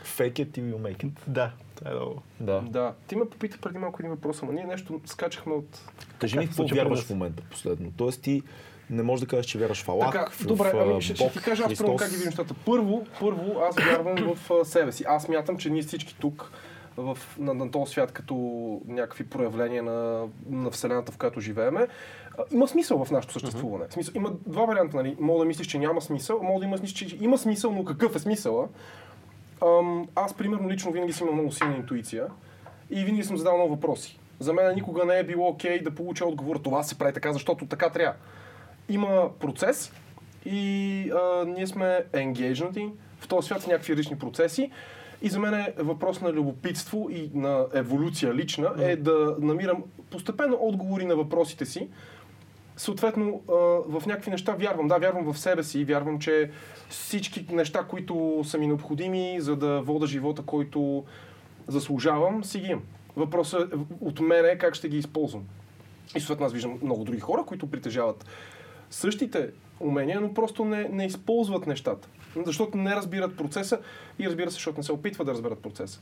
[0.05, 1.11] Fake it till you make it.
[1.27, 2.21] Да, това е много.
[2.39, 2.61] Да.
[2.61, 2.93] Да.
[3.07, 5.81] Ти ме попита преди малко един въпрос, ама ние нещо скачахме от...
[6.19, 7.91] Кажи ми Как какво вярваш в момента последно.
[7.97, 8.43] Тоест ти
[8.89, 11.23] не можеш да кажеш, че вярваш в Аллах, Така, в, добре, в, ами ще, ще
[11.23, 12.01] Бог, ти кажа аз първо Христос.
[12.01, 12.53] как ги видим нещата.
[12.65, 15.03] Първо, първо, аз вярвам в а, себе си.
[15.07, 16.51] Аз мятам, че ние всички тук
[16.97, 18.35] в, на, на този свят като
[18.87, 21.87] някакви проявления на, на Вселената, в която живееме,
[22.51, 23.85] има смисъл в нашето съществуване.
[23.89, 25.15] Смисъл, има два варианта, нали?
[25.19, 28.19] Мога да мислиш, че няма смисъл, мога да има че има смисъл, но какъв е
[28.19, 28.67] смисъла?
[29.63, 32.27] Ам, аз, примерно, лично винаги съм имал много силна интуиция
[32.89, 34.19] и винаги съм задал много въпроси.
[34.39, 37.65] За мен никога не е било окей да получа отговор, това се прави така, защото
[37.65, 38.15] така трябва.
[38.89, 39.93] Има процес
[40.45, 44.71] и а, ние сме енгейджнати в този свят с някакви лични процеси.
[45.21, 50.57] И за мен е въпрос на любопитство и на еволюция лична е да намирам постепенно
[50.61, 51.87] отговори на въпросите си
[52.77, 53.41] съответно
[53.87, 54.87] в някакви неща вярвам.
[54.87, 56.51] Да, вярвам в себе си, вярвам, че
[56.89, 61.03] всички неща, които са ми необходими, за да вода живота, който
[61.67, 62.83] заслужавам, си ги имам.
[63.15, 65.43] Въпросът е, от мен е как ще ги използвам.
[66.15, 68.25] И съответно аз виждам много други хора, които притежават
[68.89, 72.07] същите умения, но просто не, не използват нещата.
[72.45, 73.79] Защото не разбират процеса
[74.19, 76.01] и разбира се, защото не се опитват да разберат процеса.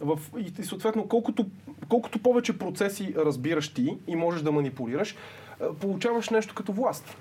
[0.00, 1.46] В, и, и съответно, колкото,
[1.88, 5.16] колкото повече процеси разбираш ти и можеш да манипулираш,
[5.80, 7.16] получаваш нещо като власт.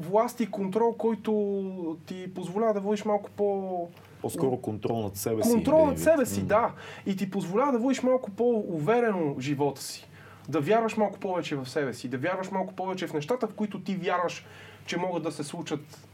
[0.00, 3.88] Власт и контрол, който ти позволява да водиш малко по...
[4.22, 5.50] По-скоро контрол над себе си.
[5.50, 6.72] Контрол над себе си, да.
[7.06, 10.08] И ти позволява да водиш малко по-уверено живота си.
[10.48, 12.08] Да вярваш малко повече в себе си.
[12.08, 14.46] Да вярваш малко повече в нещата, в които ти вярваш,
[14.86, 16.08] че могат да се случат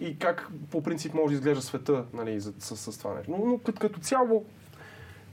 [0.00, 3.30] и как по принцип може да изглежда света нали, за, с, с това нещо.
[3.38, 4.44] Но, но като, като цяло,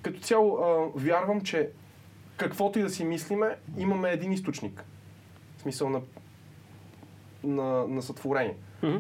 [0.01, 1.69] като цяло а, вярвам, че
[2.43, 4.83] каквото и да си мислиме, имаме един източник.
[5.57, 6.01] В смисъл на,
[7.43, 8.55] на, на сътворение.
[8.83, 8.97] Мгм.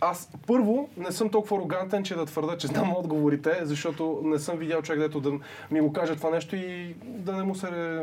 [0.00, 4.58] Аз първо не съм толкова арогантен, че да твърда, че знам отговорите, защото не съм
[4.58, 5.32] видял човек, дето да
[5.70, 8.02] ми го каже това нещо и да не му се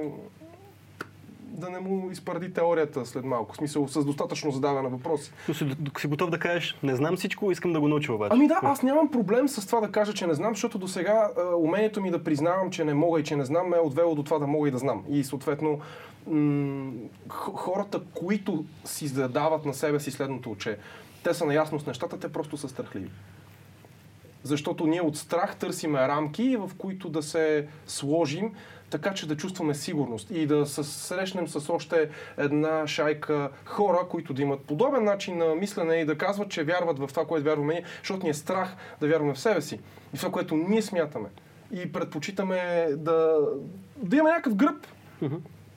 [1.60, 3.54] да не му изпаради теорията след малко.
[3.54, 5.32] В смисъл с достатъчно задаване на въпроси.
[5.48, 5.68] Но си,
[6.00, 8.30] си готов да кажеш, не знам всичко, искам да го науча обаче.
[8.34, 11.30] Ами да, аз нямам проблем с това да кажа, че не знам, защото до сега
[11.58, 14.24] умението ми да признавам, че не мога и че не знам, ме е отвело до
[14.24, 15.04] това да мога и да знам.
[15.10, 15.80] И съответно
[16.28, 16.92] м-
[17.30, 20.78] хората, които си задават на себе си следното, че
[21.24, 23.10] те са наясно с нещата, те просто са страхливи.
[24.44, 28.54] Защото ние от страх търсиме рамки, в които да се сложим,
[28.90, 34.34] така че да чувстваме сигурност и да се срещнем с още една шайка хора, които
[34.34, 37.74] да имат подобен начин на мислене и да казват, че вярват в това, което вярваме
[37.74, 39.80] ние, защото ни е страх да вярваме в себе си
[40.14, 41.30] и в това, което ние смятаме.
[41.72, 43.40] И предпочитаме да,
[43.96, 44.88] да имаме някакъв гръб,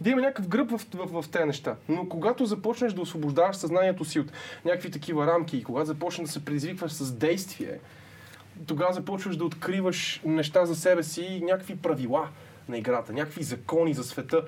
[0.01, 1.77] да има някакъв гръб в, в, в тези неща.
[1.89, 4.33] Но когато започнеш да освобождаваш съзнанието си от
[4.65, 7.79] някакви такива рамки и когато започнеш да се предизвикваш с действие,
[8.67, 12.29] тогава започваш да откриваш неща за себе си и някакви правила
[12.69, 14.45] на играта, някакви закони за света,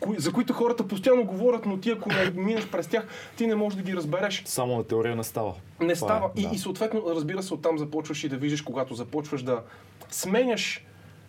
[0.00, 3.54] кои, за които хората постоянно говорят, но ти ако не минеш през тях, ти не
[3.54, 4.42] можеш да ги разбереш.
[4.44, 5.54] Само на теория не става.
[5.80, 6.30] Не Това става.
[6.36, 6.54] е, и, да.
[6.54, 9.62] и съответно, разбира се, оттам започваш и да виждаш, когато започваш да
[10.10, 10.86] сменяш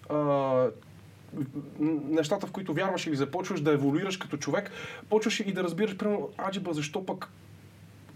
[0.10, 0.68] а,
[1.80, 4.72] нещата, в които вярваш или започваш да еволюираш като човек,
[5.10, 7.30] почваш и да разбираш, примерно, аджиба, защо пък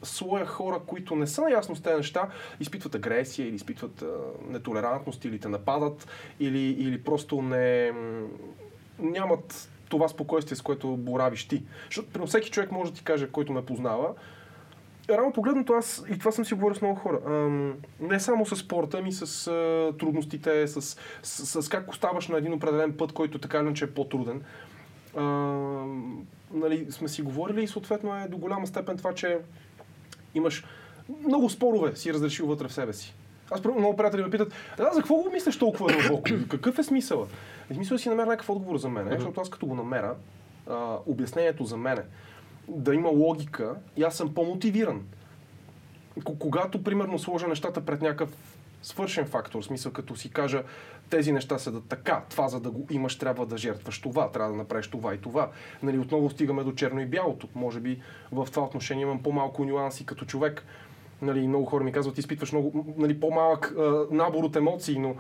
[0.04, 4.08] слоя хора, които не са наясно с тези неща, изпитват агресия или изпитват а,
[4.50, 6.08] нетолерантност или те нападат
[6.40, 7.92] или, или просто не,
[9.00, 11.64] нямат това спокойствие, с което боравиш ти.
[11.86, 14.14] Защото всеки човек може да ти каже, който ме познава,
[15.10, 18.56] Рано погледнато аз, и това съм си говорил с много хора, ам, не само с
[18.56, 23.40] спорта, ами с а, трудностите, с, с, с как оставаш на един определен път, който
[23.40, 24.42] така или иначе е по-труден.
[25.18, 29.38] Ам, нали, сме си говорили и съответно е до голяма степен това, че
[30.36, 30.64] имаш
[31.28, 33.16] много спорове си разрешил вътре в себе си.
[33.52, 36.30] Аз примерно, много приятели ме питат, да, за какво го мислиш толкова дълбоко?
[36.50, 37.28] Какъв е смисъла?
[37.70, 40.16] Е, смисъл да си намеря някакъв отговор за мен, защото аз като го намеря,
[40.70, 42.02] а, обяснението за мене,
[42.68, 45.02] да има логика и аз съм по-мотивиран.
[46.40, 48.30] Когато, примерно, сложа нещата пред някакъв
[48.82, 50.64] свършен фактор, смисъл като си кажа
[51.12, 54.52] тези неща са да така, това за да го имаш трябва да жертваш това, трябва
[54.52, 55.50] да направиш това и това.
[55.84, 57.48] Нали, отново стигаме до черно и бялото.
[57.56, 60.64] Може би в това отношение имам по-малко нюанси като човек.
[61.22, 65.16] Нали, много хора ми казват, изпитваш много, нали, по-малък а, набор от емоции, но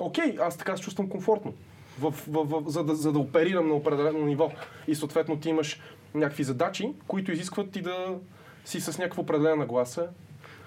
[0.00, 1.54] окей, аз така се чувствам комфортно,
[2.00, 4.50] в, в, в, за, да, за да оперирам на определено ниво.
[4.88, 5.80] И съответно ти имаш
[6.14, 8.18] някакви задачи, които изискват ти да
[8.64, 10.08] си с някаква определена нагласа.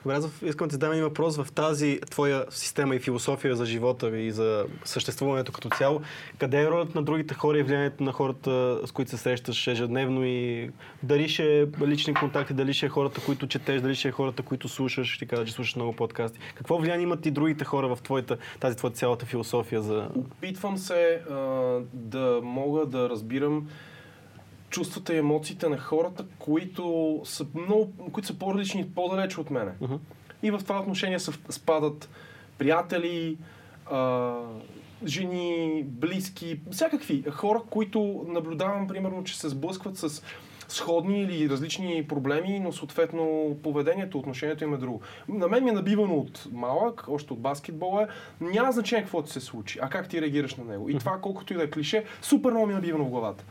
[0.03, 3.55] Добре, аз в- искам да ти задам един въпрос в тази твоя система и философия
[3.55, 6.01] за живота и за съществуването като цяло.
[6.39, 10.25] Къде е ролята на другите хора и влиянието на хората, с които се срещаш ежедневно
[10.25, 10.69] и
[11.03, 14.43] дали ще е лични контакти, дали ще е хората, които четеш, дали ще е хората,
[14.43, 16.39] които слушаш, ти кажа, че слушаш много подкасти.
[16.55, 20.09] Какво влияние имат и другите хора в твоята, тази твоя цялата философия за...
[20.15, 21.33] Опитвам се а,
[21.93, 23.67] да мога да разбирам
[24.69, 29.71] чувствата и емоциите на хората, които са, много, които са по-различни и по-далече от мене.
[29.81, 29.95] Мгм.
[30.43, 32.09] И в това отношение съв- спадат
[32.57, 33.37] приятели,
[33.91, 34.33] а,
[35.05, 40.23] жени, близки, всякакви хора, които наблюдавам, примерно, че се сблъскват с
[40.69, 45.01] сходни или различни проблеми, но съответно поведението, отношението им е друго.
[45.29, 48.07] На мен ми е набивано от малък, още от баскетбола,
[48.41, 50.89] няма значение какво ти се случи, а как ти реагираш на него.
[50.89, 53.43] И това, колкото и да е клише, супер много ми е набивано в главата.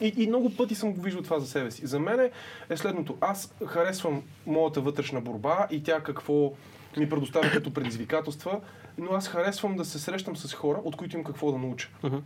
[0.00, 1.86] И, и много пъти съм го виждал това за себе си.
[1.86, 2.30] За мен
[2.70, 3.16] е следното.
[3.20, 6.52] Аз харесвам моята вътрешна борба и тя какво
[6.96, 8.60] ми предоставя като предизвикателства,
[8.98, 11.88] но аз харесвам да се срещам с хора, от които им какво да науча.
[12.02, 12.16] Мгм.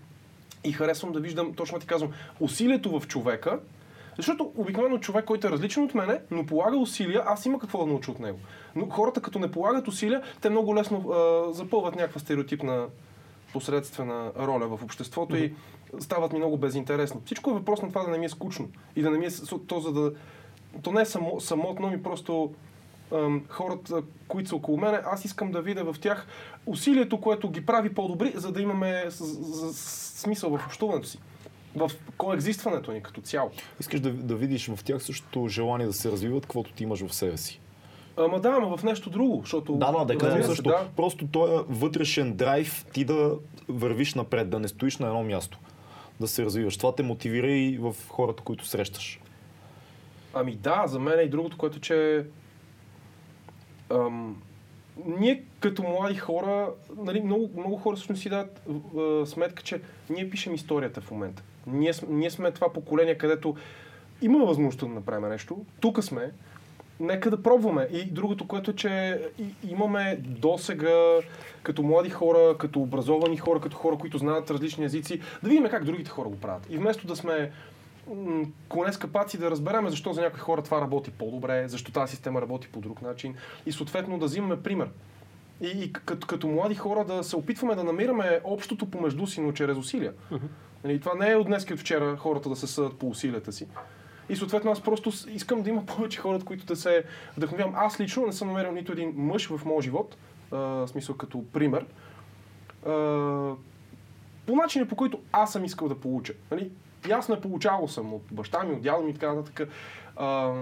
[0.64, 3.58] И харесвам да виждам, точно ти казвам, усилието в човека
[4.16, 7.86] Защото обикновено човек, който е различен от мене, но полага усилия, аз има какво да
[7.86, 8.38] науча от него.
[8.76, 12.86] Но хората, като не полагат усилия, те много лесно а, запълват някаква стереотипна
[13.52, 15.54] посредствена роля в обществото и
[16.00, 17.20] стават ми много безинтересни.
[17.24, 18.68] Всичко е въпрос на това да не ми е скучно.
[18.97, 19.31] И да не ми е
[19.66, 20.12] то, за да...
[20.82, 22.55] То не е само, самотно, ми просто
[23.12, 26.26] ам, хората, които са около мене, аз искам да видя в тях
[26.66, 31.18] усилието, което ги прави по-добри, за да имаме с, с, с, смисъл в общуването си.
[31.76, 33.50] В коекзистването ни като цяло.
[33.81, 37.14] Искаш да, да видиш в тях същото желание да се развиват, каквото ти имаш в
[37.14, 37.60] себе си.
[38.16, 39.74] Ама да, ама в нещо друго, защото...
[39.74, 40.62] Да, да, е се, също.
[40.62, 40.89] Да.
[40.97, 43.36] Просто този вътрешен драйв ти да
[43.68, 45.58] вървиш напред, да не стоиш на едно място.
[46.20, 46.76] Да се развиваш.
[46.76, 49.20] Това те мотивира и в хората, които срещаш.
[50.34, 52.26] Ами да, за мен е и другото, което че
[53.91, 54.43] ам,
[55.07, 58.67] ние като млади хора, нали, много, много хора всъщност си дадат
[58.99, 61.43] а, сметка, че ние пишем историята в момента.
[61.67, 63.57] Ние, ние сме това поколение, където
[64.23, 65.65] има възможността да направим нещо.
[65.81, 66.31] Тук сме.
[67.00, 67.89] Нека да пробваме.
[67.92, 69.20] И другото, което е, че
[69.68, 71.18] имаме досега
[71.62, 75.84] като млади хора, като образовани хора, като хора, които знаят различни езици, да видим как
[75.84, 76.66] другите хора го правят.
[76.70, 77.50] И вместо да сме
[78.14, 82.10] м, коне с капаци да разберем защо за някои хора това работи по-добре, защо тази
[82.10, 83.34] система работи по друг начин
[83.66, 84.89] и съответно да взимаме пример.
[85.60, 89.52] И, и като, като млади хора да се опитваме да намираме общото помежду си, но
[89.52, 90.12] чрез усилия.
[90.84, 93.66] Нали, това не е от днес от вчера хората да се съдат по усилията си.
[94.28, 97.04] И съответно аз просто искам да има повече хора, от които да се
[97.36, 97.74] вдъхновявам.
[97.76, 100.16] Аз лично не съм намерил нито един мъж в моя живот,
[100.52, 101.86] а, в смисъл като пример,
[102.86, 102.90] а,
[104.46, 106.32] по начина по който аз съм искал да получа.
[106.50, 106.70] Нали?
[107.08, 109.68] Ясно е, получавал съм от баща ми, от дядо ми и така нататък.
[110.16, 110.52] А,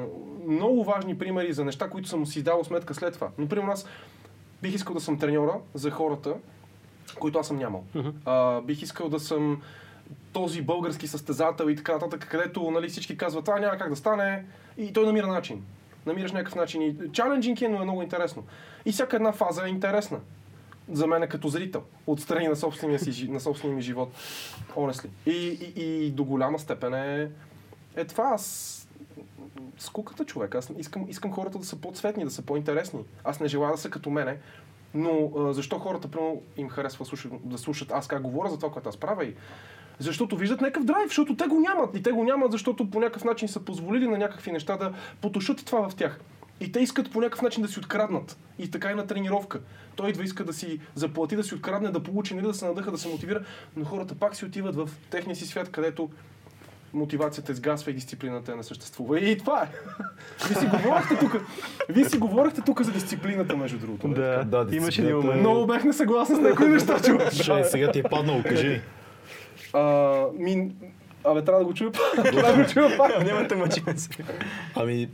[0.48, 3.28] много важни примери за неща, които съм си дал сметка след това.
[3.38, 3.86] Например, аз
[4.62, 6.34] бих искал да съм треньора за хората,
[7.18, 7.84] които аз съм нямал.
[8.24, 9.62] А, бих искал да съм
[10.32, 14.44] този български състезател и така нататък, където нали, всички казват, това няма как да стане
[14.78, 15.64] и той намира начин.
[16.06, 16.82] Намираш някакъв начин.
[16.82, 18.44] И чаленджинг е, но е много интересно.
[18.84, 20.20] И всяка една фаза е интересна.
[20.92, 24.12] За мен като зрител, отстрани на собствения, си, на собствения ми живот.
[24.74, 25.08] Honestly.
[25.26, 27.28] И, и, и до голяма степен е,
[27.96, 28.24] е това.
[28.34, 28.78] Аз
[29.78, 30.54] скуката човек.
[30.54, 33.00] Аз искам, искам хората да са по-цветни, да са по-интересни.
[33.24, 34.38] Аз не желая да са като мене,
[34.94, 38.72] но а, защо хората примерно, им харесва слушат, да слушат аз как говоря за това,
[38.72, 39.34] което аз правя и
[39.98, 41.96] защото виждат някакъв драйв, защото те го нямат.
[41.96, 45.64] И те го нямат, защото по някакъв начин са позволили на някакви неща да потушат
[45.66, 46.20] това в тях.
[46.60, 48.36] И те искат по някакъв начин да си откраднат.
[48.58, 49.60] И така и на тренировка.
[49.96, 52.90] Той идва, иска да си заплати, да си открадне, да получи, нали, да се надъха,
[52.90, 53.40] да се мотивира,
[53.76, 56.10] но хората пак си отиват в техния си свят, където
[56.94, 59.20] мотивацията изгасва и дисциплината не съществува.
[59.20, 59.68] И това е.
[60.48, 61.36] Вие си говорихте тук.
[61.88, 64.08] Вие си говорихте тук за дисциплината, между другото.
[64.08, 64.20] нали?
[64.20, 65.40] Да, Да, имаше един е- момент.
[65.40, 67.32] Много бях несъгласен с някои неща, човек.
[67.32, 68.80] Ще, сега ти е паднало, кажи.
[69.72, 70.70] А, ми...
[71.24, 72.24] Абе, трябва да го чуя пак.
[72.32, 73.24] Трябва да го чуя пак.
[73.24, 74.08] Няма те мъчиме се.
[74.74, 75.08] Ами,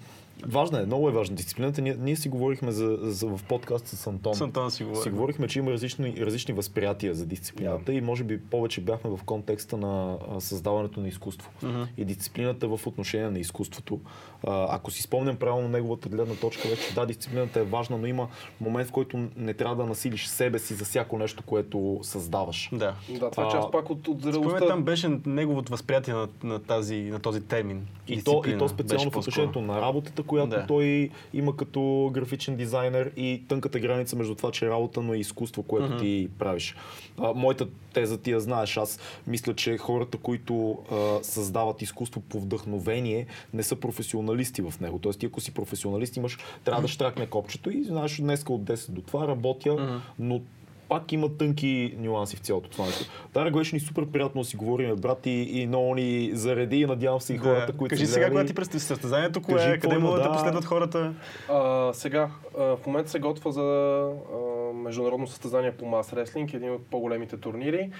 [0.46, 1.82] важна е, много е важна дисциплината.
[1.82, 4.34] Ние, ние си говорихме за, за, в подкаст с Антон.
[4.34, 5.02] С Антон си говорим.
[5.02, 9.20] Си говорихме, че има различни, различни възприятия за дисциплината и може би повече бяхме в
[9.24, 11.50] контекста на създаването на изкуство.
[11.96, 14.00] И дисциплината в отношение на изкуството.
[14.46, 18.28] А, ако си спомням правилно неговата гледна точка, вече да, дисциплината е важна, но има
[18.60, 22.68] момент, в който не трябва да насилиш себе си за всяко нещо, което създаваш.
[22.72, 22.94] Да.
[23.20, 24.66] Да, това е А, част пак от, от зрелостта.
[24.66, 27.86] там беше неговото възприятие на, на, тази, на този термин.
[28.08, 29.18] И то, и то специално беше в по-скоро.
[29.18, 30.66] отношението на работата, която Да.
[30.66, 35.20] той има като графичен дизайнер и тънката граница между това, че е работа, но и
[35.20, 36.76] изкуство, което ти правиш.
[37.18, 38.76] А, моята теза ти я знаеш.
[38.76, 44.98] Аз мисля, че хората, които а, създават изкуство по вдъхновение, не са професионалисти в него.
[44.98, 48.90] Тоест, ти ако си професионалист, имаш, трябва да штракне копчето и знаеш, днеска от 10
[48.90, 50.40] до това работя, но
[50.88, 53.04] пак има тънки нюанси в цялото това нещо.
[53.32, 56.86] Тара беше ни супер приятно да си говорим, брат, и, и много ни зареди и
[56.86, 58.34] надявам се и хората, които Кажи сега, гледали.
[58.34, 60.32] кога ти предстои състезанието, кое Кажи е, къде могат да да.
[60.34, 61.14] последват хората?
[61.48, 66.72] А, сега, а, в момента се готва за а, международно състезание по мас реслинг, един
[66.72, 67.90] от по-големите турнири,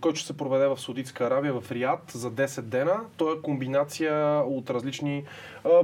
[0.00, 3.00] който ще се проведе в Саудитска Аравия, в Риад за 10 дена.
[3.16, 5.24] То е комбинация от различни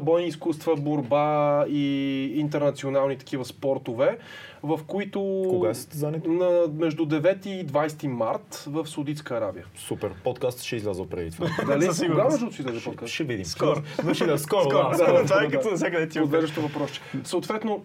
[0.01, 4.19] бойни изкуства, борба и интернационални такива спортове,
[4.63, 5.47] в които...
[5.51, 6.31] Кога е състезанието?
[6.31, 9.65] На, между 9 и 20 март в Саудитска Аравия.
[9.77, 10.13] Супер.
[10.25, 11.49] Подкастът ще изляза преди това.
[11.67, 11.83] Дали?
[11.83, 12.01] Със.
[12.01, 13.13] Кога между другото, излезе подкаст?
[13.13, 13.45] ще видим.
[13.45, 13.83] Скоро.
[14.05, 14.63] Но ще да, скоро.
[14.63, 15.25] Скоро, да, да, скоро.
[15.25, 15.53] това е да.
[15.53, 17.01] като навсякъде ти Подвеждащо въпросче.
[17.25, 17.85] Съответно,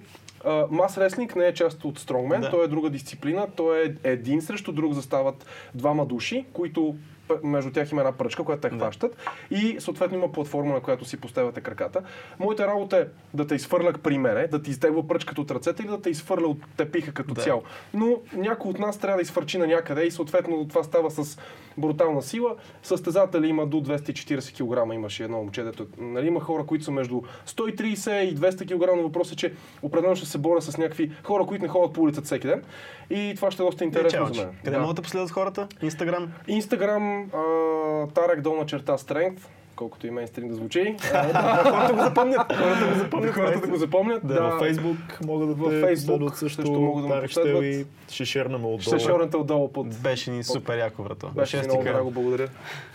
[0.71, 2.49] мас реслинг не е част от Strongman, Да.
[2.49, 6.95] той е друга дисциплина, той е един срещу друг застават двама души, които
[7.43, 9.17] между тях има една пръчка, която те хващат
[9.51, 12.01] и съответно има платформа, на която си поставяте краката.
[12.39, 15.89] Моята работа е да те изфърля при мене, да ти изтегва пръчката от ръцете или
[15.89, 17.41] да те изфърля от тепиха като Да.
[17.41, 17.63] цяло.
[17.93, 21.37] Но някой от нас трябва да изфърчи на някъде и съответно това става с
[21.77, 22.55] брутална сила.
[22.83, 24.53] Състезатели има до 240
[24.87, 28.89] кг, имаше едно момче, дето, нали, има хора, които са между 130 и 200 кг,
[28.95, 32.01] но въпросът е, че определено ще се боря с някакви хора, които не ходят по
[32.01, 32.63] улицата всеки ден.
[33.09, 34.55] И това ще е доста интересно за мен.
[34.63, 35.67] Къде могат да последват хората?
[35.81, 36.31] Инстаграм?
[36.47, 39.39] Инстаграм, а, Тарек долна черта Strength,
[39.75, 40.95] колкото и мейнстрим да звучи.
[41.11, 41.23] Да,
[41.63, 42.41] Хората го запомнят.
[42.53, 43.35] Хората го запомнят.
[43.35, 44.27] хората да го запомнят.
[44.27, 46.61] Да, във Фейсбук могат да В те Фейсбук последват също.
[46.61, 47.87] също могат да ме Щел и последват.
[48.11, 48.99] ще шернем отдолу.
[48.99, 49.87] Ще отдолу под...
[50.01, 51.27] Беше ни супер яко, брато.
[51.35, 52.47] Беше ми много драго, благодаря.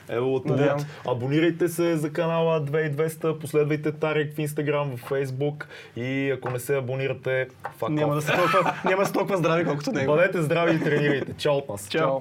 [0.08, 0.50] Ево от.
[0.50, 0.60] Лут.
[1.08, 6.76] Абонирайте се за канала 2200, последвайте Тарик в Инстаграм, в Фейсбук и ако не се
[6.76, 7.48] абонирате,
[7.80, 10.12] fuck Няма да са толкова, няма да толкова здрави, колкото него.
[10.12, 11.32] Бъдете здрави и тренирайте.
[11.38, 11.88] Чао от нас.
[11.88, 12.08] Чао.
[12.08, 12.20] Чао.